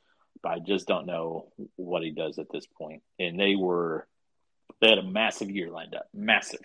I 0.47 0.59
just 0.59 0.87
don't 0.87 1.07
know 1.07 1.49
what 1.77 2.03
he 2.03 2.11
does 2.11 2.39
at 2.39 2.51
this 2.51 2.67
point. 2.67 3.03
And 3.19 3.39
they 3.39 3.57
were 3.57 4.07
they 4.81 4.89
had 4.89 4.99
a 4.99 5.03
massive 5.03 5.51
year 5.51 5.71
lined 5.71 5.95
up, 5.95 6.07
massive, 6.13 6.61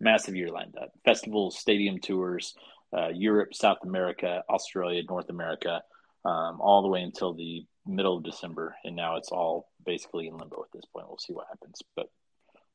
massive 0.00 0.34
year 0.34 0.50
lined 0.50 0.76
up. 0.80 0.90
Festivals, 1.04 1.58
stadium 1.58 1.98
tours 1.98 2.54
uh, 2.96 3.08
Europe, 3.08 3.54
South 3.54 3.78
America, 3.82 4.42
Australia, 4.48 5.02
North 5.08 5.30
America, 5.30 5.82
um, 6.24 6.60
all 6.60 6.82
the 6.82 6.88
way 6.88 7.02
until 7.02 7.32
the 7.34 7.64
middle 7.86 8.16
of 8.18 8.24
December, 8.24 8.76
and 8.84 8.94
now 8.94 9.16
it's 9.16 9.30
all 9.30 9.68
basically 9.84 10.28
in 10.28 10.36
limbo 10.36 10.62
at 10.62 10.68
this 10.72 10.84
point. 10.94 11.08
We'll 11.08 11.18
see 11.18 11.32
what 11.32 11.46
happens, 11.48 11.80
but 11.96 12.06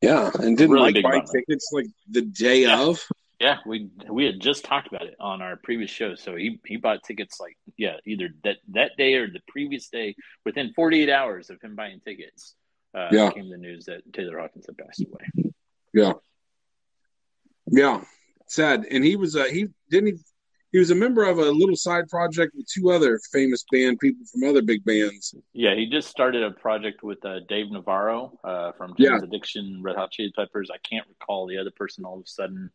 Yeah, 0.02 0.30
and 0.40 0.58
didn't 0.58 0.72
Really 0.74 0.94
big 0.94 1.04
buy 1.04 1.22
tickets 1.32 1.70
like 1.72 1.88
the 2.10 2.22
day 2.22 2.64
Yeah. 2.64 2.82
of? 2.82 3.00
Yeah, 3.40 3.58
we 3.66 3.90
we 4.10 4.26
had 4.26 4.40
just 4.40 4.66
talked 4.66 4.88
about 4.88 5.04
it 5.06 5.16
on 5.20 5.42
our 5.42 5.56
previous 5.58 5.92
show. 5.92 6.16
So 6.16 6.36
he 6.36 6.60
he 6.66 6.78
bought 6.78 7.04
tickets 7.04 7.40
like 7.40 7.58
yeah, 7.78 7.98
either 8.06 8.30
that 8.44 8.58
that 8.70 8.92
day 8.98 9.14
or 9.16 9.28
the 9.28 9.42
previous 9.48 9.90
day. 9.90 10.16
Within 10.46 10.74
48 10.74 11.10
hours 11.10 11.50
of 11.50 11.62
him 11.62 11.76
buying 11.76 12.00
tickets, 12.00 12.56
uh, 12.96 13.10
Yeah. 13.12 13.30
came 13.32 13.50
the 13.50 13.58
news 13.58 13.86
that 13.86 14.02
Taylor 14.14 14.40
Hawkins 14.40 14.66
had 14.68 14.78
passed 14.78 15.04
away. 15.06 15.52
Yeah, 15.94 16.14
yeah, 17.68 18.02
sad. 18.48 18.86
And 18.90 19.04
he 19.04 19.16
was 19.16 19.36
uh, 19.36 19.46
he 19.46 19.68
didn't 19.90 20.08
he, 20.08 20.24
he 20.72 20.80
was 20.80 20.90
a 20.92 20.96
member 20.96 21.24
of 21.24 21.38
a 21.38 21.50
little 21.52 21.76
side 21.76 22.08
project 22.10 22.54
with 22.56 22.68
two 22.68 22.90
other 22.92 23.20
famous 23.32 23.64
band 23.72 24.00
people 24.00 24.26
from 24.32 24.44
other 24.50 24.62
big 24.62 24.84
bands. 24.84 25.34
Yeah, 25.54 25.76
he 25.76 25.88
just 25.90 26.10
started 26.10 26.44
a 26.44 26.52
project 26.52 27.04
with 27.04 27.24
uh, 27.26 27.40
Dave 27.48 27.72
Navarro 27.72 28.38
uh, 28.44 28.72
from 28.74 28.94
Yeah. 28.98 29.18
Addiction, 29.22 29.82
Red 29.84 29.96
Hot 29.96 30.12
Chili 30.12 30.32
Peppers. 30.36 30.70
I 30.74 30.78
can't 30.88 31.08
recall 31.08 31.48
the 31.48 31.58
other 31.58 31.72
person 31.72 32.04
all 32.06 32.16
of 32.18 32.24
a 32.24 32.28
sudden, 32.28 32.70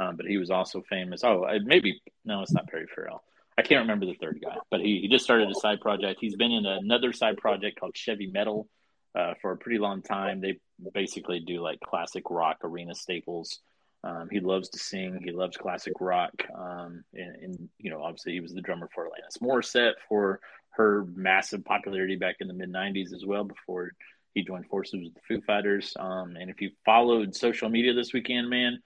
um, 0.00 0.16
but 0.16 0.26
he 0.26 0.38
was 0.38 0.50
also 0.50 0.82
famous. 0.88 1.22
Oh, 1.22 1.46
maybe 1.62 2.00
no, 2.24 2.42
it's 2.42 2.52
not 2.52 2.68
Perry 2.68 2.86
Farrell. 2.94 3.22
I 3.58 3.62
can't 3.62 3.82
remember 3.82 4.06
the 4.06 4.14
third 4.14 4.40
guy, 4.42 4.56
but 4.70 4.80
he, 4.80 5.00
he 5.02 5.08
just 5.08 5.24
started 5.24 5.50
a 5.50 5.54
side 5.54 5.80
project. 5.80 6.18
He's 6.20 6.36
been 6.36 6.52
in 6.52 6.64
another 6.64 7.12
side 7.12 7.36
project 7.36 7.78
called 7.78 7.94
Chevy 7.94 8.26
Metal 8.26 8.66
uh, 9.14 9.34
for 9.42 9.52
a 9.52 9.56
pretty 9.58 9.78
long 9.78 10.00
time. 10.00 10.40
They 10.40 10.58
basically 10.94 11.40
do 11.40 11.60
like 11.60 11.80
classic 11.80 12.30
rock 12.30 12.58
arena 12.64 12.94
staples. 12.94 13.58
Um, 14.02 14.28
he 14.30 14.40
loves 14.40 14.70
to 14.70 14.78
sing. 14.78 15.20
He 15.22 15.32
loves 15.32 15.58
classic 15.58 15.92
rock. 16.00 16.32
Um, 16.56 17.04
and, 17.12 17.36
and, 17.42 17.68
you 17.78 17.90
know, 17.90 18.02
obviously 18.02 18.32
he 18.32 18.40
was 18.40 18.54
the 18.54 18.62
drummer 18.62 18.88
for 18.94 19.04
Alanis 19.04 19.42
Morissette 19.42 19.94
for 20.08 20.40
her 20.70 21.04
massive 21.14 21.62
popularity 21.62 22.16
back 22.16 22.36
in 22.40 22.48
the 22.48 22.54
mid 22.54 22.72
90s 22.72 23.12
as 23.12 23.26
well 23.26 23.44
before 23.44 23.90
he 24.32 24.42
joined 24.42 24.66
forces 24.68 25.00
with 25.02 25.12
the 25.12 25.20
Foo 25.28 25.42
Fighters. 25.42 25.94
Um, 25.98 26.36
and 26.40 26.48
if 26.48 26.62
you 26.62 26.70
followed 26.86 27.34
social 27.34 27.68
media 27.68 27.92
this 27.92 28.14
weekend, 28.14 28.48
man, 28.48 28.78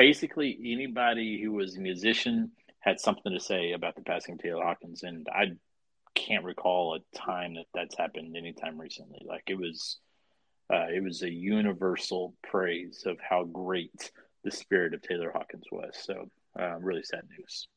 basically 0.00 0.58
anybody 0.64 1.42
who 1.42 1.52
was 1.52 1.76
a 1.76 1.80
musician 1.80 2.50
had 2.78 2.98
something 2.98 3.32
to 3.34 3.38
say 3.38 3.72
about 3.72 3.94
the 3.94 4.00
passing 4.00 4.32
of 4.32 4.40
Taylor 4.40 4.64
Hawkins. 4.64 5.02
And 5.02 5.26
I 5.30 5.48
can't 6.14 6.42
recall 6.42 6.94
a 6.96 7.18
time 7.18 7.56
that 7.56 7.66
that's 7.74 7.98
happened 7.98 8.34
anytime 8.34 8.80
recently. 8.80 9.20
Like 9.28 9.42
it 9.48 9.58
was, 9.58 9.98
uh, 10.72 10.86
it 10.90 11.04
was 11.04 11.20
a 11.22 11.30
universal 11.30 12.34
praise 12.42 13.02
of 13.04 13.18
how 13.20 13.44
great 13.44 14.10
the 14.42 14.50
spirit 14.50 14.94
of 14.94 15.02
Taylor 15.02 15.32
Hawkins 15.34 15.64
was. 15.70 15.90
So, 16.02 16.30
uh, 16.58 16.78
really 16.78 17.02
sad 17.02 17.24
news. 17.38 17.68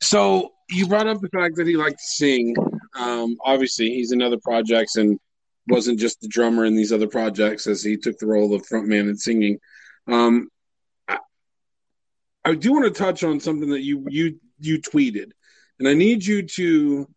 So 0.00 0.54
you 0.70 0.88
brought 0.88 1.06
up 1.06 1.20
the 1.20 1.28
fact 1.28 1.54
that 1.54 1.68
he 1.68 1.76
liked 1.76 2.00
to 2.00 2.04
sing. 2.04 2.56
Um, 2.98 3.36
obviously, 3.44 3.90
he's 3.90 4.10
in 4.10 4.20
other 4.20 4.38
projects 4.42 4.96
and 4.96 5.20
wasn't 5.68 6.00
just 6.00 6.20
the 6.20 6.26
drummer 6.26 6.64
in 6.64 6.74
these 6.74 6.92
other 6.92 7.06
projects 7.06 7.68
as 7.68 7.84
he 7.84 7.96
took 7.96 8.18
the 8.18 8.26
role 8.26 8.52
of 8.52 8.66
frontman 8.66 9.08
and 9.08 9.20
singing. 9.20 9.60
Um, 10.08 10.48
I 12.44 12.54
do 12.54 12.72
want 12.72 12.84
to 12.84 12.90
touch 13.02 13.24
on 13.24 13.40
something 13.40 13.70
that 13.70 13.82
you 13.82 14.06
you 14.08 14.38
you 14.58 14.80
tweeted, 14.80 15.30
and 15.78 15.88
I 15.88 15.94
need 15.94 16.24
you 16.24 16.42
to 16.42 17.08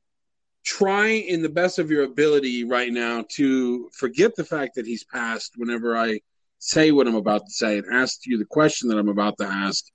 try 0.64 1.08
in 1.08 1.42
the 1.42 1.50
best 1.50 1.80
of 1.80 1.90
your 1.90 2.04
ability 2.04 2.64
right 2.66 2.92
now 2.92 3.24
to 3.36 3.90
forget 3.94 4.36
the 4.36 4.44
fact 4.44 4.76
that 4.76 4.86
he's 4.86 5.04
passed. 5.06 5.54
Whenever 5.56 5.98
I 5.98 6.20
say 6.60 6.92
what 6.92 7.08
I'm 7.08 7.16
about 7.16 7.46
to 7.46 7.52
say 7.52 7.78
and 7.78 7.86
ask 7.94 8.26
you 8.26 8.38
the 8.38 8.46
question 8.46 8.90
that 8.90 8.98
I'm 8.98 9.10
about 9.10 9.38
to 9.38 9.46
ask, 9.46 9.86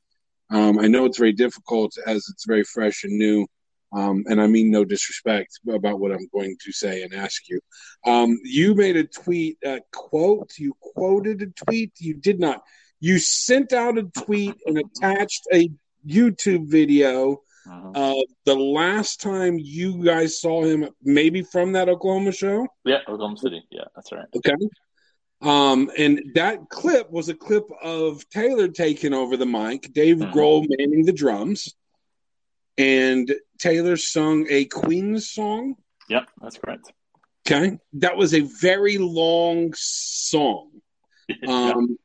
Um, 0.50 0.78
I 0.78 0.86
know 0.86 1.06
it's 1.06 1.18
very 1.18 1.32
difficult 1.32 1.96
as 2.06 2.26
it's 2.30 2.44
very 2.46 2.64
fresh 2.64 3.04
and 3.04 3.18
new. 3.18 3.46
Um, 3.94 4.24
and 4.26 4.40
I 4.40 4.46
mean 4.46 4.70
no 4.70 4.84
disrespect 4.84 5.60
about 5.68 6.00
what 6.00 6.12
I'm 6.12 6.28
going 6.32 6.56
to 6.64 6.72
say 6.72 7.02
and 7.02 7.12
ask 7.12 7.42
you. 7.48 7.60
Um, 8.06 8.38
you 8.42 8.74
made 8.74 8.96
a 8.96 9.04
tweet, 9.04 9.58
a 9.64 9.80
quote. 9.92 10.52
You 10.58 10.74
quoted 10.80 11.42
a 11.42 11.46
tweet. 11.64 11.92
You 11.98 12.14
did 12.14 12.40
not. 12.40 12.62
You 13.02 13.18
sent 13.18 13.72
out 13.72 13.98
a 13.98 14.04
tweet 14.04 14.54
and 14.64 14.78
attached 14.78 15.48
a 15.52 15.68
YouTube 16.06 16.68
video 16.68 17.42
Uh-huh. 17.68 17.90
uh, 17.94 18.22
the 18.44 18.54
last 18.54 19.20
time 19.20 19.58
you 19.58 20.04
guys 20.04 20.40
saw 20.40 20.62
him, 20.64 20.88
maybe 21.02 21.42
from 21.42 21.72
that 21.72 21.88
Oklahoma 21.88 22.30
show. 22.30 22.68
Yeah, 22.84 22.98
Oklahoma 23.08 23.36
City. 23.38 23.60
Yeah, 23.70 23.84
that's 23.96 24.12
right. 24.12 24.26
Okay. 24.36 24.54
Um, 25.40 25.90
and 25.98 26.22
that 26.34 26.68
clip 26.68 27.10
was 27.10 27.28
a 27.28 27.34
clip 27.34 27.64
of 27.82 28.28
Taylor 28.30 28.68
taking 28.68 29.12
over 29.12 29.36
the 29.36 29.46
mic, 29.46 29.92
Dave 29.92 30.18
Mhm. 30.18 30.32
Grohl 30.32 30.66
manning 30.68 31.04
the 31.04 31.12
drums, 31.12 31.74
and 32.78 33.34
Taylor 33.58 33.96
sung 33.96 34.46
a 34.48 34.64
Queen 34.66 35.18
song. 35.18 35.74
Yep, 36.08 36.28
that's 36.40 36.58
correct. 36.58 36.92
Okay. 37.44 37.78
That 37.94 38.16
was 38.16 38.32
a 38.34 38.40
very 38.60 38.98
long 38.98 39.72
song. 39.76 40.70
Um, 41.48 41.98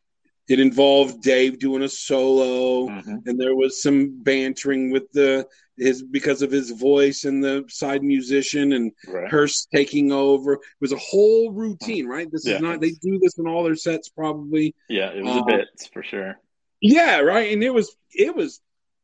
it 0.50 0.60
involved 0.60 1.22
Dave 1.22 1.60
doing 1.60 1.84
a 1.84 1.90
solo. 1.90 2.88
Mhm. 2.88 3.26
and 3.28 3.40
there 3.40 3.56
was 3.56 3.82
some 3.82 4.22
bantering 4.24 4.90
with 4.92 5.12
the 5.12 5.46
his 5.78 6.02
because 6.02 6.42
of 6.42 6.50
his 6.52 6.72
voice 6.72 7.24
and 7.26 7.44
the 7.44 7.64
side 7.70 8.02
musician 8.04 8.74
and 8.74 8.92
Right. 9.08 9.30
Hearst 9.30 9.70
taking 9.72 10.12
over. 10.12 10.54
It 10.54 10.60
was 10.82 10.92
a 10.92 10.98
whole 10.98 11.52
routine, 11.52 12.08
right? 12.08 12.28
This 12.32 12.48
Yeah. 12.48 12.56
is 12.56 12.62
not 12.62 12.82
they 12.82 12.92
do 12.92 13.20
this 13.20 13.38
in 13.38 13.48
all 13.48 13.64
their 13.64 13.76
sets 13.76 14.10
probably. 14.10 14.74
Yeah, 14.90 15.12
it 15.12 15.24
was 15.24 15.36
Uh, 15.36 15.42
a 15.42 15.46
bit 15.46 15.68
for 15.94 16.02
sure. 16.02 16.40
Yeah, 16.82 17.20
right. 17.20 17.52
And 17.54 17.64
it 17.64 17.74
was 17.74 17.96
it 18.14 18.36
was 18.36 18.60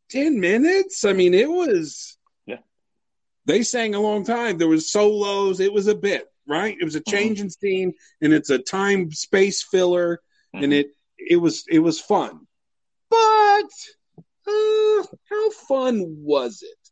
ten 0.09 0.39
minutes. 0.39 1.03
I 1.05 1.13
mean, 1.13 1.33
it 1.33 1.49
was 1.49 2.17
Yeah. 2.47 2.59
They 3.45 3.61
sang 3.63 3.93
a 3.93 3.99
long 4.01 4.23
time. 4.23 4.57
There 4.57 4.67
was 4.67 4.91
solos. 4.91 5.59
It 5.59 5.73
was 5.73 5.87
a 5.87 5.95
bit, 5.95 6.25
right? 6.47 6.75
It 6.79 6.83
was 6.85 6.95
a 6.95 7.01
Mm-hmm. 7.01 7.11
change 7.15 7.39
in 7.41 7.49
scene 7.51 7.93
and 8.21 8.33
it's 8.33 8.49
a 8.49 8.57
time 8.57 9.11
space 9.11 9.61
filler 9.61 10.21
and 10.53 10.71
Mhm. 10.71 10.79
it 10.79 10.87
it 11.29 11.37
was 11.37 11.63
it 11.69 11.79
was 11.79 11.99
fun 11.99 12.39
but 13.09 13.69
uh, 14.47 15.03
how 15.29 15.49
fun 15.67 16.03
was 16.19 16.61
it 16.61 16.89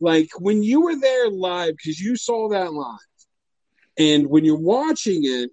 like 0.00 0.28
when 0.38 0.62
you 0.62 0.82
were 0.82 0.96
there 0.96 1.30
live 1.30 1.74
because 1.76 2.00
you 2.00 2.16
saw 2.16 2.48
that 2.48 2.72
live 2.72 2.98
and 3.98 4.26
when 4.28 4.44
you're 4.44 4.56
watching 4.56 5.20
it 5.24 5.50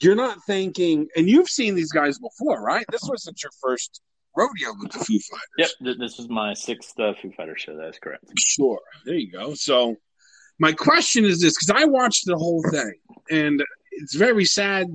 you're 0.00 0.14
not 0.14 0.38
thinking 0.46 1.08
and 1.16 1.28
you've 1.28 1.48
seen 1.48 1.74
these 1.74 1.92
guys 1.92 2.18
before 2.18 2.62
right 2.62 2.86
this 2.90 3.02
wasn't 3.04 3.42
your 3.42 3.52
first 3.60 4.00
rodeo 4.36 4.72
with 4.80 4.92
the 4.92 4.98
foo 4.98 5.18
fighters 5.18 5.48
Yep, 5.58 5.70
th- 5.82 5.98
this 5.98 6.18
is 6.18 6.28
my 6.28 6.54
sixth 6.54 6.98
uh, 7.00 7.12
Foo 7.20 7.32
Fighter 7.36 7.56
show. 7.58 7.76
That's 7.76 7.98
correct. 7.98 8.24
Sure. 8.38 8.78
There 9.04 9.16
you 9.16 9.32
go. 9.32 9.54
So, 9.54 9.96
my 10.60 10.72
question 10.72 11.24
is 11.24 11.40
this 11.40 11.54
because 11.54 11.82
I 11.82 11.86
watched 11.86 12.26
the 12.26 12.36
whole 12.36 12.62
thing 12.70 12.94
and 13.30 13.62
it's 13.90 14.14
very 14.14 14.44
sad, 14.44 14.86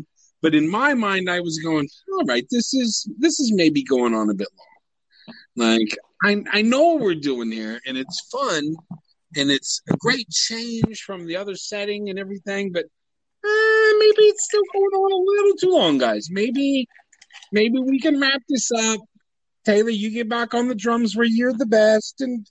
but 0.44 0.54
in 0.54 0.70
my 0.70 0.94
mind, 0.94 1.30
I 1.30 1.40
was 1.40 1.58
going, 1.60 1.88
all 2.12 2.26
right, 2.26 2.46
this 2.52 2.74
is 2.74 3.10
this 3.18 3.40
is 3.40 3.54
maybe 3.54 3.82
going 3.82 4.14
on 4.14 4.30
a 4.30 4.34
bit 4.34 4.50
long. 4.60 5.70
Like, 5.70 5.98
I, 6.24 6.44
I 6.52 6.62
know 6.62 6.82
what 6.82 7.02
we're 7.02 7.16
doing 7.16 7.50
here 7.50 7.80
and 7.88 7.98
it's 7.98 8.28
fun 8.30 8.76
and 9.38 9.50
it's 9.50 9.82
a 9.90 9.96
great 9.98 10.30
change 10.30 11.04
from 11.04 11.26
the 11.26 11.38
other 11.38 11.56
setting 11.56 12.10
and 12.10 12.20
everything, 12.20 12.74
but 12.74 12.84
uh, 12.84 13.94
maybe 14.00 14.24
it's 14.24 14.44
still 14.44 14.62
going 14.74 14.84
on 14.84 15.12
a 15.12 15.32
little 15.32 15.58
too 15.58 15.72
long, 15.72 15.98
guys. 15.98 16.28
Maybe 16.30 16.88
maybe 17.54 17.80
we 17.80 18.00
can 18.00 18.20
wrap 18.20 18.42
this 18.50 18.70
up. 18.72 19.00
Taylor, 19.66 19.92
you 19.92 20.12
get 20.12 20.28
back 20.28 20.54
on 20.54 20.68
the 20.68 20.76
drums 20.76 21.16
where 21.16 21.26
you're 21.26 21.54
the 21.54 21.66
best, 21.66 22.20
and 22.20 22.46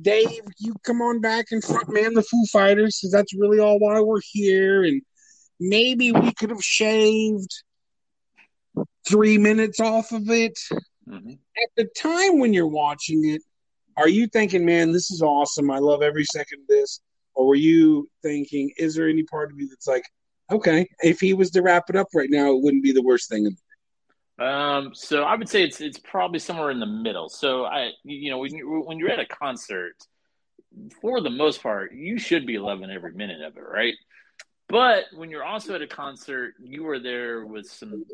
Dave, 0.00 0.40
you 0.58 0.74
come 0.82 1.02
on 1.02 1.20
back 1.20 1.46
and 1.50 1.62
front 1.62 1.92
man 1.92 2.14
the 2.14 2.22
Foo 2.22 2.46
Fighters 2.50 2.98
because 2.98 3.12
that's 3.12 3.34
really 3.34 3.58
all 3.58 3.78
why 3.78 4.00
we're 4.00 4.20
here. 4.32 4.82
And 4.84 5.02
maybe 5.68 6.12
we 6.12 6.32
could 6.32 6.50
have 6.50 6.62
shaved 6.62 7.50
three 9.08 9.38
minutes 9.38 9.80
off 9.80 10.12
of 10.12 10.28
it. 10.30 10.58
hmm 11.08 11.32
At 11.56 11.70
the 11.76 11.88
time 11.96 12.38
when 12.38 12.52
you're 12.52 12.66
watching 12.66 13.28
it, 13.28 13.42
are 13.96 14.08
you 14.08 14.26
thinking, 14.26 14.64
man, 14.64 14.92
this 14.92 15.10
is 15.10 15.22
awesome. 15.22 15.70
I 15.70 15.78
love 15.78 16.02
every 16.02 16.24
second 16.24 16.62
of 16.62 16.66
this? 16.68 17.00
Or 17.34 17.46
were 17.46 17.54
you 17.54 18.08
thinking, 18.22 18.72
is 18.76 18.94
there 18.94 19.08
any 19.08 19.22
part 19.24 19.52
of 19.52 19.60
you 19.60 19.68
that's 19.68 19.86
like, 19.86 20.04
okay, 20.50 20.88
if 21.00 21.20
he 21.20 21.34
was 21.34 21.50
to 21.50 21.62
wrap 21.62 21.84
it 21.88 21.96
up 21.96 22.08
right 22.14 22.30
now, 22.30 22.50
it 22.52 22.62
wouldn't 22.62 22.82
be 22.82 22.92
the 22.92 23.02
worst 23.02 23.28
thing. 23.28 23.46
in 23.46 24.44
Um, 24.44 24.94
so 24.94 25.22
I 25.22 25.36
would 25.36 25.48
say 25.48 25.62
it's 25.62 25.80
it's 25.80 25.98
probably 25.98 26.38
somewhere 26.38 26.70
in 26.70 26.80
the 26.80 26.86
middle. 26.86 27.28
So 27.28 27.64
I, 27.64 27.90
you 28.02 28.30
know, 28.30 28.38
when 28.38 28.54
you 28.54 28.82
when 28.84 28.98
you're 28.98 29.10
at 29.10 29.20
a 29.20 29.26
concert, 29.26 29.94
for 31.00 31.20
the 31.20 31.30
most 31.30 31.62
part, 31.62 31.94
you 31.94 32.18
should 32.18 32.46
be 32.46 32.58
loving 32.58 32.90
every 32.90 33.12
minute 33.12 33.42
of 33.42 33.56
it, 33.56 33.60
right? 33.60 33.94
But 34.68 35.04
when 35.14 35.30
you're 35.30 35.44
also 35.44 35.74
at 35.74 35.82
a 35.82 35.86
concert, 35.86 36.54
you 36.62 36.88
are 36.88 36.98
there 36.98 37.44
with 37.44 37.66
some 37.66 38.04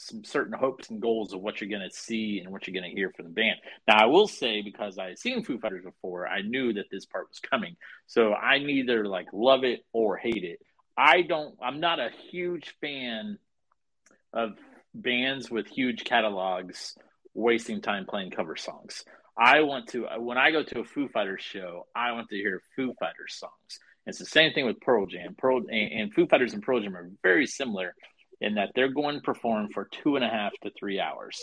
some 0.00 0.24
certain 0.24 0.54
hopes 0.54 0.88
and 0.88 1.00
goals 1.00 1.34
of 1.34 1.40
what 1.40 1.60
you're 1.60 1.68
going 1.68 1.86
to 1.86 1.94
see 1.94 2.40
and 2.40 2.50
what 2.50 2.66
you're 2.66 2.72
going 2.72 2.90
to 2.90 2.96
hear 2.96 3.12
from 3.14 3.26
the 3.26 3.32
band. 3.32 3.56
Now, 3.86 4.02
I 4.02 4.06
will 4.06 4.26
say 4.26 4.62
because 4.62 4.98
I 4.98 5.08
had 5.08 5.18
seen 5.18 5.44
Foo 5.44 5.58
Fighters 5.58 5.84
before, 5.84 6.26
I 6.26 6.40
knew 6.40 6.72
that 6.72 6.86
this 6.90 7.04
part 7.04 7.28
was 7.28 7.38
coming, 7.38 7.76
so 8.06 8.32
I 8.32 8.58
neither 8.58 9.06
like 9.06 9.26
love 9.32 9.62
it 9.62 9.84
or 9.92 10.16
hate 10.16 10.44
it. 10.44 10.60
I 10.96 11.22
don't. 11.22 11.54
I'm 11.62 11.80
not 11.80 12.00
a 12.00 12.10
huge 12.30 12.74
fan 12.80 13.38
of 14.32 14.52
bands 14.94 15.50
with 15.50 15.66
huge 15.66 16.04
catalogs 16.04 16.96
wasting 17.34 17.80
time 17.80 18.06
playing 18.06 18.30
cover 18.30 18.56
songs. 18.56 19.04
I 19.38 19.62
want 19.62 19.88
to 19.90 20.06
when 20.18 20.36
I 20.38 20.50
go 20.50 20.62
to 20.62 20.80
a 20.80 20.84
Foo 20.84 21.08
Fighters 21.08 21.42
show, 21.42 21.86
I 21.94 22.12
want 22.12 22.28
to 22.30 22.36
hear 22.36 22.60
Foo 22.76 22.94
Fighters 22.98 23.34
songs. 23.34 23.80
It's 24.06 24.18
the 24.18 24.26
same 24.26 24.52
thing 24.52 24.66
with 24.66 24.80
Pearl 24.80 25.06
Jam. 25.06 25.34
Pearl 25.36 25.58
and, 25.58 25.92
and 25.92 26.14
Foo 26.14 26.26
Fighters 26.26 26.54
and 26.54 26.62
Pearl 26.62 26.80
Jam 26.80 26.96
are 26.96 27.10
very 27.22 27.46
similar 27.46 27.94
in 28.40 28.54
that 28.54 28.70
they're 28.74 28.92
going 28.92 29.16
to 29.16 29.20
perform 29.20 29.68
for 29.72 29.88
two 30.02 30.16
and 30.16 30.24
a 30.24 30.28
half 30.28 30.52
to 30.62 30.70
three 30.78 30.98
hours. 30.98 31.38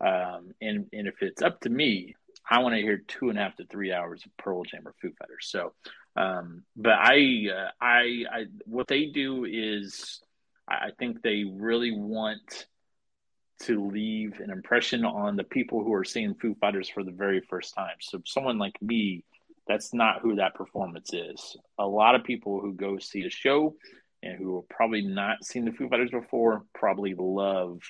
Um, 0.00 0.52
and 0.60 0.86
and 0.92 1.08
if 1.08 1.20
it's 1.20 1.42
up 1.42 1.60
to 1.62 1.70
me, 1.70 2.14
I 2.48 2.60
want 2.60 2.74
to 2.74 2.80
hear 2.80 2.98
two 2.98 3.28
and 3.28 3.38
a 3.38 3.42
half 3.42 3.56
to 3.56 3.66
three 3.66 3.92
hours 3.92 4.22
of 4.24 4.36
Pearl 4.36 4.62
Jam 4.64 4.86
or 4.86 4.94
Foo 5.02 5.12
Fighters. 5.18 5.48
So, 5.48 5.72
um, 6.16 6.62
but 6.76 6.92
I, 6.92 7.46
uh, 7.52 7.70
I, 7.80 8.24
I, 8.30 8.44
what 8.64 8.86
they 8.86 9.06
do 9.06 9.44
is, 9.44 10.20
I 10.68 10.90
think 10.98 11.22
they 11.22 11.44
really 11.44 11.92
want 11.92 12.66
to 13.62 13.86
leave 13.88 14.40
an 14.40 14.50
impression 14.50 15.04
on 15.04 15.36
the 15.36 15.44
people 15.44 15.82
who 15.82 15.92
are 15.94 16.04
seeing 16.04 16.34
Foo 16.34 16.56
Fighters 16.60 16.88
for 16.88 17.02
the 17.02 17.12
very 17.12 17.40
first 17.40 17.74
time. 17.74 17.96
So, 18.00 18.20
someone 18.24 18.58
like 18.58 18.80
me, 18.80 19.24
that's 19.66 19.92
not 19.92 20.20
who 20.20 20.36
that 20.36 20.54
performance 20.54 21.12
is. 21.12 21.56
A 21.78 21.86
lot 21.86 22.14
of 22.14 22.24
people 22.24 22.60
who 22.60 22.72
go 22.72 22.98
see 22.98 23.24
a 23.24 23.30
show 23.30 23.74
and 24.22 24.38
who 24.38 24.56
have 24.56 24.68
probably 24.68 25.02
not 25.02 25.44
seen 25.44 25.64
the 25.64 25.72
Foo 25.72 25.88
Fighters 25.88 26.10
before 26.10 26.64
probably 26.74 27.14
love 27.16 27.80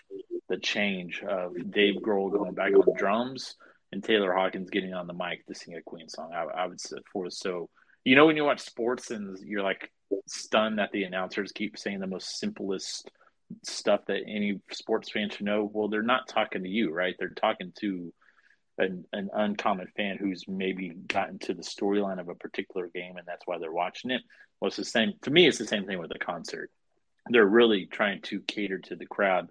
the 0.49 0.59
change 0.59 1.23
of 1.23 1.53
Dave 1.71 1.97
Grohl 1.97 2.33
going 2.33 2.55
back 2.55 2.73
on 2.73 2.97
drums 2.97 3.55
and 3.93 4.03
Taylor 4.03 4.33
Hawkins 4.33 4.71
getting 4.71 4.95
on 4.95 5.07
the 5.07 5.13
mic 5.13 5.47
to 5.47 5.55
sing 5.55 5.75
a 5.75 5.83
Queen 5.83 6.09
song. 6.09 6.33
I, 6.33 6.45
I 6.45 6.67
would 6.67 6.81
say 6.81 6.97
for 7.13 7.31
so 7.31 7.69
you 8.05 8.17
know 8.17 8.27
when 8.27 8.37
you 8.37 8.45
watch 8.45 8.61
sports 8.61 9.11
and 9.11 9.37
you're 9.45 9.63
like 9.63 9.91
stunned 10.27 10.79
that 10.79 10.93
the 10.93 11.05
announcers 11.05 11.53
keep 11.53 11.77
saying 11.77 12.01
the 12.01 12.07
most 12.07 12.39
simplest 12.39 13.11
stuff 13.65 14.01
that 14.07 14.23
any 14.27 14.61
sports 14.71 15.11
fan 15.11 15.31
should 15.31 15.47
know. 15.47 15.71
Well, 15.73 15.89
they're 15.89 16.03
not 16.03 16.29
talking 16.29 16.63
to 16.63 16.69
you, 16.69 16.93
right? 16.93 17.15
They're 17.19 17.29
talking 17.29 17.73
to 17.81 18.13
an, 18.79 19.05
an 19.13 19.31
uncommon 19.33 19.89
fan 19.97 20.17
who's 20.19 20.45
maybe 20.49 20.91
gotten 21.07 21.39
to 21.41 21.55
the 21.55 21.63
storyline 21.63 22.21
of 22.21 22.29
a 22.29 22.35
particular 22.35 22.89
game, 22.89 23.17
and 23.17 23.27
that's 23.27 23.47
why 23.47 23.59
they're 23.59 23.73
watching 23.73 24.11
it. 24.11 24.23
Well, 24.61 24.69
it's 24.69 24.77
the 24.77 24.85
same 24.85 25.13
to 25.23 25.31
me. 25.31 25.47
It's 25.47 25.59
the 25.59 25.67
same 25.67 25.87
thing 25.87 25.99
with 25.99 26.11
a 26.15 26.19
concert. 26.19 26.71
They're 27.29 27.47
really 27.47 27.87
trying 27.87 28.23
to 28.23 28.41
cater 28.41 28.79
to 28.79 28.97
the 28.97 29.07
crowd 29.07 29.49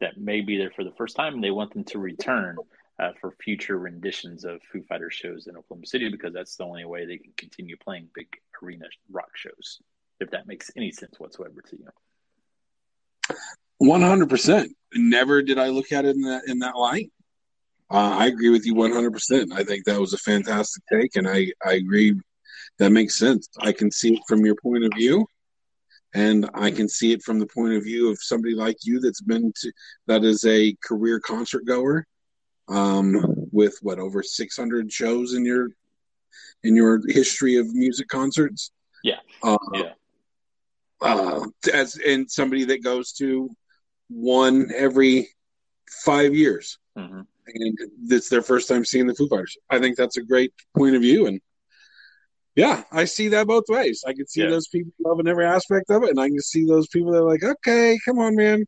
that 0.00 0.16
may 0.16 0.40
be 0.40 0.58
there 0.58 0.72
for 0.74 0.84
the 0.84 0.92
first 0.92 1.14
time, 1.14 1.34
and 1.34 1.44
they 1.44 1.50
want 1.50 1.72
them 1.72 1.84
to 1.84 1.98
return 1.98 2.56
uh, 2.98 3.12
for 3.20 3.32
future 3.32 3.78
renditions 3.78 4.44
of 4.44 4.60
Foo 4.72 4.82
Fighters 4.88 5.14
shows 5.14 5.46
in 5.46 5.56
Oklahoma 5.56 5.86
City 5.86 6.08
because 6.08 6.32
that's 6.32 6.56
the 6.56 6.64
only 6.64 6.84
way 6.84 7.04
they 7.04 7.18
can 7.18 7.32
continue 7.36 7.76
playing 7.76 8.08
big 8.14 8.26
arena 8.62 8.86
rock 9.10 9.30
shows. 9.34 9.80
If 10.20 10.30
that 10.30 10.46
makes 10.46 10.70
any 10.76 10.92
sense 10.92 11.18
whatsoever 11.18 11.62
to 11.68 11.76
you. 11.76 13.36
One 13.78 14.02
hundred 14.02 14.30
percent. 14.30 14.76
Never 14.94 15.42
did 15.42 15.58
I 15.58 15.68
look 15.68 15.90
at 15.90 16.04
it 16.04 16.14
in 16.14 16.22
that 16.22 16.42
in 16.46 16.58
that 16.60 16.76
light. 16.76 17.10
Uh, 17.92 18.16
I 18.20 18.26
agree 18.26 18.48
with 18.48 18.64
you 18.64 18.74
one 18.74 18.90
hundred 18.92 19.12
percent. 19.12 19.52
I 19.52 19.62
think 19.62 19.84
that 19.84 20.00
was 20.00 20.14
a 20.14 20.18
fantastic 20.18 20.82
take, 20.90 21.16
and 21.16 21.28
I 21.28 21.52
I 21.64 21.74
agree. 21.74 22.18
That 22.78 22.90
makes 22.90 23.18
sense. 23.18 23.48
I 23.60 23.72
can 23.72 23.90
see 23.90 24.14
it 24.14 24.22
from 24.26 24.46
your 24.46 24.54
point 24.56 24.84
of 24.84 24.92
view, 24.96 25.26
and 26.14 26.48
I 26.54 26.70
can 26.70 26.88
see 26.88 27.12
it 27.12 27.22
from 27.22 27.38
the 27.38 27.46
point 27.46 27.74
of 27.74 27.84
view 27.84 28.10
of 28.10 28.18
somebody 28.20 28.54
like 28.54 28.78
you 28.82 28.98
that's 28.98 29.20
been 29.20 29.52
to 29.60 29.72
that 30.06 30.24
is 30.24 30.42
a 30.46 30.74
career 30.82 31.20
concert 31.20 31.66
goer, 31.66 32.06
um, 32.68 33.20
with 33.52 33.76
what 33.82 33.98
over 33.98 34.22
six 34.22 34.56
hundred 34.56 34.90
shows 34.90 35.34
in 35.34 35.44
your 35.44 35.68
in 36.64 36.74
your 36.74 37.02
history 37.08 37.56
of 37.56 37.74
music 37.74 38.08
concerts. 38.08 38.72
Yeah. 39.04 39.20
Uh, 39.42 39.58
Yeah. 39.74 39.92
uh, 41.02 41.44
as 41.74 41.96
and 41.96 42.30
somebody 42.30 42.64
that 42.64 42.82
goes 42.82 43.12
to 43.14 43.54
one 44.08 44.70
every 44.74 45.28
five 46.04 46.34
years 46.34 46.78
hmm 46.96 47.20
and 47.54 47.78
it's 48.10 48.28
their 48.28 48.42
first 48.42 48.68
time 48.68 48.84
seeing 48.84 49.06
the 49.06 49.14
Foo 49.14 49.28
Fighters. 49.28 49.56
I 49.70 49.78
think 49.78 49.96
that's 49.96 50.16
a 50.16 50.22
great 50.22 50.52
point 50.76 50.94
of 50.96 51.02
view, 51.02 51.26
and 51.26 51.40
yeah, 52.54 52.82
I 52.92 53.06
see 53.06 53.28
that 53.28 53.46
both 53.46 53.64
ways. 53.68 54.04
I 54.06 54.12
can 54.12 54.26
see 54.26 54.42
Yeah. 54.42 54.50
those 54.50 54.68
people 54.68 54.92
loving 55.00 55.26
every 55.26 55.46
aspect 55.46 55.90
of 55.90 56.02
it, 56.02 56.10
and 56.10 56.20
I 56.20 56.28
can 56.28 56.40
see 56.40 56.66
those 56.66 56.86
people 56.88 57.12
that 57.12 57.18
are 57.22 57.28
like, 57.28 57.42
okay, 57.42 57.98
come 58.04 58.18
on, 58.18 58.36
man. 58.36 58.64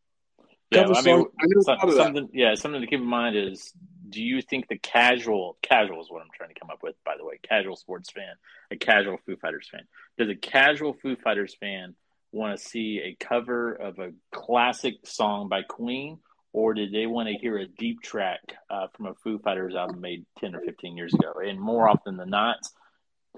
Yeah, 0.71 0.89
I 0.95 1.03
mean. 1.03 1.27
I 1.39 1.47
some- 1.61 1.65
thought 1.65 1.85
of 1.89 1.91
that. 1.95 2.03
something. 2.03 2.29
Yeah, 2.33 2.55
something 2.55 2.81
to 2.81 2.87
keep 2.87 3.01
in 3.01 3.07
mind 3.07 3.37
is: 3.37 3.73
Do 4.09 4.23
you 4.23 4.41
think 4.43 4.69
the 4.69 4.79
casual 4.79 5.59
casual 5.63 6.01
is 6.01 6.11
what 6.11 6.23
I'm 6.23 6.29
trying 6.35 6.49
to 6.53 6.59
come 6.59 6.71
up 6.71 6.83
with? 6.83 6.97
By 7.05 7.17
the 7.17 7.25
way, 7.25 7.39
casual 7.47 7.77
sports 7.77 8.11
fan, 8.11 8.35
a 8.71 8.77
casual 8.77 9.19
Foo 9.27 9.37
Fighters 9.37 9.69
fan. 9.71 9.83
Does 10.19 10.31
a 10.31 10.35
casual 10.35 10.95
Foo 10.95 11.17
Fighters 11.17 11.55
fan 11.55 11.95
want 12.33 12.59
to 12.59 12.65
see 12.65 13.01
a 13.05 13.15
cover 13.23 13.73
of 13.75 13.99
a 14.01 14.13
classic 14.33 14.95
song 15.05 15.49
by 15.49 15.63
Queen, 15.63 16.19
or 16.55 16.73
did 16.73 16.93
they 16.93 17.07
want 17.07 17.29
to 17.29 17.35
hear 17.35 17.59
a 17.59 17.67
deep 17.67 18.01
track 18.01 18.39
uh, 18.71 18.87
from 18.95 19.07
a 19.07 19.15
Foo 19.15 19.41
Fighters 19.41 19.75
album 19.75 20.01
made 20.01 20.25
ten 20.39 20.55
or 20.55 20.61
fifteen 20.61 20.97
years 20.97 21.13
ago? 21.13 21.35
And 21.45 21.61
more 21.61 21.89
often 21.89 22.17
than 22.17 22.31
not, 22.31 22.59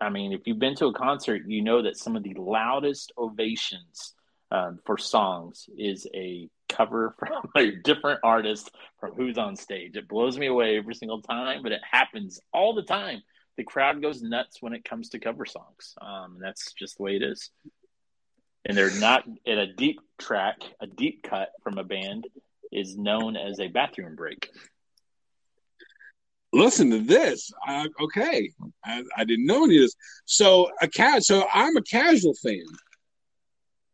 I 0.01 0.11
mean, 0.11 0.33
if 0.33 0.43
you've 0.45 0.59
been 0.59 0.77
to 0.77 0.87
a 0.87 0.93
concert, 0.93 1.43
you 1.47 1.63
know 1.63 1.83
that 1.83 1.97
some 1.97 2.15
of 2.15 2.23
the 2.23 2.35
loudest 2.35 3.13
ovations 3.17 4.15
um, 4.51 4.81
for 4.85 4.99
songs 4.99 5.69
is 5.79 6.07
a 6.15 6.51
cover 6.69 7.15
from 7.19 7.49
a 7.57 7.71
different 7.71 8.21
artist 8.23 8.71
from 9.01 9.15
who's 9.15 9.39
on 9.39 9.57
stage. 9.57 9.97
It 9.97 10.09
blows 10.09 10.37
me 10.37 10.47
away 10.47 10.77
every 10.77 10.95
single 10.95 11.23
time, 11.23 11.63
but 11.63 11.73
it 11.73 11.81
happens 11.91 12.39
all 12.53 12.75
the 12.75 12.83
time. 12.83 13.23
The 13.57 13.65
crowd 13.65 14.03
goes 14.03 14.21
nuts 14.21 14.61
when 14.61 14.75
it 14.75 14.85
comes 14.85 15.09
to 15.11 15.19
cover 15.19 15.47
songs. 15.47 15.95
Um, 16.03 16.35
and 16.35 16.43
that's 16.43 16.75
just 16.75 16.99
the 16.99 17.03
way 17.03 17.17
it 17.17 17.23
is. 17.23 17.51
And 18.67 18.77
they're 18.77 19.01
not 19.01 19.25
in 19.47 19.59
a 19.59 19.73
deep 19.73 20.01
track, 20.19 20.59
a 20.81 20.87
deep 20.87 21.23
cut 21.23 21.53
from 21.63 21.79
a 21.79 21.85
band 21.85 22.27
is 22.73 22.97
known 22.97 23.37
as 23.37 23.61
a 23.61 23.69
bathroom 23.69 24.15
break. 24.15 24.51
Listen 26.53 26.91
to 26.91 27.01
this. 27.01 27.51
I, 27.67 27.89
okay, 28.01 28.51
I, 28.85 29.03
I 29.17 29.25
didn't 29.25 29.47
know 29.47 29.65
any 29.65 29.77
of 29.77 29.83
this. 29.83 29.97
So 30.25 30.71
a 30.81 30.89
cat. 30.89 31.25
So 31.25 31.47
I'm 31.53 31.77
a 31.77 31.83
casual 31.83 32.35
fan. 32.35 32.65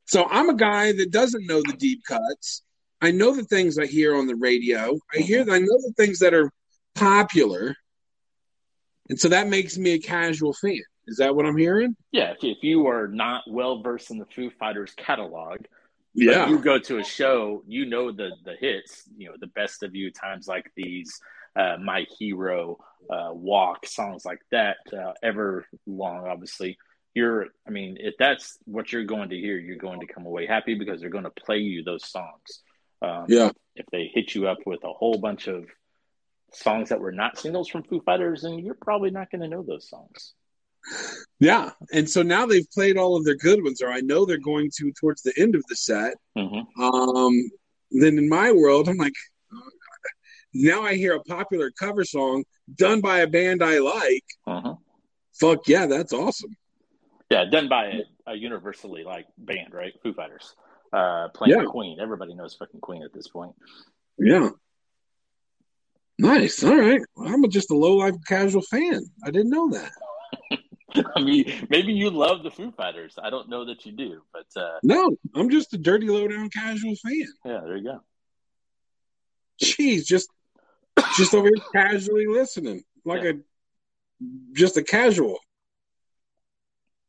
So 0.06 0.26
I'm 0.30 0.50
a 0.50 0.54
guy 0.54 0.92
that 0.92 1.10
doesn't 1.10 1.46
know 1.46 1.62
the 1.62 1.76
deep 1.78 2.02
cuts. 2.06 2.62
I 3.00 3.10
know 3.10 3.34
the 3.34 3.44
things 3.44 3.78
I 3.78 3.86
hear 3.86 4.14
on 4.14 4.26
the 4.26 4.36
radio. 4.36 4.78
I 5.12 5.16
mm-hmm. 5.16 5.22
hear. 5.22 5.40
I 5.50 5.58
know 5.58 5.66
the 5.66 5.92
things 5.96 6.20
that 6.20 6.34
are 6.34 6.50
popular, 6.94 7.74
and 9.08 9.18
so 9.18 9.28
that 9.30 9.48
makes 9.48 9.76
me 9.76 9.92
a 9.92 9.98
casual 9.98 10.52
fan. 10.52 10.78
Is 11.08 11.16
that 11.16 11.34
what 11.34 11.46
I'm 11.46 11.56
hearing? 11.56 11.96
Yeah, 12.12 12.32
if, 12.32 12.38
if 12.42 12.58
you 12.62 12.86
are 12.86 13.08
not 13.08 13.42
well 13.48 13.82
versed 13.82 14.10
in 14.10 14.18
the 14.18 14.26
Foo 14.26 14.50
Fighters 14.50 14.92
catalog, 14.96 15.62
But 16.14 16.50
you 16.50 16.58
go 16.58 16.78
to 16.78 16.98
a 16.98 17.04
show, 17.04 17.62
you 17.66 17.86
know 17.86 18.12
the 18.12 18.30
the 18.44 18.54
hits, 18.60 19.04
you 19.16 19.28
know 19.28 19.36
the 19.40 19.46
best 19.48 19.82
of 19.82 19.94
you 19.94 20.10
times 20.10 20.46
like 20.46 20.70
these, 20.76 21.18
uh, 21.56 21.76
my 21.82 22.06
hero, 22.18 22.78
uh, 23.10 23.30
walk 23.32 23.86
songs 23.86 24.24
like 24.24 24.40
that, 24.50 24.76
uh, 24.92 25.12
ever 25.22 25.66
long. 25.86 26.26
Obviously, 26.26 26.76
you're. 27.14 27.46
I 27.66 27.70
mean, 27.70 27.96
if 28.00 28.14
that's 28.18 28.58
what 28.64 28.92
you're 28.92 29.04
going 29.04 29.30
to 29.30 29.38
hear, 29.38 29.58
you're 29.58 29.76
going 29.76 30.00
to 30.00 30.06
come 30.06 30.26
away 30.26 30.46
happy 30.46 30.74
because 30.74 31.00
they're 31.00 31.10
going 31.10 31.24
to 31.24 31.30
play 31.30 31.58
you 31.58 31.82
those 31.82 32.06
songs. 32.08 32.62
Um, 33.00 33.26
Yeah. 33.28 33.50
If 33.74 33.86
they 33.90 34.10
hit 34.12 34.34
you 34.34 34.48
up 34.48 34.58
with 34.66 34.84
a 34.84 34.92
whole 34.92 35.18
bunch 35.18 35.48
of 35.48 35.64
songs 36.52 36.90
that 36.90 37.00
were 37.00 37.12
not 37.12 37.38
singles 37.38 37.68
from 37.68 37.82
Foo 37.84 38.02
Fighters, 38.04 38.42
then 38.42 38.58
you're 38.58 38.74
probably 38.74 39.10
not 39.10 39.30
going 39.30 39.40
to 39.40 39.48
know 39.48 39.62
those 39.62 39.88
songs. 39.88 40.34
Yeah, 41.40 41.70
and 41.92 42.08
so 42.08 42.22
now 42.22 42.46
they've 42.46 42.70
played 42.72 42.96
all 42.96 43.16
of 43.16 43.24
their 43.24 43.36
good 43.36 43.62
ones, 43.62 43.82
or 43.82 43.90
I 43.90 44.00
know 44.00 44.24
they're 44.24 44.38
going 44.38 44.70
to 44.78 44.92
towards 44.92 45.22
the 45.22 45.32
end 45.36 45.54
of 45.54 45.64
the 45.68 45.76
set. 45.76 46.14
hmm 46.36 46.60
Um, 46.82 47.50
then 47.90 48.16
in 48.18 48.28
my 48.28 48.52
world, 48.52 48.88
I'm 48.88 48.96
like, 48.96 49.12
oh, 49.52 49.68
now 50.54 50.82
I 50.82 50.94
hear 50.94 51.14
a 51.14 51.22
popular 51.22 51.70
cover 51.70 52.04
song 52.04 52.44
done 52.76 53.00
by 53.00 53.18
a 53.18 53.26
band 53.26 53.62
I 53.62 53.78
like. 53.78 54.24
hmm 54.46 54.72
Fuck 55.40 55.66
yeah, 55.66 55.86
that's 55.86 56.12
awesome. 56.12 56.54
Yeah, 57.30 57.46
done 57.46 57.68
by 57.68 57.86
a, 57.86 58.32
a 58.32 58.34
universally 58.34 59.02
like 59.02 59.26
band, 59.38 59.72
right? 59.72 59.94
Foo 60.02 60.12
Fighters. 60.12 60.54
Uh, 60.92 61.28
playing 61.28 61.56
Yeah. 61.58 61.64
Queen. 61.64 61.98
Everybody 61.98 62.34
knows 62.34 62.54
fucking 62.54 62.80
Queen 62.80 63.02
at 63.02 63.14
this 63.14 63.28
point. 63.28 63.54
Yeah. 64.18 64.50
Nice. 66.18 66.62
All 66.62 66.76
right. 66.76 67.00
Well, 67.16 67.32
I'm 67.32 67.48
just 67.50 67.70
a 67.70 67.74
low 67.74 67.96
life 67.96 68.14
casual 68.28 68.60
fan. 68.62 69.02
I 69.24 69.30
didn't 69.30 69.50
know 69.50 69.70
that. 69.70 69.90
I 71.16 71.20
mean, 71.22 71.66
maybe 71.70 71.92
you 71.92 72.10
love 72.10 72.42
the 72.42 72.50
Foo 72.50 72.70
Fighters. 72.72 73.18
I 73.22 73.30
don't 73.30 73.48
know 73.48 73.64
that 73.66 73.84
you 73.86 73.92
do, 73.92 74.22
but 74.32 74.46
uh, 74.60 74.78
No, 74.82 75.16
I'm 75.34 75.50
just 75.50 75.72
a 75.74 75.78
dirty 75.78 76.08
low 76.08 76.26
down 76.28 76.50
casual 76.50 76.94
fan. 76.96 77.26
yeah, 77.44 77.60
there 77.64 77.76
you 77.76 77.84
go. 77.84 78.00
Jeez, 79.62 80.04
just 80.04 80.28
just 81.16 81.34
over 81.34 81.48
here 81.48 81.64
casually 81.72 82.26
listening. 82.26 82.82
Like 83.04 83.24
a 83.24 83.34
just 84.52 84.76
a 84.76 84.82
casual. 84.82 85.38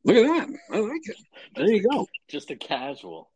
Look 0.05 0.17
at 0.17 0.23
that. 0.23 0.59
I 0.71 0.79
like 0.79 1.07
it. 1.07 1.15
There 1.55 1.67
you 1.67 1.84
go. 1.89 2.07
Just 2.27 2.51
a 2.51 2.55
casual. 2.55 3.29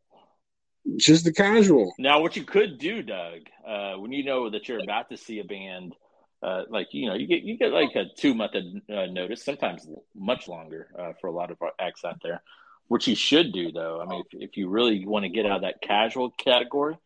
Just 0.96 1.26
a 1.26 1.32
casual. 1.32 1.92
Now, 1.98 2.20
what 2.20 2.36
you 2.36 2.44
could 2.44 2.78
do, 2.78 3.02
Doug, 3.02 3.40
uh, 3.66 3.94
when 3.94 4.12
you 4.12 4.24
know 4.24 4.50
that 4.50 4.68
you're 4.68 4.82
about 4.82 5.10
to 5.10 5.16
see 5.16 5.38
a 5.38 5.44
band, 5.44 5.94
uh, 6.42 6.62
like 6.68 6.88
you 6.92 7.08
know, 7.08 7.14
you 7.14 7.26
get 7.26 7.42
you 7.42 7.56
get 7.56 7.72
like 7.72 7.94
a 7.96 8.04
two 8.16 8.34
month 8.34 8.52
uh, 8.54 9.06
notice, 9.06 9.44
sometimes 9.44 9.86
much 10.14 10.48
longer 10.48 10.88
uh, 10.98 11.12
for 11.20 11.26
a 11.28 11.32
lot 11.32 11.50
of 11.50 11.58
our 11.60 11.72
acts 11.78 12.04
out 12.04 12.20
there. 12.22 12.42
What 12.86 13.06
you 13.06 13.14
should 13.14 13.52
do, 13.52 13.70
though, 13.70 14.00
I 14.00 14.06
mean, 14.06 14.22
if, 14.32 14.50
if 14.50 14.56
you 14.56 14.68
really 14.68 15.04
want 15.04 15.24
to 15.24 15.28
get 15.28 15.44
out 15.44 15.56
of 15.56 15.62
that 15.62 15.82
casual 15.82 16.30
category, 16.30 16.96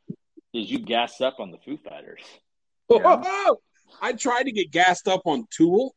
is 0.53 0.71
you 0.71 0.79
gas 0.79 1.21
up 1.21 1.41
on 1.41 1.51
the 1.51 1.59
Foo 1.65 1.77
Fighters. 1.77 2.21
I 4.01 4.13
tried 4.13 4.45
to 4.45 4.53
get 4.53 4.71
gassed 4.71 5.09
up 5.09 5.23
on 5.25 5.47
Tool. 5.51 5.95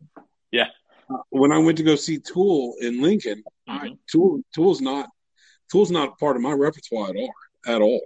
Yeah. 0.51 0.67
Uh, 1.09 1.17
when 1.29 1.51
I 1.51 1.59
went 1.59 1.77
to 1.77 1.83
go 1.83 1.95
see 1.95 2.19
Tool 2.19 2.75
in 2.81 3.01
Lincoln, 3.01 3.43
I, 3.67 3.89
Mhm. 3.89 3.97
Tool 4.09 4.41
Tool's 4.53 4.81
not 4.81 5.09
Tool's 5.71 5.91
not 5.91 6.17
part 6.19 6.35
of 6.35 6.41
my 6.41 6.51
repertoire 6.51 7.09
at 7.09 7.15
all. 7.15 7.33
At 7.67 7.81
all. 7.81 8.01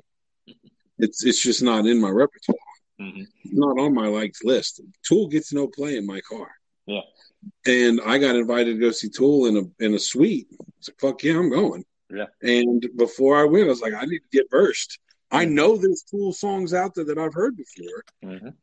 It's 0.97 1.23
it's 1.23 1.41
just 1.41 1.61
not 1.61 1.85
in 1.85 2.01
my 2.01 2.09
repertoire. 2.09 2.57
Mhm. 2.99 3.27
Not 3.45 3.79
on 3.79 3.93
my 3.93 4.07
liked 4.07 4.43
list. 4.43 4.81
Tool 5.03 5.27
gets 5.27 5.53
no 5.53 5.67
play 5.67 5.97
in 5.97 6.05
my 6.05 6.19
car. 6.21 6.49
Yeah. 6.85 7.01
And 7.65 8.01
I 8.01 8.17
got 8.17 8.35
invited 8.35 8.73
to 8.73 8.79
go 8.79 8.91
see 8.91 9.09
Tool 9.09 9.45
in 9.45 9.57
a 9.57 9.83
in 9.85 9.93
a 9.93 9.99
suite. 9.99 10.47
It's 10.79 10.89
like 10.89 10.99
fuck 10.99 11.23
yeah, 11.23 11.37
I'm 11.37 11.49
going. 11.49 11.85
Yeah. 12.13 12.25
And 12.41 12.87
before 12.97 13.37
I 13.37 13.45
went, 13.45 13.65
I 13.65 13.69
was 13.69 13.81
like, 13.81 13.93
I 13.93 14.05
need 14.05 14.19
to 14.19 14.37
get 14.37 14.49
versed. 14.51 14.99
I 15.31 15.45
Mhm. 15.45 15.51
know 15.51 15.77
there's 15.77 16.03
Tool 16.03 16.33
songs 16.33 16.73
out 16.73 16.95
there 16.95 17.05
that 17.05 17.17
I've 17.17 17.33
heard 17.33 17.55
before. 17.55 18.03
Mhm. 18.23 18.53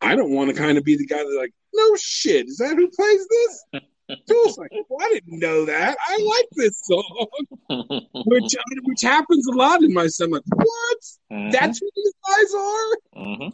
I 0.00 0.14
don't 0.14 0.32
want 0.32 0.50
to 0.50 0.56
kind 0.56 0.76
of 0.78 0.84
be 0.84 0.96
the 0.96 1.06
guy 1.06 1.16
that's 1.18 1.34
like, 1.36 1.54
no 1.74 1.96
shit, 1.96 2.46
is 2.48 2.56
that 2.58 2.76
who 2.76 2.88
plays 2.88 3.26
this? 3.28 3.64
Tool's 4.26 4.56
like, 4.58 4.70
well, 4.88 5.04
I 5.06 5.08
didn't 5.12 5.38
know 5.38 5.64
that. 5.66 5.96
I 6.00 6.36
like 6.38 6.48
this 6.52 6.80
song, 6.82 7.26
which 8.26 8.54
which 8.84 9.02
happens 9.02 9.46
a 9.46 9.52
lot 9.52 9.82
in 9.82 9.92
my 9.92 10.06
like, 10.06 10.42
what? 10.54 10.98
Mhm. 11.32 11.52
That's 11.52 11.78
who 11.78 11.90
these 11.94 12.12
guys 12.26 12.54
are? 12.54 12.96
Mhm. 13.18 13.52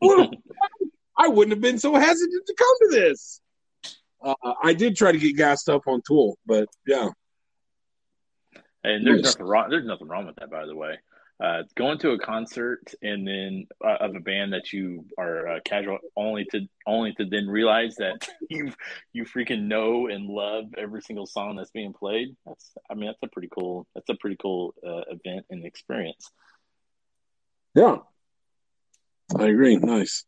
Well, 0.00 0.30
I 1.18 1.28
wouldn't 1.28 1.50
have 1.52 1.60
been 1.60 1.78
so 1.78 1.94
hesitant 1.94 2.46
to 2.46 2.54
come 2.56 2.76
to 2.82 2.88
this. 3.00 3.40
Uh, 4.22 4.34
I 4.62 4.72
did 4.72 4.96
try 4.96 5.12
to 5.12 5.18
get 5.18 5.36
gassed 5.36 5.68
up 5.68 5.82
on 5.86 6.00
Tool, 6.06 6.38
but 6.46 6.68
yeah, 6.86 7.08
And 8.84 9.06
there's 9.06 9.22
nothing 9.22 9.46
wrong. 9.46 9.70
There's 9.70 9.84
nothing 9.86 10.06
wrong 10.08 10.26
with 10.26 10.36
that, 10.36 10.50
by 10.50 10.66
the 10.66 10.76
way. 10.76 10.98
Uh, 11.42 11.62
going 11.74 11.98
to 11.98 12.12
a 12.12 12.18
concert 12.18 12.94
and 13.02 13.26
then 13.26 13.66
uh, 13.84 13.96
of 14.00 14.14
a 14.14 14.20
band 14.20 14.52
that 14.52 14.72
you 14.72 15.04
are 15.18 15.48
uh, 15.48 15.60
casual 15.64 15.98
only 16.16 16.44
to 16.44 16.60
only 16.86 17.12
to 17.12 17.24
then 17.24 17.48
realize 17.48 17.96
that 17.96 18.28
you 18.48 18.72
you 19.12 19.24
freaking 19.24 19.62
know 19.62 20.06
and 20.06 20.26
love 20.26 20.66
every 20.78 21.02
single 21.02 21.26
song 21.26 21.56
that's 21.56 21.72
being 21.72 21.92
played. 21.92 22.28
That's 22.46 22.72
I 22.88 22.94
mean 22.94 23.06
that's 23.06 23.22
a 23.24 23.26
pretty 23.26 23.48
cool 23.52 23.88
that's 23.96 24.08
a 24.08 24.14
pretty 24.14 24.36
cool 24.40 24.74
uh, 24.86 25.02
event 25.10 25.46
and 25.50 25.64
experience. 25.64 26.30
yeah, 27.74 27.96
I 29.36 29.46
agree. 29.46 29.76
Nice. 29.76 30.24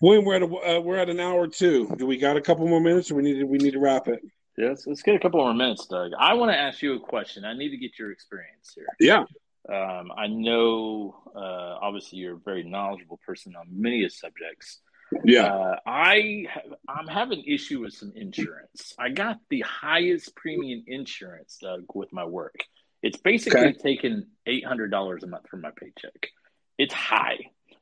William, 0.00 0.26
we're 0.26 0.36
at 0.36 0.42
a, 0.42 0.46
uh, 0.46 0.80
we're 0.80 0.98
at 0.98 1.08
an 1.08 1.20
hour 1.20 1.46
two. 1.46 1.88
Do 1.96 2.06
we 2.06 2.18
got 2.18 2.36
a 2.36 2.42
couple 2.42 2.66
more 2.68 2.80
minutes, 2.80 3.10
or 3.10 3.14
we 3.14 3.22
need 3.22 3.38
to, 3.38 3.44
we 3.44 3.56
need 3.56 3.72
to 3.72 3.80
wrap 3.80 4.08
it? 4.08 4.20
Yes, 4.58 4.86
let's 4.86 5.02
get 5.02 5.14
a 5.14 5.18
couple 5.18 5.40
more 5.40 5.54
minutes, 5.54 5.86
Doug. 5.86 6.12
I 6.18 6.34
want 6.34 6.52
to 6.52 6.58
ask 6.58 6.82
you 6.82 6.94
a 6.94 7.00
question. 7.00 7.44
I 7.44 7.54
need 7.54 7.70
to 7.70 7.76
get 7.76 7.98
your 7.98 8.12
experience 8.12 8.72
here. 8.74 8.86
Yeah, 9.00 9.24
Um, 9.68 10.12
I 10.16 10.26
know, 10.26 11.16
uh, 11.34 11.78
obviously, 11.80 12.18
you're 12.18 12.34
a 12.36 12.38
very 12.38 12.64
knowledgeable 12.64 13.18
person 13.26 13.56
on 13.56 13.66
many 13.70 14.06
subjects. 14.08 14.80
yeah, 15.24 15.46
Uh, 15.54 15.78
I 15.86 16.46
I'm 16.88 17.06
having 17.06 17.44
issue 17.44 17.80
with 17.80 17.94
some 17.94 18.12
insurance. 18.14 18.94
I 18.98 19.10
got 19.10 19.38
the 19.48 19.60
highest 19.62 20.34
premium 20.36 20.82
insurance, 20.86 21.60
with 21.94 22.12
my 22.12 22.24
work. 22.24 22.56
It's 23.02 23.18
basically 23.18 23.60
Okay. 23.60 23.78
taking 23.82 24.26
eight 24.46 24.64
hundred 24.64 24.90
dollars 24.90 25.22
a 25.22 25.26
month 25.26 25.48
from 25.48 25.60
my 25.62 25.70
paycheck. 25.76 26.30
It's 26.78 26.92
high. 26.94 27.38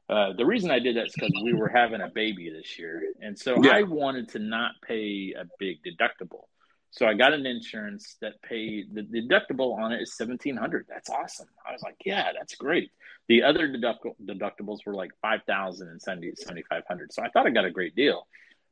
Uh, 0.09 0.35
the 0.35 0.45
reason 0.45 0.71
I 0.71 0.79
did 0.79 0.97
that 0.97 1.07
is 1.07 1.15
because 1.15 1.33
we 1.43 1.55
were 1.55 1.69
having 1.69 2.01
a 2.03 2.09
baby 2.09 2.51
this 2.51 2.79
year, 2.79 3.03
and 3.21 3.39
so 3.39 3.63
Yeah. 3.65 3.71
I 3.77 3.83
wanted 3.85 4.29
to 4.31 4.39
not 4.39 4.73
pay 4.83 5.33
a 5.37 5.45
big 5.59 5.79
deductible. 5.83 6.45
So 6.93 7.07
I 7.07 7.15
got 7.15 7.33
an 7.33 7.47
insurance 7.47 8.17
that 8.21 8.43
paid 8.43 8.95
the 8.95 9.03
deductible 9.03 9.79
on 9.79 9.93
it 9.93 10.03
is 10.03 10.15
seventeen 10.15 10.57
hundred. 10.57 10.85
That's 10.89 11.09
awesome. 11.09 11.49
I 11.67 11.73
was 11.73 11.83
like, 11.83 11.97
yeah, 12.05 12.33
that's 12.39 12.55
great. 12.55 12.91
The 13.29 13.45
other 13.45 13.67
deductible 13.67 14.15
deductibles 14.23 14.81
were 14.85 14.95
like 14.95 15.11
five 15.23 15.41
thousand 15.47 15.89
and 15.89 16.01
seventy 16.03 16.33
seventy 16.37 16.65
five 16.69 16.83
hundred. 16.87 17.13
So 17.13 17.23
I 17.23 17.31
thought 17.31 17.47
I 17.47 17.51
got 17.51 17.65
a 17.65 17.71
great 17.71 17.97
deal. 17.97 18.27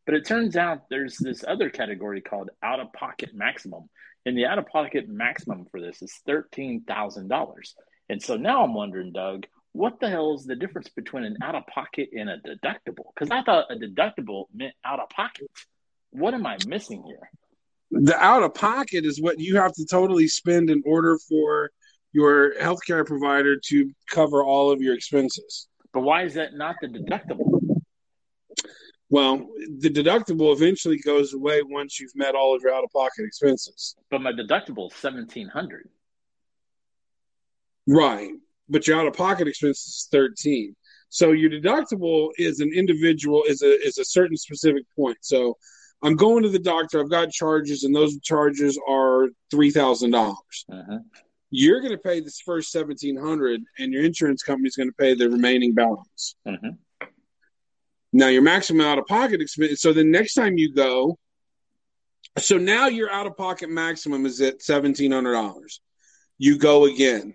But 0.05 0.17
it 0.17 0.27
turns 0.27 0.55
out 0.55 0.91
there's 0.91 1.17
this 1.17 1.45
other 1.49 1.71
category 1.71 2.21
called 2.21 2.51
out 2.63 2.79
of 2.79 2.93
pocket 2.93 3.31
maximum. 3.35 3.89
And 4.27 4.37
the 4.37 4.45
out 4.45 4.59
of 4.59 4.67
pocket 4.67 5.09
maximum 5.09 5.65
for 5.71 5.81
this 5.81 6.03
is 6.03 6.13
thirteen 6.27 6.83
thousand 6.83 7.29
dollars. 7.29 7.75
And 8.11 8.23
so 8.23 8.37
now 8.37 8.63
I'm 8.63 8.75
wondering, 8.75 9.13
Doug, 9.13 9.47
what 9.73 9.99
the 9.99 10.11
hell 10.11 10.35
is 10.35 10.45
the 10.45 10.57
difference 10.57 10.91
between 10.91 11.25
an 11.25 11.39
out 11.43 11.55
of 11.55 11.67
pocket 11.69 12.11
and 12.15 12.29
a 12.29 12.37
deductible? 12.37 13.07
Because 13.15 13.31
I 13.31 13.43
thought 13.43 13.71
a 13.71 13.77
deductible 13.77 14.45
meant 14.53 14.75
out 14.85 15.01
of 15.01 15.09
pocket. 15.09 15.51
What 16.11 16.35
am 16.35 16.45
I 16.45 16.59
missing 16.67 17.03
here? 17.07 17.31
The 17.91 18.17
out 18.17 18.43
of 18.43 18.55
pocket 18.55 19.05
is 19.05 19.21
what 19.21 19.41
you 19.41 19.57
have 19.57 19.73
to 19.75 19.85
totally 19.85 20.29
spend 20.29 20.71
in 20.71 20.83
order 20.87 21.19
for 21.29 21.71
your 22.13 22.55
healthcare 22.55 23.07
provider 23.07 23.57
to 23.57 23.91
cover 24.09 24.45
all 24.45 24.71
of 24.71 24.81
your 24.81 24.95
expenses. 24.95 25.69
But 25.93 26.01
why 26.03 26.23
is 26.23 26.35
that 26.35 26.55
not 26.55 26.77
the 26.81 26.89
deductible? 26.89 27.61
Well, 29.09 29.49
the 29.79 29.91
deductible 29.91 30.55
eventually 30.55 30.99
goes 30.99 31.35
away 31.35 31.63
once 31.63 31.99
you've 31.99 32.15
met 32.15 32.37
all 32.37 32.55
of 32.55 32.63
your 32.63 32.73
out 32.73 32.85
of 32.85 32.91
pocket 32.91 33.25
expenses. 33.25 33.97
But 34.09 34.23
my 34.23 34.33
deductible 34.33 34.93
is 34.93 34.97
seventeen 34.97 35.49
hundred. 35.49 35.89
Right. 37.89 38.31
But 38.69 38.87
your 38.87 39.01
out 39.01 39.09
of 39.09 39.15
pocket 39.15 39.49
expenses 39.49 39.85
is 39.85 40.09
13. 40.13 40.77
So 41.09 41.33
your 41.33 41.51
deductible 41.51 42.29
is 42.39 42.61
an 42.61 42.73
individual 42.73 43.43
is 43.49 43.63
a 43.63 43.81
is 43.85 43.99
a 43.99 44.05
certain 44.05 44.37
specific 44.37 44.85
point. 44.95 45.19
So 45.23 45.57
I'm 46.03 46.17
going 46.17 46.43
to 46.45 46.49
the 46.49 46.59
doctor, 46.59 47.01
I've 47.01 47.11
got 47.11 47.31
charges, 47.31 47.85
and 47.85 47.95
those 47.95 48.19
charges 48.21 48.79
are 48.89 49.29
three 49.51 49.71
thousand 49.71 50.13
dollars. 50.13 50.65
Uh-huh. 50.73 50.99
You're 51.51 51.81
gonna 51.81 51.99
pay 51.99 52.21
this 52.21 52.41
first 52.41 52.71
seventeen 52.71 53.17
hundred 53.17 53.63
and 53.79 53.93
your 53.93 54.05
insurance 54.05 54.43
company's 54.43 54.77
gonna 54.77 54.93
pay 54.93 55.15
the 55.15 55.29
remaining 55.29 55.75
balance. 55.75 56.37
Uh-huh. 56.47 56.73
Now 58.13 58.29
your 58.29 58.43
maximum 58.43 58.87
out 58.87 58.99
of 58.99 59.07
pocket 59.07 59.41
expense. 59.41 59.81
So 59.81 59.93
the 59.93 60.05
next 60.05 60.35
time 60.35 60.57
you 60.57 60.75
go, 60.75 61.19
so 62.39 62.57
now 62.57 62.87
your 62.87 63.11
out 63.11 63.27
of 63.27 63.37
pocket 63.37 63.69
maximum 63.71 64.27
is 64.27 64.41
at 64.41 64.63
seventeen 64.63 65.13
hundred 65.13 65.33
dollars. 65.33 65.81
You 66.39 66.57
go 66.59 66.87
again. 66.87 67.35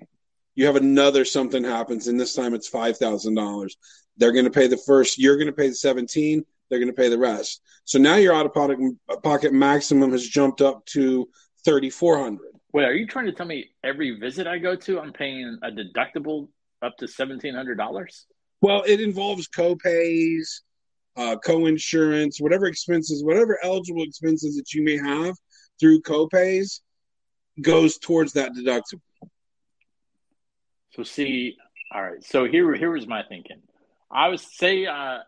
You 0.55 0.65
have 0.65 0.77
another 0.77 1.25
something 1.25 1.63
happens, 1.63 2.07
and 2.07 2.19
this 2.19 2.33
time 2.33 2.53
it's 2.53 2.67
five 2.67 2.97
thousand 2.97 3.35
dollars. 3.35 3.77
They're 4.17 4.31
going 4.31 4.45
to 4.45 4.51
pay 4.51 4.67
the 4.67 4.77
first. 4.77 5.19
You're 5.19 5.35
going 5.35 5.47
to 5.47 5.53
pay 5.53 5.67
the 5.67 5.75
seventeen. 5.75 6.45
They're 6.69 6.79
going 6.79 6.89
to 6.89 6.95
pay 6.95 7.09
the 7.09 7.17
rest. 7.17 7.61
So 7.83 7.99
now 7.99 8.15
your 8.15 8.33
out 8.33 8.45
of 8.45 8.53
pocket 8.53 8.79
pocket 9.23 9.53
maximum 9.53 10.11
has 10.11 10.27
jumped 10.27 10.61
up 10.61 10.85
to 10.87 11.29
thirty 11.63 11.89
four 11.89 12.17
hundred. 12.17 12.51
Wait, 12.73 12.85
are 12.85 12.93
you 12.93 13.07
trying 13.07 13.27
to 13.27 13.31
tell 13.31 13.45
me 13.45 13.69
every 13.83 14.19
visit 14.19 14.47
I 14.47 14.57
go 14.57 14.75
to, 14.75 14.99
I'm 14.99 15.13
paying 15.13 15.57
a 15.63 15.69
deductible 15.69 16.49
up 16.81 16.97
to 16.97 17.07
seventeen 17.07 17.55
hundred 17.55 17.77
dollars? 17.77 18.25
Well, 18.61 18.83
it 18.87 18.99
involves 18.99 19.47
co-pays, 19.47 20.63
uh, 21.15 21.35
co-insurance, 21.37 22.39
whatever 22.39 22.65
expenses, 22.65 23.23
whatever 23.23 23.59
eligible 23.63 24.03
expenses 24.03 24.55
that 24.57 24.73
you 24.73 24.83
may 24.83 24.97
have 24.97 25.35
through 25.79 26.01
co-pays 26.01 26.81
goes 27.61 27.97
towards 27.99 28.33
that 28.33 28.53
deductible. 28.53 29.01
So 30.93 31.03
see, 31.03 31.57
all 31.93 32.01
right. 32.01 32.23
So 32.23 32.45
here, 32.45 32.73
here 32.73 32.91
was 32.91 33.05
my 33.07 33.21
thinking. 33.29 33.61
I 34.15 34.29
would 34.29 34.39
say 34.39 34.85
uh, 34.85 34.93
out, 34.93 35.23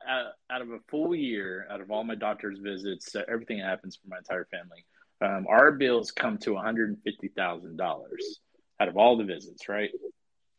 out 0.50 0.62
of 0.62 0.70
a 0.72 0.80
full 0.88 1.14
year, 1.14 1.68
out 1.70 1.82
of 1.82 1.92
all 1.92 2.06
my 2.06 2.16
doctor's 2.16 2.58
visits, 2.60 3.14
uh, 3.16 3.24
everything 3.28 3.58
that 3.58 3.66
happens 3.66 3.98
for 3.98 4.08
my 4.08 4.18
entire 4.18 4.46
family, 4.46 4.86
um, 5.20 5.46
our 5.50 5.74
bills 5.74 6.12
come 6.12 6.38
to 6.40 6.54
one 6.54 6.64
hundred 6.64 6.90
and 6.90 6.98
fifty 7.04 7.28
thousand 7.28 7.76
dollars 7.76 8.40
out 8.80 8.88
of 8.88 8.96
all 8.96 9.18
the 9.18 9.26
visits, 9.26 9.68
right? 9.68 9.90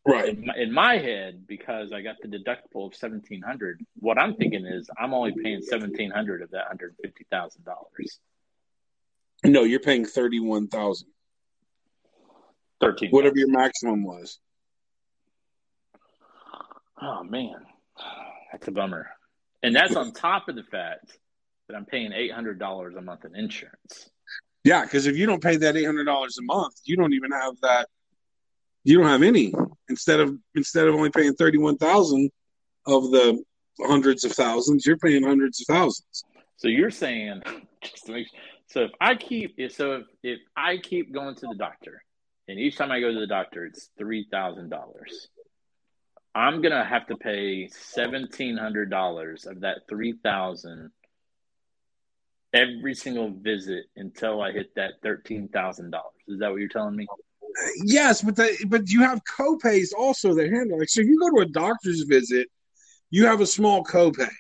Right. 0.07 0.29
In 0.29 0.47
my, 0.47 0.55
in 0.57 0.73
my 0.73 0.99
head, 0.99 1.47
because 1.47 1.93
I 1.93 2.03
got 2.03 2.17
the 2.21 2.29
deductible 2.29 2.87
of 2.87 2.95
seventeen 2.95 3.41
hundred, 3.41 3.81
what 3.99 4.19
I'm 4.19 4.35
thinking 4.35 4.67
is 4.67 4.91
I'm 4.99 5.15
only 5.15 5.33
paying 5.43 5.63
seventeen 5.63 6.11
hundred 6.11 6.43
of 6.43 6.51
that 6.51 6.67
hundred 6.67 6.97
fifty 7.03 7.25
thousand 7.31 7.65
dollars. 7.65 8.21
No, 9.45 9.63
you're 9.63 9.81
paying 9.81 10.05
thirty-one 10.05 10.69
thousand. 10.69 11.09
Thirteen. 12.81 13.11
Whatever 13.11 13.39
your 13.39 13.51
maximum 13.51 14.05
was. 14.05 14.39
Oh 17.01 17.23
man, 17.23 17.65
that's 18.53 18.69
a 18.69 18.71
bummer. 18.71 19.09
And 19.63 19.75
that's 19.75 19.97
on 19.97 20.13
top 20.13 20.49
of 20.49 20.57
the 20.57 20.63
fact 20.63 21.19
that 21.69 21.77
I'm 21.77 21.85
paying 21.85 22.13
eight 22.13 22.33
hundred 22.33 22.59
dollars 22.59 22.95
a 22.97 23.01
month 23.01 23.25
in 23.25 23.35
insurance. 23.37 24.11
Yeah, 24.65 24.83
because 24.83 25.07
if 25.07 25.17
you 25.17 25.27
don't 25.27 25.43
pay 25.43 25.57
that 25.57 25.77
eight 25.77 25.85
hundred 25.85 26.05
dollars 26.05 26.39
a 26.39 26.43
month, 26.43 26.75
you 26.85 26.97
don't 26.97 27.13
even 27.13 27.31
have 27.33 27.55
that. 27.63 27.89
You 28.85 28.99
don't 28.99 29.07
have 29.07 29.23
any. 29.23 29.53
Instead 29.89 30.21
of 30.21 30.37
instead 30.55 30.87
of 30.87 30.95
only 30.95 31.11
paying 31.11 31.35
thirty-one 31.35 31.77
thousand 31.77 32.31
of 32.87 33.11
the 33.11 33.43
hundreds 33.81 34.25
of 34.25 34.33
thousands, 34.33 34.87
you're 34.87 34.99
paying 34.99 35.23
hundreds 35.23 35.61
of 35.61 35.67
thousands. 35.67 36.25
So 36.57 36.69
you're 36.69 36.91
saying, 36.91 37.43
just 37.83 38.07
to 38.07 38.13
make, 38.13 38.27
so 38.67 38.83
if 38.83 38.91
I 39.01 39.15
keep 39.15 39.57
so 39.71 39.93
if, 39.93 40.03
if 40.23 40.39
I 40.57 40.79
keep 40.79 41.13
going 41.13 41.35
to 41.37 41.47
the 41.47 41.55
doctor, 41.55 42.03
and 42.49 42.59
each 42.59 42.77
time 42.77 42.91
I 42.91 43.01
go 43.01 43.13
to 43.13 43.21
the 43.21 43.27
doctor, 43.27 43.65
it's 43.67 43.91
three 43.99 44.27
thousand 44.31 44.71
dollars. 44.71 45.29
I'm 46.39 46.63
gonna 46.63 46.85
have 46.85 47.09
to 47.09 47.17
pay 47.17 47.69
seventeen 47.69 48.57
hundred 48.57 48.91
dollars 48.91 49.45
of 49.45 49.63
that 49.63 49.79
three 49.89 50.15
thousand 50.23 50.93
every 52.55 52.95
single 52.95 53.31
visit 53.31 53.87
until 53.97 54.41
I 54.41 54.53
hit 54.53 54.73
that 54.77 54.93
thirteen 55.03 55.49
thousand 55.49 55.91
dollars. 55.91 56.15
Is 56.29 56.39
that 56.39 56.51
what 56.53 56.61
you're 56.61 56.69
telling 56.69 56.95
me? 56.95 57.09
Yes, 57.83 58.23
but 58.23 58.37
the, 58.37 58.57
but 58.69 58.89
you 58.89 59.01
have 59.01 59.21
co-pays 59.37 59.93
also 59.93 60.33
that 60.35 60.49
handle. 60.49 60.79
Like, 60.79 60.89
so 60.89 61.01
if 61.01 61.09
you 61.09 61.19
go 61.19 61.39
to 61.39 61.43
a 61.43 61.53
doctor's 61.53 62.03
visit, 62.03 62.47
you 63.11 63.27
have 63.27 63.41
a 63.41 63.47
small 63.47 63.83
copay, 63.83 64.31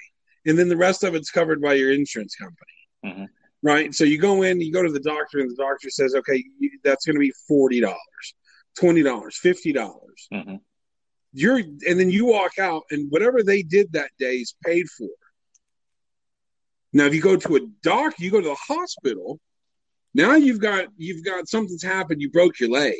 and 0.46 0.56
then 0.56 0.68
the 0.68 0.76
rest 0.76 1.02
of 1.02 1.16
it's 1.16 1.32
covered 1.32 1.60
by 1.60 1.74
your 1.74 1.92
insurance 1.92 2.36
company. 2.36 2.78
Mhm. 3.04 3.26
Right. 3.60 3.92
So 3.92 4.04
you 4.04 4.18
go 4.18 4.42
in, 4.42 4.60
you 4.60 4.72
go 4.72 4.84
to 4.84 4.92
the 4.92 5.00
doctor, 5.00 5.40
and 5.40 5.50
the 5.50 5.56
doctor 5.56 5.90
says, 5.90 6.14
"Okay, 6.14 6.44
you, 6.60 6.78
that's 6.84 7.04
going 7.04 7.16
to 7.16 7.20
be 7.20 7.32
forty 7.48 7.80
dollars, 7.80 8.34
twenty 8.78 9.02
dollars, 9.02 9.36
fifty 9.36 9.72
dollars." 9.72 10.28
Mm-hmm. 10.32 10.56
You're, 11.32 11.58
and 11.58 12.00
then 12.00 12.10
you 12.10 12.26
walk 12.26 12.58
out, 12.58 12.84
and 12.90 13.10
whatever 13.10 13.42
they 13.42 13.62
did 13.62 13.92
that 13.92 14.10
day 14.18 14.36
is 14.36 14.54
paid 14.64 14.88
for. 14.88 15.08
Now, 16.92 17.04
if 17.04 17.14
you 17.14 17.20
go 17.20 17.36
to 17.36 17.56
a 17.56 17.60
doc, 17.82 18.14
you 18.18 18.30
go 18.30 18.40
to 18.40 18.48
the 18.48 18.54
hospital. 18.54 19.38
Now 20.14 20.36
you've 20.36 20.60
got 20.60 20.86
you've 20.96 21.24
got 21.24 21.48
something's 21.48 21.82
happened. 21.82 22.22
You 22.22 22.30
broke 22.30 22.58
your 22.58 22.70
leg, 22.70 22.98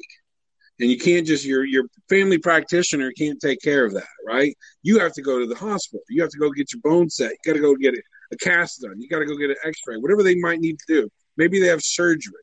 and 0.78 0.90
you 0.90 0.98
can't 0.98 1.26
just 1.26 1.44
your 1.44 1.64
your 1.64 1.84
family 2.08 2.38
practitioner 2.38 3.10
can't 3.12 3.40
take 3.40 3.60
care 3.62 3.84
of 3.86 3.94
that, 3.94 4.06
right? 4.26 4.54
You 4.82 4.98
have 4.98 5.14
to 5.14 5.22
go 5.22 5.38
to 5.40 5.46
the 5.46 5.54
hospital. 5.54 6.02
You 6.10 6.20
have 6.22 6.30
to 6.30 6.38
go 6.38 6.50
get 6.50 6.72
your 6.72 6.82
bone 6.82 7.08
set. 7.08 7.30
You 7.30 7.52
got 7.52 7.54
to 7.54 7.60
go 7.60 7.74
get 7.76 7.94
a, 7.94 8.02
a 8.32 8.36
cast 8.36 8.82
done. 8.82 9.00
You 9.00 9.08
got 9.08 9.20
to 9.20 9.26
go 9.26 9.36
get 9.36 9.50
an 9.50 9.56
X-ray, 9.64 9.96
whatever 9.96 10.22
they 10.22 10.36
might 10.36 10.60
need 10.60 10.78
to 10.80 11.00
do. 11.00 11.08
Maybe 11.38 11.58
they 11.60 11.68
have 11.68 11.82
surgery. 11.82 12.34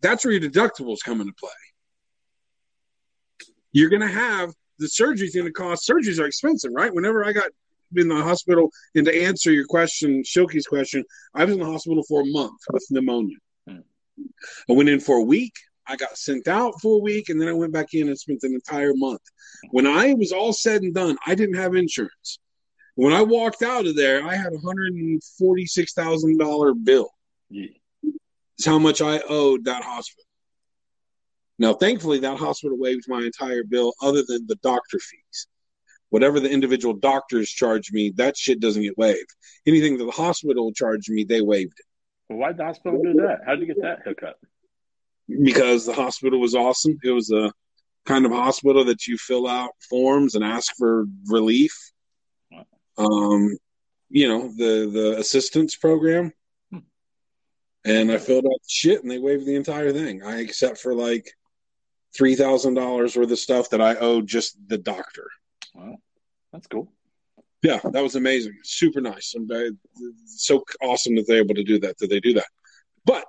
That's 0.00 0.24
where 0.24 0.32
your 0.32 0.50
deductibles 0.50 0.98
come 1.04 1.20
into 1.20 1.34
play. 1.38 1.50
You're 3.72 3.90
going 3.90 4.02
to 4.02 4.08
have 4.08 4.54
the 4.78 4.88
surgery's 4.88 5.34
going 5.34 5.46
to 5.46 5.52
cost. 5.52 5.88
Surgeries 5.88 6.20
are 6.20 6.26
expensive, 6.26 6.72
right? 6.74 6.92
Whenever 6.92 7.24
I 7.24 7.32
got 7.32 7.50
in 7.96 8.08
the 8.08 8.22
hospital, 8.22 8.70
and 8.94 9.06
to 9.06 9.22
answer 9.22 9.52
your 9.52 9.66
question, 9.66 10.22
Shilky's 10.22 10.66
question, 10.66 11.04
I 11.34 11.44
was 11.44 11.54
in 11.54 11.60
the 11.60 11.66
hospital 11.66 12.02
for 12.08 12.22
a 12.22 12.26
month 12.26 12.60
with 12.72 12.84
pneumonia. 12.90 13.36
Hmm. 13.68 13.80
I 14.68 14.72
went 14.72 14.88
in 14.88 15.00
for 15.00 15.16
a 15.16 15.22
week. 15.22 15.54
I 15.86 15.96
got 15.96 16.16
sent 16.16 16.48
out 16.48 16.80
for 16.80 16.96
a 16.96 17.02
week, 17.02 17.28
and 17.28 17.40
then 17.40 17.48
I 17.48 17.52
went 17.52 17.72
back 17.72 17.92
in 17.92 18.08
and 18.08 18.18
spent 18.18 18.42
an 18.42 18.54
entire 18.54 18.94
month. 18.94 19.20
When 19.70 19.86
I 19.86 20.14
was 20.14 20.32
all 20.32 20.52
said 20.52 20.82
and 20.82 20.94
done, 20.94 21.16
I 21.26 21.34
didn't 21.34 21.56
have 21.56 21.74
insurance. 21.74 22.38
When 22.96 23.12
I 23.12 23.22
walked 23.22 23.62
out 23.62 23.86
of 23.86 23.96
there, 23.96 24.24
I 24.24 24.34
had 24.34 24.52
a 24.52 24.58
hundred 24.58 24.94
and 24.94 25.22
forty-six 25.38 25.92
thousand 25.92 26.38
dollar 26.38 26.74
bill. 26.74 27.10
Yeah. 27.50 27.66
It's 28.56 28.66
how 28.66 28.78
much 28.78 29.02
I 29.02 29.20
owed 29.28 29.64
that 29.64 29.82
hospital. 29.82 30.24
Now, 31.58 31.74
thankfully, 31.74 32.18
that 32.20 32.38
hospital 32.38 32.78
waived 32.78 33.04
my 33.08 33.22
entire 33.22 33.64
bill, 33.64 33.94
other 34.02 34.22
than 34.26 34.46
the 34.46 34.56
doctor 34.56 34.98
fees. 34.98 35.46
Whatever 36.10 36.38
the 36.40 36.50
individual 36.50 36.94
doctors 36.94 37.50
charge 37.50 37.92
me, 37.92 38.12
that 38.16 38.36
shit 38.36 38.60
doesn't 38.60 38.82
get 38.82 38.96
waived. 38.98 39.34
Anything 39.66 39.98
that 39.98 40.04
the 40.04 40.10
hospital 40.12 40.72
charged 40.72 41.10
me, 41.10 41.24
they 41.24 41.40
waived 41.40 41.74
it 41.78 41.86
Well, 42.28 42.38
why'd 42.38 42.56
the 42.56 42.64
hospital 42.64 43.00
do 43.02 43.14
that? 43.14 43.40
How'd 43.46 43.60
you 43.60 43.66
get 43.66 43.82
that 43.82 44.00
hookup? 44.04 44.36
because 45.42 45.86
the 45.86 45.92
hospital 45.94 46.38
was 46.40 46.54
awesome. 46.54 46.98
It 47.02 47.10
was 47.10 47.30
a 47.30 47.52
kind 48.04 48.26
of 48.26 48.32
hospital 48.32 48.84
that 48.84 49.06
you 49.06 49.16
fill 49.16 49.48
out 49.48 49.70
forms 49.88 50.34
and 50.34 50.44
ask 50.44 50.74
for 50.76 51.06
relief. 51.26 51.72
Um, 52.98 53.56
you 54.10 54.28
know, 54.28 54.52
the 54.56 54.90
the 54.92 55.16
assistance 55.18 55.76
program. 55.76 56.32
Hmm. 56.70 56.78
And 57.84 58.12
I 58.12 58.18
filled 58.18 58.44
out 58.44 58.60
the 58.62 58.68
shit 58.68 59.02
and 59.02 59.10
they 59.10 59.18
waived 59.18 59.46
the 59.46 59.56
entire 59.56 59.92
thing. 59.92 60.22
I 60.22 60.40
except 60.40 60.78
for 60.78 60.94
like 60.94 61.32
three 62.16 62.34
thousand 62.34 62.74
dollars 62.74 63.16
worth 63.16 63.30
of 63.30 63.38
stuff 63.38 63.70
that 63.70 63.80
I 63.80 63.96
owed 63.96 64.26
just 64.26 64.56
the 64.68 64.78
doctor. 64.78 65.28
Wow, 65.74 65.96
that's 66.52 66.66
cool. 66.66 66.92
Yeah, 67.62 67.80
that 67.82 68.02
was 68.02 68.14
amazing. 68.14 68.58
Super 68.62 69.00
nice. 69.00 69.34
I'm 69.34 69.48
so 70.26 70.64
awesome 70.82 71.16
that 71.16 71.26
they're 71.26 71.38
able 71.38 71.54
to 71.54 71.64
do 71.64 71.78
that. 71.80 71.98
That 71.98 72.10
they 72.10 72.20
do 72.20 72.34
that. 72.34 72.46
But 73.04 73.24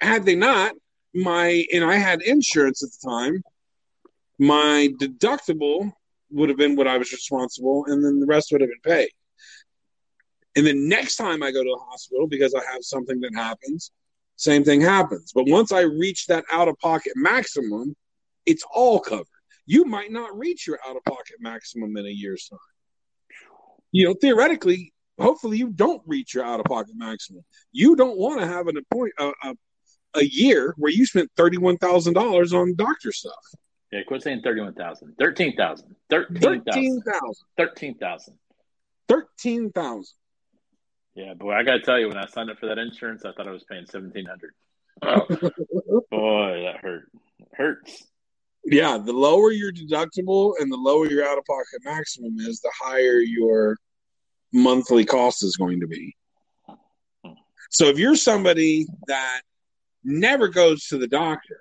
had 0.00 0.24
they 0.24 0.34
not, 0.34 0.72
my 1.14 1.64
and 1.72 1.84
I 1.84 1.96
had 1.96 2.22
insurance 2.22 2.82
at 2.82 2.90
the 2.90 3.08
time, 3.08 3.42
my 4.38 4.88
deductible 5.00 5.92
would 6.30 6.48
have 6.48 6.58
been 6.58 6.76
what 6.76 6.88
I 6.88 6.98
was 6.98 7.12
responsible, 7.12 7.84
and 7.86 8.04
then 8.04 8.20
the 8.20 8.26
rest 8.26 8.52
would 8.52 8.60
have 8.60 8.70
been 8.70 8.92
paid. 8.92 9.10
And 10.56 10.66
then 10.66 10.88
next 10.88 11.16
time 11.16 11.42
I 11.42 11.52
go 11.52 11.62
to 11.62 11.70
the 11.70 11.84
hospital 11.88 12.26
because 12.26 12.54
I 12.54 12.64
have 12.72 12.82
something 12.82 13.20
that 13.20 13.34
happens, 13.34 13.92
same 14.36 14.64
thing 14.64 14.80
happens. 14.80 15.32
But 15.32 15.46
once 15.46 15.70
I 15.70 15.82
reach 15.82 16.26
that 16.26 16.44
out 16.50 16.66
of 16.66 16.76
pocket 16.80 17.12
maximum, 17.14 17.94
it's 18.48 18.64
all 18.74 18.98
covered. 18.98 19.26
You 19.66 19.84
might 19.84 20.10
not 20.10 20.36
reach 20.36 20.66
your 20.66 20.78
out 20.86 20.96
of 20.96 21.04
pocket 21.04 21.36
maximum 21.40 21.96
in 21.98 22.06
a 22.06 22.10
year's 22.10 22.48
time. 22.48 22.58
You 23.92 24.06
know, 24.06 24.14
theoretically, 24.14 24.94
hopefully 25.20 25.58
you 25.58 25.68
don't 25.68 26.02
reach 26.06 26.34
your 26.34 26.44
out 26.44 26.60
of 26.60 26.64
pocket 26.64 26.94
maximum. 26.96 27.44
You 27.72 27.94
don't 27.94 28.18
want 28.18 28.40
to 28.40 28.46
have 28.46 28.66
an 28.68 28.78
appoint 28.78 29.12
a, 29.18 29.32
a, 29.44 29.54
a 30.14 30.24
year 30.24 30.74
where 30.78 30.90
you 30.90 31.04
spent 31.04 31.30
thirty 31.36 31.58
one 31.58 31.76
thousand 31.76 32.14
dollars 32.14 32.54
on 32.54 32.74
doctor 32.76 33.12
stuff. 33.12 33.34
Yeah, 33.92 34.00
quit 34.06 34.22
saying 34.22 34.42
31,000. 34.42 35.14
13,000. 35.18 35.96
13,000. 36.10 36.64
Thirteen 36.64 37.00
thousand. 37.00 37.46
13,000. 37.56 38.38
Thirteen 39.08 39.72
thousand. 39.72 40.14
Yeah, 41.14 41.34
boy, 41.34 41.52
I 41.52 41.62
got 41.62 41.72
to 41.72 41.80
tell 41.80 41.98
you, 41.98 42.08
when 42.08 42.18
I 42.18 42.26
signed 42.26 42.50
up 42.50 42.58
for 42.58 42.66
that 42.66 42.78
insurance, 42.78 43.24
I 43.24 43.32
thought 43.32 43.48
I 43.48 43.50
was 43.50 43.64
paying 43.64 43.86
seventeen 43.86 44.26
hundred. 44.26 44.52
Oh, 45.02 45.26
Boy, 46.10 46.62
that 46.64 46.76
hurt. 46.82 47.10
It 47.38 47.48
hurts. 47.54 48.06
Yeah, 48.70 48.98
the 48.98 49.12
lower 49.12 49.50
your 49.50 49.72
deductible 49.72 50.52
and 50.58 50.70
the 50.70 50.76
lower 50.76 51.06
your 51.08 51.24
out 51.26 51.38
of 51.38 51.44
pocket 51.44 51.80
maximum 51.84 52.38
is, 52.38 52.60
the 52.60 52.72
higher 52.78 53.20
your 53.20 53.76
monthly 54.52 55.04
cost 55.04 55.42
is 55.42 55.56
going 55.56 55.80
to 55.80 55.86
be. 55.86 56.14
So 57.70 57.86
if 57.86 57.98
you're 57.98 58.16
somebody 58.16 58.86
that 59.06 59.42
never 60.04 60.48
goes 60.48 60.86
to 60.86 60.98
the 60.98 61.06
doctor, 61.06 61.60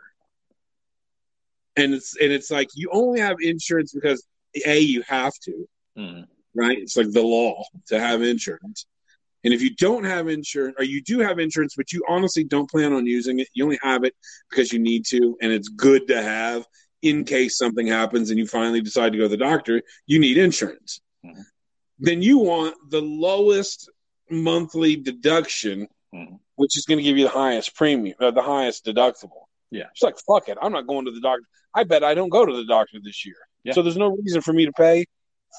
and 1.75 1.93
it's 1.93 2.15
and 2.17 2.31
it's 2.31 2.49
like 2.49 2.69
you 2.75 2.89
only 2.91 3.19
have 3.19 3.37
insurance 3.41 3.93
because 3.93 4.25
a 4.65 4.79
you 4.79 5.01
have 5.03 5.33
to, 5.43 5.67
Mhm. 5.97 6.27
right? 6.55 6.77
It's 6.77 6.97
like 6.97 7.11
the 7.11 7.21
law 7.21 7.63
to 7.87 7.99
have 7.99 8.21
insurance. 8.21 8.85
And 9.43 9.53
if 9.53 9.61
you 9.61 9.75
don't 9.75 10.03
have 10.03 10.27
insurance, 10.27 10.75
or 10.79 10.83
you 10.83 11.01
do 11.01 11.19
have 11.19 11.39
insurance, 11.39 11.75
but 11.77 11.93
you 11.93 12.03
honestly 12.07 12.43
don't 12.43 12.69
plan 12.69 12.91
on 12.93 13.05
using 13.05 13.39
it, 13.39 13.47
you 13.53 13.63
only 13.63 13.79
have 13.81 14.03
it 14.03 14.15
because 14.49 14.73
you 14.73 14.79
need 14.79 15.05
to, 15.07 15.37
and 15.41 15.51
it's 15.51 15.69
good 15.69 16.07
to 16.07 16.21
have 16.21 16.65
in 17.01 17.23
case 17.23 17.57
something 17.57 17.87
happens 17.87 18.29
and 18.29 18.39
you 18.39 18.47
finally 18.47 18.81
decide 18.81 19.11
to 19.11 19.17
go 19.17 19.25
to 19.25 19.29
the 19.29 19.37
doctor, 19.37 19.81
you 20.05 20.19
need 20.19 20.37
insurance. 20.37 20.99
Mhm. 21.23 21.45
Then 21.99 22.21
you 22.21 22.37
want 22.39 22.75
the 22.89 23.01
lowest 23.01 23.89
monthly 24.29 24.95
deduction, 24.95 25.87
Mhm. 26.13 26.39
which 26.55 26.77
is 26.77 26.85
going 26.85 26.97
to 26.97 27.03
give 27.03 27.17
you 27.17 27.25
the 27.25 27.29
highest 27.29 27.75
premium, 27.75 28.15
uh, 28.19 28.31
the 28.31 28.41
highest 28.41 28.85
deductible. 28.85 29.45
Yeah. 29.71 29.87
It's 29.91 30.01
like, 30.03 30.17
fuck 30.19 30.49
it. 30.49 30.57
I'm 30.61 30.71
not 30.71 30.87
going 30.87 31.05
to 31.05 31.11
the 31.11 31.21
doctor. 31.21 31.45
I 31.73 31.83
bet 31.83 32.03
I 32.03 32.13
don't 32.13 32.29
go 32.29 32.45
to 32.45 32.53
the 32.55 32.65
doctor 32.65 32.99
this 33.03 33.25
year. 33.25 33.35
Yeah. 33.63 33.73
So 33.73 33.81
there's 33.81 33.97
no 33.97 34.09
reason 34.09 34.41
for 34.41 34.53
me 34.53 34.65
to 34.65 34.71
pay 34.71 35.05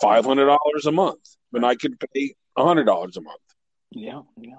$500 0.02 0.86
a 0.86 0.92
month 0.92 1.36
when 1.50 1.64
I 1.64 1.74
could 1.74 1.98
pay 2.14 2.34
$100 2.56 3.16
a 3.16 3.20
month. 3.20 3.40
Yeah, 3.90 4.22
yeah, 4.40 4.56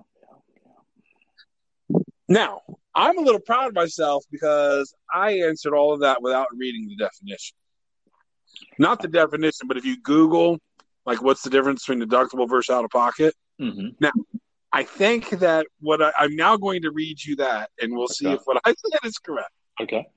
yeah. 1.92 2.00
Now, 2.28 2.62
I'm 3.00 3.18
a 3.18 3.22
little 3.22 3.40
proud 3.40 3.70
of 3.70 3.76
myself 3.76 4.26
because 4.30 4.94
I 5.14 5.40
answered 5.40 5.74
all 5.74 5.94
of 5.94 6.02
that 6.02 6.22
without 6.22 6.48
reading 6.54 6.86
the 6.90 6.98
definition. 6.98 7.56
Not 8.78 9.02
the 9.02 9.08
definition, 9.08 9.70
but 9.70 9.78
if 9.78 9.86
you 9.86 10.02
Google, 10.02 10.60
like, 11.06 11.22
what's 11.22 11.42
the 11.42 11.50
difference 11.50 11.86
between 11.86 12.06
deductible 12.06 12.50
versus 12.50 12.74
out 12.74 12.84
of 12.84 12.92
pocket? 12.92 13.34
hmm 13.58 13.90
I 14.72 14.84
think 14.84 15.30
that 15.40 15.66
what 15.80 16.00
I, 16.02 16.12
I'm 16.16 16.36
now 16.36 16.56
going 16.56 16.84
to 16.84 16.92
read 16.92 17.24
you 17.24 17.38
that, 17.38 17.72
and 17.82 17.92
we'll 17.96 18.08
see 18.08 18.32
if 18.32 18.42
what 18.44 18.62
I 18.66 18.70
said 18.70 19.00
is 19.04 19.18
correct. 19.18 19.50
Okay. 19.82 20.08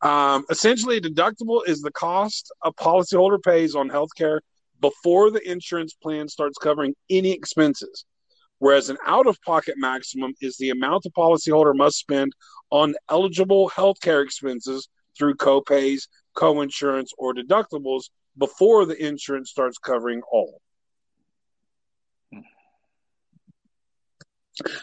Um, 0.00 0.46
essentially, 0.50 0.96
a 0.96 1.00
deductible 1.00 1.60
is 1.66 1.82
the 1.82 1.92
cost 1.92 2.50
a 2.64 2.72
policyholder 2.72 3.42
pays 3.42 3.74
on 3.74 3.90
healthcare 3.90 4.38
before 4.80 5.30
the 5.30 5.46
insurance 5.48 5.92
plan 5.92 6.28
starts 6.28 6.56
covering 6.58 6.94
any 7.10 7.32
expenses, 7.32 8.06
whereas 8.62 8.88
an 8.88 8.96
out 9.04 9.26
of 9.26 9.36
pocket 9.42 9.74
maximum 9.76 10.32
is 10.40 10.56
the 10.56 10.70
amount 10.70 11.02
the 11.02 11.10
policyholder 11.10 11.74
must 11.74 11.98
spend 11.98 12.32
on 12.70 12.94
eligible 13.10 13.68
healthcare 13.68 14.22
expenses 14.22 14.88
through 15.18 15.34
copays, 15.34 16.02
coinsurance, 16.36 17.08
or 17.18 17.34
deductibles 17.34 18.04
before 18.38 18.86
the 18.86 18.94
insurance 19.04 19.50
starts 19.50 19.78
covering 19.78 20.22
all. 20.30 20.60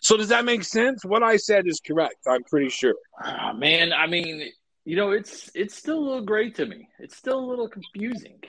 So, 0.01 0.17
does 0.17 0.27
that 0.27 0.43
make 0.43 0.65
sense? 0.65 1.05
What 1.05 1.23
I 1.23 1.37
said 1.37 1.65
is 1.65 1.79
correct, 1.79 2.17
I'm 2.27 2.43
pretty 2.43 2.69
sure. 2.69 2.95
Ah, 3.23 3.53
man, 3.53 3.93
I 3.93 4.07
mean, 4.07 4.51
you 4.83 4.97
know, 4.97 5.11
it's 5.11 5.49
it's 5.55 5.73
still 5.73 5.99
a 5.99 6.05
little 6.05 6.25
gray 6.25 6.49
to 6.51 6.65
me. 6.65 6.89
It's 6.99 7.15
still 7.15 7.39
a 7.39 7.47
little 7.47 7.69
confusing. 7.69 8.41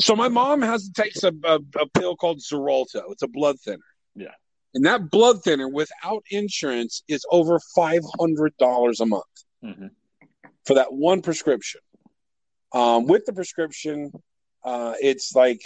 So 0.00 0.16
my 0.16 0.28
mom 0.28 0.62
has 0.62 0.88
takes 0.88 1.22
a, 1.22 1.34
a, 1.44 1.58
a 1.78 1.86
pill 1.92 2.16
called 2.16 2.38
Xarelto. 2.38 3.02
It's 3.10 3.22
a 3.22 3.28
blood 3.28 3.60
thinner. 3.60 3.90
Yeah. 4.14 4.28
And 4.74 4.84
that 4.86 5.10
blood 5.10 5.42
thinner 5.42 5.68
without 5.68 6.24
insurance 6.30 7.02
is 7.08 7.24
over 7.30 7.60
five 7.74 8.02
hundred 8.18 8.56
dollars 8.58 9.00
a 9.00 9.06
month 9.06 9.24
hmm 9.62 9.86
for 10.66 10.74
that 10.74 10.92
one 10.92 11.20
prescription. 11.20 11.80
Um, 12.72 13.06
with 13.06 13.26
the 13.26 13.34
prescription, 13.34 14.10
uh, 14.64 14.94
it's 15.00 15.34
like 15.34 15.60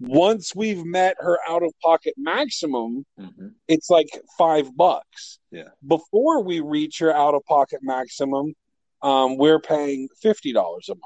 once 0.00 0.54
we've 0.54 0.84
met 0.84 1.16
her 1.20 1.38
out 1.48 1.62
of 1.62 1.72
pocket 1.82 2.14
maximum, 2.16 3.04
hmm 3.18 3.48
it's 3.68 3.90
like 3.90 4.08
five 4.38 4.76
bucks. 4.76 5.40
Yeah. 5.50 5.70
Before 5.84 6.42
we 6.42 6.60
reach 6.60 7.00
her 7.00 7.12
out 7.12 7.34
of 7.34 7.44
pocket 7.46 7.80
maximum, 7.82 8.54
um, 9.02 9.38
we're 9.38 9.58
paying 9.58 10.08
fifty 10.20 10.52
dollars 10.52 10.88
a 10.88 10.94
month. 10.94 11.02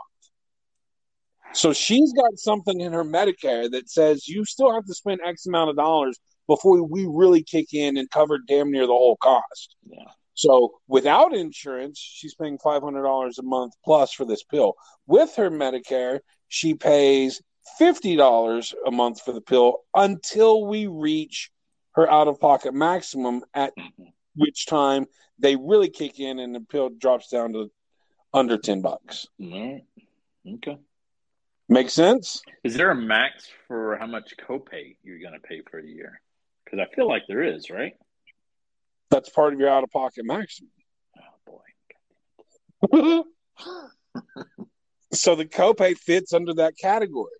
So 1.52 1.72
she's 1.72 2.12
got 2.12 2.38
something 2.38 2.80
in 2.80 2.92
her 2.92 3.04
Medicare 3.04 3.70
that 3.70 3.90
says 3.90 4.28
you 4.28 4.44
still 4.44 4.72
have 4.72 4.86
to 4.86 4.94
spend 4.94 5.20
X 5.24 5.46
amount 5.46 5.70
of 5.70 5.76
dollars 5.76 6.18
before 6.50 6.82
we 6.82 7.06
really 7.08 7.44
kick 7.44 7.72
in 7.72 7.96
and 7.96 8.10
cover 8.10 8.36
damn 8.36 8.72
near 8.72 8.84
the 8.88 8.92
whole 8.92 9.16
cost. 9.22 9.76
Yeah. 9.88 10.10
So 10.34 10.72
without 10.88 11.32
insurance, 11.32 11.96
she's 11.98 12.34
paying 12.34 12.58
five 12.58 12.82
hundred 12.82 13.04
dollars 13.04 13.38
a 13.38 13.44
month 13.44 13.74
plus 13.84 14.12
for 14.12 14.24
this 14.24 14.42
pill. 14.42 14.74
With 15.06 15.36
her 15.36 15.48
Medicare, 15.48 16.18
she 16.48 16.74
pays 16.74 17.40
fifty 17.78 18.16
dollars 18.16 18.74
a 18.84 18.90
month 18.90 19.22
for 19.22 19.32
the 19.32 19.40
pill 19.40 19.76
until 19.94 20.66
we 20.66 20.88
reach 20.88 21.52
her 21.92 22.10
out 22.10 22.26
of 22.26 22.40
pocket 22.40 22.74
maximum, 22.74 23.42
at 23.54 23.72
hmm 23.78 24.08
which 24.36 24.66
time 24.66 25.06
they 25.40 25.56
really 25.56 25.90
kick 25.90 26.20
in 26.20 26.38
and 26.38 26.54
the 26.54 26.60
pill 26.60 26.88
drops 26.88 27.28
down 27.28 27.52
to 27.52 27.70
under 28.32 28.56
ten 28.56 28.80
bucks. 28.80 29.26
Right. 29.38 29.82
Okay. 30.54 30.78
Make 31.68 31.90
sense? 31.90 32.42
Is 32.64 32.74
there 32.74 32.90
a 32.90 32.94
max 32.96 33.48
for 33.68 33.96
how 33.98 34.06
much 34.06 34.34
copay 34.48 34.96
you're 35.02 35.20
going 35.20 35.34
to 35.34 35.40
pay 35.40 35.60
for 35.70 35.78
a 35.78 35.86
year? 35.86 36.20
Because 36.70 36.86
I 36.90 36.94
feel 36.94 37.08
like 37.08 37.22
there 37.26 37.42
is, 37.42 37.70
right? 37.70 37.94
That's 39.10 39.28
part 39.28 39.52
of 39.52 39.58
your 39.58 39.68
out 39.68 39.82
of 39.82 39.90
pocket 39.90 40.24
maximum. 40.24 40.70
Oh 41.18 41.54
boy. 42.92 43.22
so 45.12 45.34
the 45.34 45.46
copay 45.46 45.96
fits 45.96 46.32
under 46.32 46.54
that 46.54 46.78
category. 46.78 47.30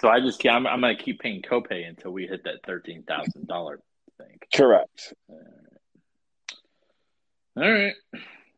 So 0.00 0.08
I 0.08 0.20
just 0.20 0.44
I'm, 0.46 0.66
I'm 0.66 0.80
going 0.80 0.96
to 0.96 1.02
keep 1.02 1.20
paying 1.20 1.42
copay 1.42 1.88
until 1.88 2.10
we 2.10 2.26
hit 2.26 2.44
that 2.44 2.56
thirteen 2.66 3.04
thousand 3.04 3.46
dollar 3.46 3.80
thing. 4.18 4.38
Correct. 4.54 5.14
All 7.56 7.70
right. 7.70 7.94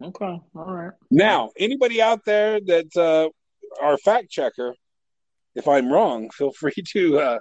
Okay. 0.02 0.24
All 0.24 0.42
right. 0.54 0.92
Now, 1.10 1.50
anybody 1.58 2.00
out 2.02 2.24
there 2.24 2.60
that 2.60 2.96
uh, 2.96 3.28
our 3.84 3.98
fact 3.98 4.30
checker, 4.30 4.74
if 5.54 5.68
I'm 5.68 5.92
wrong, 5.92 6.30
feel 6.30 6.52
free 6.52 6.72
to 6.92 7.18
uh, 7.18 7.38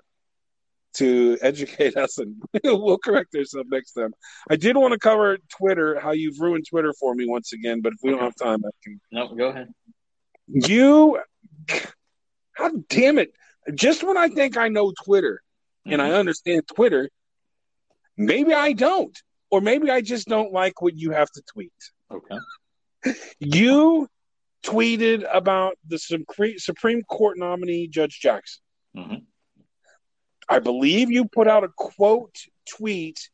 to 0.95 1.37
educate 1.41 1.97
us, 2.03 2.17
and 2.17 2.41
we'll 2.63 2.97
correct 2.97 3.35
ourselves 3.35 3.69
next 3.71 3.93
time. 3.93 4.13
I 4.49 4.55
did 4.55 4.77
want 4.77 4.93
to 4.93 4.99
cover 4.99 5.37
Twitter, 5.57 5.99
how 5.99 6.11
you've 6.11 6.39
ruined 6.39 6.65
Twitter 6.69 6.93
for 6.99 7.13
me 7.15 7.27
once 7.27 7.53
again, 7.53 7.81
but 7.81 7.93
if 7.93 7.99
we 8.03 8.11
don't 8.11 8.21
have 8.21 8.35
time, 8.35 8.63
I 8.65 8.69
can. 8.83 8.99
No, 9.11 9.33
go 9.35 9.49
ahead. 9.49 9.69
You, 10.47 11.19
how 12.53 12.71
damn 12.89 13.17
it! 13.17 13.33
Just 13.73 14.03
when 14.03 14.17
I 14.17 14.29
think 14.29 14.57
I 14.57 14.67
know 14.67 14.93
Twitter 15.03 15.41
and 15.85 16.01
I 16.01 16.11
understand 16.11 16.63
Twitter, 16.73 17.09
maybe 18.17 18.53
I 18.53 18.73
don't, 18.73 19.17
or 19.49 19.61
maybe 19.61 19.89
I 19.89 20.01
just 20.01 20.27
don't 20.27 20.51
like 20.51 20.81
what 20.81 20.95
you 20.95 21.11
have 21.11 21.29
to 21.31 21.41
tweet. 21.53 21.73
Okay. 22.11 23.15
You 23.39 24.07
tweeted 24.63 25.25
about 25.31 25.75
the 25.87 25.97
Supreme 25.97 26.57
Supreme 26.57 27.01
Court 27.03 27.37
nominee 27.37 27.87
Judge 27.87 28.19
Jackson. 28.19 28.61
Mhm. 28.95 29.25
I 30.49 30.59
believe 30.59 31.11
you 31.11 31.25
put 31.25 31.47
out 31.47 31.63
a 31.63 31.69
quote 31.69 32.35
tweet 32.69 33.29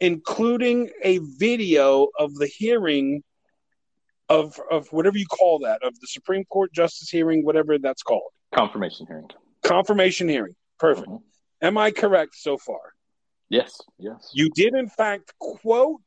including 0.00 0.90
a 1.04 1.18
video 1.38 2.08
of 2.18 2.34
the 2.34 2.46
hearing 2.46 3.22
of 4.28 4.58
of 4.70 4.88
whatever 4.88 5.16
you 5.16 5.26
call 5.26 5.60
that 5.60 5.82
of 5.84 5.98
the 6.00 6.08
Supreme 6.08 6.44
Court 6.46 6.72
justice 6.72 7.08
hearing 7.08 7.44
whatever 7.44 7.78
that's 7.78 8.02
called. 8.02 8.32
Confirmation 8.52 9.06
hearing. 9.06 9.28
Confirmation 9.62 10.28
hearing. 10.28 10.56
Perfect. 10.78 11.08
Mhm. 11.08 11.22
Am 11.60 11.78
I 11.78 11.92
correct 11.92 12.34
so 12.34 12.58
far? 12.58 12.80
Yes. 13.48 13.80
Yes. 13.98 14.30
You 14.34 14.50
did 14.50 14.74
in 14.74 14.88
fact 14.88 15.34
quote 15.38 16.00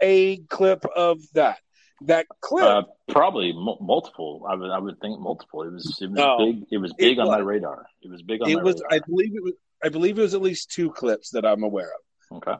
a 0.00 0.38
clip 0.48 0.84
of 0.84 1.20
that. 1.34 1.60
That 2.02 2.26
clip. 2.40 2.64
Uh, 2.64 2.82
probably 3.08 3.52
mu- 3.52 3.76
multiple. 3.80 4.46
I 4.48 4.54
would 4.54 4.70
I 4.70 4.78
would 4.78 5.00
think 5.00 5.18
multiple. 5.20 5.62
It 5.62 5.72
was 5.72 5.98
it 6.00 6.10
was 6.10 6.18
No. 6.18 6.38
big. 6.38 6.64
It 6.70 6.78
was 6.78 6.92
big 6.94 7.18
It 7.18 7.20
on 7.20 7.26
my 7.28 7.38
radar. 7.38 7.86
It 8.02 8.10
was 8.10 8.22
big 8.22 8.40
on 8.42 8.48
it 8.50 8.56
my 8.56 8.62
was. 8.62 8.74
radar. 8.76 8.88
I 8.92 9.00
believe 9.06 9.34
it 9.34 9.42
was. 9.42 9.52
I 9.82 9.88
believe 9.88 10.18
it 10.18 10.22
was 10.22 10.34
at 10.34 10.42
least 10.42 10.70
two 10.70 10.90
clips 10.90 11.30
that 11.30 11.44
I'm 11.44 11.62
aware 11.62 11.90
of. 12.30 12.36
okay. 12.38 12.54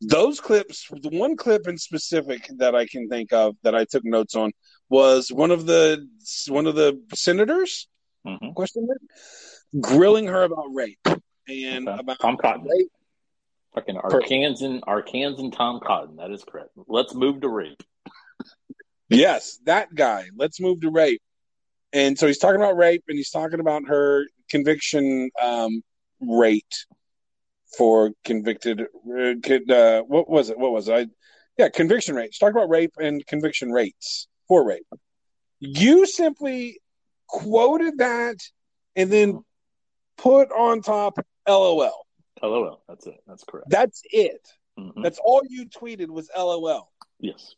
Those 0.00 0.38
clips, 0.40 0.86
the 0.92 1.08
one 1.10 1.36
clip 1.36 1.66
in 1.66 1.76
specific 1.76 2.48
that 2.58 2.76
I 2.76 2.86
can 2.86 3.08
think 3.08 3.32
of 3.32 3.56
that 3.64 3.74
I 3.74 3.84
took 3.84 4.04
notes 4.04 4.36
on 4.36 4.52
was 4.88 5.32
one 5.32 5.50
of 5.50 5.66
the 5.66 6.06
one 6.48 6.66
of 6.68 6.76
the 6.76 7.00
senators 7.14 7.88
hmm 8.24 8.50
question 8.54 8.86
mark, 8.86 9.00
grilling 9.80 10.26
her 10.28 10.44
about 10.44 10.66
rape 10.72 10.98
and 11.48 11.88
Okay. 11.88 11.98
about 12.00 12.18
Tom 12.20 12.36
Cotton. 12.36 12.62
rape. 12.64 12.92
Fucking 13.74 13.96
Perfect. 13.96 14.32
Arkansas, 14.32 14.80
Arkansas 14.86 15.50
Tom 15.56 15.80
Cotton. 15.80 16.16
That 16.16 16.30
is 16.30 16.44
correct. 16.44 16.70
Let's 16.86 17.14
move 17.14 17.40
to 17.42 17.48
rape. 17.48 17.82
Yes, 19.08 19.58
that 19.64 19.94
guy. 19.94 20.24
Let's 20.36 20.60
move 20.60 20.80
to 20.82 20.90
rape. 20.90 21.22
And 21.92 22.18
so 22.18 22.26
he's 22.26 22.38
talking 22.38 22.60
about 22.60 22.76
rape, 22.76 23.04
and 23.08 23.16
he's 23.16 23.30
talking 23.30 23.60
about 23.60 23.88
her 23.88 24.26
conviction 24.50 25.30
um, 25.40 25.82
rate 26.20 26.84
for 27.76 28.12
convicted. 28.24 28.82
Uh, 28.82 29.72
uh, 29.72 30.00
what 30.02 30.28
was 30.28 30.50
it? 30.50 30.58
What 30.58 30.72
was 30.72 30.88
it? 30.88 30.92
I, 30.92 31.06
yeah, 31.56 31.68
conviction 31.68 32.14
rate. 32.14 32.30
He's 32.30 32.38
talking 32.38 32.56
about 32.56 32.68
rape 32.68 32.92
and 32.98 33.26
conviction 33.26 33.72
rates 33.72 34.28
for 34.46 34.66
rape. 34.66 34.86
You 35.60 36.06
simply 36.06 36.80
quoted 37.26 37.98
that 37.98 38.36
and 38.94 39.10
then 39.10 39.42
put 40.16 40.50
on 40.52 40.82
top 40.82 41.18
LOL. 41.48 42.06
LOL. 42.42 42.80
That's 42.88 43.06
it. 43.06 43.20
That's 43.26 43.44
correct. 43.44 43.70
That's 43.70 44.02
it. 44.10 44.46
Mhm. 44.78 45.02
That's 45.02 45.18
all 45.24 45.42
you 45.48 45.66
tweeted 45.66 46.08
was 46.08 46.30
LOL. 46.36 46.90
yes. 47.18 47.54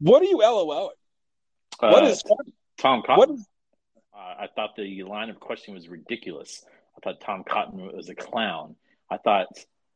What 0.00 0.22
are 0.22 0.26
you 0.26 0.38
LOLing? 0.38 0.90
What 1.80 2.02
Uh, 2.04 2.06
is 2.06 2.22
Tom 2.78 3.02
Cotton? 3.02 3.16
what 3.18 3.30
is 3.30 3.46
Uh, 4.14 4.34
I 4.40 4.48
thought 4.54 4.74
the 4.76 5.02
line 5.04 5.30
of 5.30 5.38
questioning 5.40 5.76
was 5.76 5.88
ridiculous. 5.88 6.64
I 6.96 7.00
thought 7.00 7.20
Tom 7.20 7.44
Cotton 7.44 7.80
was 7.96 8.08
a 8.08 8.14
clown. 8.14 8.76
I 9.10 9.16
thought 9.18 9.48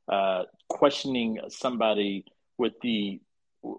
uh, 0.09 0.45
questioning 0.69 1.41
somebody 1.49 2.25
with 2.59 2.75
the 2.83 3.21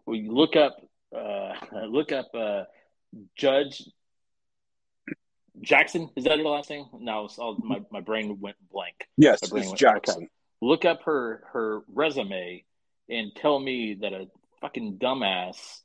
we 0.05 0.27
look 0.29 0.55
up 0.55 0.77
uh, 1.15 1.53
look 1.87 2.11
up 2.11 2.33
uh, 2.33 2.63
Judge 3.35 3.83
Jackson. 5.63 6.09
Is 6.15 6.25
that 6.25 6.37
her 6.37 6.43
last 6.43 6.69
name? 6.69 6.85
No, 6.99 7.27
all, 7.37 7.57
my 7.63 7.81
my 7.91 8.01
brain 8.01 8.39
went 8.39 8.57
blank. 8.71 9.07
yes? 9.17 9.39
It's 9.41 9.51
went- 9.51 9.77
Jackson. 9.77 10.29
Look 10.61 10.85
up 10.85 11.03
her 11.03 11.43
her 11.53 11.81
resume 11.87 12.63
and 13.09 13.31
tell 13.35 13.59
me 13.59 13.97
that 14.01 14.13
a 14.13 14.27
fucking 14.61 14.97
dumbass 14.97 15.81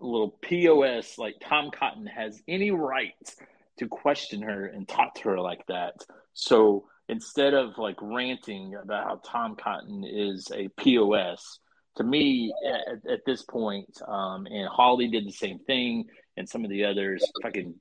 little 0.00 0.30
pos 0.30 1.18
like 1.18 1.36
Tom 1.40 1.70
Cotton 1.70 2.06
has 2.06 2.40
any 2.48 2.70
right 2.70 3.14
to 3.78 3.88
question 3.88 4.42
her 4.42 4.66
and 4.66 4.88
talk 4.88 5.14
to 5.16 5.28
her 5.30 5.40
like 5.40 5.64
that. 5.66 5.94
So 6.34 6.88
instead 7.08 7.54
of 7.54 7.78
like 7.78 7.96
ranting 8.00 8.74
about 8.74 9.04
how 9.04 9.20
Tom 9.24 9.56
Cotton 9.56 10.04
is 10.04 10.50
a 10.54 10.68
POS, 10.68 11.60
to 11.96 12.04
me 12.04 12.52
at, 12.66 13.10
at 13.10 13.20
this 13.24 13.42
point, 13.42 14.00
um, 14.06 14.46
and 14.46 14.68
Hawley 14.68 15.08
did 15.08 15.26
the 15.26 15.32
same 15.32 15.58
thing, 15.60 16.06
and 16.36 16.48
some 16.48 16.64
of 16.64 16.70
the 16.70 16.84
others, 16.84 17.24
fucking 17.42 17.74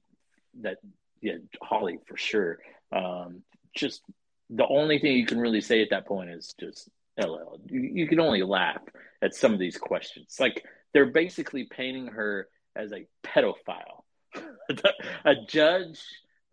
that, 0.62 0.78
yeah, 1.22 1.36
Hawley 1.62 2.00
for 2.08 2.18
sure. 2.18 2.60
Um, 2.92 3.42
just 3.76 4.02
the 4.50 4.68
only 4.68 5.00
thing 5.00 5.14
you 5.14 5.26
can 5.26 5.40
really 5.40 5.62
say 5.62 5.82
at 5.82 5.90
that 5.90 6.08
point 6.08 6.30
is 6.30 6.54
just 6.60 6.90
LL. 7.20 7.60
You, 7.68 7.82
you 7.82 8.08
can 8.08 8.20
only 8.20 8.44
laugh 8.44 8.82
at 9.22 9.36
some 9.36 9.54
of 9.54 9.60
these 9.60 9.78
questions. 9.78 10.38
Like 10.40 10.64
they're 10.94 11.12
basically 11.12 11.66
painting 11.66 12.08
her 12.08 12.48
as 12.76 12.92
a 12.92 13.06
pedophile. 13.26 14.04
a 15.26 15.36
judge 15.48 16.02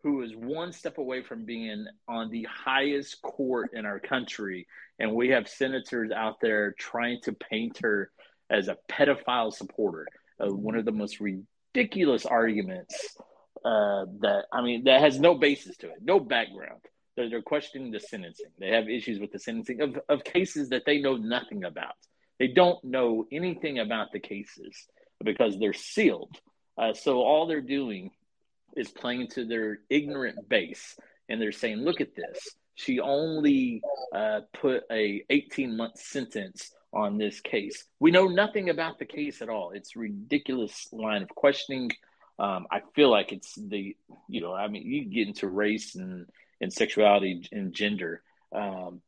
who 0.02 0.22
is 0.22 0.34
one 0.34 0.72
step 0.72 0.98
away 0.98 1.22
from 1.22 1.44
being 1.44 1.86
on 2.08 2.30
the 2.30 2.46
highest 2.50 3.22
court 3.22 3.70
in 3.72 3.86
our 3.86 4.00
country, 4.00 4.66
and 4.98 5.14
we 5.14 5.28
have 5.28 5.48
senators 5.48 6.10
out 6.10 6.40
there 6.40 6.74
trying 6.78 7.20
to 7.22 7.32
paint 7.32 7.78
her 7.82 8.10
as 8.50 8.68
a 8.68 8.76
pedophile 8.90 9.52
supporter. 9.52 10.06
Uh, 10.40 10.52
one 10.52 10.76
of 10.76 10.84
the 10.84 10.92
most 10.92 11.20
ridiculous 11.20 12.26
arguments 12.26 13.16
uh, 13.64 14.06
that 14.20 14.44
I 14.52 14.62
mean 14.62 14.84
that 14.84 15.00
has 15.00 15.18
no 15.18 15.34
basis 15.34 15.76
to 15.78 15.88
it, 15.88 15.98
no 16.02 16.20
background. 16.20 16.80
They're, 17.16 17.28
they're 17.28 17.42
questioning 17.42 17.90
the 17.90 18.00
sentencing. 18.00 18.50
They 18.58 18.70
have 18.70 18.88
issues 18.88 19.20
with 19.20 19.32
the 19.32 19.38
sentencing 19.38 19.80
of, 19.82 19.98
of 20.08 20.24
cases 20.24 20.70
that 20.70 20.84
they 20.86 20.98
know 20.98 21.16
nothing 21.16 21.64
about. 21.64 21.94
They 22.38 22.48
don't 22.48 22.82
know 22.82 23.26
anything 23.30 23.78
about 23.78 24.12
the 24.12 24.20
cases 24.20 24.86
because 25.22 25.58
they're 25.58 25.74
sealed. 25.74 26.36
Uh, 26.78 26.94
so 26.94 27.20
all 27.20 27.46
they're 27.46 27.60
doing 27.60 28.10
is 28.76 28.90
playing 28.90 29.28
to 29.28 29.44
their 29.44 29.80
ignorant 29.90 30.48
base, 30.48 30.96
and 31.28 31.40
they're 31.40 31.52
saying, 31.52 31.78
"Look 31.78 32.00
at 32.00 32.16
this. 32.16 32.48
She 32.74 33.00
only 33.00 33.82
uh, 34.14 34.40
put 34.54 34.84
a 34.90 35.22
18 35.28 35.76
month 35.76 35.98
sentence 35.98 36.72
on 36.92 37.18
this 37.18 37.40
case. 37.40 37.84
We 38.00 38.10
know 38.10 38.26
nothing 38.26 38.70
about 38.70 38.98
the 38.98 39.06
case 39.06 39.42
at 39.42 39.48
all. 39.48 39.70
It's 39.70 39.96
ridiculous 39.96 40.88
line 40.92 41.22
of 41.22 41.28
questioning. 41.30 41.90
Um, 42.42 42.66
I 42.72 42.80
feel 42.96 43.08
like 43.08 43.30
it's 43.30 43.54
the 43.54 43.96
you 44.28 44.40
know 44.40 44.52
I 44.52 44.66
mean 44.66 44.82
you 44.82 45.04
get 45.04 45.28
into 45.28 45.46
race 45.46 45.94
and 45.94 46.26
and 46.60 46.72
sexuality 46.72 47.48
and 47.52 47.72
gender. 47.72 48.20
Um, 48.52 49.00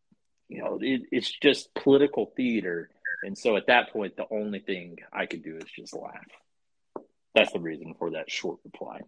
you 0.49 0.63
know 0.63 0.79
it, 0.81 1.03
it's 1.11 1.31
just 1.43 1.75
political 1.75 2.33
theater, 2.37 2.91
and 3.25 3.37
so 3.37 3.57
at 3.57 3.67
that 3.67 3.93
point 3.93 4.17
the 4.17 4.27
only 4.31 4.61
thing 4.61 4.99
I 5.13 5.27
could 5.27 5.43
do 5.43 5.57
is 5.57 5.65
just 5.77 5.95
laugh. 5.95 6.15
That's 7.35 7.53
the 7.53 7.59
reason 7.59 7.95
for 7.99 8.13
that 8.13 8.31
short 8.31 8.61
reply. 8.65 9.01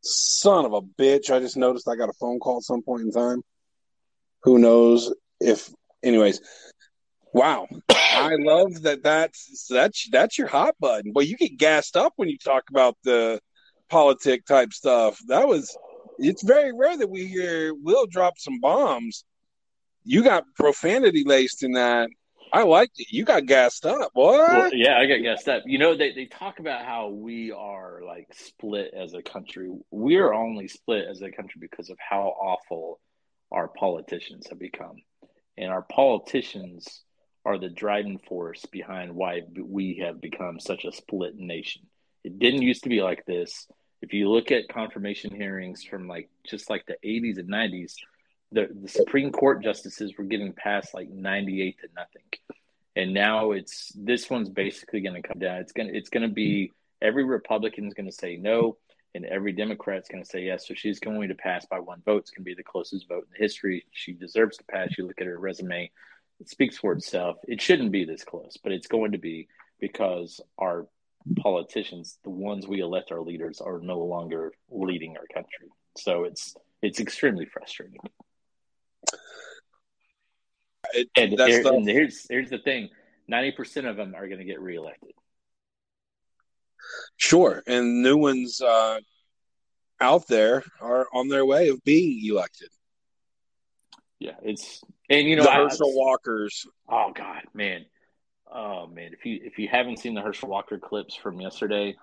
Son 0.00 0.64
of 0.64 0.72
a 0.72 0.80
bitch. 0.80 1.30
I 1.30 1.38
just 1.40 1.58
noticed 1.58 1.86
I 1.86 1.96
got 1.96 2.08
a 2.08 2.14
phone 2.14 2.40
call 2.40 2.56
at 2.56 2.62
some 2.62 2.80
point 2.80 3.02
in 3.02 3.12
time. 3.12 3.42
Who 4.44 4.58
knows 4.58 5.12
if 5.38 5.68
anyways. 6.02 6.40
Wow. 7.32 7.66
I 7.88 8.36
love 8.38 8.82
that 8.82 9.02
that's 9.02 9.66
that's 9.68 10.08
that's 10.10 10.38
your 10.38 10.48
hot 10.48 10.74
button. 10.80 11.12
But 11.12 11.26
you 11.26 11.36
get 11.36 11.58
gassed 11.58 11.96
up 11.96 12.12
when 12.16 12.28
you 12.28 12.38
talk 12.38 12.64
about 12.70 12.96
the 13.04 13.40
politic 13.88 14.46
type 14.46 14.72
stuff. 14.72 15.20
That 15.28 15.46
was 15.46 15.76
it's 16.18 16.42
very 16.42 16.72
rare 16.72 16.96
that 16.98 17.08
we 17.08 17.26
hear 17.26 17.72
Will 17.74 18.06
drop 18.06 18.34
some 18.38 18.60
bombs. 18.60 19.24
You 20.04 20.22
got 20.22 20.44
profanity 20.56 21.24
laced 21.24 21.62
in 21.62 21.72
that. 21.72 22.10
I 22.52 22.64
liked 22.64 22.98
it. 22.98 23.12
You 23.12 23.24
got 23.24 23.46
gassed 23.46 23.86
up, 23.86 24.12
boy. 24.12 24.38
Well, 24.38 24.74
yeah, 24.74 24.98
I 24.98 25.06
got 25.06 25.22
gassed 25.22 25.48
up. 25.48 25.62
You 25.66 25.78
know, 25.78 25.96
they, 25.96 26.12
they 26.12 26.26
talk 26.26 26.58
about 26.58 26.84
how 26.84 27.08
we 27.08 27.52
are 27.52 28.00
like 28.04 28.28
split 28.34 28.92
as 28.92 29.14
a 29.14 29.22
country. 29.22 29.70
We're 29.90 30.32
only 30.32 30.66
split 30.66 31.06
as 31.08 31.22
a 31.22 31.30
country 31.30 31.60
because 31.60 31.90
of 31.90 31.98
how 32.00 32.22
awful 32.22 32.98
our 33.52 33.68
politicians 33.68 34.48
have 34.48 34.58
become. 34.58 34.96
And 35.56 35.70
our 35.70 35.82
politicians 35.82 37.04
are 37.44 37.58
the 37.58 37.68
driving 37.68 38.18
force 38.18 38.64
behind 38.66 39.14
why 39.14 39.42
we 39.58 40.02
have 40.04 40.20
become 40.20 40.60
such 40.60 40.84
a 40.84 40.92
split 40.92 41.36
nation. 41.36 41.82
It 42.22 42.38
didn't 42.38 42.62
used 42.62 42.82
to 42.82 42.88
be 42.88 43.02
like 43.02 43.24
this. 43.24 43.66
If 44.02 44.12
you 44.12 44.30
look 44.30 44.50
at 44.50 44.68
confirmation 44.68 45.34
hearings 45.34 45.84
from 45.84 46.06
like 46.06 46.28
just 46.46 46.68
like 46.70 46.86
the 46.86 46.96
80s 47.04 47.38
and 47.38 47.48
90s, 47.48 47.94
the, 48.52 48.68
the 48.82 48.88
Supreme 48.88 49.30
Court 49.30 49.62
justices 49.62 50.14
were 50.16 50.24
getting 50.24 50.52
past 50.52 50.94
like 50.94 51.08
98 51.08 51.78
to 51.80 51.88
nothing. 51.96 52.22
And 52.96 53.14
now 53.14 53.52
it's 53.52 53.92
this 53.94 54.28
one's 54.28 54.48
basically 54.48 55.00
going 55.00 55.20
to 55.20 55.26
come 55.26 55.38
down. 55.38 55.58
It's 55.58 55.72
going 55.72 55.88
to 55.88 55.96
it's 55.96 56.10
going 56.10 56.28
to 56.28 56.34
be 56.34 56.72
every 57.00 57.24
Republican 57.24 57.86
is 57.86 57.94
going 57.94 58.10
to 58.10 58.12
say 58.12 58.36
no, 58.36 58.76
and 59.14 59.24
every 59.24 59.52
Democrat's 59.52 60.08
going 60.08 60.22
to 60.22 60.28
say 60.28 60.44
yes. 60.44 60.66
So 60.66 60.74
she's 60.74 60.98
going 60.98 61.28
to 61.28 61.34
pass 61.34 61.64
by 61.66 61.78
one 61.78 62.02
vote. 62.04 62.22
It's 62.22 62.30
going 62.30 62.42
to 62.42 62.50
be 62.50 62.54
the 62.54 62.64
closest 62.64 63.08
vote 63.08 63.28
in 63.32 63.40
history. 63.42 63.84
She 63.92 64.12
deserves 64.12 64.56
to 64.58 64.64
pass. 64.64 64.98
You 64.98 65.06
look 65.06 65.20
at 65.20 65.28
her 65.28 65.38
resume; 65.38 65.90
it 66.40 66.48
speaks 66.48 66.78
for 66.78 66.92
itself. 66.92 67.36
It 67.46 67.60
shouldn't 67.60 67.92
be 67.92 68.04
this 68.04 68.24
close, 68.24 68.56
but 68.62 68.72
it's 68.72 68.86
going 68.88 69.12
to 69.12 69.18
be 69.18 69.48
because 69.78 70.40
our 70.58 70.86
politicians, 71.38 72.18
the 72.24 72.30
ones 72.30 72.66
we 72.66 72.80
elect 72.80 73.12
our 73.12 73.20
leaders, 73.20 73.60
are 73.60 73.78
no 73.78 74.00
longer 74.00 74.52
leading 74.70 75.16
our 75.16 75.26
country. 75.32 75.68
So 75.96 76.24
it's 76.24 76.54
it's 76.82 76.98
extremely 77.00 77.44
frustrating. 77.46 78.00
It- 80.94 81.10
And, 81.16 81.38
here- 81.38 81.62
the- 81.62 81.72
and 81.72 81.86
here's 81.88 82.26
here's 82.28 82.50
the 82.50 82.58
thing: 82.58 82.88
ninety 83.28 83.52
percent 83.52 83.86
of 83.86 83.96
them 83.96 84.14
are 84.14 84.26
going 84.26 84.38
to 84.38 84.44
get 84.44 84.60
reelected. 84.60 85.12
Sure, 87.16 87.62
and 87.66 88.02
new 88.02 88.16
ones 88.16 88.60
uh, 88.60 88.98
out 90.00 90.26
there 90.26 90.64
are 90.80 91.06
on 91.12 91.28
their 91.28 91.44
way 91.44 91.68
of 91.68 91.84
being 91.84 92.24
elected. 92.24 92.70
Yeah, 94.18 94.36
it's 94.42 94.82
and 95.10 95.28
you 95.28 95.36
know 95.36 95.42
the 95.42 95.50
Herschel 95.50 95.94
Walkers. 95.94 96.66
Oh 96.88 97.12
God, 97.14 97.42
man. 97.52 97.84
Oh 98.50 98.86
man, 98.86 99.12
if 99.12 99.26
you 99.26 99.40
if 99.42 99.58
you 99.58 99.68
haven't 99.68 99.98
seen 99.98 100.14
the 100.14 100.22
Herschel 100.22 100.48
Walker 100.48 100.78
clips 100.78 101.14
from 101.14 101.40
yesterday, 101.40 101.96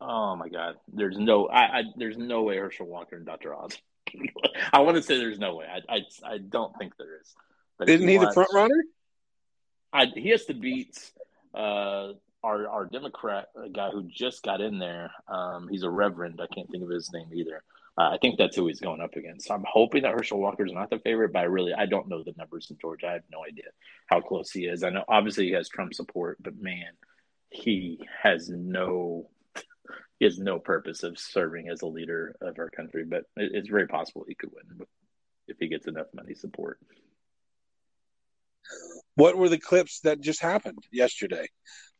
oh 0.00 0.34
my 0.34 0.48
God, 0.48 0.76
there's 0.92 1.18
no 1.18 1.46
I, 1.46 1.78
I 1.78 1.82
there's 1.96 2.16
no 2.16 2.42
way 2.42 2.56
Herschel 2.56 2.86
Walker 2.86 3.16
and 3.16 3.26
Dr. 3.26 3.54
Oz. 3.54 3.78
I 4.72 4.80
want 4.80 4.96
to 4.96 5.02
say 5.02 5.18
there's 5.18 5.38
no 5.38 5.54
way. 5.54 5.66
I, 5.66 5.96
I 5.96 6.32
I 6.34 6.38
don't 6.38 6.76
think 6.78 6.96
there 6.96 7.20
is. 7.20 7.34
But 7.78 7.88
Isn't 7.88 8.08
he 8.08 8.18
the 8.18 8.32
front 8.32 8.50
runner? 8.52 8.82
I, 9.92 10.06
he 10.06 10.30
has 10.30 10.44
to 10.46 10.54
beat 10.54 11.12
uh, 11.54 12.12
our 12.42 12.68
our 12.68 12.86
Democrat 12.86 13.48
a 13.62 13.68
guy 13.68 13.90
who 13.90 14.02
just 14.04 14.42
got 14.42 14.60
in 14.60 14.78
there. 14.78 15.10
Um, 15.28 15.68
he's 15.68 15.82
a 15.82 15.90
reverend. 15.90 16.40
I 16.42 16.52
can't 16.54 16.68
think 16.70 16.82
of 16.82 16.90
his 16.90 17.10
name 17.12 17.28
either. 17.32 17.62
Uh, 17.98 18.10
I 18.10 18.18
think 18.18 18.38
that's 18.38 18.54
who 18.54 18.68
he's 18.68 18.78
going 18.78 19.00
up 19.00 19.16
against. 19.16 19.48
So 19.48 19.54
I'm 19.54 19.64
hoping 19.66 20.02
that 20.02 20.12
Herschel 20.12 20.38
Walker's 20.38 20.72
not 20.72 20.88
the 20.88 21.00
favorite, 21.00 21.32
but 21.32 21.40
I 21.40 21.44
really 21.44 21.74
I 21.74 21.86
don't 21.86 22.08
know 22.08 22.22
the 22.22 22.34
numbers 22.36 22.68
in 22.70 22.78
Georgia. 22.80 23.08
I 23.08 23.12
have 23.14 23.24
no 23.32 23.44
idea 23.44 23.64
how 24.06 24.20
close 24.20 24.52
he 24.52 24.66
is. 24.66 24.84
I 24.84 24.90
know 24.90 25.04
obviously 25.08 25.46
he 25.46 25.52
has 25.52 25.68
Trump 25.68 25.92
support, 25.94 26.38
but 26.40 26.56
man, 26.56 26.92
he 27.50 28.00
has 28.22 28.48
no 28.48 29.30
he 30.20 30.26
has 30.26 30.38
no 30.38 30.60
purpose 30.60 31.02
of 31.02 31.18
serving 31.18 31.68
as 31.68 31.82
a 31.82 31.86
leader 31.86 32.36
of 32.40 32.58
our 32.58 32.70
country. 32.70 33.04
But 33.04 33.24
it, 33.36 33.50
it's 33.54 33.68
very 33.68 33.88
possible 33.88 34.24
he 34.28 34.36
could 34.36 34.50
win 34.54 34.86
if 35.48 35.56
he 35.58 35.66
gets 35.66 35.88
enough 35.88 36.06
money 36.14 36.34
support. 36.34 36.78
What 39.16 39.36
were 39.36 39.48
the 39.48 39.58
clips 39.58 40.00
that 40.00 40.20
just 40.20 40.40
happened 40.40 40.84
yesterday? 40.92 41.48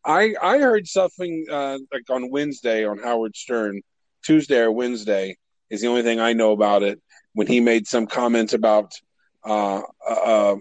I 0.05 0.37
I 0.41 0.59
heard 0.59 0.87
something 0.87 1.47
uh, 1.51 1.79
like 1.93 2.09
on 2.09 2.31
Wednesday 2.31 2.87
on 2.87 2.99
Howard 2.99 3.35
Stern, 3.35 3.81
Tuesday 4.23 4.61
or 4.61 4.71
Wednesday 4.71 5.37
is 5.71 5.81
the 5.81 5.89
only 5.89 6.03
thing 6.03 6.21
I 6.21 6.33
know 6.33 6.53
about 6.53 6.83
it. 6.83 7.01
When 7.35 7.47
he 7.47 7.61
made 7.61 7.87
some 7.87 8.07
comments 8.07 8.55
about 8.55 8.93
uh, 9.45 9.83
uh, 10.09 10.57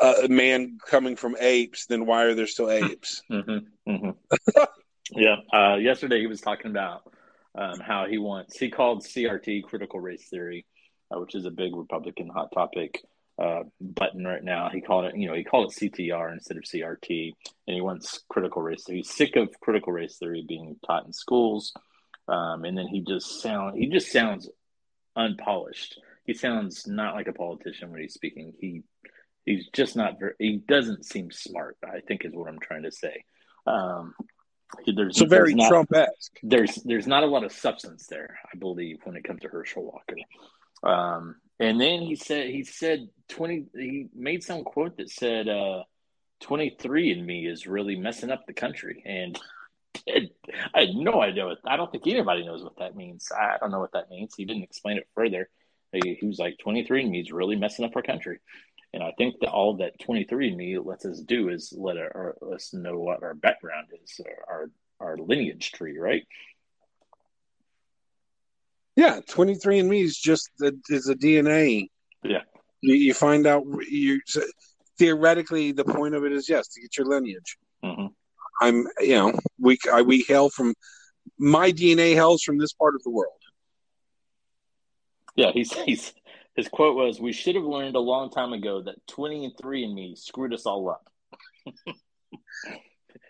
uh, 0.00 0.14
a 0.24 0.28
man 0.28 0.78
coming 0.86 1.16
from 1.16 1.36
apes, 1.38 1.86
then 1.86 2.06
why 2.06 2.24
are 2.24 2.34
there 2.34 2.46
still 2.46 2.70
apes? 2.70 3.22
Mm-hmm. 3.30 3.90
Mm-hmm. 3.90 4.62
yeah. 5.12 5.36
Uh, 5.52 5.76
yesterday 5.76 6.20
he 6.20 6.26
was 6.26 6.40
talking 6.40 6.70
about 6.70 7.02
um, 7.54 7.80
how 7.80 8.06
he 8.06 8.18
wants. 8.18 8.58
He 8.58 8.70
called 8.70 9.04
CRT 9.04 9.64
critical 9.64 10.00
race 10.00 10.28
theory, 10.28 10.66
uh, 11.10 11.20
which 11.20 11.34
is 11.34 11.44
a 11.44 11.50
big 11.50 11.74
Republican 11.74 12.28
hot 12.28 12.50
topic 12.52 13.02
uh, 13.40 13.62
button 13.80 14.24
right 14.24 14.42
now. 14.44 14.68
He 14.72 14.80
called 14.80 15.06
it, 15.06 15.16
you 15.16 15.28
know, 15.28 15.34
he 15.34 15.44
called 15.44 15.72
it 15.72 15.78
CTR 15.78 16.32
instead 16.32 16.56
of 16.56 16.64
CRT, 16.64 17.32
and 17.66 17.74
he 17.74 17.80
wants 17.80 18.20
critical 18.28 18.62
race 18.62 18.84
theory. 18.84 18.98
He's 18.98 19.10
sick 19.10 19.36
of 19.36 19.48
critical 19.60 19.92
race 19.92 20.18
theory 20.18 20.44
being 20.46 20.76
taught 20.86 21.06
in 21.06 21.12
schools, 21.12 21.72
um, 22.30 22.64
and 22.64 22.78
then 22.78 22.86
he 22.86 23.00
just 23.00 23.42
sound 23.42 23.76
he 23.76 23.86
just 23.88 24.12
sounds 24.12 24.48
unpolished. 25.16 25.98
He 26.24 26.34
sounds 26.34 26.86
not 26.86 27.14
like 27.14 27.26
a 27.26 27.32
politician 27.32 27.90
when 27.90 28.00
he's 28.00 28.14
speaking. 28.14 28.54
He 28.58 28.82
he's 29.44 29.66
just 29.72 29.96
not 29.96 30.18
very. 30.20 30.34
He 30.38 30.56
doesn't 30.56 31.04
seem 31.04 31.30
smart. 31.32 31.76
I 31.84 32.00
think 32.00 32.24
is 32.24 32.32
what 32.32 32.48
I'm 32.48 32.60
trying 32.60 32.84
to 32.84 32.92
say. 32.92 33.24
Um, 33.66 34.14
there's 34.86 35.18
So 35.18 35.26
very 35.26 35.54
there's 35.54 35.56
not, 35.56 35.68
Trump 35.68 35.92
esque. 35.92 36.38
there's 36.42 36.76
there's 36.84 37.06
not 37.08 37.24
a 37.24 37.26
lot 37.26 37.44
of 37.44 37.52
substance 37.52 38.06
there, 38.06 38.38
I 38.52 38.56
believe, 38.56 39.00
when 39.02 39.16
it 39.16 39.24
comes 39.24 39.42
to 39.42 39.48
Herschel 39.48 39.84
Walker. 39.84 40.16
Um, 40.82 41.36
and 41.58 41.80
then 41.80 42.02
he 42.02 42.14
said 42.14 42.50
he 42.50 42.62
said 42.62 43.08
twenty. 43.28 43.66
He 43.74 44.06
made 44.14 44.44
some 44.44 44.62
quote 44.62 44.96
that 44.98 45.10
said 45.10 45.48
uh, 45.48 45.82
twenty 46.40 46.76
three 46.78 47.10
in 47.10 47.26
me 47.26 47.46
is 47.46 47.66
really 47.66 47.96
messing 47.96 48.30
up 48.30 48.46
the 48.46 48.54
country, 48.54 49.02
and 49.04 49.36
I 50.08 50.80
had 50.80 50.94
no 50.94 51.20
idea 51.20 51.46
what. 51.46 51.58
I 51.64 51.76
don't 51.76 51.90
think 51.90 52.06
anybody 52.06 52.44
knows 52.44 52.62
what 52.62 52.78
that 52.78 52.96
means. 52.96 53.30
I 53.32 53.56
don't 53.60 53.70
know 53.70 53.80
what 53.80 53.92
that 53.92 54.10
means. 54.10 54.34
He 54.36 54.44
didn't 54.44 54.64
explain 54.64 54.98
it 54.98 55.08
further. 55.14 55.48
He, 55.92 56.16
he 56.20 56.26
was 56.26 56.38
like 56.38 56.58
twenty 56.58 56.84
three 56.84 57.02
and 57.02 57.10
me 57.10 57.20
is 57.20 57.32
really 57.32 57.56
messing 57.56 57.84
up 57.84 57.96
our 57.96 58.02
country. 58.02 58.38
And 58.92 59.02
I 59.02 59.12
think 59.16 59.36
that 59.40 59.50
all 59.50 59.76
that 59.76 60.00
23andMe 60.00 60.84
lets 60.84 61.06
us 61.06 61.20
do 61.20 61.48
is 61.48 61.72
let 61.76 61.96
our, 61.96 62.34
our, 62.42 62.54
us 62.54 62.74
know 62.74 62.98
what 62.98 63.22
our 63.22 63.34
background 63.34 63.86
is, 64.02 64.20
our 64.48 64.70
our 64.98 65.16
lineage 65.16 65.72
tree, 65.72 65.98
right? 65.98 66.26
Yeah, 68.96 69.20
twenty 69.28 69.54
three 69.54 69.78
and 69.78 69.88
Me 69.88 70.02
is 70.02 70.16
just 70.16 70.50
the, 70.58 70.78
is 70.88 71.08
a 71.08 71.14
DNA. 71.14 71.88
Yeah. 72.22 72.42
You, 72.82 72.94
you 72.94 73.14
find 73.14 73.46
out 73.46 73.64
you 73.88 74.20
theoretically 74.98 75.72
the 75.72 75.84
point 75.84 76.14
of 76.14 76.24
it 76.24 76.32
is 76.32 76.48
yes 76.48 76.68
to 76.68 76.80
get 76.80 76.96
your 76.96 77.06
lineage. 77.06 77.56
hmm 77.82 78.06
I'm 78.60 78.86
you 79.00 79.14
know 79.14 79.38
we 79.58 79.78
I, 79.92 80.02
we 80.02 80.24
hail 80.26 80.50
from 80.50 80.74
my 81.38 81.72
DNA 81.72 82.14
hails 82.14 82.42
from 82.42 82.58
this 82.58 82.72
part 82.72 82.94
of 82.94 83.02
the 83.02 83.10
world. 83.10 83.32
Yeah, 85.36 85.52
he's, 85.52 85.72
he's 85.72 86.12
his 86.54 86.68
quote 86.68 86.96
was, 86.96 87.20
"We 87.20 87.32
should 87.32 87.54
have 87.54 87.64
learned 87.64 87.96
a 87.96 88.00
long 88.00 88.30
time 88.30 88.52
ago 88.52 88.82
that 88.82 88.96
23andMe 89.06 90.18
screwed 90.18 90.52
us 90.52 90.66
all 90.66 90.90
up." 90.90 91.08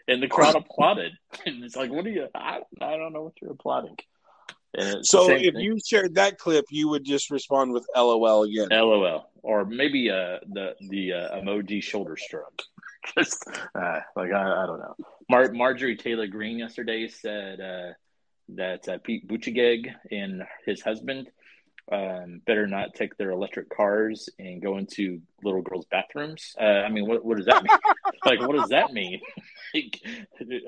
and 0.09 0.23
the 0.23 0.29
crowd 0.29 0.57
applauded, 0.57 1.13
and 1.47 1.63
it's 1.63 1.77
like, 1.77 1.91
"What 1.91 2.07
are 2.07 2.11
you? 2.11 2.27
I, 2.35 2.61
I 2.81 2.97
don't 2.97 3.13
know 3.13 3.23
what 3.23 3.35
you're 3.41 3.53
applauding." 3.53 3.97
And 4.75 5.05
So 5.05 5.31
if 5.31 5.55
thing. 5.55 5.61
you 5.61 5.79
shared 5.85 6.15
that 6.15 6.39
clip, 6.39 6.65
you 6.71 6.89
would 6.89 7.05
just 7.05 7.31
respond 7.31 7.73
with 7.73 7.87
LOL 7.97 8.45
again. 8.45 8.69
LOL, 8.71 9.29
or 9.43 9.65
maybe 9.65 10.11
uh, 10.11 10.39
the 10.53 10.77
the 10.89 11.13
uh, 11.13 11.37
emoji 11.41 11.83
shoulder 11.83 12.17
shrug. 12.17 12.63
Just 13.19 13.45
uh, 13.75 14.01
like 14.17 14.33
I, 14.33 14.63
I 14.63 14.67
don't 14.67 14.79
know. 14.81 14.95
Mar- 15.29 15.53
Marjorie 15.53 15.97
Taylor 15.97 16.27
Greene 16.27 16.59
yesterday 16.59 17.09
said 17.09 17.61
uh, 17.61 17.93
that 18.57 18.89
uh, 18.89 18.99
Pete 19.03 19.27
Buttigieg 19.27 19.93
and 20.11 20.43
his 20.67 20.83
husband 20.83 21.31
um, 21.91 22.41
better 22.47 22.67
not 22.67 22.95
take 22.95 23.17
their 23.17 23.31
electric 23.31 23.69
cars 23.75 24.29
and 24.39 24.63
go 24.63 24.77
into 24.77 25.21
little 25.43 25.63
girls' 25.63 25.87
bathrooms. 25.91 26.55
Uh, 26.61 26.65
I 26.65 26.89
mean, 26.89 27.07
what 27.09 27.25
what 27.25 27.37
does 27.37 27.47
that 27.47 27.63
mean? 27.63 27.79
like, 28.25 28.41
what 28.47 28.57
does 28.57 28.69
that 28.69 28.93
mean? 28.93 29.21
like, 29.75 30.01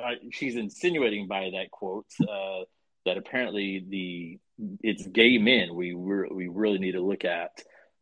I- 0.03 0.17
she's 0.31 0.57
insinuating 0.57 1.29
by 1.29 1.51
that 1.53 1.71
quote 1.71 2.07
uh, 2.23 2.65
that 3.07 3.19
apparently 3.19 3.85
the 3.89 4.39
it's 4.83 5.07
gay 5.07 5.39
men 5.39 5.75
we 5.75 5.93
we 5.95 6.49
really 6.49 6.79
need 6.79 6.93
to 6.93 7.01
look 7.01 7.25
at 7.25 7.51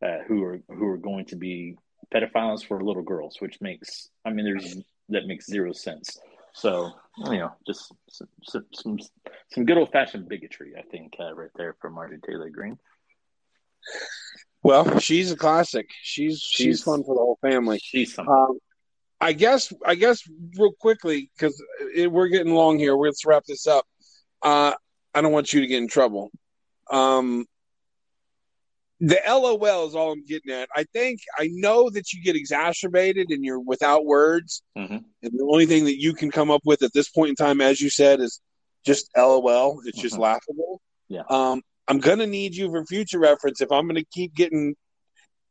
uh, 0.05 0.19
who 0.27 0.43
are 0.45 0.61
who 0.69 0.87
are 0.87 0.99
going 0.99 1.27
to 1.27 1.37
be 1.37 1.77
pedophiles 2.15 2.65
for 2.67 2.83
little 2.83 3.03
girls, 3.03 3.37
which 3.41 3.61
makes 3.61 4.09
I 4.25 4.31
mean 4.31 4.45
there's 4.45 4.77
that 5.11 5.27
makes 5.27 5.47
zero 5.47 5.73
sense. 5.73 6.19
So 6.53 6.93
you 7.27 7.39
know, 7.39 7.53
just 7.67 7.93
some 8.11 8.29
some 8.43 8.67
some, 8.75 8.99
some 9.53 9.65
good 9.65 9.79
old 9.79 9.93
fashioned 9.93 10.29
bigotry, 10.29 10.75
I 10.77 10.83
think, 10.83 11.15
uh, 11.21 11.35
right 11.35 11.51
there 11.57 11.77
from 11.81 11.95
Marjorie 11.95 12.19
Taylor 12.27 12.51
Greene. 12.51 12.79
Well, 14.63 14.99
she's 14.99 15.33
a 15.33 15.37
classic. 15.37 15.89
She's 16.03 16.41
she's, 16.41 16.65
She's- 16.67 16.83
fun 16.83 17.03
for 17.05 17.15
the 17.15 17.21
whole 17.21 17.39
family. 17.41 17.81
She's 17.83 18.15
something. 18.15 18.35
Um, 18.35 18.59
I 19.21 19.33
guess 19.33 19.73
I 19.85 19.95
guess 19.95 20.23
real 20.59 20.73
quickly 20.73 21.31
because 21.37 21.63
we're 21.95 22.29
getting 22.29 22.55
long 22.55 22.79
here. 22.79 22.97
We're, 22.97 23.07
Let's 23.09 23.25
wrap 23.25 23.45
this 23.45 23.67
up. 23.67 23.85
Uh, 24.43 24.73
I 25.15 25.21
don't 25.21 25.33
want 25.33 25.53
you 25.53 25.61
to 25.61 25.67
get 25.67 25.79
in 25.79 25.89
trouble. 25.89 26.31
Um, 26.91 27.47
the 29.01 29.19
LOL 29.27 29.89
is 29.89 29.95
all 29.95 30.13
I'm 30.13 30.25
getting 30.25 30.53
at. 30.53 30.69
I 30.77 30.85
think 30.85 31.21
I 31.39 31.49
know 31.53 31.89
that 31.91 32.13
you 32.13 32.23
get 32.23 32.37
exacerbated 32.37 33.31
and 33.31 33.45
you're 33.45 33.61
without 33.61 34.05
words, 34.05 34.63
Mhm. 34.77 35.05
and 35.23 35.33
the 35.33 35.49
only 35.51 35.67
thing 35.67 35.85
that 35.87 35.99
you 35.99 36.13
can 36.13 36.31
come 36.31 36.51
up 36.51 36.63
with 36.65 36.83
at 36.83 36.93
this 36.93 37.09
point 37.09 37.31
in 37.31 37.35
time, 37.35 37.61
as 37.61 37.81
you 37.81 37.89
said, 37.89 38.21
is 38.21 38.41
just 38.85 39.11
LOL. 39.17 39.81
It's 39.87 39.99
just 39.99 40.17
Mhm. 40.17 40.21
laughable. 40.21 40.81
Yeah. 41.09 41.23
Um, 41.31 41.63
I'm 41.89 41.99
gonna 41.99 42.27
need 42.27 42.55
you 42.55 42.71
for 42.71 42.85
future 42.85 43.19
reference 43.19 43.61
if 43.61 43.73
I'm 43.73 43.87
gonna 43.87 44.05
keep 44.05 44.35
getting 44.35 44.77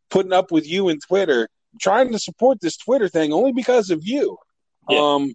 putting 0.10 0.34
up 0.34 0.52
with 0.52 0.68
you 0.68 0.90
in 0.90 1.00
Twitter 1.00 1.48
trying 1.80 2.12
to 2.12 2.18
support 2.18 2.60
this 2.62 2.78
Twitter 2.78 3.08
thing 3.08 3.32
only 3.32 3.52
because 3.52 3.92
of 3.92 4.06
you. 4.08 4.38
Yeah. 4.90 5.00
Um, 5.00 5.34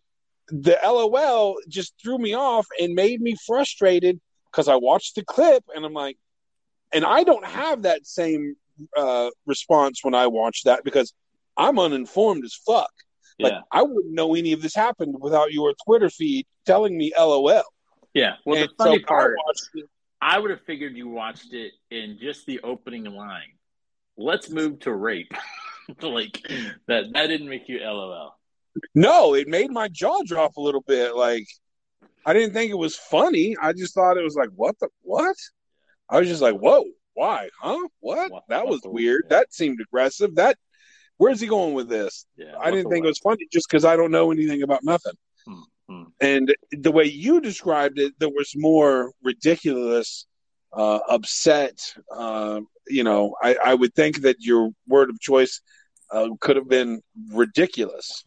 the 0.49 0.79
LOL 0.83 1.57
just 1.69 1.95
threw 2.03 2.19
me 2.19 2.35
off 2.35 2.67
and 2.81 2.95
made 2.95 3.21
me 3.21 3.37
frustrated 3.47 4.21
because 4.51 4.67
I 4.67 4.75
watched 4.77 5.15
the 5.15 5.25
clip 5.25 5.65
and 5.75 5.85
I'm 5.85 5.93
like, 5.93 6.17
and 6.93 7.05
I 7.05 7.25
don't 7.25 7.45
have 7.45 7.83
that 7.83 8.07
same 8.07 8.57
uh, 8.97 9.31
response 9.47 10.01
when 10.03 10.15
I 10.15 10.27
watch 10.27 10.63
that 10.65 10.85
because 10.85 11.13
I'm 11.57 11.79
uninformed 11.79 12.45
as 12.45 12.55
fuck. 12.55 12.91
Like 13.39 13.53
Yeah, 13.53 13.61
I 13.73 13.83
wouldn't 13.83 14.15
know 14.15 14.35
any 14.35 14.53
of 14.53 14.63
this 14.63 14.75
happened 14.75 15.17
without 15.19 15.53
your 15.53 15.75
Twitter 15.85 16.11
feed 16.11 16.47
telling 16.67 16.97
me 16.97 17.13
LOL. 17.19 17.63
yeah. 18.15 18.35
Well, 18.45 18.61
And 18.61 18.69
the 18.69 18.75
funny 18.77 18.99
so 19.01 19.07
part, 19.07 19.37
watched 19.47 19.71
it. 19.75 19.85
I 20.21 20.39
would 20.39 20.51
have 20.51 20.63
figured 20.63 20.97
you 20.97 21.09
watched 21.09 21.53
it 21.53 21.73
in 21.91 22.19
just 22.21 22.47
the 22.47 22.61
opening 22.61 23.05
line. 23.05 23.53
Let's 24.17 24.51
move 24.51 24.81
to 24.81 24.93
rape. 24.93 25.33
like 26.03 26.41
that. 26.87 27.13
That 27.13 27.27
didn't 27.27 27.49
make 27.49 27.69
you 27.69 27.81
LOL. 27.81 28.37
No, 28.95 29.35
it 29.35 29.49
made 29.49 29.71
my 29.71 29.89
jaw 29.89 30.23
drop 30.25 30.57
a 30.57 30.61
little 30.61 30.83
bit. 30.87 31.15
Like 31.15 31.47
I 32.27 32.33
didn't 32.33 32.55
think 32.55 32.71
it 32.71 32.79
was 32.79 32.97
funny. 32.97 33.57
I 33.61 33.73
just 33.73 33.95
thought 33.95 34.17
it 34.17 34.25
was 34.25 34.37
like, 34.37 34.49
what 34.55 34.79
the 34.79 34.89
what? 35.03 35.37
I 36.09 36.19
was 36.19 36.29
just 36.29 36.43
like, 36.43 36.57
whoa, 36.57 36.85
why? 37.15 37.49
Huh? 37.61 37.89
What? 38.01 38.31
What- 38.31 38.45
that 38.49 38.67
was 38.67 38.81
weird. 38.85 39.25
yeah. 39.31 39.39
That 39.39 39.55
seemed 39.55 39.81
aggressive. 39.81 40.35
That 40.35 40.57
where's 41.17 41.41
he 41.41 41.47
going 41.47 41.75
with 41.75 41.89
this? 41.89 42.27
Yeah, 42.37 42.55
I 42.59 42.71
didn't 42.71 42.91
think 42.91 43.03
the 43.03 43.09
it 43.09 43.11
was 43.11 43.19
funny 43.19 43.47
just 43.53 43.69
because 43.69 43.85
I 43.85 43.97
don't 43.97 44.11
know 44.11 44.31
anything 44.31 44.63
about 44.63 44.85
nothing. 44.85 45.15
Hmm, 45.47 45.61
hmm. 45.89 46.03
And 46.21 46.55
the 46.73 46.93
way 46.93 47.05
you 47.05 47.41
described 47.41 47.99
it, 47.99 48.15
there 48.19 48.31
was 48.31 48.53
more 48.57 49.13
ridiculous, 49.23 50.27
uh, 50.73 51.01
upset. 51.09 51.79
Uh, 52.15 52.61
you 52.89 53.05
know, 53.05 53.35
I, 53.43 53.57
I 53.65 53.75
would 53.75 53.95
think 53.95 54.23
that 54.23 54.37
your 54.41 54.71
word 54.87 55.09
of 55.11 55.21
choice 55.21 55.61
uh, 56.11 56.29
could 56.41 56.57
have 56.57 56.69
been 56.69 57.01
ridiculous 57.33 58.25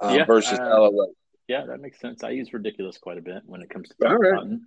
uh, 0.00 0.14
Yeah, 0.16 0.24
versus 0.24 0.58
uh, 0.58 0.80
LOL. 0.80 1.12
Yeah, 1.48 1.66
that 1.66 1.80
makes 1.80 2.00
sense. 2.00 2.22
I 2.22 2.30
use 2.30 2.52
ridiculous 2.52 2.96
quite 2.98 3.18
a 3.18 3.22
bit 3.22 3.42
when 3.44 3.60
it 3.60 3.68
comes 3.70 3.88
to 3.88 4.08
All 4.08 4.16
right. 4.16 4.34
Cotton, 4.34 4.64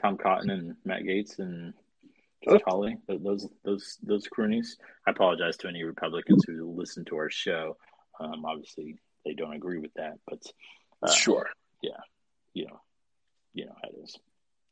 Tom 0.00 0.16
Cotton, 0.16 0.50
and 0.50 0.76
Matt 0.84 1.02
Gaetz, 1.02 1.38
and 1.38 1.74
Josh 2.44 2.60
Hawley, 2.66 2.96
those 3.08 3.48
those 3.64 3.98
those 4.02 4.26
croonies. 4.28 4.76
I 5.06 5.10
apologize 5.10 5.56
to 5.58 5.68
any 5.68 5.84
Republicans 5.84 6.44
who 6.46 6.72
listen 6.76 7.04
to 7.06 7.16
our 7.16 7.30
show. 7.30 7.76
Um, 8.18 8.44
obviously, 8.44 8.96
they 9.24 9.34
don't 9.34 9.54
agree 9.54 9.78
with 9.78 9.94
that, 9.94 10.14
but 10.26 10.42
uh, 11.02 11.12
Sure. 11.12 11.48
Yeah, 11.82 12.00
you 12.54 12.66
know, 12.66 12.80
you 13.54 13.66
know 13.66 13.74
how 13.82 13.88
it 13.90 14.02
is. 14.02 14.16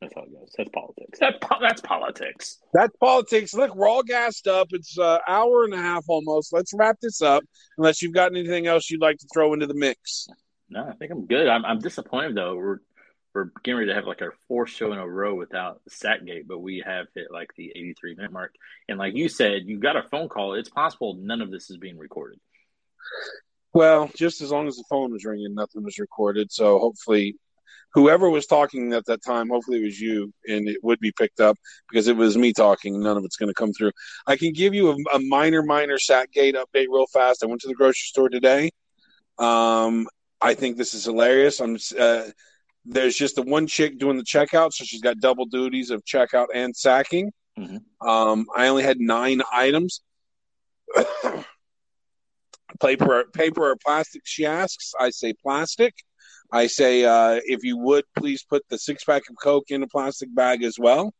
That's 0.01 0.15
how 0.15 0.23
it 0.23 0.33
goes. 0.33 0.51
That's 0.57 0.71
politics. 0.71 1.19
That 1.19 1.41
po- 1.43 1.59
that's 1.61 1.83
politics. 1.83 2.59
That's 2.73 2.97
politics. 2.97 3.53
Look, 3.53 3.75
we're 3.75 3.89
all 3.89 4.03
gassed 4.03 4.47
up. 4.47 4.69
It's 4.71 4.97
an 4.97 5.19
hour 5.29 5.65
and 5.65 5.75
a 5.75 5.79
half 5.79 6.05
almost. 6.09 6.53
Let's 6.55 6.73
wrap 6.73 6.99
this 7.03 7.21
up. 7.21 7.45
Unless 7.77 8.01
you've 8.01 8.15
got 8.15 8.33
anything 8.33 8.67
else 8.67 8.91
you'd 8.91 9.03
like 9.03 9.19
to 9.19 9.27
throw 9.33 9.53
into 9.53 9.67
the 9.67 9.75
mix. 9.75 10.27
No, 10.71 10.87
I 10.89 10.93
think 10.95 11.13
I'm 11.13 11.27
good. 11.27 11.49
I'm 11.49 11.65
I'm 11.67 11.81
disappointed 11.81 12.35
though. 12.35 12.57
We're 12.57 12.79
we're 13.35 13.51
getting 13.63 13.79
ready 13.79 13.91
to 13.91 13.95
have 13.95 14.07
like 14.07 14.23
our 14.23 14.35
fourth 14.49 14.71
show 14.71 14.93
in 14.93 14.99
a 14.99 15.07
row 15.07 15.35
without 15.35 15.81
Sackgate, 15.89 16.47
but 16.47 16.59
we 16.59 16.83
have 16.85 17.07
hit 17.15 17.29
like 17.31 17.51
the 17.57 17.71
83 17.75 18.17
minute 18.17 18.33
mark. 18.33 18.55
And 18.89 18.99
like 18.99 19.15
you 19.15 19.29
said, 19.29 19.63
you 19.67 19.79
got 19.79 19.97
a 19.97 20.03
phone 20.03 20.29
call. 20.29 20.55
It's 20.55 20.69
possible 20.69 21.17
none 21.19 21.41
of 21.41 21.51
this 21.51 21.71
is 21.71 21.77
being 21.77 21.99
recorded. 21.99 22.41
Well, 23.73 24.11
just 24.17 24.41
as 24.41 24.51
long 24.51 24.67
as 24.67 24.77
the 24.77 24.85
phone 24.91 25.13
was 25.13 25.25
ringing, 25.25 25.55
nothing 25.55 25.85
was 25.85 25.99
recorded. 25.99 26.51
So 26.51 26.81
hopefully, 26.81 27.37
whoever 27.95 28.29
was 28.29 28.47
talking 28.47 28.93
at 28.95 29.07
that 29.07 29.23
time, 29.25 29.49
hopefully 29.49 29.79
it 29.79 29.85
was 29.85 30.01
you, 30.01 30.33
and 30.49 30.69
it 30.69 30.83
would 30.83 30.99
be 30.99 31.13
picked 31.13 31.39
up 31.39 31.57
because 31.89 32.09
it 32.09 32.17
was 32.17 32.37
me 32.37 32.53
talking. 32.53 33.01
None 33.01 33.17
of 33.17 33.25
it's 33.25 33.37
going 33.37 33.49
to 33.49 33.55
come 33.55 33.73
through. 33.73 33.93
I 34.27 34.37
can 34.37 34.53
give 34.53 34.75
you 34.75 34.91
a, 34.91 34.97
a 35.15 35.21
minor, 35.21 35.63
minor 35.63 35.99
Sackgate 35.99 36.55
update 36.55 36.87
real 36.89 37.07
fast. 37.13 37.45
I 37.45 37.47
went 37.47 37.61
to 37.61 37.69
the 37.69 37.75
grocery 37.75 38.07
store 38.07 38.29
today. 38.29 38.71
Um, 39.39 40.09
I 40.41 40.55
think 40.55 40.77
this 40.77 40.95
is 40.95 41.05
hilarious. 41.05 41.61
I'm. 41.61 41.79
Uh, 41.97 42.25
there's 42.85 43.17
just 43.17 43.37
the 43.37 43.43
one 43.43 43.67
chick 43.67 43.99
doing 43.99 44.17
the 44.17 44.23
checkout, 44.23 44.73
so 44.73 44.85
she's 44.85 45.01
got 45.01 45.19
double 45.21 45.47
duties 45.47 45.91
of 45.91 46.05
checkout 46.05 46.47
and 46.55 46.75
sacking. 46.77 47.33
Mhm. 47.59 47.83
Um, 48.01 48.47
I 48.57 48.69
only 48.69 48.83
had 48.83 48.99
nine 48.99 49.43
items. 49.53 50.01
paper, 52.81 53.25
paper 53.33 53.71
or 53.71 53.77
plastic? 53.77 54.23
She 54.25 54.47
asks. 54.47 54.93
I 54.99 55.11
say 55.11 55.35
plastic. 55.35 55.95
I 56.53 56.67
say, 56.67 57.05
uh, 57.05 57.41
if 57.45 57.63
you 57.63 57.77
would, 57.79 58.05
please 58.17 58.43
put 58.43 58.65
the 58.69 58.79
six 58.79 59.05
pack 59.05 59.23
of 59.31 59.37
Coke 59.41 59.71
in 59.71 59.83
a 59.83 59.87
plastic 59.87 60.35
bag 60.35 60.63
as 60.63 60.79
well. 60.79 61.15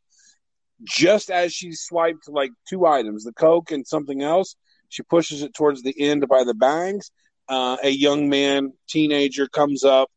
Just 0.83 1.29
as 1.29 1.53
she 1.53 1.73
swiped 1.73 2.27
like 2.27 2.51
two 2.67 2.85
items, 2.85 3.23
the 3.23 3.33
Coke 3.33 3.71
and 3.71 3.87
something 3.87 4.21
else, 4.21 4.55
she 4.89 5.03
pushes 5.03 5.41
it 5.41 5.53
towards 5.53 5.83
the 5.83 5.97
end 5.99 6.27
by 6.27 6.43
the 6.43 6.55
bags. 6.55 7.11
Uh, 7.47 7.77
a 7.83 7.89
young 7.89 8.29
man, 8.29 8.73
teenager, 8.89 9.47
comes 9.47 9.83
up 9.83 10.09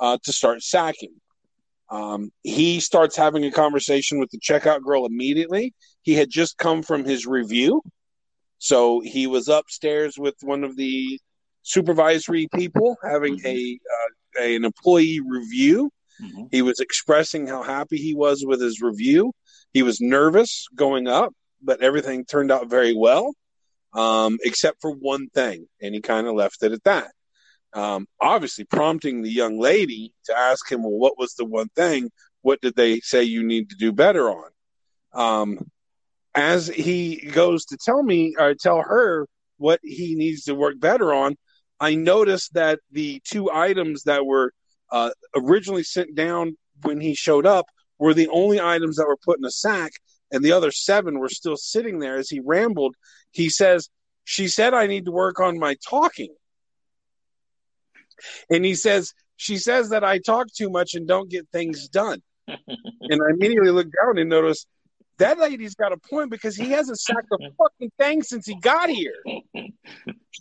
uh, 0.00 0.18
to 0.24 0.32
start 0.32 0.62
sacking. 0.62 1.14
Um, 1.90 2.30
he 2.42 2.80
starts 2.80 3.16
having 3.16 3.44
a 3.44 3.50
conversation 3.50 4.18
with 4.18 4.30
the 4.30 4.38
checkout 4.38 4.82
girl 4.82 5.06
immediately. 5.06 5.74
He 6.02 6.14
had 6.14 6.30
just 6.30 6.56
come 6.56 6.82
from 6.82 7.04
his 7.04 7.26
review. 7.26 7.82
So 8.58 9.00
he 9.00 9.26
was 9.26 9.48
upstairs 9.48 10.16
with 10.18 10.34
one 10.42 10.64
of 10.64 10.76
the 10.76 11.18
supervisory 11.62 12.48
people 12.54 12.96
having 13.02 13.40
a, 13.44 13.78
uh, 14.38 14.42
a 14.42 14.56
an 14.56 14.64
employee 14.64 15.20
review. 15.20 15.90
Mhm. 16.22 16.48
He 16.52 16.62
was 16.62 16.78
expressing 16.80 17.46
how 17.46 17.62
happy 17.62 17.96
he 17.96 18.14
was 18.14 18.44
with 18.46 18.60
his 18.60 18.80
review. 18.80 19.32
He 19.72 19.82
was 19.82 20.00
nervous 20.00 20.66
going 20.74 21.08
up, 21.08 21.32
but 21.62 21.82
everything 21.82 22.24
turned 22.24 22.50
out 22.50 22.68
very 22.68 22.94
well, 22.94 23.32
um, 23.94 24.38
except 24.44 24.80
for 24.80 24.92
one 24.92 25.28
thing, 25.30 25.66
and 25.80 25.94
he 25.94 26.00
kind 26.00 26.26
of 26.26 26.34
left 26.34 26.62
it 26.62 26.72
at 26.72 26.84
that. 26.84 27.12
Um, 27.72 28.06
obviously, 28.20 28.64
prompting 28.64 29.22
the 29.22 29.30
young 29.30 29.58
lady 29.58 30.12
to 30.24 30.36
ask 30.36 30.70
him, 30.70 30.82
"Well, 30.82 30.92
what 30.92 31.18
was 31.18 31.34
the 31.34 31.44
one 31.44 31.68
thing? 31.76 32.10
What 32.42 32.60
did 32.60 32.74
they 32.74 33.00
say 33.00 33.22
you 33.22 33.42
need 33.42 33.70
to 33.70 33.76
do 33.76 33.92
better 33.92 34.28
on?" 34.30 34.50
Um, 35.12 35.70
as 36.34 36.68
he 36.68 37.16
goes 37.16 37.64
to 37.66 37.76
tell 37.76 38.02
me 38.02 38.34
or 38.38 38.54
tell 38.54 38.82
her 38.82 39.26
what 39.58 39.80
he 39.82 40.14
needs 40.14 40.44
to 40.44 40.54
work 40.54 40.80
better 40.80 41.12
on, 41.12 41.36
I 41.80 41.94
noticed 41.94 42.54
that 42.54 42.80
the 42.90 43.20
two 43.24 43.50
items 43.50 44.04
that 44.04 44.24
were 44.26 44.52
uh, 44.90 45.10
originally 45.34 45.82
sent 45.82 46.14
down 46.14 46.56
when 46.82 47.00
he 47.00 47.14
showed 47.14 47.46
up 47.46 47.66
were 47.98 48.14
the 48.14 48.28
only 48.28 48.60
items 48.60 48.96
that 48.96 49.06
were 49.06 49.16
put 49.16 49.38
in 49.38 49.44
a 49.44 49.50
sack, 49.50 49.92
and 50.32 50.44
the 50.44 50.52
other 50.52 50.70
seven 50.70 51.18
were 51.18 51.28
still 51.28 51.56
sitting 51.56 51.98
there. 51.98 52.16
As 52.16 52.30
he 52.30 52.40
rambled, 52.40 52.96
he 53.30 53.48
says, 53.48 53.88
"She 54.24 54.48
said 54.48 54.74
I 54.74 54.86
need 54.86 55.04
to 55.06 55.12
work 55.12 55.40
on 55.40 55.58
my 55.58 55.76
talking," 55.88 56.34
and 58.48 58.64
he 58.64 58.74
says, 58.74 59.12
"She 59.36 59.56
says 59.56 59.90
that 59.90 60.04
I 60.04 60.18
talk 60.18 60.48
too 60.52 60.70
much 60.70 60.94
and 60.94 61.06
don't 61.06 61.30
get 61.30 61.48
things 61.50 61.88
done." 61.88 62.22
and 62.46 63.20
I 63.22 63.30
immediately 63.30 63.70
looked 63.70 63.94
down 64.02 64.18
and 64.18 64.28
noticed 64.28 64.66
that 65.20 65.38
lady's 65.38 65.74
got 65.74 65.92
a 65.92 65.98
point 65.98 66.30
because 66.30 66.56
he 66.56 66.70
hasn't 66.70 66.98
sacked 66.98 67.28
a 67.32 67.50
fucking 67.58 67.92
thing 67.98 68.22
since 68.22 68.46
he 68.46 68.54
got 68.54 68.88
here. 68.88 69.14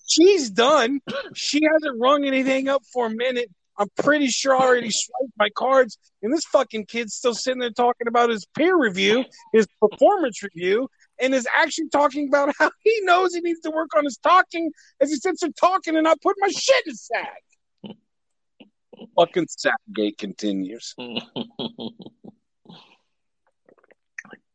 She's 0.07 0.49
done. 0.49 1.01
She 1.35 1.61
hasn't 1.69 1.99
rung 1.99 2.25
anything 2.25 2.69
up 2.69 2.83
for 2.93 3.07
a 3.07 3.09
minute. 3.09 3.51
I'm 3.77 3.89
pretty 3.97 4.27
sure 4.27 4.55
I 4.55 4.59
already 4.59 4.91
swiped 4.91 5.33
my 5.37 5.49
cards, 5.55 5.97
and 6.21 6.33
this 6.33 6.43
fucking 6.45 6.85
kid's 6.85 7.13
still 7.13 7.33
sitting 7.33 7.59
there 7.59 7.71
talking 7.71 8.07
about 8.07 8.29
his 8.29 8.45
peer 8.55 8.77
review, 8.77 9.23
his 9.53 9.67
performance 9.81 10.43
review, 10.43 10.89
and 11.19 11.33
is 11.33 11.47
actually 11.55 11.89
talking 11.89 12.27
about 12.27 12.53
how 12.57 12.71
he 12.83 12.99
knows 13.03 13.33
he 13.33 13.41
needs 13.41 13.61
to 13.61 13.71
work 13.71 13.95
on 13.95 14.03
his 14.05 14.17
talking 14.17 14.71
as 14.99 15.09
he 15.09 15.15
sits 15.15 15.41
there 15.41 15.49
talking 15.57 15.95
and 15.95 16.03
not 16.03 16.21
putting 16.21 16.41
my 16.41 16.49
shit 16.49 16.87
in 16.87 16.95
sack. 16.95 17.41
Fucking 19.15 19.47
Sackgate 19.47 20.17
continues. 20.17 20.95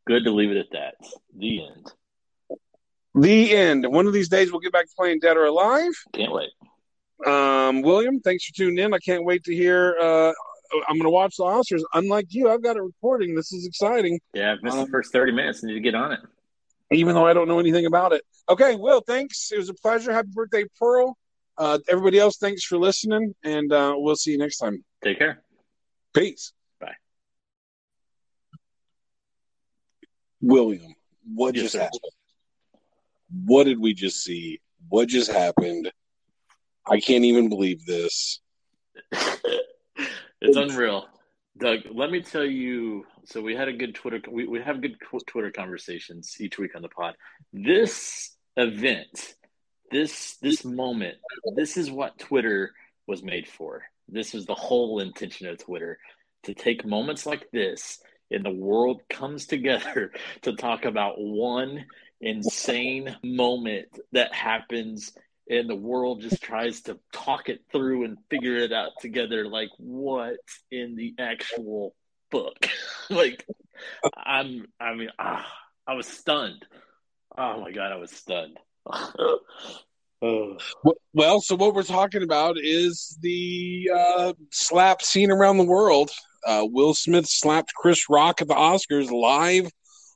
Good 0.05 0.23
to 0.25 0.31
leave 0.31 0.51
it 0.51 0.57
at 0.57 0.67
that. 0.73 0.95
The 1.37 1.65
end. 1.65 1.91
The 3.15 3.55
end. 3.55 3.85
One 3.91 4.05
of 4.07 4.13
these 4.13 4.29
days, 4.29 4.51
we'll 4.51 4.59
get 4.61 4.71
back 4.73 4.85
to 4.85 4.91
playing 4.97 5.19
Dead 5.19 5.35
or 5.37 5.45
Alive. 5.45 5.93
Can't 6.13 6.31
wait. 6.31 6.49
Um, 7.25 7.81
William, 7.81 8.19
thanks 8.19 8.45
for 8.45 8.53
tuning 8.53 8.77
in. 8.77 8.93
I 8.93 8.99
can't 8.99 9.23
wait 9.25 9.43
to 9.45 9.55
hear. 9.55 9.95
Uh, 9.99 10.31
I'm 10.87 10.95
going 10.97 11.03
to 11.03 11.09
watch 11.09 11.37
the 11.37 11.43
Oscars. 11.43 11.81
Unlike 11.93 12.27
you, 12.29 12.49
I've 12.51 12.61
got 12.61 12.75
it 12.75 12.81
recording. 12.83 13.33
This 13.35 13.51
is 13.53 13.65
exciting, 13.65 14.19
Yeah, 14.33 14.51
I've 14.53 14.61
missed 14.61 14.77
Um, 14.77 14.85
the 14.85 14.91
first 14.91 15.11
30 15.13 15.31
minutes. 15.31 15.63
I 15.63 15.67
Need 15.67 15.73
to 15.75 15.79
get 15.79 15.95
on 15.95 16.11
it. 16.11 16.19
even 16.91 17.15
though 17.15 17.25
I 17.25 17.33
don't 17.33 17.47
know 17.47 17.59
anything 17.59 17.85
about 17.85 18.11
it. 18.13 18.21
Okay, 18.49 18.75
Will, 18.75 19.01
thanks. 19.01 19.51
It 19.51 19.57
was 19.57 19.69
a 19.69 19.73
pleasure. 19.73 20.11
Happy 20.13 20.29
birthday, 20.33 20.65
Pearl. 20.79 21.17
Uh, 21.57 21.79
everybody 21.87 22.19
else, 22.19 22.37
thanks 22.37 22.63
for 22.63 22.77
listening, 22.77 23.33
and 23.43 23.71
uh, 23.71 23.93
we'll 23.95 24.15
see 24.15 24.31
you 24.31 24.37
next 24.37 24.57
time. 24.57 24.83
Take 25.03 25.19
care. 25.19 25.41
Peace. 26.13 26.51
Bye. 26.79 26.95
William, 30.41 30.93
what 31.33 31.55
Yes, 31.55 31.63
just 31.63 31.73
sir. 31.73 31.79
happened? 31.81 32.01
What 33.45 33.63
did 33.65 33.79
we 33.79 33.93
just 33.93 34.23
see? 34.23 34.59
What 34.89 35.07
just 35.07 35.31
happened? 35.31 35.91
I 36.87 36.99
can't 36.99 37.23
even 37.23 37.49
believe 37.49 37.85
this. 37.85 38.39
it's 39.11 40.57
unreal. 40.57 41.07
Doug, 41.57 41.79
let 41.91 42.11
me 42.11 42.21
tell 42.21 42.45
you. 42.45 43.05
So 43.25 43.41
we 43.41 43.55
had 43.55 43.67
a 43.67 43.73
good 43.73 43.95
Twitter. 43.95 44.21
We, 44.29 44.45
we 44.45 44.61
have 44.61 44.81
good 44.81 44.97
Twitter 45.25 45.51
conversations 45.51 46.35
each 46.39 46.59
week 46.59 46.75
on 46.75 46.81
the 46.81 46.89
pod. 46.89 47.15
This 47.53 48.35
event, 48.55 49.35
this 49.91 50.37
this 50.41 50.65
moment, 50.65 51.17
this 51.55 51.77
is 51.77 51.91
what 51.91 52.19
Twitter 52.19 52.73
was 53.07 53.23
made 53.23 53.47
for. 53.47 53.83
This 54.07 54.35
is 54.35 54.45
the 54.45 54.55
whole 54.55 54.99
intention 54.99 55.47
of 55.47 55.63
Twitter 55.63 55.99
to 56.43 56.53
take 56.53 56.85
moments 56.85 57.25
like 57.25 57.49
this, 57.51 57.99
and 58.31 58.43
the 58.43 58.51
world 58.51 59.01
comes 59.09 59.45
together 59.45 60.11
to 60.43 60.55
talk 60.55 60.85
about 60.85 61.15
one 61.17 61.85
insane 62.21 63.15
moment 63.23 63.87
that 64.13 64.33
happens 64.33 65.13
and 65.49 65.69
the 65.69 65.75
world 65.75 66.21
just 66.21 66.41
tries 66.41 66.81
to 66.81 66.97
talk 67.13 67.49
it 67.49 67.61
through 67.71 68.05
and 68.05 68.17
figure 68.29 68.55
it 68.55 68.71
out 68.71 68.91
together 68.99 69.45
like 69.47 69.69
what 69.77 70.37
in 70.71 70.95
the 70.95 71.13
actual 71.19 71.93
book 72.31 72.67
like 73.09 73.45
i'm 74.15 74.65
i 74.79 74.95
mean 74.95 75.09
ah, 75.19 75.45
i 75.85 75.93
was 75.93 76.07
stunned 76.07 76.65
oh 77.37 77.61
my 77.61 77.71
god 77.71 77.91
i 77.91 77.97
was 77.97 78.11
stunned. 78.11 78.57
Well, 81.13 81.41
so 81.41 81.55
what 81.55 81.75
we're 81.75 81.83
talking 81.83 82.23
about 82.23 82.57
is 82.59 83.17
the 83.21 83.91
uh, 83.95 84.33
slap 84.51 85.01
scene 85.03 85.29
around 85.29 85.57
the 85.57 85.65
world. 85.65 86.09
Uh, 86.45 86.65
Will 86.67 86.93
Smith 86.95 87.27
slapped 87.27 87.73
Chris 87.75 88.09
Rock 88.09 88.41
at 88.41 88.47
the 88.47 88.55
Oscars 88.55 89.11
live 89.11 89.69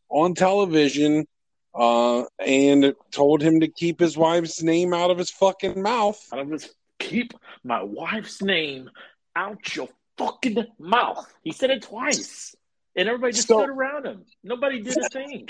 on 0.10 0.34
television 0.34 1.28
uh, 1.76 2.24
and 2.44 2.94
told 3.12 3.42
him 3.42 3.60
to 3.60 3.68
keep 3.68 4.00
his 4.00 4.18
wife's 4.18 4.64
name 4.64 4.94
out 4.94 5.12
of 5.12 5.18
his 5.18 5.30
fucking 5.30 5.82
mouth. 5.82 6.20
I 6.32 6.42
was 6.42 6.70
keep 6.98 7.34
my 7.64 7.84
wife's 7.84 8.42
name 8.42 8.90
out 9.36 9.76
your 9.76 9.90
fucking 10.18 10.66
mouth. 10.80 11.32
He 11.44 11.52
said 11.52 11.70
it 11.70 11.84
twice. 11.84 12.56
And 12.96 13.08
everybody 13.08 13.34
just 13.34 13.48
So- 13.48 13.60
stood 13.60 13.70
around 13.70 14.06
him. 14.06 14.26
Nobody 14.44 14.82
did 14.82 14.98
a 14.98 15.10
thing. 15.10 15.50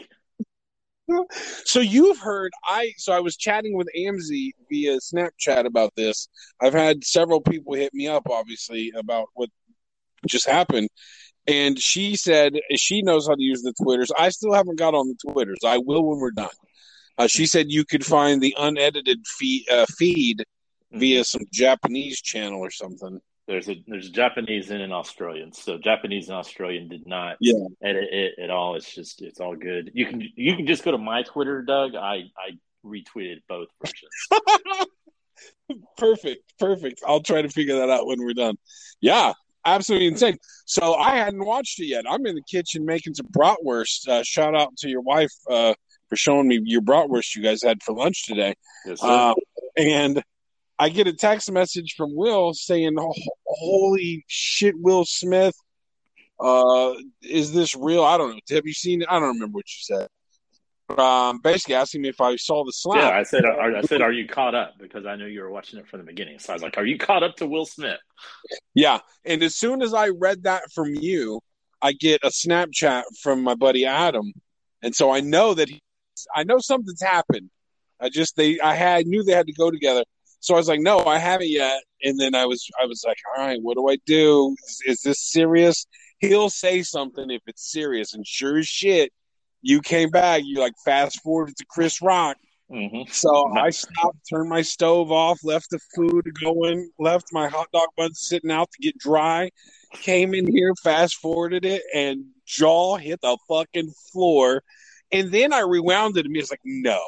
So 1.66 1.80
you've 1.82 2.20
heard 2.20 2.52
I 2.66 2.94
so 2.98 3.14
I 3.14 3.20
was 3.22 3.38
chatting 3.38 3.76
with 3.78 3.88
Amzy 3.98 4.52
via 4.70 4.98
Snapchat 5.00 5.66
about 5.66 5.94
this. 5.96 6.28
I've 6.62 6.74
had 6.74 7.04
several 7.04 7.42
people 7.42 7.74
hit 7.76 7.94
me 7.94 8.08
up 8.08 8.28
obviously 8.30 8.92
about 8.96 9.28
what 9.36 9.50
just 10.28 10.48
happened. 10.48 10.90
and 11.48 11.80
she 11.80 12.16
said 12.16 12.54
she 12.76 13.02
knows 13.02 13.28
how 13.28 13.36
to 13.36 13.42
use 13.44 13.62
the 13.64 13.74
Twitters. 13.82 14.12
I 14.18 14.30
still 14.30 14.54
haven't 14.54 14.80
got 14.80 14.96
on 14.96 15.08
the 15.10 15.32
Twitters. 15.32 15.60
I 15.66 15.80
will 15.80 16.04
when 16.08 16.20
we're 16.20 16.32
done. 16.32 16.50
Uh, 17.18 17.28
she 17.28 17.46
said 17.48 17.68
you 17.72 17.86
could 17.86 18.06
find 18.06 18.42
the 18.42 18.56
unedited 18.60 19.26
feed, 19.28 19.70
uh, 19.70 19.86
feed 19.98 20.44
via 20.94 21.24
some 21.24 21.44
Japanese 21.54 22.22
channel 22.22 22.60
or 22.62 22.72
something. 22.72 23.20
There's 23.50 23.68
a 23.68 23.84
there's 23.88 24.12
Japanese 24.12 24.70
and 24.70 24.80
an 24.80 24.92
Australian. 24.92 25.52
So 25.54 25.80
Japanese 25.80 26.30
and 26.30 26.38
Australian 26.38 26.88
did 26.88 27.08
not 27.08 27.38
Yeah. 27.42 27.56
edit 27.84 28.08
it 28.14 28.34
at 28.40 28.52
all. 28.52 28.76
It's 28.76 28.94
just 28.94 29.24
it's 29.24 29.40
all 29.40 29.56
good. 29.56 29.90
You 29.96 30.06
can 30.06 30.22
you 30.36 30.56
can 30.56 30.68
just 30.68 30.84
go 30.84 30.92
to 30.92 31.00
my 31.00 31.24
Twitter, 31.24 31.64
Doug. 31.64 31.96
I 31.96 32.26
I 32.38 32.52
retweeted 32.86 33.38
both 33.50 33.68
versions. 33.84 34.86
perfect, 35.98 36.44
perfect. 36.60 37.02
I'll 37.08 37.22
try 37.22 37.42
to 37.42 37.50
figure 37.50 37.80
that 37.80 37.90
out 37.90 38.06
when 38.06 38.20
we're 38.24 38.36
done. 38.36 38.56
Yeah, 39.02 39.34
absolutely 39.66 40.10
insane. 40.10 40.38
So 40.68 40.94
I 40.94 41.16
hadn't 41.16 41.44
watched 41.44 41.80
it 41.80 41.86
yet. 41.88 42.06
I'm 42.08 42.24
in 42.28 42.36
the 42.36 42.44
kitchen 42.44 42.86
making 42.86 43.16
some 43.16 43.28
bratwurst. 43.36 44.08
Uh, 44.08 44.22
shout 44.24 44.56
out 44.56 44.78
to 44.78 44.90
your 44.90 45.02
wife 45.02 45.34
uh, 45.50 45.74
for 46.08 46.16
showing 46.16 46.48
me 46.48 46.60
your 46.66 46.82
bratwurst 46.82 47.36
you 47.36 47.42
guys 47.42 47.64
had 47.64 47.82
for 47.82 47.96
lunch 47.96 48.28
today. 48.28 48.54
Yes, 48.86 49.02
sir. 49.02 49.08
Uh, 49.08 49.34
and 49.76 50.24
I 50.80 50.90
get 50.90 51.08
a 51.08 51.14
text 51.14 51.52
message 51.52 51.96
from 51.96 52.16
Will 52.16 52.54
saying, 52.54 52.96
"Oh, 52.98 53.14
"Holy 53.46 54.24
shit, 54.28 54.76
Will 54.78 55.06
Smith! 55.06 55.56
Uh, 56.40 56.94
is 57.22 57.52
this 57.52 57.76
real? 57.76 58.04
I 58.04 58.18
don't 58.18 58.32
know. 58.32 58.40
Have 58.56 58.66
you 58.66 58.74
seen 58.74 59.02
it? 59.02 59.08
I 59.10 59.20
don't 59.20 59.34
remember 59.34 59.58
what 59.58 59.66
you 59.68 59.82
said. 59.82 60.08
Um, 60.98 61.40
basically 61.44 61.76
asking 61.76 62.02
me 62.02 62.10
if 62.10 62.20
I 62.20 62.36
saw 62.38 62.64
the 62.64 62.72
slap. 62.72 62.98
yeah, 62.98 63.10
I 63.10 63.24
said 63.24 63.46
are, 63.46 63.76
I 63.76 63.82
said 63.82 64.02
are 64.02 64.12
you 64.12 64.28
caught 64.28 64.56
up 64.56 64.74
because 64.80 65.06
I 65.06 65.16
know 65.16 65.28
you 65.28 65.42
were 65.42 65.52
watching 65.52 65.78
it 65.80 65.88
from 65.88 66.00
the 66.00 66.06
beginning. 66.06 66.40
So 66.40 66.52
I 66.52 66.56
was 66.56 66.64
like, 66.64 66.78
are 66.78 66.86
you 66.86 66.98
caught 66.98 67.22
up 67.22 67.36
to 67.36 67.46
Will 67.46 67.68
Smith? 67.68 68.00
Yeah. 68.74 69.00
And 69.24 69.44
as 69.44 69.56
soon 69.56 69.84
as 69.84 69.94
I 69.94 70.10
read 70.10 70.44
that 70.44 70.64
from 70.74 70.96
you, 70.96 71.42
I 71.80 71.92
get 71.92 72.24
a 72.24 72.30
Snapchat 72.30 73.04
from 73.22 73.44
my 73.44 73.54
buddy 73.54 73.86
Adam. 73.86 74.32
And 74.82 74.96
so 74.96 75.12
I 75.12 75.20
know 75.20 75.54
that 75.54 75.70
he, 75.70 75.80
I 76.36 76.44
know 76.44 76.58
something's 76.58 77.04
happened. 77.04 77.52
I 78.00 78.10
just, 78.10 78.36
they, 78.36 78.60
I 78.60 78.74
had, 78.74 79.06
knew 79.06 79.24
they 79.24 79.34
had 79.34 79.48
to 79.48 79.54
go 79.54 79.70
together. 79.70 80.04
So 80.40 80.54
I 80.54 80.58
was 80.58 80.68
like, 80.68 80.80
no, 80.80 81.06
I 81.06 81.18
haven't 81.18 81.50
yet. 81.50 81.82
And 82.04 82.20
then 82.20 82.36
I 82.36 82.46
was, 82.46 82.68
I 82.82 82.86
was 82.86 83.04
like, 83.06 83.18
all 83.38 83.46
right, 83.46 83.60
what 83.62 83.76
do 83.76 83.90
I 83.90 83.98
do? 84.06 84.56
Is, 84.68 84.82
is 84.86 85.02
this 85.02 85.22
serious? 85.22 85.86
He'll 86.20 86.50
say 86.50 86.82
something 86.82 87.30
if 87.30 87.42
it's 87.48 87.72
serious. 87.72 88.14
And 88.14 88.26
sure 88.26 88.58
as 88.58 88.68
shit, 88.68 89.12
you 89.62 89.82
came 89.82 90.10
back. 90.10 90.44
You 90.46 90.60
like 90.60 90.74
fast 90.84 91.22
forwarded 91.22 91.58
to 91.58 91.66
Chris 91.70 92.02
Rock. 92.02 92.38
Mm-hmm. 92.72 93.12
So 93.12 93.52
I 93.58 93.72
stopped, 93.72 94.20
turned 94.30 94.50
my 94.50 94.62
stove 94.62 95.12
off, 95.12 95.40
left 95.44 95.72
the 95.72 95.80
food 95.96 96.28
going, 96.40 96.92
left 97.00 97.28
my 97.32 97.48
hot 97.48 97.68
dog 97.74 97.88
buns 97.98 98.20
sitting 98.22 98.52
out 98.52 98.70
to 98.72 98.82
get 98.82 98.98
dry, 98.98 99.50
came 99.94 100.36
in 100.36 100.46
here, 100.46 100.74
fast 100.84 101.16
forwarded 101.16 101.66
it, 101.66 101.82
and 101.96 102.26
jaw 102.46 102.98
hit 102.98 103.22
the 103.22 103.38
fucking 103.48 103.92
floor. 104.12 104.62
And 105.12 105.32
then 105.32 105.52
I 105.52 105.62
rewound 105.62 106.18
it 106.18 106.26
and 106.26 106.36
he 106.36 106.42
was 106.42 106.52
like, 106.52 106.62
no. 106.64 107.02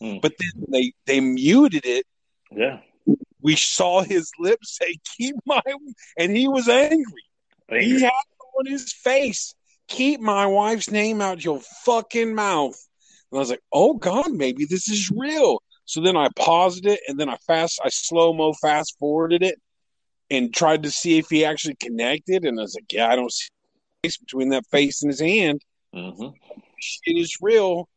Hmm. 0.00 0.16
But 0.20 0.32
then 0.40 0.64
they, 0.68 0.92
they 1.06 1.20
muted 1.20 1.86
it. 1.86 2.06
Yeah. 2.56 2.80
We 3.40 3.56
saw 3.56 4.02
his 4.02 4.30
lips 4.38 4.78
say, 4.78 4.96
keep 5.16 5.34
my, 5.44 5.60
and 6.18 6.36
he 6.36 6.48
was 6.48 6.68
angry. 6.68 7.22
He 7.70 8.02
had 8.02 8.10
on 8.58 8.66
his 8.66 8.92
face, 8.92 9.54
keep 9.88 10.20
my 10.20 10.46
wife's 10.46 10.90
name 10.90 11.20
out 11.20 11.44
your 11.44 11.60
fucking 11.84 12.34
mouth. 12.34 12.76
And 13.30 13.38
I 13.38 13.40
was 13.40 13.50
like, 13.50 13.62
oh 13.72 13.94
God, 13.94 14.32
maybe 14.32 14.64
this 14.64 14.88
is 14.88 15.10
real. 15.10 15.60
So 15.84 16.00
then 16.00 16.16
I 16.16 16.28
paused 16.36 16.86
it 16.86 17.00
and 17.08 17.18
then 17.18 17.28
I 17.28 17.36
fast, 17.46 17.80
I 17.84 17.90
slow 17.90 18.32
mo 18.32 18.54
fast 18.54 18.96
forwarded 18.98 19.42
it 19.42 19.60
and 20.30 20.54
tried 20.54 20.84
to 20.84 20.90
see 20.90 21.18
if 21.18 21.28
he 21.28 21.44
actually 21.44 21.76
connected. 21.76 22.44
And 22.44 22.58
I 22.58 22.62
was 22.62 22.74
like, 22.74 22.92
yeah, 22.92 23.08
I 23.08 23.16
don't 23.16 23.32
see 23.32 23.48
space 24.02 24.16
between 24.16 24.50
that 24.50 24.64
face 24.70 25.02
and 25.02 25.10
his 25.10 25.20
hand. 25.20 25.60
hmm 25.92 26.28
Shit 26.80 27.16
is 27.16 27.36
real. 27.40 27.88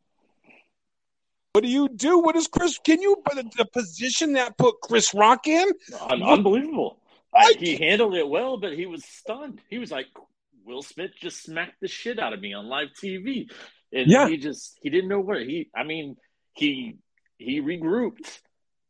What 1.57 1.63
do 1.63 1.71
you 1.71 1.89
do? 1.89 2.19
What 2.19 2.35
is 2.35 2.47
Chris? 2.47 2.77
Can 2.77 3.01
you 3.01 3.15
put 3.25 3.43
the 3.57 3.65
position 3.65 4.33
that 4.33 4.59
put 4.59 4.79
Chris 4.79 5.11
Rock 5.15 5.47
in? 5.47 5.67
Un- 6.07 6.21
unbelievable. 6.21 6.99
I, 7.33 7.55
he 7.57 7.75
handled 7.77 8.13
it 8.13 8.29
well, 8.29 8.57
but 8.57 8.73
he 8.73 8.85
was 8.85 9.03
stunned. 9.03 9.59
He 9.67 9.79
was 9.79 9.89
like, 9.89 10.05
Will 10.65 10.83
Smith 10.83 11.13
just 11.19 11.41
smacked 11.41 11.81
the 11.81 11.87
shit 11.87 12.19
out 12.19 12.31
of 12.33 12.41
me 12.41 12.53
on 12.53 12.67
live 12.67 12.89
TV. 13.03 13.49
And 13.91 14.07
Yeah. 14.07 14.27
he 14.27 14.37
just 14.37 14.77
he 14.83 14.91
didn't 14.91 15.09
know 15.09 15.19
where 15.19 15.39
he 15.39 15.71
I 15.75 15.81
mean, 15.83 16.17
he 16.53 16.97
he 17.39 17.59
regrouped. 17.59 18.39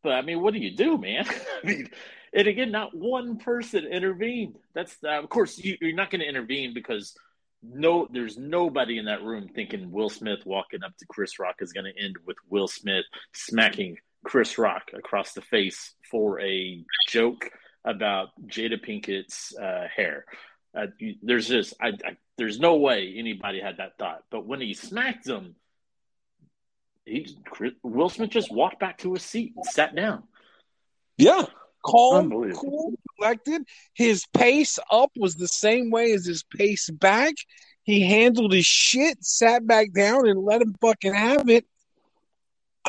But 0.04 0.12
I 0.16 0.22
mean, 0.22 0.42
what 0.42 0.54
do 0.54 0.60
you 0.60 0.76
do, 0.76 0.98
man? 0.98 1.26
I 1.64 1.66
mean, 1.66 1.90
and 2.34 2.48
again, 2.50 2.70
not 2.72 2.94
one 2.94 3.38
person 3.38 3.86
intervened. 3.86 4.58
That's 4.76 4.94
uh, 5.02 5.24
of 5.24 5.30
course 5.30 5.58
you, 5.58 5.78
you're 5.80 5.96
not 5.96 6.12
going 6.12 6.20
to 6.20 6.28
intervene 6.28 6.74
because 6.74 7.16
no, 7.64 8.08
there's 8.12 8.38
nobody 8.38 8.98
in 8.98 9.06
that 9.06 9.24
room 9.24 9.48
thinking 9.54 9.92
Will 9.92 10.10
Smith 10.10 10.40
walking 10.46 10.84
up 10.84 10.96
to 10.98 11.06
Chris 11.08 11.40
Rock 11.40 11.56
is 11.60 11.74
going 11.74 11.92
to 11.92 12.04
end 12.04 12.16
with 12.26 12.38
Will 12.50 12.68
Smith 12.68 13.06
smacking 13.34 13.98
Chris 14.24 14.58
Rock 14.58 14.92
across 14.94 15.34
the 15.34 15.42
face 15.42 15.94
for 16.10 16.40
a 16.42 16.84
joke 17.08 17.50
about 17.84 18.30
Jada 18.48 18.84
Pinkett's 18.84 19.56
uh, 19.58 19.88
hair. 19.94 20.26
Uh, 20.78 20.88
you, 21.00 21.16
there's 21.24 21.48
just, 21.48 21.74
I, 21.82 21.90
I, 21.90 22.18
there's 22.38 22.60
no 22.60 22.76
way 22.76 23.16
anybody 23.18 23.60
had 23.60 23.78
that 23.78 23.98
thought. 23.98 24.24
But 24.30 24.46
when 24.46 24.62
he 24.62 24.74
smacked 24.74 25.28
him, 25.28 25.56
he 27.06 27.36
Chris, 27.46 27.74
Will 27.84 28.10
Smith 28.10 28.30
just 28.30 28.52
walked 28.52 28.80
back 28.80 29.00
to 29.00 29.14
his 29.14 29.24
seat 29.24 29.54
and 29.56 29.66
sat 29.66 29.96
down. 29.96 30.24
Yeah. 31.18 31.46
Calm, 31.88 32.30
cool, 32.54 32.94
collected. 33.18 33.64
His 33.94 34.26
pace 34.34 34.78
up 34.92 35.12
was 35.16 35.36
the 35.36 35.48
same 35.48 35.90
way 35.90 36.12
as 36.12 36.26
his 36.26 36.44
pace 36.44 36.90
back. 36.90 37.34
He 37.84 38.02
handled 38.02 38.52
his 38.52 38.66
shit, 38.66 39.24
sat 39.24 39.66
back 39.66 39.94
down, 39.94 40.28
and 40.28 40.44
let 40.44 40.62
him 40.62 40.76
fucking 40.82 41.14
have 41.14 41.50
it. 41.50 41.66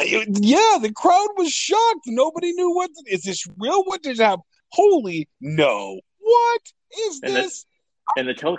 Yeah, 0.05 0.79
the 0.81 0.93
crowd 0.95 1.29
was 1.37 1.51
shocked. 1.51 2.07
Nobody 2.07 2.53
knew 2.53 2.75
what 2.75 2.91
is 3.07 3.23
this 3.23 3.47
real? 3.57 3.85
What 3.85 4.03
did 4.03 4.19
happen? 4.19 4.43
Holy 4.73 5.29
no! 5.41 6.01
What 6.19 6.61
is 7.07 7.20
And 7.23 7.35
this? 7.35 7.65
And 8.16 8.29
the 8.29 8.35
tele- 8.35 8.59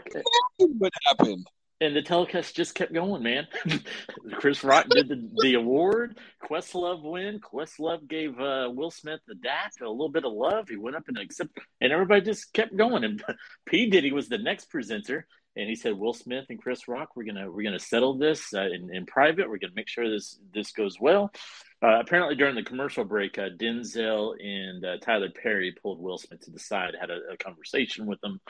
What 0.58 0.94
happened? 1.06 1.48
And 1.82 1.96
the 1.96 2.02
telecast 2.02 2.56
just 2.56 2.76
kept 2.76 2.94
going, 2.94 3.24
man. 3.24 3.48
Chris 4.34 4.64
Rock 4.64 4.88
did 4.90 5.08
the, 5.08 5.30
the 5.42 5.54
award. 5.54 6.18
Questlove 6.44 7.04
win. 7.04 7.40
Questlove 7.40 8.08
gave 8.08 8.40
uh, 8.40 8.70
Will 8.74 8.92
Smith 8.92 9.22
the 9.28 9.36
dap, 9.36 9.72
a 9.82 9.90
little 9.90 10.10
bit 10.10 10.26
of 10.26 10.34
love. 10.34 10.68
He 10.68 10.76
went 10.76 10.96
up 10.98 11.08
and 11.08 11.18
accepted, 11.18 11.64
and 11.80 11.92
everybody 11.94 12.22
just 12.22 12.52
kept 12.54 12.76
going. 12.76 13.04
And 13.04 13.24
P 13.66 13.90
Diddy 13.90 14.12
was 14.12 14.28
the 14.28 14.38
next 14.38 14.66
presenter, 14.70 15.26
and 15.56 15.70
he 15.70 15.76
said, 15.76 15.94
"Will 15.98 16.14
Smith 16.14 16.46
and 16.50 16.62
Chris 16.62 16.88
Rock, 16.88 17.16
we're 17.16 17.24
gonna 17.24 17.50
we're 17.50 17.64
gonna 17.64 17.80
settle 17.80 18.18
this 18.18 18.54
uh, 18.54 18.62
in, 18.62 18.94
in 18.94 19.06
private. 19.06 19.50
We're 19.50 19.58
gonna 19.58 19.74
make 19.76 19.88
sure 19.90 20.10
this 20.10 20.38
this 20.54 20.72
goes 20.72 20.98
well." 21.00 21.32
Uh, 21.82 22.00
apparently, 22.02 22.36
during 22.36 22.56
the 22.56 22.64
commercial 22.64 23.06
break, 23.06 23.38
uh, 23.38 23.48
Denzel 23.58 24.34
and 24.44 24.84
uh, 24.84 24.98
Tyler 24.98 25.30
Perry 25.30 25.74
pulled 25.82 26.02
Will 26.02 26.18
Smith 26.18 26.42
to 26.42 26.52
the 26.52 26.60
side, 26.60 26.94
had 27.00 27.10
a, 27.10 27.20
a 27.34 27.38
conversation 27.38 28.06
with 28.06 28.22
him, 28.22 28.42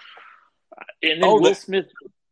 Uh, 0.76 0.84
and 1.03 1.22
then 1.22 1.30
Oh, 1.30 1.39
Will 1.39 1.53
Smith 1.53 1.85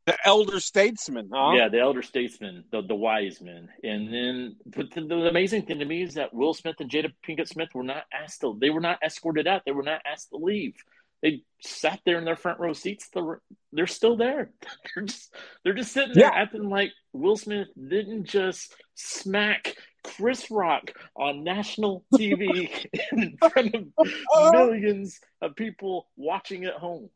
The 0.07 0.17
elder 0.25 0.59
statesman, 0.61 1.29
huh? 1.33 1.51
yeah, 1.53 1.67
the 1.67 1.79
elder 1.79 2.01
statesman, 2.01 2.63
the 2.71 2.81
the 2.81 2.95
wise 2.95 3.41
men, 3.41 3.67
and 3.83 4.11
then 4.11 4.55
but 4.65 4.89
the, 4.91 5.01
the 5.01 5.27
amazing 5.27 5.63
thing 5.63 5.79
to 5.79 5.85
me 5.85 6.01
is 6.01 6.13
that 6.15 6.33
Will 6.33 6.53
Smith 6.53 6.77
and 6.79 6.89
Jada 6.89 7.11
Pinkett 7.27 7.49
Smith 7.49 7.69
were 7.75 7.83
not 7.83 8.05
asked 8.13 8.39
to. 8.41 8.57
They 8.59 8.69
were 8.69 8.79
not 8.79 8.99
escorted 9.03 9.47
out. 9.47 9.63
They 9.65 9.73
were 9.73 9.83
not 9.83 10.01
asked 10.09 10.29
to 10.29 10.37
leave. 10.37 10.75
They 11.21 11.41
sat 11.61 11.99
there 12.05 12.17
in 12.19 12.25
their 12.25 12.37
front 12.37 12.59
row 12.59 12.71
seats. 12.73 13.09
They're, 13.13 13.41
they're 13.73 13.85
still 13.87 14.15
there. 14.15 14.51
They're 14.95 15.03
just 15.03 15.33
they're 15.63 15.73
just 15.73 15.91
sitting 15.91 16.13
there 16.13 16.27
Yeah. 16.31 16.41
acting 16.41 16.69
like 16.69 16.91
Will 17.11 17.35
Smith 17.37 17.67
didn't 17.75 18.25
just 18.25 18.73
smack 18.95 19.75
Chris 20.03 20.49
Rock 20.49 20.91
on 21.17 21.43
national 21.43 22.05
TV 22.15 22.69
in 23.11 23.35
front 23.37 23.75
of 23.75 23.83
millions 24.53 25.19
of 25.41 25.55
people 25.57 26.07
watching 26.15 26.63
at 26.63 26.75
home. 26.75 27.09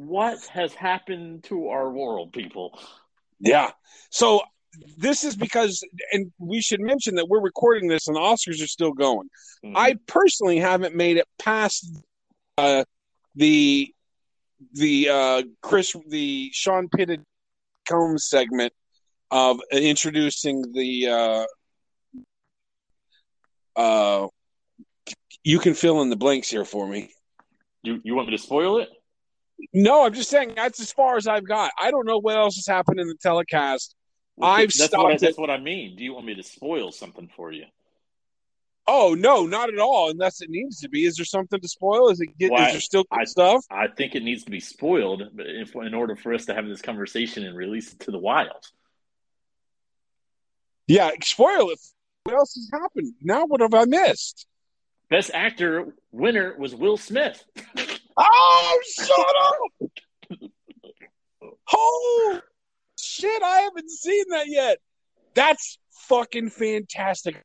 What 0.00 0.38
has 0.46 0.72
happened 0.72 1.44
to 1.44 1.68
our 1.68 1.90
world, 1.90 2.32
people? 2.32 2.78
Yeah. 3.38 3.70
So 4.08 4.40
this 4.96 5.24
is 5.24 5.36
because, 5.36 5.84
and 6.12 6.32
we 6.38 6.62
should 6.62 6.80
mention 6.80 7.16
that 7.16 7.28
we're 7.28 7.42
recording 7.42 7.86
this 7.86 8.08
and 8.08 8.16
the 8.16 8.20
Oscars 8.20 8.62
are 8.62 8.66
still 8.66 8.92
going. 8.92 9.28
Mhm. 9.62 9.72
I 9.76 9.96
personally 10.06 10.58
haven't 10.58 10.94
made 10.94 11.18
it 11.18 11.28
past 11.38 11.86
uh, 12.56 12.84
the 13.34 13.94
the 14.72 15.08
uh, 15.10 15.42
Chris 15.60 15.94
the 16.08 16.50
Sean 16.54 16.88
Diddy 16.96 17.18
Combs 17.86 18.24
segment 18.24 18.72
of 19.30 19.60
introducing 19.70 20.62
the 20.72 21.08
uh, 21.08 21.44
uh, 23.76 24.28
you 25.44 25.58
can 25.58 25.74
fill 25.74 26.00
in 26.00 26.08
the 26.08 26.16
blanks 26.16 26.48
here 26.48 26.64
for 26.64 26.86
me. 26.86 27.12
You 27.82 28.00
you 28.02 28.14
want 28.14 28.28
me 28.28 28.36
to 28.36 28.42
spoil 28.42 28.78
it? 28.78 28.88
No, 29.72 30.04
I'm 30.04 30.14
just 30.14 30.30
saying 30.30 30.54
that's 30.56 30.80
as 30.80 30.92
far 30.92 31.16
as 31.16 31.26
I've 31.26 31.46
got. 31.46 31.72
I 31.78 31.90
don't 31.90 32.06
know 32.06 32.18
what 32.18 32.36
else 32.36 32.56
has 32.56 32.66
happened 32.66 33.00
in 33.00 33.08
the 33.08 33.16
telecast. 33.20 33.94
I've 34.40 34.68
that's 34.68 34.84
stopped 34.84 35.02
what 35.02 35.12
I, 35.12 35.16
that's 35.16 35.38
what 35.38 35.50
I 35.50 35.58
mean. 35.58 35.96
Do 35.96 36.04
you 36.04 36.14
want 36.14 36.26
me 36.26 36.34
to 36.34 36.42
spoil 36.42 36.92
something 36.92 37.28
for 37.36 37.52
you? 37.52 37.64
Oh 38.86 39.14
no, 39.16 39.46
not 39.46 39.72
at 39.72 39.78
all. 39.78 40.10
Unless 40.10 40.40
it 40.40 40.50
needs 40.50 40.80
to 40.80 40.88
be. 40.88 41.04
Is 41.04 41.16
there 41.16 41.24
something 41.24 41.60
to 41.60 41.68
spoil? 41.68 42.08
Is 42.10 42.20
it 42.20 42.36
get? 42.38 42.50
Why, 42.50 42.66
is 42.66 42.72
there 42.72 42.80
still 42.80 43.04
I- 43.10 43.24
stuff? 43.24 43.64
I 43.70 43.88
think 43.88 44.14
it 44.14 44.22
needs 44.22 44.44
to 44.44 44.50
be 44.50 44.60
spoiled, 44.60 45.22
but 45.34 45.46
if, 45.46 45.74
in 45.74 45.94
order 45.94 46.16
for 46.16 46.32
us 46.34 46.46
to 46.46 46.54
have 46.54 46.66
this 46.66 46.82
conversation 46.82 47.44
and 47.44 47.56
release 47.56 47.92
it 47.92 48.00
to 48.00 48.10
the 48.10 48.18
wild. 48.18 48.66
Yeah, 50.86 51.10
spoil 51.22 51.70
it. 51.70 51.78
What 52.24 52.34
else 52.34 52.54
has 52.54 52.68
happened? 52.72 53.14
Now 53.22 53.46
what 53.46 53.60
have 53.60 53.74
I 53.74 53.84
missed? 53.84 54.46
Best 55.08 55.30
actor 55.34 55.94
winner 56.12 56.56
was 56.58 56.74
Will 56.74 56.96
Smith. 56.96 57.44
Oh, 58.16 58.80
shut 58.96 59.10
up! 59.20 59.90
Oh 61.72 62.40
shit! 62.98 63.42
I 63.42 63.60
haven't 63.60 63.90
seen 63.90 64.24
that 64.30 64.48
yet. 64.48 64.78
That's 65.34 65.78
fucking 66.08 66.50
fantastic. 66.50 67.42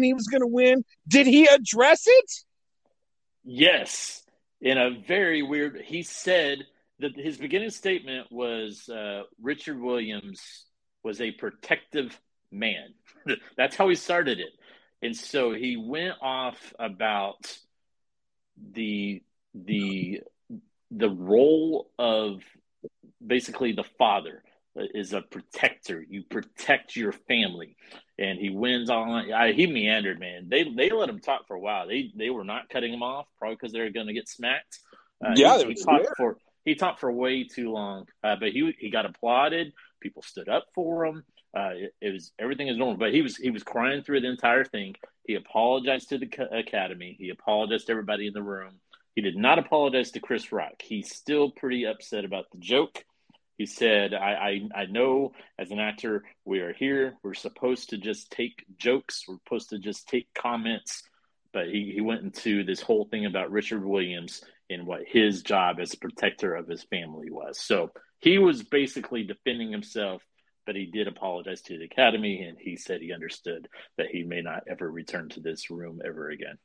He 0.00 0.12
was 0.12 0.26
gonna 0.26 0.46
win. 0.46 0.84
Did 1.08 1.26
he 1.26 1.46
address 1.46 2.04
it? 2.06 2.32
Yes, 3.44 4.22
in 4.60 4.78
a 4.78 4.90
very 5.06 5.42
weird. 5.42 5.80
He 5.82 6.02
said 6.02 6.64
that 7.00 7.16
his 7.16 7.38
beginning 7.38 7.70
statement 7.70 8.30
was 8.30 8.88
uh, 8.88 9.22
Richard 9.40 9.80
Williams 9.80 10.66
was 11.02 11.20
a 11.20 11.30
protective 11.32 12.18
man. 12.50 12.94
That's 13.56 13.76
how 13.76 13.88
he 13.88 13.94
started 13.94 14.40
it, 14.40 14.52
and 15.02 15.16
so 15.16 15.52
he 15.52 15.76
went 15.76 16.14
off 16.20 16.72
about 16.78 17.58
the 18.72 19.22
the 19.54 20.20
the 20.90 21.10
role 21.10 21.90
of 21.98 22.42
basically 23.24 23.72
the 23.72 23.84
father 23.98 24.42
is 24.76 25.12
a 25.12 25.22
protector. 25.22 26.04
You 26.08 26.24
protect 26.24 26.96
your 26.96 27.12
family, 27.12 27.76
and 28.18 28.38
he 28.38 28.50
wins 28.50 28.90
on. 28.90 29.32
I, 29.32 29.52
he 29.52 29.66
meandered, 29.66 30.18
man. 30.18 30.48
They 30.48 30.64
they 30.64 30.90
let 30.90 31.08
him 31.08 31.20
talk 31.20 31.46
for 31.46 31.54
a 31.54 31.60
while. 31.60 31.86
They 31.86 32.12
they 32.16 32.30
were 32.30 32.44
not 32.44 32.68
cutting 32.68 32.92
him 32.92 33.02
off, 33.02 33.26
probably 33.38 33.56
because 33.56 33.72
they 33.72 33.80
were 33.80 33.90
going 33.90 34.08
to 34.08 34.12
get 34.12 34.28
smacked. 34.28 34.78
Uh, 35.24 35.34
Yeah, 35.36 35.58
he, 35.58 35.68
he 35.68 35.74
talked 35.74 36.08
for 36.16 36.38
he 36.64 36.74
talked 36.74 37.00
for 37.00 37.12
way 37.12 37.44
too 37.44 37.70
long. 37.70 38.06
Uh, 38.22 38.36
but 38.36 38.50
he 38.50 38.74
he 38.78 38.90
got 38.90 39.06
applauded. 39.06 39.72
People 40.00 40.22
stood 40.22 40.48
up 40.48 40.66
for 40.74 41.06
him. 41.06 41.24
Uh, 41.56 41.70
it, 41.74 41.94
it 42.00 42.12
was 42.12 42.32
everything 42.38 42.68
is 42.68 42.76
normal, 42.76 42.96
but 42.96 43.14
he 43.14 43.22
was 43.22 43.36
he 43.36 43.50
was 43.50 43.62
crying 43.62 44.02
through 44.02 44.20
the 44.20 44.28
entire 44.28 44.64
thing. 44.64 44.96
He 45.26 45.34
apologized 45.34 46.08
to 46.08 46.18
the 46.18 46.48
academy. 46.52 47.16
He 47.18 47.30
apologized 47.30 47.86
to 47.86 47.92
everybody 47.92 48.26
in 48.26 48.32
the 48.32 48.42
room. 48.42 48.80
He 49.14 49.22
did 49.22 49.36
not 49.36 49.58
apologize 49.58 50.10
to 50.12 50.20
Chris 50.20 50.50
Rock. 50.50 50.82
He's 50.82 51.14
still 51.14 51.50
pretty 51.50 51.86
upset 51.86 52.24
about 52.24 52.46
the 52.50 52.58
joke. 52.58 53.04
He 53.56 53.66
said, 53.66 54.12
I, 54.12 54.60
I, 54.74 54.80
I 54.82 54.86
know 54.86 55.32
as 55.58 55.70
an 55.70 55.78
actor, 55.78 56.24
we 56.44 56.58
are 56.60 56.72
here. 56.72 57.14
We're 57.22 57.34
supposed 57.34 57.90
to 57.90 57.98
just 57.98 58.32
take 58.32 58.64
jokes. 58.76 59.24
We're 59.28 59.36
supposed 59.44 59.70
to 59.70 59.78
just 59.78 60.08
take 60.08 60.34
comments. 60.34 61.04
But 61.52 61.68
he, 61.68 61.92
he 61.94 62.00
went 62.00 62.22
into 62.22 62.64
this 62.64 62.80
whole 62.80 63.04
thing 63.04 63.26
about 63.26 63.52
Richard 63.52 63.84
Williams 63.84 64.42
and 64.68 64.86
what 64.86 65.02
his 65.06 65.42
job 65.42 65.78
as 65.78 65.94
a 65.94 65.98
protector 65.98 66.54
of 66.54 66.66
his 66.66 66.82
family 66.82 67.30
was. 67.30 67.60
So 67.60 67.92
he 68.20 68.38
was 68.38 68.64
basically 68.64 69.22
defending 69.22 69.70
himself, 69.70 70.22
but 70.66 70.74
he 70.74 70.86
did 70.86 71.06
apologize 71.06 71.62
to 71.62 71.78
the 71.78 71.84
Academy 71.84 72.42
and 72.42 72.58
he 72.58 72.76
said 72.76 73.00
he 73.00 73.12
understood 73.12 73.68
that 73.98 74.08
he 74.10 74.24
may 74.24 74.40
not 74.40 74.64
ever 74.68 74.90
return 74.90 75.28
to 75.30 75.40
this 75.40 75.70
room 75.70 76.00
ever 76.04 76.30
again. 76.30 76.58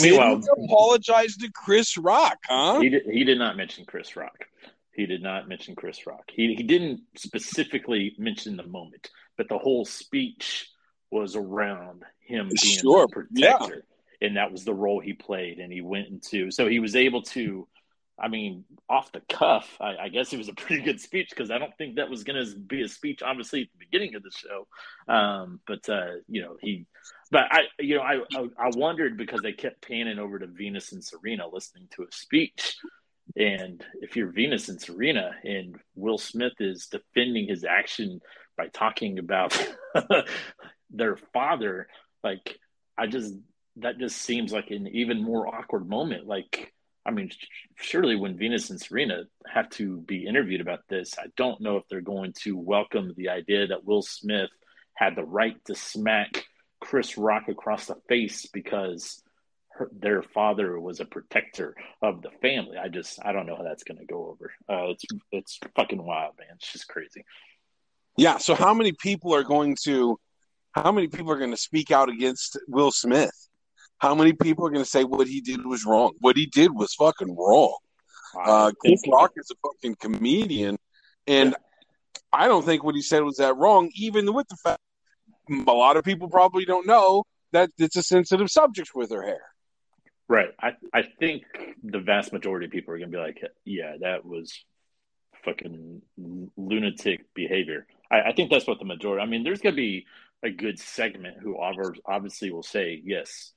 Meanwhile- 0.00 0.40
apologize 0.64 1.36
to 1.38 1.50
Chris 1.52 1.96
Rock, 1.96 2.38
huh? 2.48 2.80
He 2.80 2.88
did, 2.88 3.02
he 3.06 3.24
did 3.24 3.38
not 3.38 3.56
mention 3.56 3.84
Chris 3.84 4.16
Rock. 4.16 4.46
He 4.94 5.06
did 5.06 5.22
not 5.22 5.48
mention 5.48 5.74
Chris 5.74 6.06
Rock. 6.06 6.30
He 6.32 6.54
he 6.54 6.62
didn't 6.62 7.00
specifically 7.16 8.14
mention 8.18 8.56
the 8.56 8.66
moment, 8.66 9.10
but 9.36 9.48
the 9.48 9.58
whole 9.58 9.84
speech 9.84 10.68
was 11.10 11.36
around 11.36 12.04
him 12.20 12.48
being 12.48 12.78
Sure, 12.78 13.04
a 13.04 13.08
protector, 13.08 13.84
and 14.20 14.36
that 14.36 14.52
was 14.52 14.64
the 14.64 14.74
role 14.74 15.00
he 15.00 15.12
played. 15.12 15.58
And 15.58 15.72
he 15.72 15.80
went 15.80 16.08
into 16.08 16.50
so 16.50 16.66
he 16.68 16.78
was 16.78 16.96
able 16.96 17.22
to. 17.22 17.66
I 18.18 18.28
mean, 18.28 18.64
off 18.88 19.10
the 19.12 19.22
cuff, 19.28 19.76
I, 19.80 19.96
I 19.96 20.08
guess 20.08 20.32
it 20.32 20.38
was 20.38 20.48
a 20.48 20.54
pretty 20.54 20.82
good 20.82 21.00
speech 21.00 21.30
because 21.30 21.50
I 21.50 21.58
don't 21.58 21.76
think 21.76 21.96
that 21.96 22.10
was 22.10 22.24
going 22.24 22.44
to 22.44 22.56
be 22.58 22.82
a 22.82 22.88
speech, 22.88 23.22
obviously, 23.22 23.62
at 23.62 23.68
the 23.72 23.84
beginning 23.84 24.14
of 24.14 24.22
the 24.22 24.30
show. 24.30 24.66
Um, 25.12 25.60
but 25.66 25.88
uh, 25.88 26.12
you 26.28 26.42
know, 26.42 26.56
he, 26.60 26.86
but 27.30 27.44
I, 27.50 27.62
you 27.80 27.96
know, 27.96 28.02
I, 28.02 28.20
I, 28.34 28.46
I 28.58 28.70
wondered 28.76 29.16
because 29.16 29.40
they 29.42 29.52
kept 29.52 29.86
panning 29.86 30.18
over 30.18 30.38
to 30.38 30.46
Venus 30.46 30.92
and 30.92 31.02
Serena 31.02 31.48
listening 31.52 31.88
to 31.96 32.02
a 32.02 32.12
speech, 32.12 32.76
and 33.36 33.84
if 34.00 34.16
you're 34.16 34.30
Venus 34.30 34.68
and 34.68 34.80
Serena, 34.80 35.32
and 35.42 35.76
Will 35.96 36.18
Smith 36.18 36.54
is 36.60 36.86
defending 36.86 37.48
his 37.48 37.64
action 37.64 38.20
by 38.56 38.68
talking 38.68 39.18
about 39.18 39.58
their 40.90 41.16
father, 41.32 41.88
like 42.22 42.58
I 42.96 43.08
just 43.08 43.34
that 43.76 43.98
just 43.98 44.18
seems 44.18 44.52
like 44.52 44.70
an 44.70 44.86
even 44.88 45.22
more 45.22 45.48
awkward 45.48 45.88
moment. 45.88 46.26
Like, 46.26 46.72
I 47.06 47.10
mean, 47.10 47.30
surely 47.76 48.16
when 48.16 48.38
Venus 48.38 48.70
and 48.70 48.80
Serena 48.80 49.24
have 49.46 49.68
to 49.70 50.00
be 50.00 50.26
interviewed 50.26 50.60
about 50.60 50.80
this, 50.88 51.14
I 51.18 51.26
don't 51.36 51.60
know 51.60 51.76
if 51.76 51.84
they're 51.88 52.00
going 52.00 52.32
to 52.42 52.56
welcome 52.56 53.12
the 53.16 53.28
idea 53.28 53.66
that 53.66 53.84
Will 53.84 54.02
Smith 54.02 54.50
had 54.94 55.16
the 55.16 55.24
right 55.24 55.56
to 55.66 55.74
smack 55.74 56.46
Chris 56.80 57.18
Rock 57.18 57.48
across 57.48 57.86
the 57.86 57.96
face 58.08 58.46
because 58.46 59.22
her, 59.70 59.90
their 59.92 60.22
father 60.22 60.78
was 60.80 61.00
a 61.00 61.04
protector 61.04 61.74
of 62.00 62.22
the 62.22 62.30
family. 62.42 62.78
I 62.78 62.88
just 62.88 63.18
I 63.24 63.32
don't 63.32 63.46
know 63.46 63.56
how 63.56 63.64
that's 63.64 63.84
going 63.84 63.98
to 63.98 64.06
go 64.06 64.28
over. 64.28 64.52
Uh, 64.68 64.90
it's 64.90 65.04
it's 65.32 65.60
fucking 65.76 66.02
wild, 66.02 66.34
man. 66.38 66.48
It's 66.56 66.72
just 66.72 66.88
crazy. 66.88 67.24
Yeah. 68.16 68.38
So 68.38 68.54
how 68.54 68.74
many 68.74 68.92
people 68.92 69.34
are 69.34 69.44
going 69.44 69.76
to? 69.84 70.18
How 70.72 70.90
many 70.90 71.08
people 71.08 71.30
are 71.30 71.38
going 71.38 71.52
to 71.52 71.56
speak 71.56 71.90
out 71.90 72.08
against 72.08 72.58
Will 72.66 72.90
Smith? 72.90 73.43
How 74.04 74.14
many 74.14 74.34
people 74.34 74.66
are 74.66 74.70
going 74.70 74.84
to 74.84 74.90
say 74.90 75.02
what 75.02 75.26
he 75.26 75.40
did 75.40 75.64
was 75.64 75.86
wrong? 75.86 76.12
What 76.20 76.36
he 76.36 76.44
did 76.44 76.74
was 76.74 76.92
fucking 76.92 77.34
wrong. 77.34 77.78
Uh, 78.36 78.66
I 78.66 78.72
Chris 78.78 79.02
Rock 79.10 79.32
is 79.36 79.50
a 79.50 79.54
fucking 79.66 79.94
comedian, 79.94 80.76
and 81.26 81.56
I 82.30 82.46
don't 82.46 82.66
think 82.66 82.84
what 82.84 82.94
he 82.94 83.00
said 83.00 83.22
was 83.22 83.38
that 83.38 83.56
wrong. 83.56 83.90
Even 83.94 84.34
with 84.34 84.46
the 84.48 84.56
fact 84.56 84.82
a 85.48 85.72
lot 85.72 85.96
of 85.96 86.04
people 86.04 86.28
probably 86.28 86.66
don't 86.66 86.86
know 86.86 87.24
that 87.52 87.70
it's 87.78 87.96
a 87.96 88.02
sensitive 88.02 88.50
subject 88.50 88.90
with 88.94 89.10
her 89.10 89.22
hair. 89.22 89.40
Right. 90.28 90.50
I, 90.60 90.72
I 90.92 91.04
think 91.18 91.44
the 91.82 92.00
vast 92.00 92.30
majority 92.30 92.66
of 92.66 92.72
people 92.72 92.92
are 92.92 92.98
going 92.98 93.10
to 93.10 93.16
be 93.16 93.22
like, 93.22 93.42
yeah, 93.64 93.96
that 94.02 94.26
was 94.26 94.52
fucking 95.46 96.02
lunatic 96.58 97.24
behavior. 97.34 97.86
I, 98.10 98.20
I 98.20 98.32
think 98.34 98.50
that's 98.50 98.66
what 98.66 98.80
the 98.80 98.84
majority, 98.84 99.22
I 99.22 99.26
mean, 99.26 99.44
there's 99.44 99.62
going 99.62 99.74
to 99.74 99.80
be 99.80 100.04
a 100.42 100.50
good 100.50 100.78
segment 100.78 101.38
who 101.40 101.56
obviously 101.58 102.50
will 102.50 102.62
say, 102.62 103.00
yes, 103.02 103.54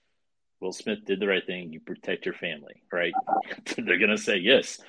Will 0.59 0.73
Smith 0.73 0.99
did 1.05 1.19
the 1.19 1.27
right 1.27 1.45
thing. 1.45 1.71
You 1.71 1.79
protect 1.79 2.25
your 2.25 2.33
family, 2.33 2.81
right? 2.91 3.13
They're 3.77 3.97
to 4.09 4.17
say, 4.17 4.37
yes, 4.37 4.79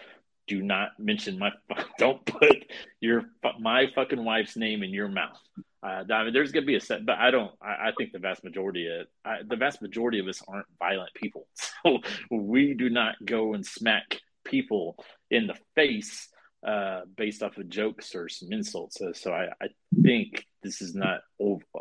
do 0.46 0.62
not 0.62 0.98
mention 0.98 1.38
my, 1.38 1.50
don't 1.98 2.24
put 2.24 2.64
your, 3.00 3.24
my 3.60 3.86
fucking 3.94 4.24
wife's 4.24 4.56
name 4.56 4.82
in 4.82 4.90
your 4.90 5.08
mouth. 5.08 5.38
Uh, 5.82 6.02
I 6.10 6.24
mean, 6.24 6.32
there's 6.32 6.50
to 6.64 6.66
be 6.66 6.74
a 6.74 6.80
set, 6.80 7.06
but 7.06 7.18
I 7.18 7.30
don't. 7.30 7.52
I, 7.62 7.88
I 7.88 7.92
think 7.96 8.12
the 8.12 8.18
vast 8.18 8.42
majority 8.42 8.88
of 8.88 9.06
I, 9.24 9.38
the 9.46 9.54
vast 9.54 9.80
majority 9.80 10.18
of 10.18 10.26
us 10.26 10.42
aren't 10.48 10.66
violent 10.76 11.14
people, 11.14 11.46
so 11.54 11.98
we 12.32 12.74
do 12.74 12.90
not 12.90 13.14
go 13.24 13.54
and 13.54 13.64
smack 13.64 14.18
people 14.44 14.96
in 15.30 15.46
the 15.46 15.54
face 15.76 16.28
uh, 16.66 17.00
based 17.16 17.42
off 17.42 17.56
of 17.56 17.68
jokes 17.68 18.14
or 18.14 18.28
some 18.28 18.52
insults. 18.52 18.98
So, 18.98 19.12
so 19.12 19.32
I, 19.32 19.48
I 19.60 19.68
think 20.02 20.44
this 20.62 20.82
is 20.82 20.94
not. 20.94 21.20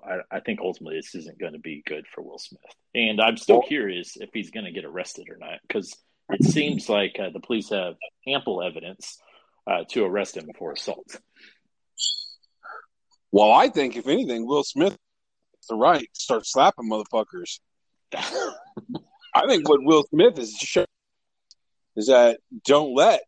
I, 0.03 0.19
I 0.31 0.39
think 0.39 0.59
ultimately 0.61 0.97
this 0.97 1.15
isn't 1.15 1.39
going 1.39 1.53
to 1.53 1.59
be 1.59 1.83
good 1.85 2.05
for 2.13 2.21
Will 2.21 2.39
Smith, 2.39 2.61
and 2.93 3.19
I'm 3.19 3.37
still 3.37 3.61
curious 3.61 4.17
if 4.17 4.29
he's 4.33 4.51
going 4.51 4.65
to 4.65 4.71
get 4.71 4.85
arrested 4.85 5.27
or 5.29 5.37
not 5.37 5.59
because 5.67 5.95
it 6.29 6.43
seems 6.43 6.89
like 6.89 7.17
uh, 7.19 7.29
the 7.31 7.39
police 7.39 7.69
have 7.69 7.95
ample 8.27 8.61
evidence 8.61 9.17
uh, 9.65 9.83
to 9.91 10.05
arrest 10.05 10.37
him 10.37 10.49
for 10.57 10.73
assault. 10.73 11.19
Well, 13.31 13.51
I 13.51 13.69
think 13.69 13.97
if 13.97 14.07
anything, 14.07 14.45
Will 14.45 14.63
Smith 14.63 14.97
the 15.67 15.75
right 15.75 16.07
start 16.13 16.45
slapping 16.45 16.89
motherfuckers. 16.89 17.59
I 18.13 19.47
think 19.47 19.67
what 19.67 19.83
Will 19.83 20.03
Smith 20.09 20.39
is 20.39 20.55
showing 20.57 20.87
is 21.95 22.07
that 22.07 22.39
don't 22.65 22.95
let 22.95 23.23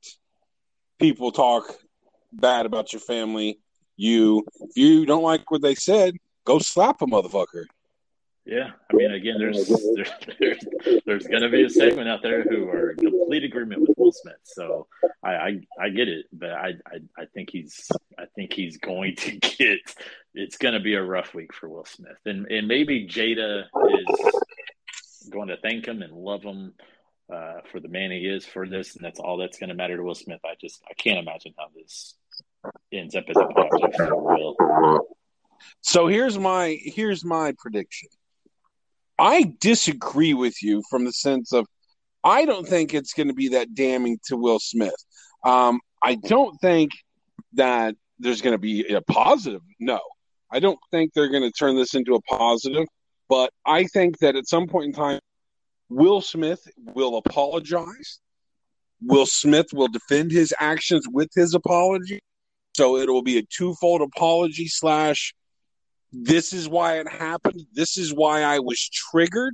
people 1.00 1.32
talk 1.32 1.76
bad 2.32 2.66
about 2.66 2.94
your 2.94 3.00
family. 3.00 3.60
You, 3.98 4.46
if 4.62 4.78
you 4.78 5.06
don't 5.06 5.24
like 5.24 5.50
what 5.52 5.62
they 5.62 5.76
said, 5.76 6.16
go 6.46 6.60
slap 6.60 7.02
a 7.02 7.06
motherfucker. 7.06 7.66
Yeah, 8.46 8.72
I 8.92 8.96
mean, 8.96 9.12
again, 9.12 9.36
there's 9.38 9.68
there's 9.68 10.12
there's, 10.40 10.58
there's 11.06 11.28
going 11.28 11.44
to 11.44 11.50
be 11.50 11.66
a 11.66 11.70
segment 11.70 12.10
out 12.10 12.24
there 12.24 12.42
who 12.42 12.68
are 12.68 12.92
in 12.92 12.98
complete 12.98 13.44
agreement 13.44 13.82
with 13.82 13.96
Will 13.96 14.12
Smith. 14.12 14.40
So 14.44 14.88
I 15.22 15.30
I, 15.30 15.60
I 15.80 15.90
get 15.90 16.08
it, 16.08 16.26
but 16.34 16.52
I, 16.52 16.70
I 16.88 17.00
I 17.16 17.26
think 17.34 17.52
he's 17.52 17.88
I 18.18 18.26
think 18.36 18.54
he's 18.54 18.78
going 18.78 19.18
to 19.18 19.32
get. 19.40 19.80
It's 20.34 20.58
going 20.58 20.74
to 20.74 20.80
be 20.80 20.96
a 20.96 21.04
rough 21.04 21.36
week 21.36 21.54
for 21.54 21.70
Will 21.70 21.86
Smith, 21.86 22.18
and 22.26 22.48
and 22.48 22.68
maybe 22.68 23.08
Jada 23.08 23.66
is 23.66 25.30
going 25.30 25.50
to 25.50 25.58
thank 25.58 25.86
him 25.86 26.02
and 26.02 26.14
love 26.14 26.42
him 26.42 26.74
uh, 27.32 27.62
for 27.72 27.80
the 27.80 27.88
man 27.88 28.12
he 28.12 28.20
is 28.20 28.46
for 28.46 28.68
this, 28.68 28.96
and 28.96 29.06
that's 29.06 29.20
all 29.20 29.38
that's 29.38 29.58
going 29.60 29.70
to 29.70 29.76
matter 29.76 29.98
to 29.98 30.04
Will 30.04 30.16
Smith. 30.16 30.40
I 30.46 30.56
just 30.60 30.82
I 30.90 30.94
can't 30.94 31.20
imagine 31.20 31.54
how 31.58 31.68
this 31.76 32.16
ends 32.92 33.16
up 33.16 33.26
as 33.30 33.38
a 33.38 33.46
positive 33.46 33.96
for 33.96 34.36
Will. 34.36 35.08
So 35.82 36.08
here's 36.08 36.38
my 36.38 36.78
here's 36.82 37.24
my 37.24 37.54
prediction. 37.58 38.10
I 39.18 39.54
disagree 39.60 40.34
with 40.34 40.64
you 40.64 40.82
from 40.90 41.06
the 41.06 41.12
sense 41.12 41.54
of 41.54 41.66
I 42.24 42.46
don't 42.46 42.68
think 42.68 42.94
it's 42.94 43.14
going 43.14 43.28
to 43.28 43.34
be 43.34 43.50
that 43.50 43.74
damning 43.76 44.20
to 44.26 44.38
Will 44.38 44.60
Smith. 44.60 44.96
Um, 45.46 45.80
I 46.04 46.16
don't 46.16 46.60
think 46.62 46.92
that 47.54 47.96
there's 48.20 48.42
going 48.42 48.54
to 48.54 48.60
be 48.60 48.94
a 48.94 49.02
positive. 49.02 49.62
No, 49.80 50.00
I 50.52 50.60
don't 50.60 50.80
think 50.92 51.14
they're 51.14 51.30
going 51.30 51.44
to 51.44 51.52
turn 51.52 51.76
this 51.76 51.94
into 51.94 52.16
a 52.16 52.22
positive. 52.22 52.88
But 53.30 53.52
I 53.66 53.84
think 53.84 54.18
that 54.20 54.36
at 54.36 54.48
some 54.48 54.68
point 54.68 54.88
in 54.88 54.94
time, 54.94 55.20
Will 55.90 56.22
Smith 56.22 56.68
will 56.78 57.18
apologize. 57.18 58.20
Will 59.02 59.26
Smith 59.26 59.68
will 59.74 59.88
defend 59.88 60.32
his 60.32 60.54
actions 60.60 61.06
with 61.12 61.30
his 61.36 61.54
apology. 61.54 62.20
So 62.76 62.98
it 62.98 63.10
will 63.10 63.24
be 63.24 63.38
a 63.38 63.44
twofold 63.44 64.02
apology 64.02 64.68
slash 64.68 65.34
this 66.12 66.54
is 66.54 66.68
why 66.68 67.00
it 67.00 67.08
happened. 67.08 67.66
This 67.74 67.98
is 67.98 68.14
why 68.14 68.44
I 68.44 68.60
was 68.60 68.90
triggered. 68.90 69.54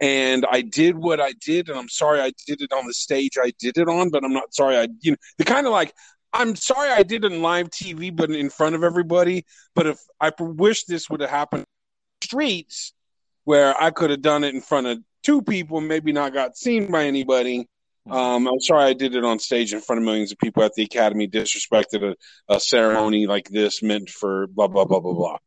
And 0.00 0.44
I 0.50 0.60
did 0.60 0.98
what 0.98 1.20
I 1.20 1.32
did, 1.40 1.70
and 1.70 1.78
I'm 1.78 1.88
sorry 1.88 2.20
I 2.20 2.30
did 2.46 2.60
it 2.60 2.70
on 2.70 2.86
the 2.86 2.92
stage 2.92 3.38
I 3.42 3.52
did 3.58 3.78
it 3.78 3.88
on, 3.88 4.10
but 4.10 4.24
I'm 4.24 4.34
not 4.34 4.52
sorry 4.52 4.76
I 4.76 4.88
you 5.00 5.12
know 5.12 5.16
the 5.38 5.44
kind 5.44 5.66
of 5.66 5.72
like 5.72 5.94
I'm 6.34 6.54
sorry 6.54 6.90
I 6.90 7.02
did 7.02 7.24
it 7.24 7.32
on 7.32 7.40
live 7.40 7.70
TV, 7.70 8.14
but 8.14 8.30
in 8.30 8.50
front 8.50 8.74
of 8.74 8.84
everybody. 8.84 9.46
But 9.74 9.86
if 9.86 9.98
I 10.20 10.30
wish 10.38 10.84
this 10.84 11.08
would 11.08 11.22
have 11.22 11.30
happened 11.30 11.64
streets 12.22 12.92
where 13.46 13.80
I 13.80 13.92
could 13.92 14.10
have 14.10 14.22
done 14.22 14.42
it 14.42 14.54
in 14.56 14.60
front 14.60 14.88
of 14.88 14.98
two 15.22 15.40
people, 15.40 15.80
maybe 15.80 16.12
not 16.12 16.34
got 16.34 16.56
seen 16.56 16.90
by 16.90 17.04
anybody. 17.04 17.68
Um, 18.10 18.48
I'm 18.48 18.60
sorry 18.60 18.84
I 18.84 18.92
did 18.92 19.14
it 19.14 19.24
on 19.24 19.38
stage 19.38 19.72
in 19.72 19.80
front 19.80 20.00
of 20.00 20.04
millions 20.04 20.32
of 20.32 20.38
people 20.38 20.64
at 20.64 20.74
the 20.74 20.82
Academy, 20.82 21.28
disrespected 21.28 22.02
a, 22.48 22.52
a 22.52 22.58
ceremony 22.58 23.28
like 23.28 23.48
this 23.48 23.84
meant 23.84 24.10
for 24.10 24.48
blah 24.48 24.66
blah 24.66 24.84
blah 24.84 24.98
blah 24.98 25.12
blah. 25.12 25.38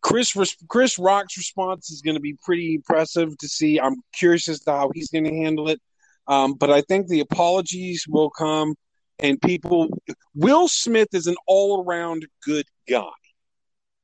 Chris 0.00 0.34
Chris 0.68 0.98
Rock's 0.98 1.36
response 1.36 1.92
is 1.92 2.02
going 2.02 2.16
to 2.16 2.20
be 2.20 2.36
pretty 2.42 2.74
impressive 2.74 3.38
to 3.38 3.48
see. 3.48 3.78
I'm 3.78 4.02
curious 4.12 4.48
as 4.48 4.60
to 4.60 4.72
how 4.72 4.90
he's 4.92 5.10
going 5.10 5.24
to 5.24 5.34
handle 5.34 5.68
it. 5.68 5.80
Um, 6.26 6.54
but 6.54 6.70
I 6.70 6.82
think 6.82 7.06
the 7.06 7.20
apologies 7.20 8.06
will 8.08 8.30
come, 8.30 8.74
and 9.20 9.40
people. 9.40 9.88
Will 10.34 10.66
Smith 10.66 11.08
is 11.12 11.28
an 11.28 11.36
all 11.46 11.84
around 11.84 12.26
good 12.44 12.66
guy, 12.88 13.06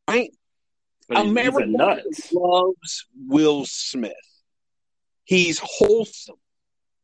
right? 0.09 0.31
But 1.09 1.19
he's, 1.19 1.27
he's 1.27 1.29
a 1.29 1.31
America 1.31 1.67
nuts. 1.67 2.33
loves 2.33 3.07
Will 3.29 3.65
Smith. 3.67 4.13
He's 5.25 5.59
wholesome 5.63 6.37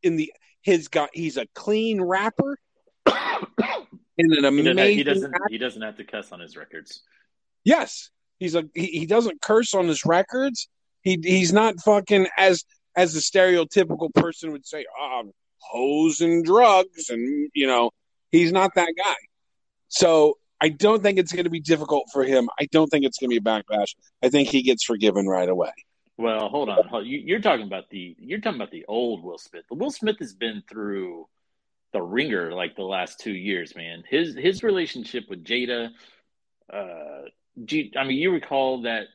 in 0.03 0.15
the 0.15 0.31
his 0.61 0.87
got. 0.87 1.09
He's 1.13 1.37
a 1.37 1.47
clean 1.55 2.01
rapper 2.01 2.57
and 3.05 3.15
an 4.17 4.43
He 4.43 4.47
amazing. 4.47 4.75
doesn't, 4.75 4.97
he 4.97 5.03
doesn't. 5.03 5.33
actor. 5.33 5.45
He 5.49 5.57
doesn't 5.57 5.81
have 5.81 5.97
to 5.97 6.03
cuss 6.03 6.31
on 6.31 6.39
his 6.39 6.55
records. 6.57 7.01
Yes, 7.63 8.09
he's 8.39 8.55
a 8.55 8.63
he, 8.73 8.85
he 8.87 9.05
doesn't 9.05 9.41
curse 9.41 9.73
on 9.73 9.87
his 9.87 10.05
records. 10.05 10.67
He 11.01 11.19
he's 11.23 11.53
not 11.53 11.79
fucking 11.79 12.27
as 12.37 12.63
as 12.95 13.13
the 13.13 13.19
stereotypical 13.19 14.13
person 14.13 14.51
would 14.51 14.65
say, 14.65 14.85
ah, 14.99 15.23
hoes 15.59 16.21
and 16.21 16.43
drugs, 16.45 17.09
and 17.09 17.49
you 17.53 17.67
know, 17.67 17.91
he's 18.31 18.51
not 18.51 18.75
that 18.75 18.89
guy. 18.97 19.15
So 19.87 20.37
I 20.61 20.69
don't 20.69 21.01
think 21.01 21.17
it's 21.17 21.31
going 21.33 21.45
to 21.45 21.49
be 21.49 21.59
difficult 21.59 22.05
for 22.13 22.23
him. 22.23 22.47
I 22.59 22.67
don't 22.71 22.87
think 22.87 23.03
it's 23.03 23.17
going 23.17 23.31
to 23.31 23.41
be 23.41 23.49
a 23.49 23.53
backlash. 23.53 23.95
I 24.21 24.29
think 24.29 24.47
he 24.49 24.61
gets 24.61 24.83
forgiven 24.83 25.25
right 25.25 25.49
away. 25.49 25.71
Well, 26.17 26.49
hold 26.49 26.69
on. 26.69 27.05
You, 27.05 27.17
you're 27.17 27.41
talking 27.41 27.65
about 27.65 27.89
the 27.89 28.15
you're 28.19 28.39
talking 28.39 28.61
about 28.61 28.71
the 28.71 28.85
old 28.87 29.23
Will 29.23 29.39
Smith. 29.39 29.63
The 29.69 29.75
Will 29.75 29.89
Smith 29.89 30.17
has 30.19 30.35
been 30.35 30.61
through 30.69 31.27
the 31.93 32.01
ringer 32.01 32.53
like 32.53 32.75
the 32.75 32.83
last 32.83 33.19
two 33.19 33.33
years, 33.33 33.75
man. 33.75 34.03
His 34.07 34.35
his 34.35 34.61
relationship 34.61 35.23
with 35.29 35.43
Jada. 35.43 35.89
Uh, 36.71 37.23
do 37.65 37.79
you- 37.79 37.91
I 37.97 38.03
mean, 38.03 38.17
you 38.17 38.31
recall 38.31 38.83
that? 38.83 39.07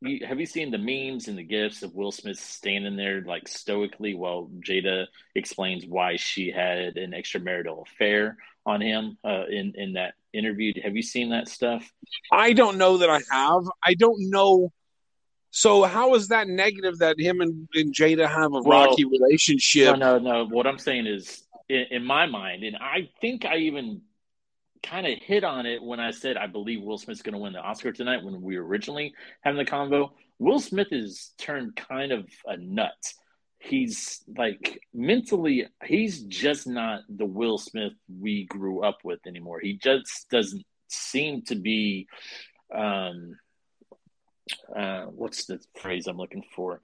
You, 0.00 0.26
have 0.26 0.38
you 0.40 0.46
seen 0.46 0.70
the 0.70 0.78
memes 0.78 1.26
and 1.28 1.36
the 1.36 1.42
gifs 1.42 1.82
of 1.82 1.94
Will 1.94 2.12
Smith 2.12 2.38
standing 2.38 2.96
there 2.96 3.20
like 3.22 3.46
stoically 3.48 4.14
while 4.14 4.48
Jada 4.60 5.06
explains 5.34 5.84
why 5.84 6.16
she 6.16 6.50
had 6.50 6.96
an 6.96 7.10
extramarital 7.12 7.82
affair 7.86 8.36
on 8.64 8.80
him 8.80 9.18
uh, 9.24 9.44
in 9.50 9.74
in 9.74 9.92
that 9.94 10.14
interview? 10.32 10.72
Have 10.82 10.96
you 10.96 11.02
seen 11.02 11.30
that 11.30 11.48
stuff? 11.48 11.90
I 12.32 12.52
don't 12.52 12.78
know 12.78 12.98
that 12.98 13.10
I 13.10 13.20
have. 13.30 13.62
I 13.82 13.94
don't 13.94 14.30
know. 14.30 14.72
So 15.50 15.84
how 15.84 16.14
is 16.14 16.28
that 16.28 16.46
negative 16.46 16.98
that 16.98 17.18
him 17.18 17.40
and, 17.40 17.68
and 17.74 17.94
Jada 17.94 18.28
have 18.28 18.52
a 18.52 18.60
Well, 18.60 18.86
rocky 18.86 19.04
relationship? 19.04 19.98
No, 19.98 20.18
no, 20.18 20.18
no. 20.18 20.46
What 20.46 20.66
I'm 20.66 20.78
saying 20.78 21.06
is, 21.06 21.42
in, 21.68 21.86
in 21.90 22.04
my 22.04 22.26
mind, 22.26 22.64
and 22.64 22.76
I 22.76 23.10
think 23.20 23.44
I 23.44 23.56
even 23.58 24.02
kind 24.82 25.06
of 25.06 25.18
hit 25.18 25.44
on 25.44 25.66
it 25.66 25.82
when 25.82 26.00
I 26.00 26.10
said 26.10 26.36
I 26.36 26.46
believe 26.46 26.82
Will 26.82 26.98
Smith's 26.98 27.22
going 27.22 27.32
to 27.32 27.38
win 27.38 27.52
the 27.52 27.60
Oscar 27.60 27.92
tonight 27.92 28.22
when 28.22 28.40
we 28.40 28.56
were 28.58 28.64
originally 28.64 29.14
having 29.40 29.58
the 29.58 29.70
convo. 29.70 30.10
Will 30.38 30.60
Smith 30.60 30.88
is 30.92 31.32
turned 31.38 31.74
kind 31.74 32.12
of 32.12 32.26
a 32.46 32.56
nut. 32.56 33.12
He's 33.58 34.22
like 34.36 34.80
mentally, 34.94 35.66
he's 35.84 36.22
just 36.22 36.66
not 36.66 37.00
the 37.08 37.26
Will 37.26 37.58
Smith 37.58 37.92
we 38.20 38.46
grew 38.46 38.84
up 38.84 38.98
with 39.02 39.20
anymore. 39.26 39.60
He 39.60 39.74
just 39.74 40.28
doesn't 40.30 40.64
seem 40.88 41.42
to 41.42 41.56
be. 41.56 42.06
Um, 42.74 43.36
uh, 44.74 45.04
what's 45.06 45.46
the 45.46 45.60
phrase 45.76 46.06
I'm 46.06 46.16
looking 46.16 46.44
for? 46.54 46.80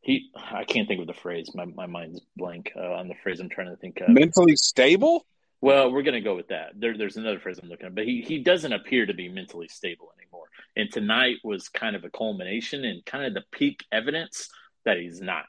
He, 0.00 0.30
I 0.36 0.64
can't 0.64 0.86
think 0.86 1.00
of 1.00 1.06
the 1.06 1.14
phrase. 1.14 1.50
My 1.54 1.64
my 1.64 1.86
mind's 1.86 2.20
blank 2.36 2.72
uh, 2.76 2.92
on 2.92 3.08
the 3.08 3.14
phrase 3.22 3.40
I'm 3.40 3.48
trying 3.48 3.70
to 3.70 3.76
think 3.76 4.00
of. 4.00 4.10
Mentally 4.10 4.56
stable? 4.56 5.24
Well, 5.64 5.90
we're 5.90 6.02
going 6.02 6.12
to 6.12 6.20
go 6.20 6.36
with 6.36 6.48
that. 6.48 6.72
There, 6.76 6.94
there's 6.94 7.16
another 7.16 7.40
phrase 7.40 7.58
I'm 7.58 7.70
looking 7.70 7.86
at, 7.86 7.94
but 7.94 8.04
he, 8.04 8.20
he 8.20 8.40
doesn't 8.40 8.74
appear 8.74 9.06
to 9.06 9.14
be 9.14 9.30
mentally 9.30 9.68
stable 9.68 10.10
anymore. 10.20 10.48
And 10.76 10.92
tonight 10.92 11.36
was 11.42 11.70
kind 11.70 11.96
of 11.96 12.04
a 12.04 12.10
culmination 12.10 12.84
and 12.84 13.02
kind 13.06 13.24
of 13.24 13.32
the 13.32 13.44
peak 13.50 13.82
evidence 13.90 14.50
that 14.84 14.98
he's 14.98 15.22
not. 15.22 15.46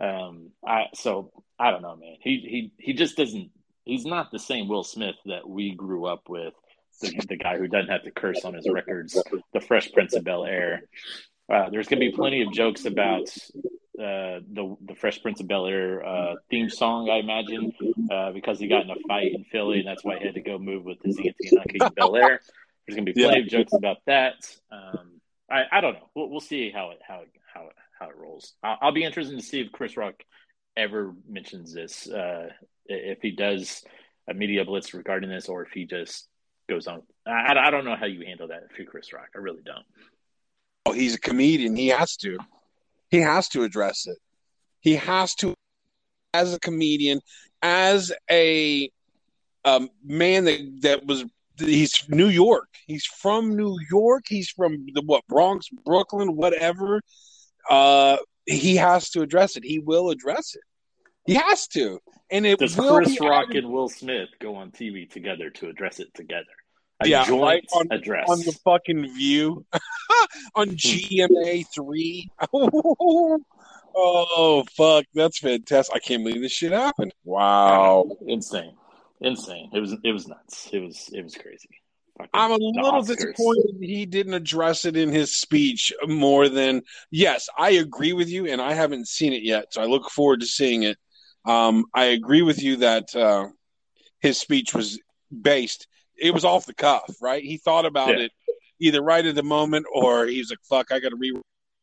Um, 0.00 0.50
I 0.66 0.84
so 0.94 1.32
I 1.58 1.70
don't 1.70 1.82
know, 1.82 1.96
man. 1.96 2.16
He 2.20 2.38
he 2.38 2.72
he 2.78 2.92
just 2.92 3.16
doesn't. 3.16 3.50
He's 3.84 4.04
not 4.04 4.30
the 4.30 4.38
same 4.38 4.68
Will 4.68 4.84
Smith 4.84 5.14
that 5.26 5.48
we 5.48 5.74
grew 5.74 6.06
up 6.06 6.28
with. 6.28 6.54
The, 7.00 7.14
the 7.28 7.36
guy 7.36 7.58
who 7.58 7.68
doesn't 7.68 7.90
have 7.90 8.04
to 8.04 8.10
curse 8.10 8.44
on 8.44 8.54
his 8.54 8.68
records, 8.68 9.22
the 9.52 9.60
Fresh 9.60 9.92
Prince 9.92 10.14
of 10.14 10.24
Bel 10.24 10.44
Air. 10.44 10.82
Uh, 11.52 11.70
there's 11.70 11.88
going 11.88 12.00
to 12.00 12.06
be 12.06 12.12
plenty 12.12 12.42
of 12.42 12.52
jokes 12.52 12.86
about 12.86 13.28
uh, 13.98 14.40
the 14.50 14.76
the 14.80 14.94
Fresh 14.94 15.22
Prince 15.22 15.40
of 15.40 15.48
Bel 15.48 15.66
Air 15.66 16.04
uh, 16.04 16.34
theme 16.50 16.68
song, 16.70 17.08
I 17.10 17.18
imagine, 17.18 17.72
uh, 18.10 18.32
because 18.32 18.58
he 18.58 18.66
got 18.66 18.82
in 18.82 18.90
a 18.90 18.96
fight 19.06 19.32
in 19.32 19.44
Philly, 19.44 19.78
and 19.78 19.88
that's 19.88 20.04
why 20.04 20.18
he 20.18 20.24
had 20.24 20.34
to 20.34 20.40
go 20.40 20.58
move 20.58 20.84
with 20.84 20.98
his 21.02 21.18
auntie 21.18 21.34
and 21.50 21.58
uncle 21.60 21.86
in 21.86 21.92
Bel 21.94 22.16
Air. 22.16 22.40
There's 22.86 22.96
going 22.96 23.06
to 23.06 23.12
be 23.12 23.22
plenty 23.22 23.42
of 23.42 23.48
jokes 23.48 23.72
about 23.72 23.98
that. 24.06 24.34
Um, 24.70 25.20
I, 25.50 25.62
I 25.70 25.80
don't 25.80 25.94
know. 25.94 26.08
We'll, 26.14 26.30
we'll 26.30 26.40
see 26.40 26.70
how 26.70 26.90
it 26.90 26.98
how 27.06 27.20
it, 27.20 27.28
how 27.52 27.66
it, 27.66 27.72
how 27.98 28.08
it 28.08 28.16
rolls. 28.16 28.54
I'll, 28.62 28.78
I'll 28.80 28.92
be 28.92 29.04
interested 29.04 29.36
to 29.36 29.44
see 29.44 29.60
if 29.60 29.72
Chris 29.72 29.96
Rock 29.96 30.14
ever 30.76 31.14
mentions 31.28 31.72
this, 31.72 32.08
uh, 32.08 32.48
if 32.86 33.18
he 33.22 33.30
does 33.30 33.82
a 34.28 34.34
media 34.34 34.64
blitz 34.64 34.94
regarding 34.94 35.30
this, 35.30 35.48
or 35.48 35.62
if 35.62 35.70
he 35.72 35.84
just 35.86 36.28
goes 36.68 36.86
on. 36.86 37.02
I, 37.26 37.54
I 37.56 37.70
don't 37.70 37.84
know 37.84 37.96
how 37.96 38.06
you 38.06 38.24
handle 38.26 38.48
that 38.48 38.64
if 38.70 38.78
you're 38.78 38.86
Chris 38.86 39.12
Rock. 39.12 39.28
I 39.34 39.38
really 39.38 39.62
don't. 39.64 39.84
Oh, 40.84 40.92
he's 40.92 41.14
a 41.14 41.20
comedian. 41.20 41.76
He 41.76 41.88
has 41.88 42.16
to. 42.16 42.38
He 43.10 43.18
has 43.18 43.48
to 43.50 43.62
address 43.62 44.06
it. 44.06 44.18
He 44.80 44.96
has 44.96 45.34
to, 45.36 45.54
as 46.34 46.54
a 46.54 46.60
comedian, 46.60 47.20
as 47.62 48.12
a 48.30 48.90
um, 49.64 49.88
man 50.04 50.44
that 50.44 50.60
that 50.82 51.06
was. 51.06 51.24
He's 51.58 52.04
New 52.10 52.28
York. 52.28 52.68
He's 52.86 53.06
from 53.06 53.56
New 53.56 53.78
York. 53.90 54.24
He's 54.28 54.50
from 54.50 54.84
the 54.92 55.02
what 55.02 55.26
Bronx, 55.26 55.68
Brooklyn, 55.86 56.36
whatever. 56.36 57.00
Uh, 57.68 58.16
he 58.46 58.76
has 58.76 59.10
to 59.10 59.22
address 59.22 59.56
it. 59.56 59.64
He 59.64 59.78
will 59.78 60.10
address 60.10 60.54
it. 60.54 60.62
He 61.26 61.34
has 61.34 61.66
to, 61.68 61.98
and 62.30 62.46
it 62.46 62.58
Does 62.60 62.76
will 62.76 62.96
Chris 62.96 63.20
Rock 63.20 63.46
added 63.50 63.64
and 63.64 63.72
Will 63.72 63.88
Smith 63.88 64.28
go 64.40 64.54
on 64.54 64.70
TV 64.70 65.10
together 65.10 65.50
to 65.50 65.68
address 65.68 65.98
it 65.98 66.14
together? 66.14 66.44
A 67.02 67.08
Yeah, 67.08 67.24
joint 67.26 67.40
like 67.42 67.64
on- 67.74 67.88
address. 67.90 68.28
on 68.30 68.38
the 68.38 68.56
fucking 68.64 69.12
View, 69.14 69.66
on 70.54 70.68
GMA 70.70 71.66
three. 71.74 72.30
oh 73.96 74.64
fuck, 74.76 75.04
that's 75.14 75.38
fantastic! 75.38 75.94
I 75.94 75.98
can't 75.98 76.24
believe 76.24 76.40
this 76.42 76.52
shit 76.52 76.72
happened. 76.72 77.12
Wow, 77.24 78.08
insane, 78.26 78.74
insane. 79.20 79.70
It 79.74 79.80
was 79.80 79.94
it 80.04 80.12
was 80.12 80.26
nuts. 80.28 80.68
It 80.72 80.78
was 80.78 81.10
it 81.12 81.22
was 81.22 81.34
crazy. 81.34 81.68
I'm 82.32 82.50
a 82.50 82.56
little 82.56 82.92
Oscars. 82.92 83.06
disappointed 83.08 83.76
he 83.80 84.06
didn't 84.06 84.34
address 84.34 84.84
it 84.84 84.96
in 84.96 85.10
his 85.10 85.36
speech 85.36 85.92
more 86.06 86.48
than 86.48 86.82
yes. 87.10 87.48
I 87.58 87.70
agree 87.70 88.12
with 88.12 88.28
you, 88.28 88.46
and 88.46 88.60
I 88.60 88.72
haven't 88.72 89.08
seen 89.08 89.32
it 89.32 89.42
yet, 89.42 89.72
so 89.72 89.82
I 89.82 89.86
look 89.86 90.10
forward 90.10 90.40
to 90.40 90.46
seeing 90.46 90.82
it. 90.82 90.96
Um, 91.44 91.84
I 91.94 92.06
agree 92.06 92.42
with 92.42 92.62
you 92.62 92.76
that 92.78 93.14
uh, 93.14 93.48
his 94.20 94.38
speech 94.38 94.74
was 94.74 94.98
based. 95.42 95.86
It 96.16 96.32
was 96.32 96.44
off 96.44 96.66
the 96.66 96.74
cuff, 96.74 97.04
right? 97.20 97.42
He 97.42 97.58
thought 97.58 97.84
about 97.86 98.08
Yeah. 98.18 98.24
it 98.24 98.32
either 98.80 99.02
right 99.02 99.24
at 99.24 99.34
the 99.34 99.42
moment, 99.42 99.86
or 99.92 100.26
he's 100.26 100.50
like, 100.50 100.58
"Fuck, 100.68 100.92
I 100.92 100.98
got 101.00 101.10
to 101.10 101.16
re." 101.16 101.32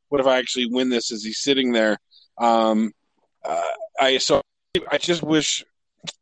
What 0.09 0.19
if 0.21 0.27
I 0.27 0.37
actually 0.39 0.67
win 0.67 0.89
this? 0.89 1.11
As 1.11 1.23
he's 1.23 1.39
sitting 1.39 1.71
there, 1.71 1.97
um, 2.39 2.91
uh, 3.45 3.61
I 3.99 4.17
so 4.17 4.41
I 4.91 4.97
just 4.97 5.21
wish. 5.23 5.63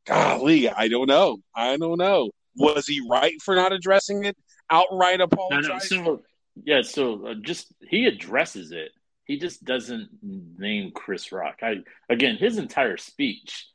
Golly, 0.06 0.70
I 0.70 0.90
don't 0.90 1.08
know. 1.08 1.38
I 1.56 1.76
don't 1.78 1.98
know. 1.98 2.30
Was 2.56 2.88
he 2.88 3.02
right 3.10 3.40
for 3.41 3.56
not 3.56 3.72
addressing 3.73 4.26
it? 4.26 4.38
outright 4.69 5.19
No, 5.19 5.26
apologize. 5.26 5.91
no. 5.91 6.03
So 6.03 6.22
yeah, 6.64 6.82
so 6.82 7.28
uh, 7.28 7.34
just 7.41 7.73
he 7.88 8.06
addresses 8.06 8.72
it. 8.72 8.91
He 9.26 9.38
just 9.38 9.64
doesn't 9.64 10.10
name 10.22 10.91
Chris 10.94 11.32
Rock. 11.32 11.60
I 11.61 11.78
again, 12.10 12.36
his 12.38 12.57
entire 12.57 12.98
speech 12.98 13.68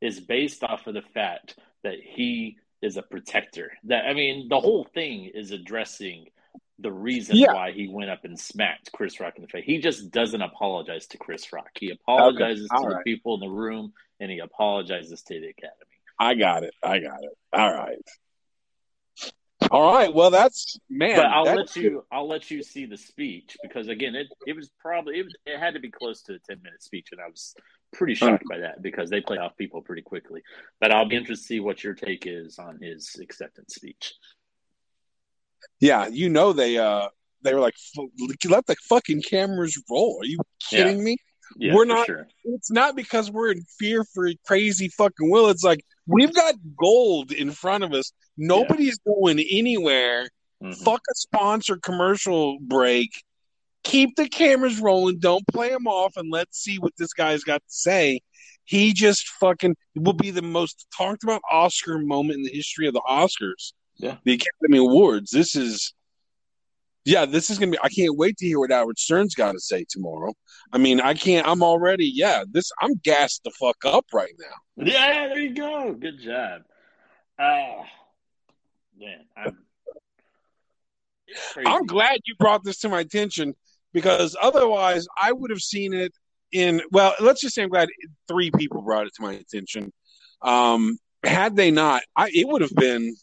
is 0.00 0.20
based 0.20 0.62
off 0.64 0.86
of 0.86 0.94
the 0.94 1.02
fact 1.14 1.56
that 1.84 1.96
he 2.02 2.56
is 2.80 2.96
a 2.96 3.02
protector. 3.02 3.72
That 3.84 4.04
I 4.06 4.14
mean, 4.14 4.48
the 4.48 4.60
whole 4.60 4.84
thing 4.94 5.30
is 5.34 5.50
addressing 5.50 6.26
the 6.78 6.92
reason 6.92 7.36
Yeah. 7.36 7.52
why 7.52 7.72
he 7.72 7.86
went 7.88 8.10
up 8.10 8.24
and 8.24 8.38
smacked 8.38 8.90
Chris 8.92 9.20
Rock 9.20 9.34
in 9.36 9.42
the 9.42 9.48
face. 9.48 9.64
He 9.64 9.78
just 9.78 10.10
doesn't 10.10 10.42
apologize 10.42 11.06
to 11.08 11.18
Chris 11.18 11.52
Rock. 11.52 11.70
He 11.78 11.90
apologizes 11.90 12.68
all 12.72 12.82
to 12.84 12.88
the 12.88 13.02
people 13.04 13.34
in 13.34 13.40
the 13.40 13.48
room 13.54 13.92
and 14.18 14.30
he 14.30 14.38
apologizes 14.40 15.22
to 15.22 15.34
the 15.40 15.48
academy. 15.48 15.91
I 16.22 16.34
got 16.34 16.62
it. 16.62 16.72
I 16.80 17.00
got 17.00 17.24
it. 17.24 17.36
All 17.52 17.74
right. 17.74 17.98
All 19.72 19.92
right. 19.92 20.14
Well, 20.14 20.30
that's 20.30 20.78
man. 20.88 21.16
but 21.16 21.26
I'll 21.26 21.56
let 21.56 21.74
you. 21.74 22.04
I'll 22.12 22.28
let 22.28 22.48
you 22.48 22.62
see 22.62 22.86
the 22.86 22.96
speech 22.96 23.56
because 23.60 23.88
again, 23.88 24.14
it 24.14 24.28
it 24.46 24.54
was 24.54 24.70
probably 24.78 25.18
it, 25.18 25.24
was, 25.24 25.34
it 25.46 25.58
had 25.58 25.74
to 25.74 25.80
be 25.80 25.90
close 25.90 26.22
to 26.22 26.34
a 26.34 26.38
ten 26.38 26.62
minute 26.62 26.80
speech, 26.80 27.08
and 27.10 27.20
I 27.20 27.28
was 27.28 27.56
pretty 27.92 28.14
shocked 28.14 28.44
by 28.48 28.58
that 28.58 28.82
because 28.82 29.10
they 29.10 29.20
play 29.20 29.38
off 29.38 29.56
people 29.56 29.82
pretty 29.82 30.02
quickly. 30.02 30.42
But 30.80 30.92
I'll 30.92 31.08
be 31.08 31.16
interested 31.16 31.42
to 31.42 31.46
see 31.48 31.60
what 31.60 31.82
your 31.82 31.94
take 31.94 32.24
is 32.24 32.60
on 32.60 32.78
his 32.80 33.16
acceptance 33.20 33.74
speech. 33.74 34.14
Yeah, 35.80 36.06
you 36.06 36.28
know 36.28 36.52
they 36.52 36.78
uh 36.78 37.08
they 37.42 37.52
were 37.52 37.60
like 37.60 37.74
"F- 37.98 38.48
let 38.48 38.66
the 38.66 38.76
fucking 38.88 39.22
cameras 39.22 39.76
roll. 39.90 40.18
Are 40.20 40.26
you 40.26 40.38
kidding 40.70 41.02
me? 41.02 41.16
Yeah, 41.56 41.74
We're 41.74 41.84
not- 41.84 42.06
sure. 42.06 42.28
It's 42.44 42.70
not 42.70 42.96
because 42.96 43.30
we're 43.30 43.52
in 43.52 43.62
fear 43.78 44.04
for 44.04 44.28
crazy 44.46 44.88
fucking 44.88 45.30
will. 45.30 45.48
It's 45.48 45.64
like 45.64 45.84
we've 46.06 46.34
got 46.34 46.54
gold 46.76 47.32
in 47.32 47.50
front 47.50 47.84
of 47.84 47.92
us. 47.92 48.12
Nobody's 48.36 48.98
going 49.06 49.38
anywhere. 49.40 50.28
Mhm. 50.62 50.76
Fuck 50.84 51.00
a 51.10 51.14
sponsor 51.14 51.76
commercial 51.76 52.58
break. 52.60 53.10
Keep 53.84 54.16
the 54.16 54.28
cameras 54.28 54.78
rolling. 54.80 55.18
Don't 55.18 55.44
play 55.48 55.70
them 55.70 55.86
off, 55.88 56.16
and 56.16 56.30
let's 56.30 56.58
see 56.58 56.78
what 56.78 56.92
this 56.96 57.12
guy's 57.12 57.42
got 57.42 57.58
to 57.58 57.72
say. 57.72 58.20
He 58.64 58.92
just 58.92 59.26
fucking 59.40 59.74
will 59.96 60.12
be 60.12 60.30
the 60.30 60.40
most 60.42 60.86
talked 60.96 61.24
about 61.24 61.42
Oscar 61.50 61.98
moment 61.98 62.36
in 62.38 62.42
the 62.44 62.50
history 62.52 62.86
of 62.86 62.94
the 62.94 63.02
Oscars. 63.08 63.72
Yeah. 63.96 64.16
the 64.24 64.32
Academy 64.32 64.78
Awards. 64.78 65.30
This 65.30 65.54
is, 65.54 65.92
yeah, 67.04 67.24
this 67.26 67.50
is 67.50 67.58
gonna 67.58 67.72
be. 67.72 67.78
I 67.82 67.88
can't 67.88 68.16
wait 68.16 68.36
to 68.38 68.46
hear 68.46 68.58
what 68.58 68.70
Howard 68.70 68.98
Stern's 68.98 69.34
got 69.34 69.52
to 69.52 69.60
say 69.60 69.84
tomorrow. 69.88 70.34
I 70.72 70.78
mean, 70.78 71.00
I 71.00 71.14
can't. 71.14 71.46
I'm 71.46 71.62
already. 71.62 72.10
Yeah, 72.12 72.44
this. 72.50 72.70
I'm 72.80 72.94
gassed 73.02 73.42
the 73.44 73.50
fuck 73.50 73.76
up 73.84 74.06
right 74.12 74.32
now. 74.38 74.84
Yeah, 74.84 75.28
there 75.28 75.38
you 75.38 75.54
go. 75.54 75.94
Good 75.94 76.20
job. 76.20 76.62
Uh, 77.38 77.82
man, 78.98 79.24
I'm. 79.36 79.58
I'm 81.66 81.86
glad 81.86 82.20
you 82.26 82.34
brought 82.38 82.62
this 82.62 82.80
to 82.80 82.88
my 82.88 83.00
attention 83.00 83.54
because 83.92 84.36
otherwise 84.40 85.06
I 85.20 85.32
would 85.32 85.50
have 85.50 85.60
seen 85.60 85.94
it 85.94 86.12
in 86.52 86.82
well, 86.92 87.14
let's 87.20 87.40
just 87.40 87.54
say 87.54 87.62
I'm 87.62 87.68
glad 87.68 87.88
three 88.28 88.50
people 88.50 88.82
brought 88.82 89.06
it 89.06 89.14
to 89.16 89.22
my 89.22 89.32
attention. 89.32 89.92
Um, 90.42 90.98
had 91.24 91.56
they 91.56 91.70
not, 91.70 92.02
I 92.16 92.30
it 92.32 92.46
would 92.46 92.62
have 92.62 92.74
been 92.74 93.14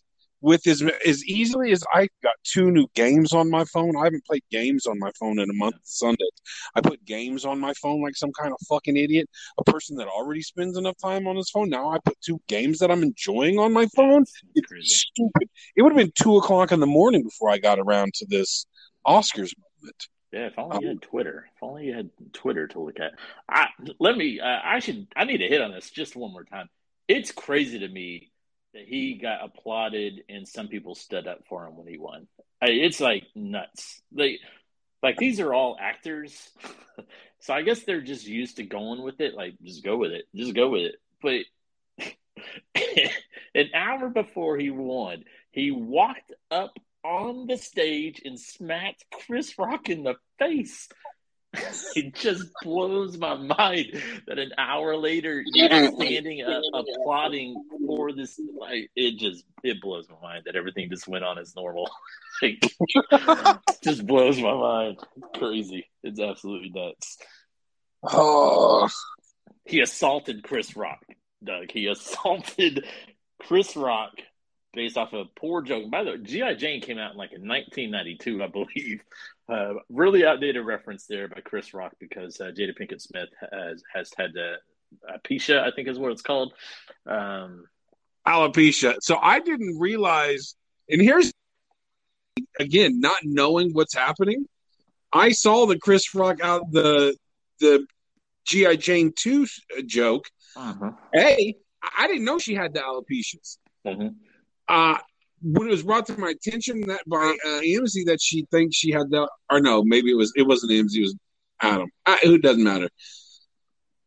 with 0.41 0.66
as 0.68 0.84
as 1.06 1.24
easily 1.26 1.72
as 1.72 1.84
I 1.94 2.07
got 2.24 2.34
two 2.44 2.72
new 2.72 2.88
games 2.95 3.34
on 3.34 3.49
my 3.49 3.66
phone. 3.66 3.95
I 3.98 4.06
haven't 4.06 4.26
played 4.26 4.44
games 4.49 4.86
on 4.86 4.98
my 4.99 5.11
phone 5.20 5.40
in 5.40 5.49
a 5.49 5.53
month. 5.53 5.76
Sunday, 5.84 6.30
I 6.76 6.82
put 6.82 7.03
games 7.06 7.45
on 7.45 7.60
my 7.60 7.74
phone 7.74 8.02
like 8.02 8.16
some 8.16 8.32
kind 8.32 8.52
of 8.52 8.60
fucking 8.68 8.98
idiot. 8.98 9.30
A 9.60 9.64
person 9.64 9.98
that 9.98 10.07
already 10.07 10.41
spends 10.41 10.78
enough 10.78 10.98
time 11.02 11.28
on 11.28 11.36
his 11.36 11.49
phone. 11.49 11.70
Now 11.70 11.90
I 11.90 11.99
put 12.03 12.20
two 12.22 12.40
games 12.48 12.80
that 12.80 12.91
I'm 12.91 13.03
enjoying 13.03 13.60
on 13.60 13.74
my 13.74 13.88
phone. 13.95 14.24
It's 14.56 14.68
crazy. 14.68 14.88
Stupid. 14.88 15.49
It 15.76 15.82
would 15.82 15.91
have 15.91 15.99
been 15.99 16.14
two 16.22 16.38
o'clock 16.38 16.72
in 16.72 16.80
the 16.80 16.88
morning 16.88 17.24
before 17.24 17.49
I 17.49 17.57
got 17.57 17.80
around 17.80 18.14
to 18.16 18.26
this 18.28 18.66
Oscars 19.06 19.53
moment. 19.57 20.07
Yeah, 20.32 20.45
if 20.45 20.60
only 20.60 20.78
you 20.82 20.90
had 20.90 21.02
Twitter. 21.02 21.49
If 21.56 21.64
only 21.64 21.86
you 21.86 21.95
had 21.95 22.11
Twitter 22.34 22.68
to 22.68 22.80
look 22.80 22.99
at. 22.99 23.14
I 23.49 23.68
let 23.99 24.16
me. 24.16 24.40
Uh, 24.40 24.60
I 24.64 24.80
should. 24.80 25.07
I 25.16 25.26
need 25.26 25.38
to 25.38 25.48
hit 25.48 25.61
on 25.61 25.72
this 25.72 25.90
just 25.90 26.16
one 26.16 26.32
more 26.32 26.44
time. 26.44 26.70
It's 27.07 27.32
crazy 27.32 27.80
to 27.80 27.88
me 27.88 28.32
he 28.74 29.16
got 29.16 29.44
applauded 29.44 30.24
and 30.30 30.48
some 30.48 30.68
people 30.68 30.96
stood 30.96 31.28
up 31.28 31.46
for 31.48 31.66
him 31.66 31.78
when 31.78 31.88
he 31.88 31.98
won. 31.98 32.28
I, 32.62 32.68
it's 32.68 33.00
like 33.00 33.26
nuts. 33.36 34.02
Like, 34.14 34.40
like 35.02 35.18
these 35.18 35.40
are 35.40 35.54
all 35.54 35.78
actors, 35.80 36.50
so 37.40 37.54
I 37.54 37.62
guess 37.62 37.84
they're 37.84 38.02
just 38.02 38.28
used 38.28 38.58
to 38.58 38.64
going 38.64 39.02
with 39.02 39.22
it. 39.22 39.34
Like, 39.34 39.56
just 39.64 39.84
go 39.84 39.98
with 39.98 40.12
it. 40.12 40.26
Just 40.36 40.54
go 40.54 40.70
with 40.70 40.82
it. 40.82 40.96
But 41.22 41.46
an 43.56 43.70
hour 43.74 44.10
before 44.10 44.58
he 44.58 44.70
won, 44.70 45.24
he 45.52 45.72
walked 45.72 46.34
up 46.52 46.78
on 47.04 47.48
the 47.48 47.58
stage 47.58 48.22
and 48.26 48.40
smacked 48.40 49.06
Chris 49.12 49.58
Rock 49.58 49.90
in 49.90 50.04
the 50.04 50.16
face. 50.38 50.90
it 51.96 52.14
just 52.14 52.46
blows 52.62 53.18
my 53.18 53.34
mind 53.36 54.02
that 54.28 54.38
an 54.38 54.52
hour 54.58 54.96
later 54.96 55.44
you're 55.54 55.92
standing 55.92 56.44
up 56.44 56.62
applauding 56.74 57.56
for 57.88 58.12
this. 58.14 58.40
Like 58.60 58.92
it 58.96 59.18
just 59.18 59.44
it 59.64 59.82
blows 59.82 60.08
my 60.10 60.20
mind 60.22 60.44
that 60.46 60.56
everything 60.56 60.90
just 60.90 61.08
went 61.08 61.24
on 61.24 61.40
as 61.40 61.56
normal. 61.56 61.90
like, 62.42 62.62
just 63.84 64.06
blows 64.06 64.40
my 64.40 64.54
mind. 64.54 65.00
Crazy. 65.36 65.88
It's 66.04 66.20
absolutely 66.20 66.70
nuts. 66.70 67.18
Oh, 68.04 68.88
He 69.66 69.82
assaulted 69.82 70.44
Chris 70.44 70.78
Rock, 70.78 71.04
Doug. 71.44 71.72
He 71.72 71.88
assaulted 71.88 72.86
Chris 73.42 73.76
Rock 73.76 74.12
based 74.74 74.98
off 74.98 75.14
a 75.14 75.26
poor 75.36 75.62
joke. 75.62 75.90
By 75.90 76.04
the 76.04 76.12
way, 76.12 76.18
G.I. 76.22 76.54
Jane 76.54 76.82
came 76.82 76.98
out 77.00 77.12
in 77.12 77.18
like 77.18 77.34
in 77.34 77.48
1992, 77.48 78.44
I 78.44 78.48
believe. 78.48 79.02
Uh, 79.50 79.74
really 79.90 80.26
outdated 80.26 80.66
reference 80.66 81.06
there 81.08 81.28
by 81.28 81.42
Chris 81.42 81.74
Rock 81.74 81.94
because 82.00 82.40
uh, 82.40 82.52
Jada 82.56 82.78
Pinkett 82.80 83.02
Smith 83.02 83.30
has, 83.52 83.82
has 83.94 84.12
had 84.16 84.32
uh, 84.38 85.12
alopecia, 85.12 85.62
I 85.62 85.72
think 85.72 85.88
is 85.88 85.98
what 85.98 86.12
it's 86.12 86.22
called. 86.22 86.54
Um, 87.08 87.66
alopecia. 88.28 88.96
So 89.02 89.18
I 89.18 89.40
didn't 89.40 89.80
realize, 89.80 90.56
and 90.88 91.02
here's 91.02 91.32
again, 92.60 93.00
not 93.00 93.18
knowing 93.24 93.72
what's 93.74 93.96
happening. 93.96 94.46
I 95.12 95.32
saw 95.32 95.66
the 95.66 95.78
Chris 95.80 96.14
Rock 96.14 96.42
out 96.42 96.72
the 96.72 97.16
the 97.60 97.86
GI 98.46 98.78
Jane 98.78 99.14
two 99.16 99.48
joke. 99.86 100.26
Hey, 101.14 101.56
I 101.98 102.08
didn't 102.08 102.26
know 102.26 102.38
she 102.38 102.56
had 102.56 102.74
the 102.74 102.82
alopecias. 102.82 103.58
Mhm. 103.86 104.16
Uh 104.68 104.98
when 105.41 105.68
it 105.68 105.72
was 105.72 105.84
brought 105.84 106.06
to 106.07 106.20
my 106.20 106.30
attention 106.32 106.82
that 106.88 107.02
by 107.07 107.36
uh, 107.45 107.60
that 108.06 108.20
she 108.22 108.45
thinks 108.52 108.76
she 108.76 108.91
had 108.91 109.10
the, 109.10 109.30
or 109.49 109.60
no, 109.60 109.84
maybe 109.84 110.11
it 110.11 110.16
was 110.16 110.34
it 110.36 110.44
wasn't 110.44 110.72
Emzy, 110.72 110.98
it 110.98 111.02
was 111.02 111.16
Adam. 111.61 111.90
Uh, 112.06 112.18
it 112.24 112.41
doesn't 112.41 112.64
matter. 112.64 112.90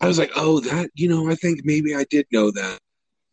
I 0.01 0.09
was 0.09 0.19
like, 0.19 0.33
oh, 0.37 0.61
that 0.61 0.91
you 0.95 1.09
know, 1.09 1.31
I 1.31 1.35
think 1.35 1.61
maybe 1.65 1.95
I 1.95 2.05
did 2.11 2.27
know 2.33 2.51
that, 2.51 2.79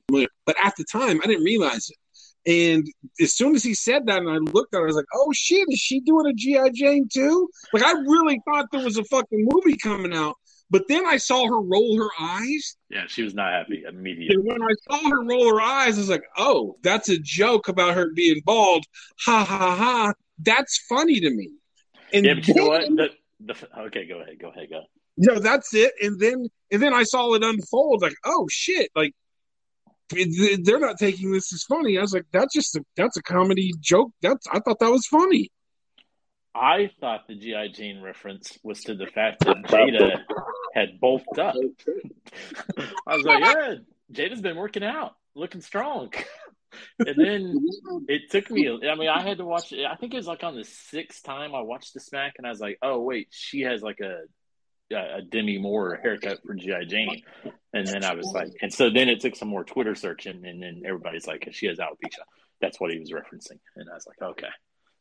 but 0.07 0.55
at 0.63 0.75
the 0.77 0.85
time 0.91 1.19
I 1.23 1.27
didn't 1.27 1.43
realize 1.43 1.89
it. 1.89 1.97
And 2.45 2.87
as 3.19 3.33
soon 3.33 3.55
as 3.55 3.63
he 3.63 3.73
said 3.73 4.05
that, 4.07 4.21
and 4.21 4.29
I 4.29 4.37
looked 4.37 4.73
at 4.73 4.79
it, 4.79 4.83
I 4.83 4.85
was 4.85 4.95
like, 4.95 5.05
"Oh 5.13 5.31
shit, 5.33 5.67
is 5.69 5.79
she 5.79 5.99
doing 5.99 6.25
a 6.25 6.33
GI 6.33 6.71
Jane 6.73 7.07
too?" 7.11 7.49
Like 7.73 7.83
I 7.83 7.91
really 7.91 8.41
thought 8.45 8.67
there 8.71 8.83
was 8.83 8.97
a 8.97 9.03
fucking 9.05 9.47
movie 9.51 9.77
coming 9.77 10.13
out, 10.13 10.37
but 10.69 10.83
then 10.87 11.05
I 11.05 11.17
saw 11.17 11.47
her 11.47 11.59
roll 11.59 11.97
her 11.97 12.09
eyes, 12.19 12.75
Yeah, 12.89 13.05
she 13.07 13.23
was 13.23 13.33
not 13.33 13.51
happy 13.51 13.83
immediately. 13.87 14.35
and 14.35 14.43
when 14.45 14.61
I 14.61 14.73
saw 14.89 15.09
her 15.09 15.23
roll 15.23 15.49
her 15.55 15.61
eyes, 15.61 15.97
I 15.97 16.01
was 16.01 16.09
like, 16.09 16.23
"Oh, 16.37 16.77
that's 16.83 17.09
a 17.09 17.17
joke 17.19 17.67
about 17.67 17.95
her 17.95 18.11
being 18.13 18.41
bald." 18.45 18.85
Ha 19.25 19.43
ha 19.43 19.75
ha! 19.75 20.13
That's 20.39 20.77
funny 20.89 21.19
to 21.19 21.29
me. 21.29 21.49
And 22.13 22.25
Yeah, 22.25 22.33
but 22.35 22.47
you 22.47 22.53
know 22.55 22.67
what? 22.67 22.81
The, 22.81 23.09
the, 23.41 23.79
okay, 23.87 24.05
go 24.07 24.21
ahead. 24.21 24.39
Go 24.39 24.49
ahead. 24.49 24.69
Go. 24.69 24.81
no, 25.17 25.39
that's 25.39 25.73
it. 25.73 25.93
And 26.01 26.19
then 26.19 26.47
and 26.71 26.81
then 26.81 26.93
I 26.93 27.03
saw 27.03 27.33
it 27.33 27.43
unfold. 27.43 28.01
Like, 28.01 28.15
oh 28.25 28.47
shit! 28.49 28.89
Like 28.95 29.13
they're 30.11 30.79
not 30.79 30.97
taking 30.97 31.31
this 31.31 31.53
as 31.53 31.63
funny. 31.63 31.97
I 31.97 32.01
was 32.01 32.13
like, 32.13 32.25
that's 32.31 32.53
just 32.53 32.75
a, 32.75 32.83
that's 32.97 33.15
a 33.17 33.21
comedy 33.21 33.71
joke. 33.79 34.11
That's 34.21 34.45
I 34.51 34.59
thought 34.59 34.79
that 34.79 34.89
was 34.91 35.05
funny. 35.07 35.51
I 36.55 36.89
thought 36.99 37.27
the 37.27 37.35
GI 37.35 37.73
Jane 37.75 38.01
reference 38.01 38.57
was 38.63 38.81
to 38.85 38.95
the 38.95 39.05
fact 39.05 39.45
that 39.45 39.57
Jada 39.63 40.23
had 40.73 40.99
bulked 40.99 41.39
up. 41.39 41.55
I 43.07 43.15
was 43.15 43.23
like, 43.23 43.39
yeah, 43.39 43.75
Jada's 44.11 44.41
been 44.41 44.57
working 44.57 44.83
out, 44.83 45.15
looking 45.35 45.61
strong. 45.61 46.11
and 46.99 47.15
then 47.17 47.65
it 48.07 48.29
took 48.31 48.49
me. 48.51 48.67
I 48.67 48.95
mean, 48.95 49.09
I 49.09 49.21
had 49.21 49.37
to 49.37 49.45
watch. 49.45 49.71
it. 49.71 49.85
I 49.85 49.95
think 49.95 50.13
it 50.13 50.17
was 50.17 50.27
like 50.27 50.43
on 50.43 50.55
the 50.55 50.63
sixth 50.63 51.23
time 51.23 51.55
I 51.55 51.61
watched 51.61 51.93
the 51.93 51.99
smack, 51.99 52.35
and 52.37 52.45
I 52.45 52.49
was 52.49 52.59
like, 52.59 52.77
oh 52.81 53.01
wait, 53.01 53.27
she 53.31 53.61
has 53.61 53.81
like 53.81 53.99
a 53.99 54.21
a 54.95 55.21
Demi 55.21 55.59
Moore 55.59 55.99
haircut 56.01 56.39
for 56.43 56.55
GI 56.55 56.85
Jane. 56.87 57.21
And 57.73 57.85
then 57.85 58.03
I 58.03 58.15
was 58.15 58.31
like, 58.33 58.49
and 58.61 58.73
so 58.73 58.89
then 58.89 59.07
it 59.07 59.19
took 59.19 59.35
some 59.35 59.47
more 59.47 59.63
Twitter 59.63 59.95
searching, 59.95 60.45
and 60.45 60.63
then 60.63 60.81
everybody's 60.85 61.27
like, 61.27 61.47
she 61.51 61.67
has 61.67 61.77
alopecia. 61.77 62.23
That's 62.61 62.79
what 62.79 62.91
he 62.91 62.99
was 62.99 63.11
referencing, 63.11 63.59
and 63.75 63.89
I 63.89 63.93
was 63.93 64.07
like, 64.07 64.21
okay. 64.31 64.49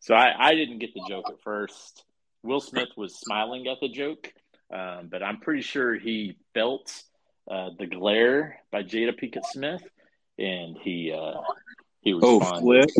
So 0.01 0.15
I, 0.15 0.33
I 0.39 0.55
didn't 0.55 0.79
get 0.79 0.95
the 0.95 1.05
joke 1.09 1.25
at 1.29 1.41
first. 1.43 2.05
Will 2.43 2.61
Smith 2.61 2.91
was 2.97 3.19
smiling 3.19 3.67
at 3.67 3.79
the 3.81 3.89
joke, 3.89 4.33
um, 4.73 5.09
but 5.11 5.23
I'm 5.23 5.41
pretty 5.41 5.63
sure 5.63 5.95
he 5.97 6.37
felt 6.55 7.03
uh, 7.51 7.71
the 7.79 7.87
glare 7.87 8.61
by 8.71 8.83
Jada 8.83 9.19
Pinkett 9.19 9.45
Smith, 9.47 9.83
and 10.39 10.77
he 10.83 11.13
uh, 11.13 11.41
he 12.03 12.13
Oh, 12.15 12.39
responded. 12.39 12.91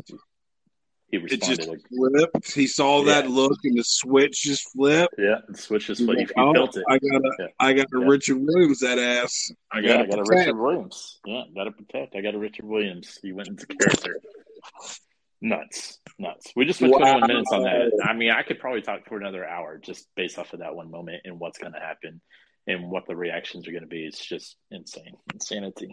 he 1.11 1.17
It 1.19 1.23
responded. 1.23 1.59
just 1.59 1.87
flipped. 1.89 2.55
He 2.55 2.67
saw 2.67 3.03
that 3.05 3.29
look, 3.31 3.57
and 3.65 3.79
the 3.79 3.85
switch 3.85 4.43
just 4.43 4.71
flipped. 4.73 5.15
yeah, 5.19 5.37
the 5.49 5.57
switch 5.59 5.87
just 5.87 6.03
flipped. 6.05 6.21
like, 6.21 6.33
"Oh, 6.37 6.53
felt 6.55 6.77
it. 6.77 6.85
I 6.89 6.99
got 6.99 7.21
a, 7.25 7.31
Yeah. 7.39 7.47
I 7.61 7.73
got 7.75 7.87
a 7.95 8.01
Yeah. 8.01 8.07
Richard 8.09 8.39
Williams 8.39 8.81
that 8.81 8.99
ass. 8.99 9.51
I 9.73 9.81
yeah, 9.81 9.89
got 9.89 10.01
I 10.01 10.07
got 10.07 10.19
a 10.19 10.25
Richard 10.25 10.57
Williams. 10.59 11.21
Yeah, 11.27 11.43
got 11.55 11.65
to 11.65 11.73
protect. 11.73 12.15
I 12.17 12.21
got 12.23 12.35
a 12.35 12.39
Richard 12.39 12.65
Williams. 12.67 13.19
He 13.23 13.33
went 13.33 13.49
into 13.49 13.67
character. 13.67 14.21
Nuts, 15.41 15.99
nuts. 16.19 16.53
We 16.57 16.65
just 16.65 16.81
went 16.81 16.93
Wow. 16.95 16.99
21 17.19 17.29
minutes 17.29 17.53
on 17.53 17.63
that. 17.63 18.05
I 18.05 18.13
mean, 18.15 18.31
I 18.31 18.43
could 18.43 18.59
probably 18.59 18.83
talk 18.83 19.07
for 19.09 19.17
another 19.19 19.47
hour 19.47 19.79
just 19.79 20.09
based 20.17 20.39
off 20.39 20.53
of 20.53 20.61
that 20.61 20.75
one 20.75 20.91
moment 20.91 21.23
and 21.25 21.39
what's 21.39 21.59
going 21.59 21.73
to 21.75 21.81
happen 21.81 22.21
and 22.67 22.91
what 22.91 23.07
the 23.07 23.17
reactions 23.17 23.67
are 23.69 23.73
going 23.73 23.83
to 23.83 23.89
be. 23.89 24.05
It's 24.05 24.25
just 24.25 24.57
insane, 24.71 25.15
insanity. 25.33 25.93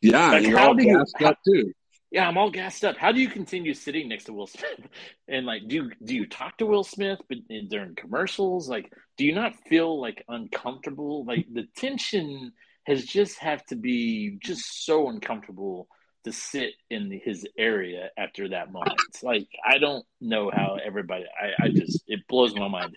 Yeah, 0.00 0.30
Like, 0.32 0.46
you're 0.46 0.58
all 0.58 0.80
you- 0.80 0.96
gassed 0.96 1.22
up 1.22 1.38
too. 1.46 1.72
Yeah, 2.10 2.28
I'm 2.28 2.36
all 2.36 2.50
gassed 2.50 2.84
up. 2.84 2.98
How 2.98 3.10
do 3.10 3.22
you 3.22 3.28
continue 3.28 3.72
sitting 3.72 4.08
next 4.10 4.24
to 4.24 4.34
Will 4.34 4.46
Smith? 4.46 4.80
And 5.28 5.46
like, 5.46 5.62
do 5.66 5.76
you 5.76 5.90
do 6.04 6.14
you 6.14 6.26
talk 6.26 6.58
to 6.58 6.66
Will 6.66 6.84
Smith 6.84 7.18
but 7.26 7.38
during 7.70 7.94
commercials? 7.94 8.68
Like, 8.68 8.92
do 9.16 9.24
you 9.24 9.34
not 9.34 9.54
feel 9.66 9.98
like 9.98 10.22
uncomfortable? 10.28 11.24
Like 11.24 11.46
the 11.50 11.64
tension 11.74 12.52
has 12.84 13.04
just 13.04 13.38
have 13.38 13.64
to 13.66 13.76
be 13.76 14.36
just 14.42 14.84
so 14.84 15.08
uncomfortable 15.08 15.88
to 16.24 16.32
sit 16.32 16.70
in 16.90 17.20
his 17.24 17.46
area 17.58 18.10
after 18.16 18.48
that 18.50 18.72
moment. 18.72 19.00
It's 19.08 19.22
Like, 19.22 19.48
I 19.64 19.78
don't 19.78 20.04
know 20.20 20.50
how 20.52 20.78
everybody. 20.84 21.24
I, 21.40 21.64
I 21.64 21.68
just 21.68 22.04
it 22.06 22.20
blows 22.28 22.54
my 22.54 22.68
mind. 22.68 22.94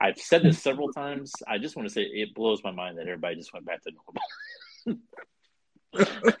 I've 0.00 0.18
said 0.18 0.42
this 0.42 0.62
several 0.62 0.92
times. 0.92 1.32
I 1.46 1.58
just 1.58 1.76
want 1.76 1.88
to 1.88 1.94
say 1.94 2.02
it 2.02 2.34
blows 2.34 2.62
my 2.64 2.72
mind 2.72 2.98
that 2.98 3.06
everybody 3.06 3.36
just 3.36 3.52
went 3.52 3.66
back 3.66 3.82
to 3.82 3.92
normal. 4.86 5.02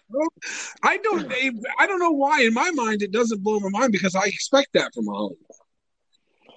I 0.82 0.96
don't. 0.98 1.32
I 1.78 1.86
don't 1.86 1.98
know 1.98 2.12
why. 2.12 2.42
In 2.42 2.54
my 2.54 2.70
mind, 2.70 3.02
it 3.02 3.12
doesn't 3.12 3.42
blow 3.42 3.60
my 3.60 3.68
mind 3.68 3.92
because 3.92 4.14
I 4.14 4.24
expect 4.24 4.72
that 4.74 4.92
from 4.94 5.06
Mahomes. 5.06 5.36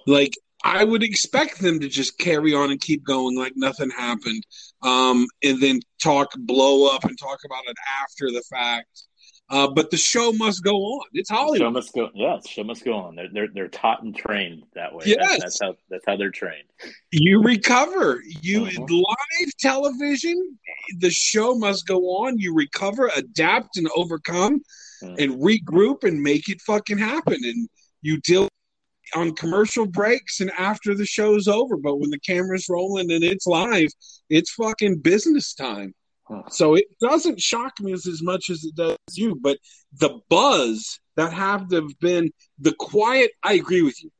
Like 0.06 0.34
I 0.64 0.84
would 0.84 1.02
expect 1.02 1.60
them 1.60 1.80
to 1.80 1.88
just 1.88 2.18
carry 2.18 2.54
on 2.54 2.70
and 2.70 2.80
keep 2.80 3.04
going 3.04 3.36
like 3.36 3.52
nothing 3.56 3.90
happened, 3.90 4.44
um, 4.82 5.26
and 5.42 5.60
then 5.60 5.80
talk 6.02 6.32
blow 6.38 6.86
up 6.94 7.04
and 7.04 7.18
talk 7.18 7.38
about 7.44 7.64
it 7.66 7.76
after 8.02 8.30
the 8.30 8.42
fact. 8.50 9.04
Uh, 9.48 9.68
but 9.68 9.90
the 9.92 9.96
show 9.96 10.32
must 10.32 10.64
go 10.64 10.74
on. 10.74 11.04
It's 11.12 11.30
Show 11.30 11.36
Hollywood. 11.36 11.72
must 11.72 11.92
go. 11.94 12.10
Yeah, 12.14 12.38
show 12.48 12.64
must 12.64 12.84
go 12.84 12.94
on. 12.94 13.14
They're 13.14 13.28
they're, 13.32 13.48
they're 13.54 13.68
taught 13.68 14.02
and 14.02 14.14
trained 14.16 14.64
that 14.74 14.92
way. 14.92 15.04
Yes. 15.06 15.18
That's, 15.28 15.42
that's 15.42 15.58
how 15.62 15.74
that's 15.88 16.04
how 16.06 16.16
they're 16.16 16.32
trained. 16.32 16.64
You 17.12 17.40
recover. 17.42 18.22
You 18.42 18.62
Mhm. 18.62 18.90
live 18.90 19.56
television. 19.60 20.58
The 20.98 21.10
show 21.10 21.54
must 21.54 21.86
go 21.86 21.98
on. 22.24 22.38
You 22.38 22.54
recover, 22.54 23.08
adapt, 23.16 23.76
and 23.76 23.88
overcome, 23.94 24.62
Mhm. 25.02 25.14
and 25.22 25.32
regroup 25.40 26.02
and 26.02 26.20
make 26.20 26.48
it 26.48 26.60
fucking 26.62 26.98
happen. 26.98 27.38
And 27.44 27.68
you 28.02 28.18
deal 28.22 28.48
on 29.14 29.32
commercial 29.36 29.86
breaks 29.86 30.40
and 30.40 30.50
after 30.58 30.92
the 30.92 31.06
show's 31.06 31.46
over. 31.46 31.76
But 31.76 32.00
when 32.00 32.10
the 32.10 32.18
camera's 32.18 32.66
rolling 32.68 33.12
and 33.12 33.22
it's 33.22 33.46
live, 33.46 33.90
it's 34.28 34.50
fucking 34.54 34.98
business 35.02 35.54
time. 35.54 35.94
So 36.50 36.74
it 36.74 36.86
doesn't 37.00 37.40
shock 37.40 37.74
me 37.80 37.92
as, 37.92 38.06
as 38.06 38.22
much 38.22 38.50
as 38.50 38.64
it 38.64 38.74
does 38.74 38.96
you. 39.12 39.38
But 39.40 39.58
the 39.98 40.20
buzz 40.28 40.98
that 41.16 41.32
have 41.32 41.68
to 41.68 41.76
have 41.76 41.98
been 42.00 42.30
the 42.58 42.74
quiet, 42.78 43.30
I 43.42 43.54
agree 43.54 43.82
with 43.82 44.02
you. 44.02 44.10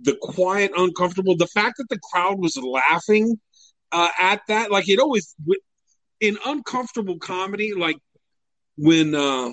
The 0.00 0.16
quiet, 0.20 0.70
uncomfortable, 0.76 1.36
the 1.36 1.48
fact 1.48 1.78
that 1.78 1.88
the 1.88 1.98
crowd 1.98 2.38
was 2.38 2.56
laughing 2.56 3.40
uh, 3.90 4.10
at 4.18 4.42
that, 4.48 4.70
like 4.70 4.88
it 4.88 5.00
always 5.00 5.34
in 6.20 6.38
uncomfortable 6.46 7.18
comedy, 7.18 7.74
like 7.74 7.96
when 8.76 9.14
uh, 9.14 9.50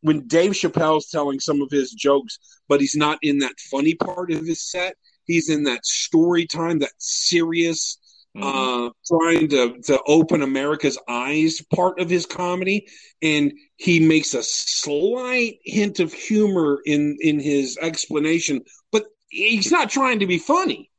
when 0.00 0.26
Dave 0.26 0.52
Chappelle's 0.52 1.10
telling 1.10 1.40
some 1.40 1.60
of 1.62 1.70
his 1.70 1.92
jokes, 1.92 2.38
but 2.68 2.80
he's 2.80 2.96
not 2.96 3.18
in 3.22 3.38
that 3.38 3.58
funny 3.70 3.94
part 3.94 4.30
of 4.30 4.44
his 4.46 4.68
set. 4.68 4.96
He's 5.24 5.50
in 5.50 5.64
that 5.64 5.84
story 5.84 6.46
time, 6.46 6.78
that 6.78 6.92
serious, 6.98 7.97
Mhm. 8.36 8.42
uh, 8.44 8.90
trying 9.06 9.48
to 9.48 9.80
to 9.82 10.00
open 10.06 10.42
America's 10.42 10.98
eyes 11.08 11.62
part 11.74 11.98
of 11.98 12.10
his 12.10 12.26
comedy, 12.26 12.86
and 13.22 13.52
he 13.76 14.00
makes 14.00 14.34
a 14.34 14.42
slight 14.42 15.58
hint 15.64 15.98
of 16.00 16.12
humor 16.12 16.80
in 16.84 17.16
in 17.20 17.40
his 17.40 17.78
explanation, 17.78 18.62
but 18.92 19.06
he's 19.28 19.70
not 19.72 19.90
trying 19.90 20.20
to 20.20 20.26
be 20.26 20.38
funny. 20.38 20.90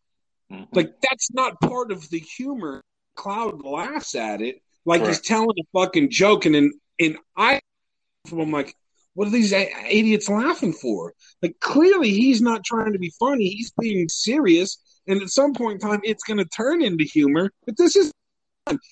Mhm. 0.51 0.67
Like 0.73 0.91
that's 1.01 1.31
not 1.31 1.61
part 1.61 1.91
of 1.91 2.09
the 2.09 2.19
humor. 2.19 2.83
Cloud 3.15 3.63
laughs 3.63 4.15
at 4.15 4.41
it 4.41 4.61
like 4.85 5.05
he's 5.05 5.21
telling 5.21 5.55
a 5.59 5.63
fucking 5.79 6.09
joke, 6.09 6.45
and 6.45 6.55
and, 6.55 6.73
and 6.99 7.17
I, 7.35 7.59
I'm 8.31 8.51
like, 8.51 8.73
what 9.13 9.27
are 9.27 9.31
these 9.31 9.51
idiots 9.53 10.29
laughing 10.29 10.73
for? 10.73 11.13
Like 11.41 11.59
clearly 11.59 12.09
he's 12.11 12.41
not 12.41 12.63
trying 12.63 12.93
to 12.93 12.99
be 12.99 13.11
funny. 13.19 13.49
He's 13.49 13.71
being 13.71 14.07
serious, 14.09 14.77
and 15.09 15.21
at 15.21 15.29
some 15.29 15.53
point 15.53 15.81
in 15.81 15.89
time, 15.89 15.99
it's 16.03 16.23
going 16.23 16.37
to 16.37 16.45
turn 16.45 16.81
into 16.81 17.03
humor. 17.03 17.51
But 17.65 17.77
this 17.77 17.95
is 17.95 18.11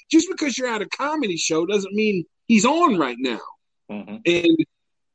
just 0.10 0.28
because 0.30 0.58
you're 0.58 0.68
at 0.68 0.82
a 0.82 0.90
comedy 0.90 1.38
show 1.38 1.66
doesn't 1.66 1.94
mean 1.94 2.26
he's 2.48 2.66
on 2.66 2.98
right 2.98 3.18
now. 3.20 3.40
Mhm. 3.90 4.22
And 4.26 4.66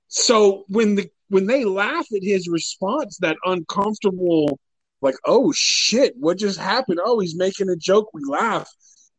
so 0.08 0.64
when 0.68 0.94
the 0.94 1.10
when 1.28 1.46
they 1.46 1.64
laugh 1.64 2.06
at 2.14 2.22
his 2.22 2.46
response, 2.46 3.18
that 3.18 3.36
uncomfortable, 3.44 4.58
like, 5.00 5.16
oh 5.24 5.50
shit, 5.52 6.14
what 6.16 6.38
just 6.38 6.58
happened? 6.58 7.00
Oh, 7.02 7.18
he's 7.18 7.36
making 7.36 7.70
a 7.70 7.76
joke. 7.76 8.10
We 8.12 8.22
laugh. 8.24 8.70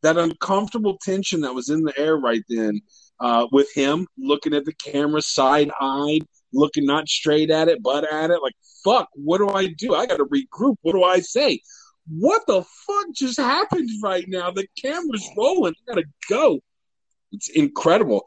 That 0.03 0.18
uncomfortable 0.18 0.97
tension 1.01 1.41
that 1.41 1.55
was 1.55 1.69
in 1.69 1.84
the 1.84 1.97
air 1.99 2.15
right 2.15 2.43
then, 2.47 2.81
uh, 3.19 3.47
with 3.51 3.73
him 3.73 4.07
looking 4.18 4.53
at 4.53 4.65
the 4.65 4.73
camera 4.73 5.22
side 5.22 5.72
eyed, 5.81 6.22
looking 6.53 6.85
not 6.85 7.07
straight 7.07 7.49
at 7.49 7.67
it, 7.67 7.81
but 7.81 8.11
at 8.11 8.31
it, 8.31 8.41
like, 8.41 8.55
fuck, 8.84 9.09
what 9.13 9.39
do 9.39 9.49
I 9.49 9.67
do? 9.67 9.95
I 9.95 10.05
got 10.05 10.17
to 10.17 10.25
regroup. 10.25 10.75
What 10.81 10.93
do 10.93 11.03
I 11.03 11.19
say? 11.19 11.59
What 12.07 12.45
the 12.47 12.63
fuck 12.85 13.05
just 13.15 13.39
happened 13.39 13.89
right 14.03 14.25
now? 14.27 14.51
The 14.51 14.67
camera's 14.81 15.27
rolling. 15.38 15.73
I 15.88 15.93
gotta 15.93 16.05
go. 16.30 16.59
It's 17.31 17.49
incredible. 17.49 18.25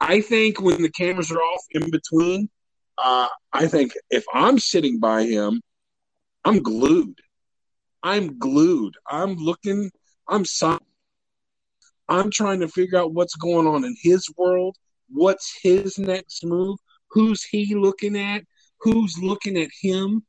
I 0.00 0.20
think 0.20 0.60
when 0.60 0.82
the 0.82 0.90
cameras 0.90 1.32
are 1.32 1.38
off 1.38 1.62
in 1.72 1.90
between, 1.90 2.48
uh, 2.98 3.28
I 3.52 3.66
think 3.66 3.92
if 4.10 4.24
I'm 4.32 4.58
sitting 4.58 5.00
by 5.00 5.24
him, 5.24 5.60
I'm 6.44 6.62
glued. 6.62 7.18
I'm 8.02 8.38
glued. 8.38 8.94
I'm 9.08 9.34
looking. 9.34 9.90
I'm 10.28 10.44
si- 10.44 10.78
I'm 12.08 12.30
trying 12.30 12.60
to 12.60 12.68
figure 12.68 12.98
out 12.98 13.12
what's 13.12 13.34
going 13.34 13.66
on 13.66 13.84
in 13.84 13.96
his 14.00 14.28
world. 14.36 14.76
What's 15.08 15.58
his 15.62 15.98
next 15.98 16.44
move? 16.44 16.78
Who's 17.16 17.42
he 17.44 17.74
looking 17.74 18.14
at? 18.14 18.42
Who's 18.80 19.18
looking 19.18 19.56
at 19.56 19.70
him? 19.80 20.22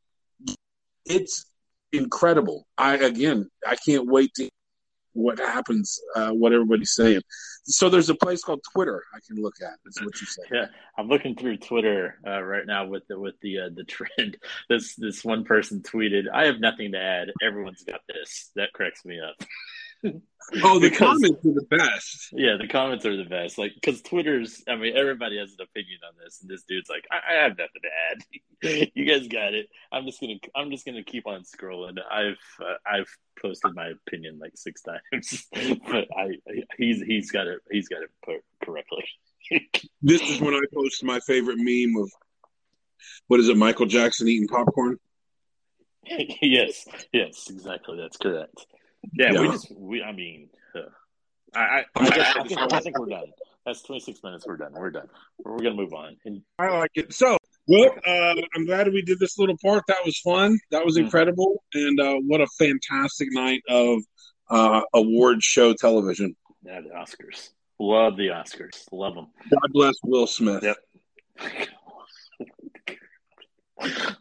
It's 1.06 1.46
incredible. 1.92 2.66
I 2.78 2.96
again, 2.96 3.50
I 3.68 3.76
can't 3.76 4.08
wait 4.08 4.34
to 4.36 4.50
what 5.12 5.38
happens. 5.38 6.00
Uh, 6.16 6.30
what 6.30 6.54
everybody's 6.54 6.94
saying. 6.94 7.24
So 7.66 7.90
there's 7.90 8.10
a 8.10 8.16
place 8.16 8.42
called 8.42 8.62
Twitter 8.72 9.04
I 9.14 9.20
can 9.28 9.36
look 9.44 9.56
at. 9.62 9.74
Is 9.86 10.02
what 10.02 10.22
you 10.22 10.28
say. 10.28 10.44
Yeah, 10.54 10.68
I'm 10.98 11.10
looking 11.10 11.36
through 11.36 11.58
Twitter 11.58 12.20
uh, 12.26 12.42
right 12.42 12.66
now 12.66 12.88
with 12.88 13.06
the 13.10 13.20
with 13.20 13.36
the 13.42 13.60
uh, 13.60 13.70
the 13.76 13.84
trend. 13.84 14.38
This 14.70 14.96
this 14.96 15.26
one 15.26 15.44
person 15.44 15.82
tweeted, 15.82 16.24
"I 16.34 16.46
have 16.46 16.62
nothing 16.62 16.94
to 16.94 17.00
add. 17.00 17.34
Everyone's 17.44 17.84
got 17.84 18.00
this." 18.08 18.50
That 18.56 18.72
cracks 18.72 19.04
me 19.04 19.20
up. 19.20 19.36
Oh, 20.64 20.80
the 20.80 20.90
Because- 20.90 21.00
comments 21.00 21.46
are 21.46 21.54
the 21.54 21.66
best. 21.70 22.30
Yeah, 22.32 22.56
the 22.60 22.68
comments 22.68 23.06
are 23.06 23.18
the 23.18 23.26
best. 23.26 23.58
Like, 23.58 23.74
because 23.76 24.02
Twitter's, 24.02 24.64
I 24.68 24.76
mean, 24.76 24.96
everybody 24.96 25.38
has 25.40 25.52
an 25.52 25.58
opinion 25.64 26.00
on 26.08 26.14
this, 26.24 26.40
and 26.42 26.50
this 26.50 26.64
dude's 26.64 26.90
like, 26.90 27.06
I, 27.12 27.34
I 27.34 27.44
have 27.44 27.58
nothing 27.58 27.82
to 27.84 27.90
add. 28.80 28.92
you 28.96 29.06
guys 29.06 29.28
got 29.28 29.54
it. 29.54 29.68
I'm 29.92 30.06
just 30.06 30.22
gonna, 30.22 30.36
I'm 30.56 30.72
just 30.72 30.86
gonna 30.86 31.04
keep 31.04 31.28
on 31.28 31.44
scrolling. 31.44 31.98
I've, 32.10 32.38
uh, 32.62 32.76
I've 32.90 33.10
posted 33.42 33.76
my 33.76 33.88
opinion 33.90 34.40
like 34.40 34.54
six 34.56 34.82
times, 34.84 35.48
but 35.90 36.08
I, 36.18 36.30
he's, 36.78 37.02
he's 37.02 37.30
got 37.32 37.48
it, 37.48 37.60
he's 37.70 37.90
got 37.90 38.04
it 38.04 38.10
put 38.24 38.42
correctly. 38.64 39.06
This 40.02 40.22
is 40.22 40.40
when 40.40 40.54
I 40.54 40.62
post 40.74 41.04
my 41.04 41.20
favorite 41.22 41.58
meme 41.58 42.02
of 42.02 42.12
what 43.28 43.40
is 43.40 43.50
it? 43.50 43.58
Michael 43.58 43.86
Jackson 43.88 44.28
eating 44.28 44.48
popcorn. 44.48 44.98
yes, 46.42 46.86
yes, 47.12 47.46
exactly. 47.50 47.98
That's 47.98 48.18
correct. 48.18 48.66
Yeah, 49.14 49.40
we 49.42 49.48
just, 49.50 49.72
we, 49.76 50.04
I 50.04 50.12
mean, 50.12 50.50
uh, 50.76 50.80
I, 51.56 51.60
I, 51.60 51.86
I, 51.96 52.10
guess, 52.10 52.36
I, 52.36 52.44
think, 52.44 52.74
I 52.74 52.80
think 52.80 53.00
we're 53.00 53.08
done. 53.10 53.32
That's 53.66 53.82
26 53.84 54.24
minutes. 54.24 54.46
We're 54.48 54.58
done. 54.58 54.74
We're 54.74 54.92
done. 54.92 55.08
We're 55.44 55.58
gonna 55.58 55.76
move 55.76 55.94
on. 55.94 56.18
And 56.26 56.42
I 56.60 56.70
like 56.78 56.92
it. 56.96 57.14
So, 57.14 57.38
well, 57.68 57.92
uh, 58.06 58.36
I'm 58.56 58.66
glad 58.66 58.88
we 58.94 59.02
did 59.02 59.20
this 59.20 59.38
little 59.38 59.58
part. 59.64 59.84
That 59.88 59.98
was 60.06 60.18
fun. 60.20 60.58
That 60.72 60.86
was 60.86 60.96
Mhm. 60.98 61.02
incredible. 61.02 61.64
And 61.74 62.00
uh, 62.00 62.16
what 62.26 62.40
a 62.42 62.48
fantastic 62.58 63.28
night 63.32 63.62
of 63.70 64.00
uh, 64.50 64.82
award 64.94 65.44
show 65.44 65.74
television. 65.74 66.36
yeah, 66.64 66.80
the 66.82 66.90
Oscars. 66.90 67.50
Love 67.80 68.16
the 68.18 68.28
Oscars. 68.30 68.86
Love 68.92 69.16
them. 69.16 69.28
God 69.50 69.72
bless 69.74 69.96
Will 70.04 70.28
Smith. 70.28 70.64
Yep. 70.64 70.78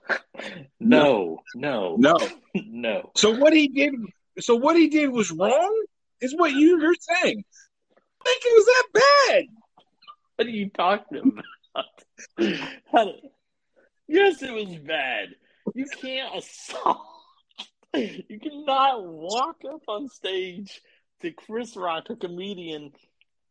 no, 0.81 1.39
no, 1.55 1.97
No. 1.99 2.17
no. 2.55 3.11
So 3.17 3.37
what 3.37 3.53
he 3.53 3.69
did. 3.69 3.95
So 4.39 4.55
what 4.57 4.77
he 4.77 4.89
did 4.89 5.11
was 5.11 5.31
wrong. 5.31 5.85
Is 6.19 6.35
what 6.35 6.55
you're 6.55 6.95
saying. 6.95 7.45
I 7.95 8.25
think 8.25 8.43
it 8.43 8.55
was 8.55 8.65
that 8.65 8.87
bad. 8.95 9.45
What 10.37 10.47
are 10.47 10.51
you 10.51 10.71
talking 10.71 11.43
about? 12.39 13.13
Yes, 14.09 14.43
it 14.43 14.51
was 14.51 14.79
bad. 14.79 15.35
You 15.75 15.85
can't 16.01 16.35
assault. 16.35 17.07
You 17.93 18.41
cannot 18.41 19.05
walk 19.05 19.57
up 19.71 19.83
on 19.89 20.09
stage 20.09 20.81
to 21.21 21.33
Chris 21.33 21.77
Rock, 21.77 22.09
a 22.09 22.17
comedian. 22.17 22.93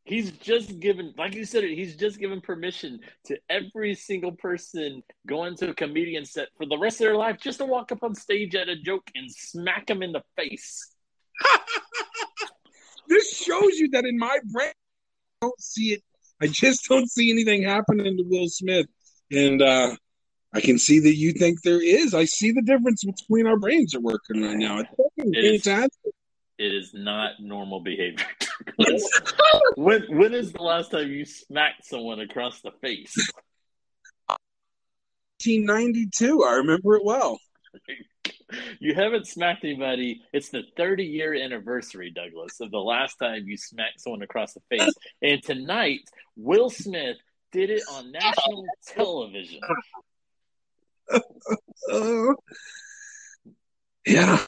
He's 0.05 0.31
just 0.33 0.79
given, 0.79 1.15
like 1.17 1.33
you 1.33 1.45
said, 1.45 1.63
he's 1.63 1.95
just 1.95 2.19
given 2.19 2.39
permission 2.39 2.99
to 3.25 3.37
every 3.49 3.95
single 3.95 4.33
person 4.33 5.01
going 5.25 5.55
to 5.57 5.71
a 5.71 5.73
comedian 5.73 6.25
set 6.25 6.49
for 6.57 6.67
the 6.67 6.77
rest 6.77 7.01
of 7.01 7.05
their 7.05 7.15
life 7.15 7.37
just 7.41 7.57
to 7.57 7.65
walk 7.65 7.91
up 7.91 8.03
on 8.03 8.13
stage 8.13 8.53
at 8.53 8.69
a 8.69 8.75
joke 8.75 9.09
and 9.15 9.31
smack 9.31 9.89
him 9.89 10.03
in 10.03 10.11
the 10.11 10.21
face. 10.35 10.93
this 13.07 13.35
shows 13.35 13.79
you 13.79 13.89
that 13.89 14.05
in 14.05 14.19
my 14.19 14.37
brain, 14.51 14.69
I 15.41 15.47
don't 15.47 15.59
see 15.59 15.93
it. 15.93 16.03
I 16.39 16.47
just 16.47 16.87
don't 16.87 17.09
see 17.09 17.31
anything 17.31 17.63
happening 17.63 18.15
to 18.17 18.23
Will 18.27 18.47
Smith. 18.47 18.85
And 19.31 19.59
uh, 19.59 19.95
I 20.53 20.61
can 20.61 20.77
see 20.77 20.99
that 20.99 21.15
you 21.15 21.31
think 21.31 21.63
there 21.63 21.81
is. 21.81 22.13
I 22.13 22.25
see 22.25 22.51
the 22.51 22.61
difference 22.61 23.03
between 23.03 23.47
our 23.47 23.57
brains 23.57 23.95
are 23.95 24.01
working 24.01 24.43
right 24.43 24.55
now. 24.55 24.79
It's 24.79 24.89
It 25.17 25.45
is. 25.45 25.63
fantastic. 25.63 26.13
It 26.59 26.75
is 26.75 26.91
not 26.93 27.39
normal 27.39 27.79
behavior. 27.79 28.27
when 29.75 30.03
when 30.09 30.33
is 30.33 30.53
the 30.53 30.61
last 30.61 30.91
time 30.91 31.11
you 31.11 31.25
smacked 31.25 31.85
someone 31.85 32.19
across 32.19 32.61
the 32.61 32.71
face? 32.81 33.15
1992. 34.27 36.43
I 36.43 36.53
remember 36.55 36.95
it 36.95 37.03
well. 37.03 37.39
You 38.79 38.95
haven't 38.95 39.27
smacked 39.27 39.63
anybody. 39.63 40.21
It's 40.31 40.49
the 40.49 40.63
30 40.77 41.03
year 41.03 41.33
anniversary, 41.33 42.11
Douglas, 42.11 42.59
of 42.61 42.71
the 42.71 42.77
last 42.77 43.17
time 43.17 43.47
you 43.47 43.57
smacked 43.57 44.01
someone 44.01 44.21
across 44.21 44.53
the 44.53 44.61
face. 44.69 44.93
And 45.21 45.41
tonight, 45.43 46.01
Will 46.35 46.69
Smith 46.69 47.17
did 47.51 47.69
it 47.69 47.83
on 47.91 48.11
national 48.11 48.65
television. 48.87 49.61
Uh, 51.91 52.33
yeah. 54.07 54.43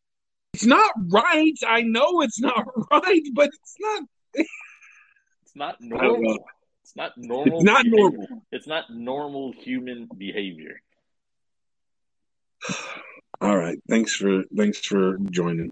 It's 0.58 0.66
not 0.66 0.92
right. 1.10 1.54
I 1.68 1.84
know 1.84 2.22
it's 2.22 2.40
not 2.40 2.66
right, 2.92 3.22
but 3.36 3.50
it's 3.54 3.76
not. 3.80 4.04
It's 4.34 5.56
not 5.56 5.76
normal. 5.80 6.40
It's 6.82 6.96
not 6.96 7.12
normal. 7.16 7.58
It's 7.58 7.64
not 7.64 7.84
behavior. 7.84 8.00
normal. 8.00 8.28
It's 8.52 8.68
not 8.68 8.84
normal 8.90 9.52
human 9.52 10.10
behavior. 10.18 10.82
All 13.42 13.56
right. 13.56 13.78
Thanks 13.88 14.16
for 14.16 14.46
thanks 14.56 14.80
for 14.80 15.20
joining. 15.30 15.72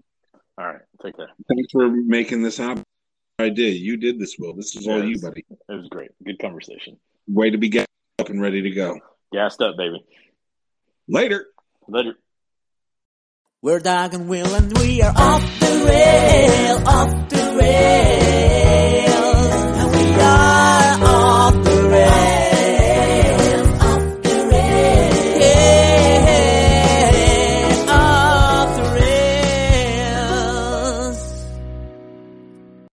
All 0.56 0.66
right, 0.66 0.82
take 1.02 1.16
care. 1.16 1.30
Thanks 1.48 1.72
for 1.72 1.88
making 1.88 2.42
this 2.42 2.56
happen. 2.56 2.84
I 3.40 3.48
did. 3.48 3.74
You 3.74 3.96
did 3.96 4.20
this, 4.20 4.36
Will. 4.38 4.54
This 4.54 4.76
is 4.76 4.86
all 4.86 5.04
you, 5.04 5.20
buddy. 5.20 5.44
It 5.50 5.58
was 5.68 5.88
great. 5.88 6.12
Good 6.24 6.38
conversation. 6.38 6.96
Way 7.28 7.50
to 7.50 7.58
be 7.58 7.68
gassed 7.68 7.88
up 8.20 8.30
and 8.30 8.40
ready 8.40 8.62
to 8.62 8.70
go. 8.70 9.00
Gassed 9.32 9.60
up, 9.60 9.76
baby. 9.76 10.02
Later. 11.08 11.48
Later. 11.88 12.14
We're 13.62 13.80
Doug 13.80 14.12
and 14.12 14.28
Will 14.28 14.54
and 14.54 14.76
we 14.78 15.00
are 15.00 15.14
off 15.16 15.60
the 15.60 15.84
rail, 15.88 16.88
off 16.88 17.28
the 17.30 17.56
rail. 17.58 18.35